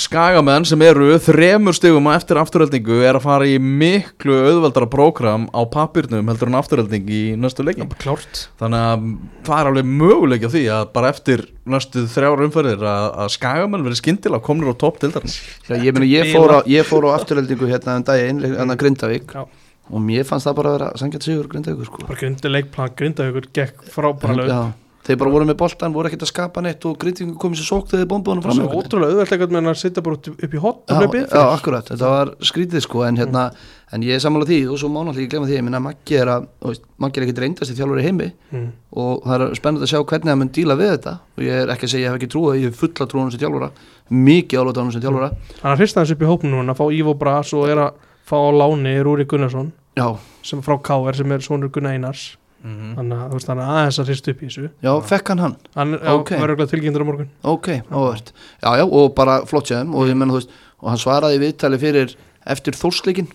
skagamenn 0.00 0.64
sem 0.68 0.80
eru 0.84 1.10
þremur 1.20 1.76
stigum 1.76 2.06
á 2.08 2.16
eftir 2.16 2.38
afturöldingu 2.40 3.00
er 3.04 3.18
að 3.18 3.24
fara 3.26 3.48
í 3.48 3.58
miklu 3.60 4.38
auðveldara 4.40 4.88
prógram 4.90 5.48
á 5.52 5.60
pappirnum 5.68 6.30
heldur 6.30 6.48
en 6.48 6.58
afturölding 6.58 7.10
í 7.12 7.22
næstu 7.36 7.66
leikin 7.66 7.90
bara 7.90 8.00
klárt. 8.00 8.44
Þannig 8.60 8.86
að 8.88 9.06
það 9.48 9.56
er 9.58 9.70
alveg 9.72 9.90
möguleik 10.00 10.46
á 10.48 10.50
því 10.54 10.64
að 10.78 10.84
bara 10.96 11.12
eftir 11.12 11.44
næstu 11.68 12.06
þrjár 12.14 12.44
umferðir 12.46 12.86
að, 12.88 13.08
að 13.24 13.32
skagamenn 13.36 13.86
verið 13.86 14.00
skyndilega 14.00 14.46
komnir 14.48 14.72
á 14.72 14.80
topp 14.80 15.00
til 15.02 15.12
þarna 15.14 15.32
Já, 15.32 15.74
ég, 15.76 15.92
meina, 15.96 16.08
ég, 16.08 16.32
fór 16.32 16.56
á, 16.56 16.58
ég 16.72 16.88
fór 16.88 17.08
á 17.12 17.16
afturöldingu 17.18 17.68
hérna 17.70 17.98
um 18.00 18.06
daginn, 18.08 18.44
hérna 18.46 18.78
Grindavík. 18.80 19.36
Já. 19.36 19.44
og 19.92 20.00
mér 20.00 20.24
fannst 20.24 20.48
það 20.48 20.60
bara 20.60 20.70
að 20.70 20.78
vera 20.78 20.92
sangjart 21.00 21.26
sigur 21.26 21.50
Grindavíkur 21.52 21.90
sko. 21.90 22.06
bara 22.06 22.20
grindi 22.22 22.52
leikplan, 22.52 22.94
grindavíkur 22.96 23.50
gekk 23.52 23.84
frábæra 23.92 24.38
lög 24.40 24.54
þeir 25.02 25.16
bara 25.18 25.30
voru 25.34 25.44
með 25.48 25.56
boltan, 25.58 25.90
voru 25.94 26.06
ekkert 26.08 26.22
að 26.22 26.28
skapa 26.30 26.60
neitt 26.62 26.84
og 26.86 26.94
Grindavíkur 27.02 27.38
komið 27.42 27.56
sér 27.58 27.66
sók 27.68 27.86
þegar 27.90 28.00
þeir 28.04 28.10
bombunum 28.12 28.42
fram. 28.44 28.56
Svo 28.60 28.68
ótrúlega 28.78 29.10
auðvelt 29.10 29.32
eitthvað 29.34 29.54
með 29.56 29.62
að 29.72 29.80
setja 29.80 30.02
bara 30.06 30.16
upp 30.32 30.52
í 30.54 30.58
hot 30.62 30.78
Já, 30.86 30.94
já, 31.26 31.42
akkurat, 31.56 31.86
þetta 31.90 32.06
var 32.12 32.26
skrítið 32.50 32.80
sko 32.86 32.98
en 33.08 33.18
hérna, 33.18 33.42
en 33.92 34.00
ég 34.06 34.14
er 34.14 34.22
sammála 34.22 34.46
því 34.46 34.58
og 34.70 34.76
svo 34.78 34.88
mánáttúrulega 34.94 35.26
ég 35.26 35.30
glemma 35.32 35.48
því, 35.50 35.56
ég 35.58 35.66
minna 35.66 35.80
Maggi 35.82 36.14
er 36.22 36.28
að 36.30 36.42
Maggi 37.02 37.16
er 37.18 37.24
ekkert 37.26 37.42
reyndast 37.42 37.72
í 37.72 37.74
þjálfur 37.78 37.98
í 37.98 38.06
heimi 38.06 38.28
Mm. 38.52 38.68
og 38.92 39.24
það 39.24 39.40
er 39.40 39.42
spennandi 39.56 39.84
að 39.86 39.92
sjá 39.92 40.00
hvernig 40.04 40.28
það 40.28 40.38
mun 40.38 40.52
díla 40.52 40.74
við 40.76 40.90
þetta. 40.92 41.12
Og 41.38 41.42
ég 41.42 41.54
er 41.62 41.68
ekki 41.72 41.86
að 41.88 41.92
segja, 41.92 42.04
ég 42.04 42.10
hef 42.12 42.18
ekki 42.20 42.32
trúið 42.34 42.58
ég 42.60 42.68
hef 42.68 42.76
fulla 42.76 43.06
trúið 43.08 43.32
mikið 44.12 44.76
hann 44.76 44.92
sem 44.92 45.00
þjálfura, 45.00 45.30
hann 45.62 45.72
að 52.62 52.68
að 52.68 52.70
Einars 52.70 52.78
Mhm. 52.78 52.94
þannig 52.96 53.18
að 53.18 53.28
þú 53.28 53.32
veist, 53.38 53.46
hann 53.48 53.58
er 53.58 53.70
aðeins 53.72 53.98
að 53.98 54.06
hrist 54.06 54.28
upp 54.28 54.40
í 54.42 54.46
þessu. 54.46 54.70
Já, 54.82 54.92
fekk 55.02 55.28
hann 55.28 55.38
hann? 55.38 55.56
Hann 55.74 55.94
er 55.94 55.98
Ok. 55.98 56.20
okay. 56.20 56.38
verður 56.38 56.70
tilgjöndur 56.70 57.02
á 57.02 57.06
morgun. 57.06 57.28
Ok, 57.44 57.66
áhvert, 57.90 58.32
já, 58.62 58.76
já, 58.78 58.84
og 58.92 59.14
bara 59.14 59.40
flott 59.46 59.66
séðum 59.66 59.94
og 59.94 60.06
ég 60.08 60.16
menna, 60.16 60.32
þú 60.32 60.40
veist, 60.40 60.50
og 60.82 60.88
hann 60.88 60.98
svaraði 60.98 61.38
viðtali 61.42 61.78
fyrir, 61.78 62.14
eftir 62.46 62.72
þórsleikin 62.72 63.28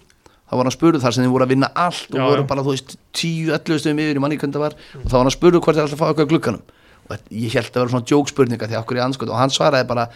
þá 0.48 0.56
var 0.56 0.64
hann 0.64 0.72
spurður 0.72 1.02
þar 1.04 1.12
sem 1.14 1.24
þið 1.26 1.32
voru 1.32 1.44
að 1.46 1.50
vinna 1.50 1.72
allt 1.76 2.08
og 2.12 2.20
Já, 2.20 2.28
voru 2.30 2.48
bara, 2.48 2.62
þú 2.64 2.72
veist, 2.72 2.98
10-11 3.14 3.80
stöðum 3.84 4.00
yfir 4.00 4.16
í 4.16 4.22
það 4.56 4.60
var. 4.64 4.74
Og 4.96 5.08
þá 5.08 5.12
var 5.12 5.24
hann 5.28 5.36
spurður 5.36 5.62
hvort 5.62 5.76
þið 5.76 5.84
alltaf 5.84 6.00
að 6.00 6.00
fá 6.00 6.08
eitthvað 6.08 6.28
í 6.28 6.32
glugganum. 6.32 6.62
Og 7.10 7.18
ég 7.32 7.52
held 7.54 7.72
að 7.72 7.80
vera 7.84 7.92
svona 7.92 8.08
jókspurninga 8.08 8.68
því 8.68 8.78
okkur 8.80 8.98
í 8.98 9.04
anskot 9.04 9.30
og 9.30 9.36
hann 9.36 9.50
svaraði 9.50 9.88
bara 9.88 10.10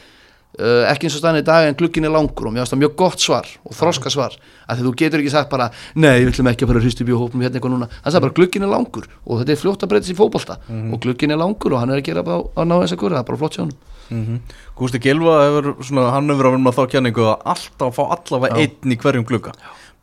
uh, 0.59 0.83
ekki 0.91 1.07
eins 1.07 1.15
og 1.15 1.21
staðan 1.21 1.39
í 1.41 1.45
dag 1.47 1.67
en 1.69 1.77
glugginn 1.79 2.07
er 2.09 2.13
langur 2.15 2.47
og 2.49 2.53
mér 2.55 2.63
finnst 2.65 2.73
það 2.75 2.81
mjög 2.83 2.95
gott 2.99 3.19
svar 3.23 3.47
og 3.65 3.77
þroska 3.77 4.11
svar. 4.13 4.35
Að 4.67 4.81
því 4.81 4.87
þú 4.87 4.93
getur 5.01 5.19
ekki 5.23 5.33
sagt 5.35 5.49
bara 5.53 5.69
nei, 5.95 6.19
við 6.23 6.33
ætlum 6.33 6.51
ekki 6.51 6.65
að 6.65 6.71
fara 6.73 6.81
að 6.81 6.85
hristu 6.87 7.07
bjóhópum 7.07 7.41
hérna 7.45 7.59
eitthvað 7.59 7.75
núna. 7.75 7.89
Hann 8.01 8.11
sagði 8.15 8.25
bara 8.27 8.37
glugginn 8.41 8.67
er 8.67 8.73
langur 8.73 9.07
og 9.25 9.39
þetta 9.41 9.55
er 9.55 9.61
fljótt 9.63 9.85
að 9.85 9.91
breyta 9.93 10.07
sér 10.09 10.15
í 10.15 10.19
fótbolta 10.21 10.57
og 10.93 10.99
glugginn 11.05 11.31
er 11.35 11.41
langur 11.41 11.73
og 11.75 11.79
hann 11.83 11.91
er 11.95 12.01
að 12.01 12.07
gera 12.11 12.23
á, 12.25 12.37
á 12.41 12.61
ná 12.67 12.75
þess 12.81 12.95
að 12.97 13.01
góra, 13.03 13.15
það 13.15 13.23
er 13.23 13.29
bara 13.31 13.41
flott 13.43 13.57
sjá 13.57 13.63
hann 13.65 13.73
Mhm. 14.11 14.41
Gústi 14.75 14.99
Gilva 14.99 15.37
hefur 15.45 15.69
svona, 15.87 16.09
hann 16.11 16.27
hefur 16.27 16.49
að 16.49 16.55
vinna 16.57 16.71
þá 16.75 16.81
kenningu 16.91 17.23
að 17.31 17.45
alltaf 17.53 17.95
fá 17.95 18.01
allavega 18.11 18.57
einn 18.59 18.91
í 18.91 18.97
hverjum 18.99 19.23
glugga 19.23 19.53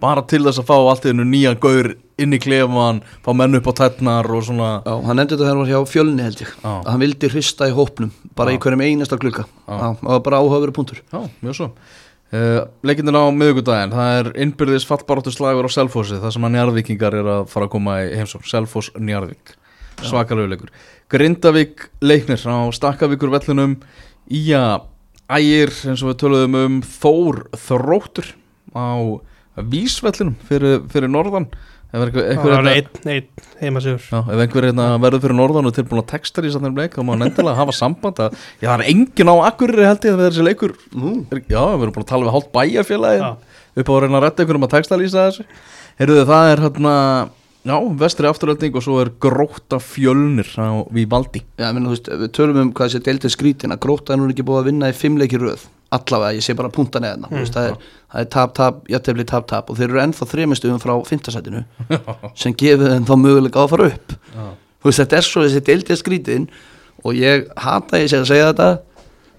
bara 0.02 0.22
til 0.30 0.42
þess 0.46 0.62
að 0.62 0.68
fá 0.68 0.76
allt 0.78 1.06
í 1.06 1.12
hennu 1.12 1.26
nýjan 1.26 1.60
gaur 1.62 1.92
inn 2.18 2.34
í 2.34 2.40
klefan, 2.42 3.00
fá 3.22 3.30
menn 3.36 3.58
upp 3.58 3.70
á 3.70 3.72
tætnar 3.82 4.26
og 4.34 4.44
svona. 4.46 4.70
Já, 4.86 4.94
hann 5.06 5.18
nefndi 5.18 5.34
þetta 5.34 5.44
þegar 5.44 5.54
hann 5.54 5.62
var 5.62 5.70
hjá 5.72 5.92
fjölni 5.92 6.26
held 6.26 6.42
ég. 6.42 6.52
Já. 6.62 6.72
að 6.74 6.90
hann 6.90 7.04
vildi 7.04 7.30
hrista 7.32 7.68
í 7.70 7.74
hópnum 7.74 8.12
bara 8.38 8.52
Já. 8.52 8.58
í 8.58 8.60
hverjum 8.64 8.84
einasta 8.86 9.18
það 9.18 10.04
var 10.06 10.22
bara 10.26 10.42
áhugaveru 10.42 10.74
punktur. 10.74 11.02
Já, 11.12 11.20
mjög 11.42 11.58
svo. 11.58 11.70
Uh, 12.28 12.66
Leikindin 12.84 13.16
á 13.16 13.24
miðugudaginn, 13.32 13.94
það 13.94 14.18
er 14.18 14.26
innbyrðis 14.44 14.84
fallbaráttu 14.84 15.32
slagur 15.32 15.64
á 15.64 15.72
Selfossi 15.72 16.18
það 16.20 16.34
sem 16.34 16.44
að 16.44 16.52
Njarðvíkingar 16.58 17.14
er 17.16 17.30
að 17.32 17.46
fara 17.48 17.64
að 17.64 17.72
koma 17.72 17.94
í 18.04 18.10
heimsók 18.18 18.44
Selfoss 18.44 18.90
Njarðvík, 19.00 19.54
svakalegu 20.04 20.50
leikur 20.52 20.74
Grindavík 21.08 21.86
leiknir 22.04 22.44
á 22.44 22.68
Stakkavíkur 22.76 23.32
vellunum 23.32 23.78
Ía 24.28 24.60
Ægir, 25.24 25.72
eins 25.88 26.04
og 26.04 26.10
við 26.10 26.18
töluðum 26.20 26.58
um 26.60 26.76
Þór 26.84 27.40
Þróttur 27.64 28.28
á 28.76 28.92
Vísvellunum 29.72 30.36
fyrir, 30.48 30.80
fyrir 30.92 31.10
norðan. 31.12 31.48
Ef 31.88 32.02
einhver, 32.04 32.26
hérna, 32.28 32.72
hérna 33.56 34.88
verður 35.00 35.22
fyrir 35.24 35.36
norðan 35.38 35.70
og 35.70 35.72
tilbúin 35.72 36.02
að 36.02 36.10
texta 36.10 36.44
í 36.44 36.50
satt 36.52 36.66
leik 36.76 36.98
þá 36.98 37.00
má 37.00 37.14
hann 37.14 37.24
endilega 37.30 37.56
hafa 37.56 37.72
samband 37.72 38.20
að 38.20 38.34
já, 38.60 38.66
það 38.66 38.74
er 38.74 38.90
engin 38.92 39.32
á 39.32 39.36
akkurir 39.48 39.86
held 39.88 40.04
ég 40.04 40.18
að 40.18 40.24
þessi 40.26 40.44
leikur 40.44 40.74
Nú, 40.92 41.14
er, 41.32 41.40
já, 41.48 41.62
við 41.64 41.86
erum 41.86 41.94
búin 41.96 42.04
að 42.04 42.10
tala 42.12 42.28
við 42.28 42.36
hálft 42.36 42.52
bæjarfélagin 42.52 43.24
Já. 43.24 43.30
upp 43.80 43.88
á 43.88 43.92
að 43.94 44.00
reyna 44.04 44.20
að 44.20 44.26
retta 44.26 44.44
einhverjum 44.44 44.68
að 44.68 44.74
texta 44.74 45.00
lýsa 45.00 45.24
þessu. 45.30 45.48
Heyrðu 46.02 46.28
það 46.28 46.50
er 46.52 46.64
hérna 46.66 46.94
já, 47.68 47.76
vestri 48.04 48.28
afturölding 48.28 48.76
og 48.76 48.84
svo 48.84 49.00
er 49.02 49.14
gróta 49.24 49.80
fjölnir 49.82 50.52
á 50.60 50.84
Vívaldi 50.92 51.42
já, 51.56 51.72
menn, 51.72 51.88
þú 51.88 51.96
veist, 51.96 52.12
við 52.20 52.32
tölum 52.36 52.62
um 52.66 52.70
hvað 52.76 52.92
þessi 52.92 53.04
deildið 53.08 53.34
skrítin 53.34 53.74
að 53.74 53.82
gróta 53.84 54.14
er 54.14 54.20
nú 54.20 54.28
ekki 54.28 54.46
búið 54.46 54.62
að 54.62 54.70
vinna 54.70 54.92
í 54.92 54.96
fimmleiki 54.96 55.40
röð 55.40 55.66
allavega, 55.94 56.36
ég 56.36 56.44
sé 56.44 56.54
bara 56.56 56.70
punta 56.72 57.00
neðna 57.00 57.30
mm. 57.30 57.46
það, 57.54 57.68
er, 57.70 57.92
það 58.12 58.24
er 58.24 58.30
tap, 58.34 58.54
tap, 58.56 58.80
jættefli, 58.92 59.24
tap, 59.28 59.46
tap 59.48 59.70
og 59.72 59.78
þeir 59.78 59.88
eru 59.88 60.02
ennþá 60.02 60.28
þremistuðum 60.32 60.82
frá 60.82 60.94
fintasætinu 61.08 61.62
sem 62.42 62.56
gefur 62.60 62.92
þeim 62.92 63.06
þá 63.08 63.14
möguleika 63.22 63.62
á 63.62 63.64
að 63.64 63.72
fara 63.72 63.88
upp. 63.94 64.18
Þú 64.78 64.90
veist, 64.90 65.00
þetta 65.00 65.18
er 65.20 65.26
svo 65.28 65.46
þessi 65.46 65.64
deildið 65.64 66.02
skrítin 66.02 66.44
og 67.06 67.16
ég 67.16 67.48
hata 67.56 68.02
ég 68.02 68.12
sé 68.12 68.20
að 68.20 68.28
segja 68.32 68.52
þetta 68.52 68.68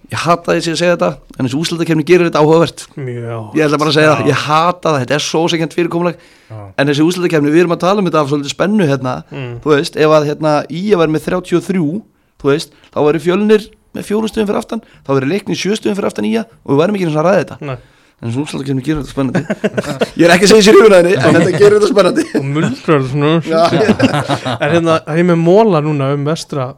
ég 0.09 0.21
hata 0.25 0.57
ég 0.57 0.65
sé 0.65 0.73
að 0.73 0.81
segja 0.81 0.97
þetta 0.97 1.09
en 1.37 1.45
þessi 1.45 1.59
úslutakefni 1.59 2.05
gerir 2.07 2.29
þetta 2.31 2.41
áhugavert. 2.41 2.85
Ég 2.97 3.63
ætla 3.67 3.79
bara 3.79 3.91
að 3.93 3.97
segja 3.99 4.13
það, 4.15 4.29
ég 4.31 4.45
hata 4.47 4.93
það 4.93 5.01
þetta 5.03 5.17
er 5.19 5.25
svo 5.25 5.41
sekjant 5.53 5.75
fyrirkomulag. 5.77 6.23
En 6.49 6.89
þessi 6.89 7.05
úslutakefni, 7.05 7.53
við 7.53 7.65
erum 7.67 7.75
að 7.77 7.83
tala 7.85 8.01
um 8.01 8.09
þetta 8.09 8.23
af 8.23 8.31
svolítið 8.31 8.55
spennu 8.55 8.87
hérna, 8.89 9.13
Mm. 9.29 9.59
þú 9.61 9.75
veist, 9.75 9.99
ef 9.99 10.15
að 10.17 10.25
hérna 10.31 10.53
að 10.65 10.97
vera 10.97 11.13
með 11.13 11.25
33, 11.29 12.01
þú 12.41 12.49
veist 12.49 12.73
þá 12.89 12.99
væri 13.05 13.21
fjölnir 13.21 13.67
með 13.95 14.05
fjórum 14.09 14.29
stöðum 14.29 14.49
fyrir 14.49 14.59
aftan 14.61 14.81
þá 15.05 15.09
væri 15.17 15.29
leikni 15.31 15.55
sjö 15.57 15.77
stöðum 15.79 15.97
fyrir 15.99 16.09
aftan 16.11 16.27
í 16.29 16.33
að 16.37 16.45
og 16.63 16.73
við 16.73 16.81
værum 16.83 16.97
ekki 16.99 17.07
eins 17.07 17.15
og 17.15 17.21
að 17.23 17.27
ræða 17.29 17.39
þetta, 17.43 17.57
Nei. 17.69 17.77
en 18.19 18.27
þessi 18.29 18.41
úslutakefni 18.43 18.83
gerir 18.85 18.99
þetta 19.01 19.13
spennandi. 19.15 19.41
Ég 20.19 20.25
er 20.27 20.33
ekki 20.35 20.45
að 20.47 20.51
segja 20.53 20.65
sér 20.67 20.77
hugnaðinni 20.79 21.15
en 21.17 21.37
þetta 21.39 21.53
gerir 21.63 21.77
þetta 21.79 21.91
spennandi. 21.93 22.25
Og 22.39 22.47
muldrar 22.53 23.07
svona 23.09 23.31
Já, 23.47 23.63
en 24.63 24.75
hérna, 24.75 24.99
er 25.15 25.27
með 25.31 25.41
móla 25.41 25.81
núna 25.85 26.11
um 26.15 26.27
vestra 26.29 26.69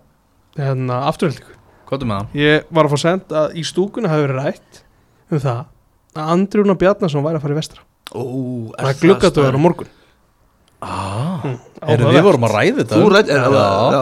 hérna, 0.59 1.01
er 1.11 2.21
hann? 2.21 2.29
ég 2.39 2.67
var 2.71 2.87
að 2.87 2.93
fá 2.95 2.99
send 3.03 3.33
að 3.35 3.57
í 3.59 3.63
stúkunni 3.67 4.07
hafi 4.11 4.23
verið 4.29 4.37
rætt 4.45 4.83
um 5.31 5.39
það 5.43 5.63
að 6.15 6.29
Andrjúna 6.37 6.75
Bjarnason 6.79 7.23
væri 7.25 7.39
að 7.39 7.43
fara 7.45 7.55
í 7.55 7.57
vestra. 7.59 7.83
Ó, 8.11 8.21
það 8.77 8.89
er 8.93 8.97
gluggatöður 9.01 9.57
á 9.57 9.61
morgun. 9.63 9.91
Ah, 10.81 11.41
Mm, 11.41 11.55
Heyrðu, 11.81 12.09
við 12.13 12.25
vorum 12.25 12.43
að 12.45 12.51
ræði 12.55 12.73
þetta. 12.77 12.97
Þú 12.99 13.05
rætt, 13.13 13.29
já, 13.31 13.37
Já, 13.41 13.69
já, 13.95 14.01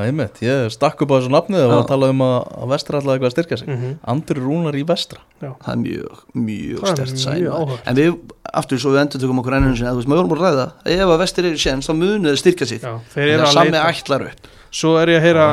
það 0.00 0.08
er 0.10 0.14
mitt, 0.18 0.38
ég 0.42 0.70
stakk 0.74 1.02
upp 1.04 1.12
á 1.12 1.16
þessu 1.20 1.32
nafnið 1.34 1.60
og 1.60 1.66
Já. 1.66 1.70
var 1.74 1.82
að 1.84 1.88
tala 1.92 2.08
um 2.14 2.22
að, 2.26 2.36
að 2.64 2.70
vestra 2.72 2.98
alltaf 3.00 3.14
eitthvað 3.14 3.30
að 3.30 3.34
styrkja 3.36 3.58
sig. 3.60 3.68
Mhm. 3.70 3.90
Andri 4.14 4.40
Rúnar 4.44 4.78
í 4.80 4.84
vestra. 4.88 5.20
Það 5.40 5.70
er 5.74 5.80
mjög, 5.84 6.22
mjög 6.46 6.80
er 6.84 6.94
stert 6.94 7.22
sæn 7.24 7.46
en 7.84 8.00
við, 8.00 8.16
aftur 8.62 8.80
svo 8.82 8.94
við 8.94 9.02
endur 9.04 9.22
tökum 9.24 9.42
okkur 9.44 9.58
ennum 9.60 9.76
sinni, 9.76 9.92
þú 9.92 10.00
veist, 10.00 10.10
maður 10.10 10.22
vorum 10.24 10.32
bara 10.34 10.40
að 10.40 10.56
ræða 10.56 10.96
ef 10.96 11.14
að 11.14 11.20
vestir 11.24 11.50
eru 11.50 11.60
séns, 11.66 11.86
þá 11.90 11.94
munið 12.00 12.30
þeir 12.32 12.40
styrka 12.44 12.66
sig. 12.72 12.80
Já, 12.80 12.92
það 13.14 13.36
að 13.36 13.54
sami 13.54 13.84
ætlar 13.84 14.26
upp. 14.30 14.50
Svo 14.70 14.96
er 15.00 15.14
ég 15.14 15.20
að 15.20 15.26
heyra 15.28 15.46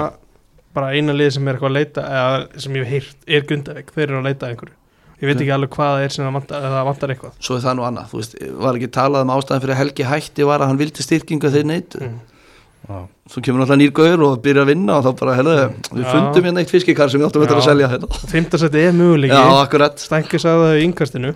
bara 0.78 0.92
eina 0.94 1.14
lið 1.16 1.32
sem 1.38 1.48
er 1.48 1.56
eitthvað 1.58 1.72
að 1.72 1.78
leita 1.80 2.04
eða 2.18 2.62
sem 2.62 2.76
ég 2.78 2.86
hef 2.86 2.92
heyrt 2.94 3.32
er 3.38 3.48
Grindavík. 3.50 3.94
Þeir 3.96 4.06
eru 4.12 4.20
að 4.22 4.28
leita 4.30 4.46
að 4.46 4.52
einhverju. 4.54 4.76
Ég 5.18 5.26
veit 5.32 5.40
ekki 5.42 5.54
alveg 5.56 5.72
hvað 5.74 5.88
það 5.96 6.04
er 6.06 6.14
sem 6.14 6.26
það 6.28 6.36
vantar, 6.38 6.66
vantar 6.86 7.10
eitthvað. 7.16 7.38
Svo 7.42 7.56
er 7.58 7.62
það 7.64 7.78
nú 7.80 7.86
annað, 7.88 8.10
þú 8.12 8.20
veist, 8.20 8.36
var 8.62 8.78
ekki 8.78 8.90
talað 8.94 9.24
um 9.26 9.32
ástæðan 9.34 9.64
fyrir 9.64 9.74
að 9.74 9.80
Helgi 9.82 10.06
hætti 10.12 10.46
var 10.46 10.62
að 10.62 10.70
hann 10.70 10.78
vildi 10.84 11.06
styrkinga 11.08 11.50
þeir 11.56 11.66
neitt, 11.72 11.96
Mm. 11.98 12.20
Já. 12.88 13.00
svo 13.28 13.42
kemur 13.44 13.60
náttúrulega 13.60 13.82
nýr 13.82 13.92
gaur 13.92 14.22
og 14.24 14.36
byrja 14.46 14.62
að 14.64 14.70
vinna 14.70 14.94
og 14.96 15.04
þá 15.04 15.10
bara, 15.20 15.34
helðu, 15.36 15.56
við 15.92 16.06
Já. 16.06 16.12
fundum 16.14 16.46
hérna 16.48 16.62
eitt 16.64 16.72
fiskikar 16.72 17.12
sem 17.12 17.20
við 17.20 17.28
áttum 17.28 17.44
að 17.44 17.64
selja 17.66 17.90
hérna. 17.92 18.08
Fymtasætti 18.32 18.84
er 18.88 18.94
möguleiki 18.96 19.36
Já, 19.36 19.42
akkurat 19.60 20.00
Stænki 20.00 20.40
sagði 20.40 20.70
það 20.70 20.78
í 20.78 20.86
yngastinu 20.88 21.32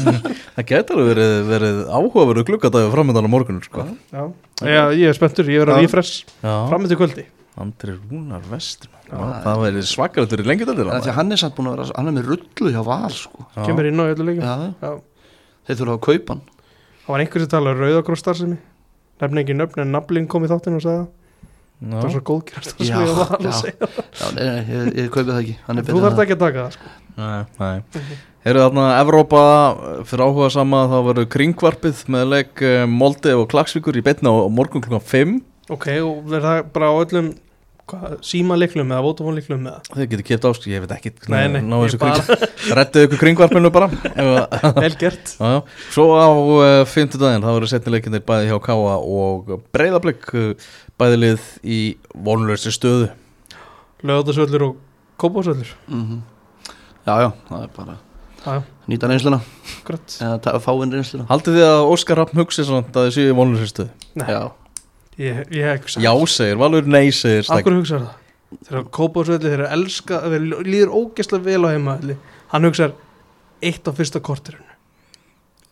Það 0.56 0.72
alveg 0.80 1.08
verið, 1.10 1.34
verið 1.50 1.80
áhugaverðu 1.92 2.44
gluggadagur 2.48 2.94
framöndan 2.94 3.28
á 3.28 3.30
morgunum 3.34 3.64
sko. 3.66 3.84
Já, 4.08 4.22
Já 4.64 4.82
ég 4.96 5.10
er 5.10 5.18
spenntur, 5.18 5.50
ég 5.52 5.66
er 5.66 5.72
að 5.74 5.82
Já. 5.82 5.84
rífress 5.84 6.12
Já. 6.40 6.54
fram 6.70 6.88
til 6.88 6.98
kvöldi 7.02 7.26
Andri 7.60 7.92
Rúnar 7.98 8.46
vestur 8.48 8.88
Já. 9.10 9.20
Það 9.44 9.60
verið 9.66 9.90
svakarættur 9.90 10.42
í 10.42 10.48
lengjadöldir 10.48 10.88
en 10.96 11.04
því 11.04 11.12
að 11.12 11.18
hann 11.20 11.36
er 11.36 11.42
samt 11.44 11.58
búin 11.58 11.68
að 11.68 11.76
vera, 11.76 11.90
hann 12.00 12.08
er 12.08 12.16
með 12.16 12.30
rullu 12.32 12.72
hjá 12.72 12.80
val 12.88 13.12
sko. 13.12 13.44
kemur 13.68 13.88
inn 13.90 14.00
á 14.00 14.04
öllu 14.08 14.34
Já. 14.40 14.90
þeir 15.68 15.78
þurfa 15.82 15.98
að 15.98 16.02
kaupa 16.08 16.34
hann 16.38 16.42
Það 17.06 17.12
var 17.14 17.22
einhver 17.22 17.44
sem 17.44 17.52
talaði 17.52 17.84
rauðagróstar 17.84 18.40
sem 18.40 18.56
ég 18.56 18.64
nefni 19.22 19.42
ekki 19.44 19.56
nöfn 19.56 19.82
en 19.84 19.94
nafling 19.96 20.28
kom 20.30 20.44
í 20.46 20.50
þáttinu 20.50 20.80
og 20.80 20.84
sagði 20.86 21.02
það 21.02 21.14
það 21.92 22.04
var 22.06 22.12
svo 22.14 22.22
góðkjærast 22.30 22.78
Já, 22.80 22.86
sem 22.86 23.02
ég 23.04 23.18
var 23.18 23.32
að 23.36 23.46
já. 23.46 23.56
segja 23.60 23.88
nei, 24.36 24.44
nei, 24.46 24.62
ég, 24.70 24.86
ég 24.96 25.10
kaupi 25.12 25.28
það 25.28 25.40
ekki 25.42 25.56
er 25.56 25.82
Þú 25.90 26.00
þarf 26.00 26.16
það. 26.16 26.22
ekki 26.24 26.36
að 26.36 26.44
taka 26.46 26.62
það 26.62 26.76
sko. 26.76 26.94
Nei, 27.16 27.42
nei 27.60 28.16
Heyrðu 28.46 28.62
þarna 28.62 28.86
Evrópa 29.00 29.42
fyrir 30.06 30.22
áhuga 30.24 30.48
sama 30.54 30.84
þá 30.88 30.96
verður 31.10 31.28
kringvarpið 31.34 32.02
með 32.14 32.28
leik 32.32 32.62
eh, 32.64 32.84
Molde 32.88 33.34
og 33.36 33.48
Klagsvíkur 33.52 33.98
í 33.98 34.04
betna 34.06 34.30
á 34.32 34.46
morgun 34.48 34.84
klukkan 34.84 35.02
5 35.04 35.36
Ok, 35.74 35.88
og 35.98 36.20
verður 36.30 36.46
það 36.46 36.60
bara 36.76 36.92
á 36.92 36.94
öllum 37.02 37.32
síma 38.26 38.56
liklum 38.58 38.88
eða 38.90 39.02
Vodafone 39.04 39.36
liklum 39.38 39.66
eða? 39.68 39.80
Þið 39.94 40.08
getur 40.12 40.26
kipt 40.26 40.46
ásk, 40.48 40.64
ég 40.72 40.82
veit 40.82 40.94
ekki 40.96 41.12
Rettu 42.76 43.04
ykkur 43.06 43.20
kringvarpinu 43.20 43.70
bara 43.74 43.86
Vel 44.82 44.96
gert. 44.98 45.34
Já, 45.38 45.50
já. 45.54 45.60
Svo 45.94 46.06
á 46.18 46.26
uh, 46.26 46.80
fimmtudaginn 46.90 47.44
þá 47.46 47.52
eru 47.56 47.68
setnileikinir 47.70 48.24
bæði 48.26 48.50
hjá 48.50 48.58
Káa 48.66 48.96
og 48.98 49.52
Breiðablик 49.76 50.26
uh, 50.34 50.48
bæði 50.98 51.20
lið 51.22 51.46
í 51.62 51.80
vonlösi 52.26 52.74
stöðu. 52.74 53.12
Lögðarsvöllur 54.06 54.66
og 54.70 54.82
Kópásvöllur 55.22 55.70
Mhm. 55.88 56.18
já, 57.06 57.14
já, 57.22 57.30
það 57.48 57.62
er 57.62 57.70
bara 57.76 57.96
Já, 58.46 58.62
nýta 58.86 59.08
reynsluna. 59.10 59.40
Eða 60.22 60.36
ta- 60.42 60.58
fá 60.62 60.70
inn 60.84 60.92
reynsluna. 60.94 61.24
Haldið 61.26 61.56
þið 61.58 61.64
að 61.66 61.88
Óskar 61.90 62.16
Rapp 62.20 62.34
hugsi 62.38 62.62
svona 62.66 62.84
að 62.86 63.08
þið 63.08 63.14
séu 63.16 63.30
í 63.32 63.34
vonlursistuð? 63.34 63.88
Nei, 64.14 64.26
já, 64.30 64.42
ég, 65.18 65.42
ég 65.56 65.80
hugsa 65.82 66.00
Já 66.04 66.12
segir, 66.30 66.56
Valur 66.60 66.86
nei 66.86 67.10
segir 67.14 67.44
Stæk 67.46 67.62
Akkur 67.62 67.76
hugsa 67.80 68.00
það? 68.02 68.22
Þegar 68.68 68.84
Kópásvelli, 68.94 69.42
þeir 69.44 69.56
eru 69.58 69.68
elska 69.76 70.20
Þeir 70.30 70.44
líður 70.66 70.92
ógeðslega 71.00 71.44
vel 71.48 71.62
á 71.66 71.68
heimavelli 71.74 72.16
Hann 72.52 72.68
hugsar 72.68 72.92
eitt 73.64 73.88
á 73.88 73.92
fyrsta 73.96 74.20
kortirinu 74.22 74.74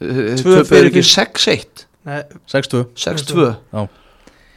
Tvö 0.04 0.62
fyrir 0.68 0.90
ekki 0.90 1.02
fyrst- 1.04 1.44
6-1 1.46 1.84
Eh, 2.04 2.18
Nei, 2.20 2.24
6-2 2.52 2.80
6-2 3.00 3.44
Já. 3.72 3.86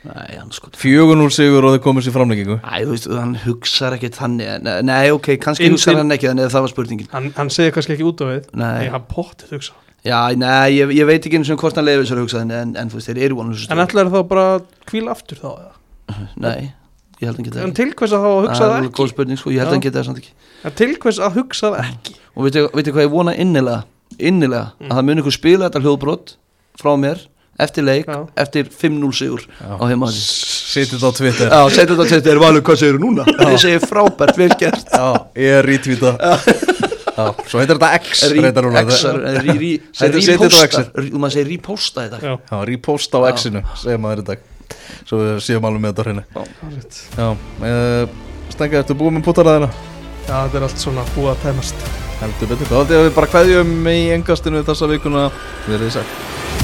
nei, 0.04 0.34
hann 0.36 0.50
sko 0.52 0.68
4-0 0.76 1.30
sigur 1.32 1.64
og 1.64 1.78
þið 1.78 1.84
komið 1.86 2.04
sér 2.08 2.16
framleggingu 2.18 2.58
Æ, 2.60 2.74
þú 2.84 2.90
veist, 2.92 3.08
hann 3.16 3.36
hugsar 3.46 3.96
ekki 3.96 4.10
þannig 4.18 4.50
Nei, 4.66 4.74
nei 4.90 5.12
ok, 5.16 5.30
kannski 5.40 5.70
inn- 5.70 5.78
hann 5.80 6.12
ekki 6.12 6.28
Þannig 6.28 6.44
að 6.50 6.52
það 6.58 6.66
var 6.66 6.74
spurningin. 6.74 7.08
Hann, 7.14 7.30
hann 7.38 7.50
segir 7.54 7.72
kannski 7.78 7.96
ekki 7.96 8.04
út 8.10 8.20
á 8.20 8.26
við 8.28 8.50
Nei. 8.52 8.66
Nei, 8.82 8.90
hann 8.92 9.06
pottið 9.08 9.54
hugsa 9.56 9.78
Já, 10.08 10.20
nei, 10.40 10.78
ég, 10.78 10.92
ég 10.96 11.08
veit 11.10 11.26
ekki 11.28 11.40
eins 11.42 11.50
og 11.54 11.60
hvort 11.62 11.76
hann 11.80 11.86
leiði 11.88 12.04
þessar 12.06 12.22
hugsaðin 12.24 12.54
en, 12.58 12.74
en 12.80 12.90
þú 12.92 13.00
veist, 13.00 13.10
þeir 13.12 13.22
eru 13.28 13.38
vonum 13.42 13.58
En 13.76 13.84
ætlar 13.84 14.12
þá 14.14 14.20
bara 14.30 14.46
að 14.56 14.68
kvíla 14.90 15.12
aftur 15.16 15.42
þá 15.42 15.48
eða? 15.52 15.74
Nei, 16.48 16.72
ég 17.20 17.28
held 17.28 17.40
hann 17.42 17.48
geta 17.50 17.64
En 17.68 17.76
til 17.78 17.90
hvers 17.94 18.16
að 18.16 18.24
þá 18.26 18.30
að 18.32 18.40
hugsa 18.48 18.62
Það 18.62 18.72
það 18.72 18.78
er 18.78 18.88
ekki? 18.88 18.96
góð 19.02 19.12
spurning, 19.14 19.42
sko, 19.42 19.54
ég 19.54 19.60
held 19.64 19.68
Já. 19.68 19.76
hann 19.76 19.86
geta 19.88 20.00
það 20.00 20.10
samt 20.12 20.22
ekki. 20.24 20.34
En 20.72 20.76
til 20.82 20.92
hvers 21.04 21.20
að 21.28 21.40
hugsa 21.42 21.72
það 21.74 21.80
ekki? 21.92 22.18
Og 22.38 22.48
veitu, 22.48 22.68
hvað 22.94 23.04
ég 23.08 23.14
vona 23.18 23.34
innilega 23.36 23.84
Innilega, 24.18 24.68
Mm. 24.80 24.88
að 24.92 24.96
það 25.02 25.06
muni 25.10 25.22
ykkur 25.26 25.36
spila 25.36 25.68
þetta 25.68 25.82
hljóðbrot 25.84 26.32
Frá 26.80 26.92
mér, 27.02 27.20
eftir 27.60 27.84
leik 27.86 28.08
Já. 28.08 28.20
Eftir 28.40 28.70
5-0 28.72 29.12
sigur 29.18 29.44
á 29.60 29.84
heimaði 29.90 30.22
Sittir 30.68 31.00
þetta 31.00 31.10
á 31.10 31.18
Twitter. 31.18 31.50
Já, 31.52 31.60
setja 31.74 31.92
þetta 31.96 32.06
til 32.08 32.18
þetta 32.22 32.32
er 32.36 32.40
valur, 32.42 32.64
hvað 32.68 32.80
segir 32.82 32.98
núna? 33.02 33.24
Ég 33.52 33.60
segi 33.62 33.80
frábært, 33.84 34.38
vel 34.38 34.50
gert. 34.60 34.90
Já, 34.94 35.08
ég 35.40 35.56
er 35.60 35.66
rítvíta 35.68 36.12
Já, 36.20 36.34
svo 37.48 37.62
heitir 37.62 37.80
þetta 37.80 37.90
X 38.02 38.24
reyndar 38.34 38.68
núna. 38.68 38.84
Eh, 38.84 39.40
reposta. 40.28 40.84
Rí- 40.98 41.12
maður 41.18 41.36
segir 41.36 41.50
reposta 41.54 42.06
þetta 42.06 42.22
Já, 42.22 42.34
Já, 42.52 42.58
repost 42.70 43.18
á. 43.18 43.20
X-inu, 43.34 43.64
segir 43.82 44.02
maður 44.04 44.24
í 44.24 44.28
dag. 44.32 44.46
Svo 45.08 45.22
við 45.24 45.38
séum 45.46 45.68
alveg 45.68 45.84
með 45.84 45.94
þetta 45.94 46.08
hreinu. 46.08 46.24
Já, 47.18 47.28
uh, 47.32 48.08
Stenga, 48.54 48.82
ertu 48.84 48.98
búið 48.98 49.18
með 49.18 49.28
pútaræðina? 49.28 49.70
Já, 50.28 50.36
þetta 50.36 50.60
er 50.60 50.68
allt 50.68 50.84
svona 50.84 51.08
búið 51.16 51.34
að 51.34 51.44
tæmast. 51.48 51.88
Heldur 52.18 52.50
betur, 52.54 52.72
þá 52.72 52.78
að 52.82 52.96
við 53.06 53.14
bara 53.16 53.34
kveðjum 53.34 53.76
í 53.94 54.00
engastinu 54.18 54.64
þessa 54.68 54.90
vikuna. 54.90 55.30
Verðið 55.68 56.00
sætt 56.00 56.57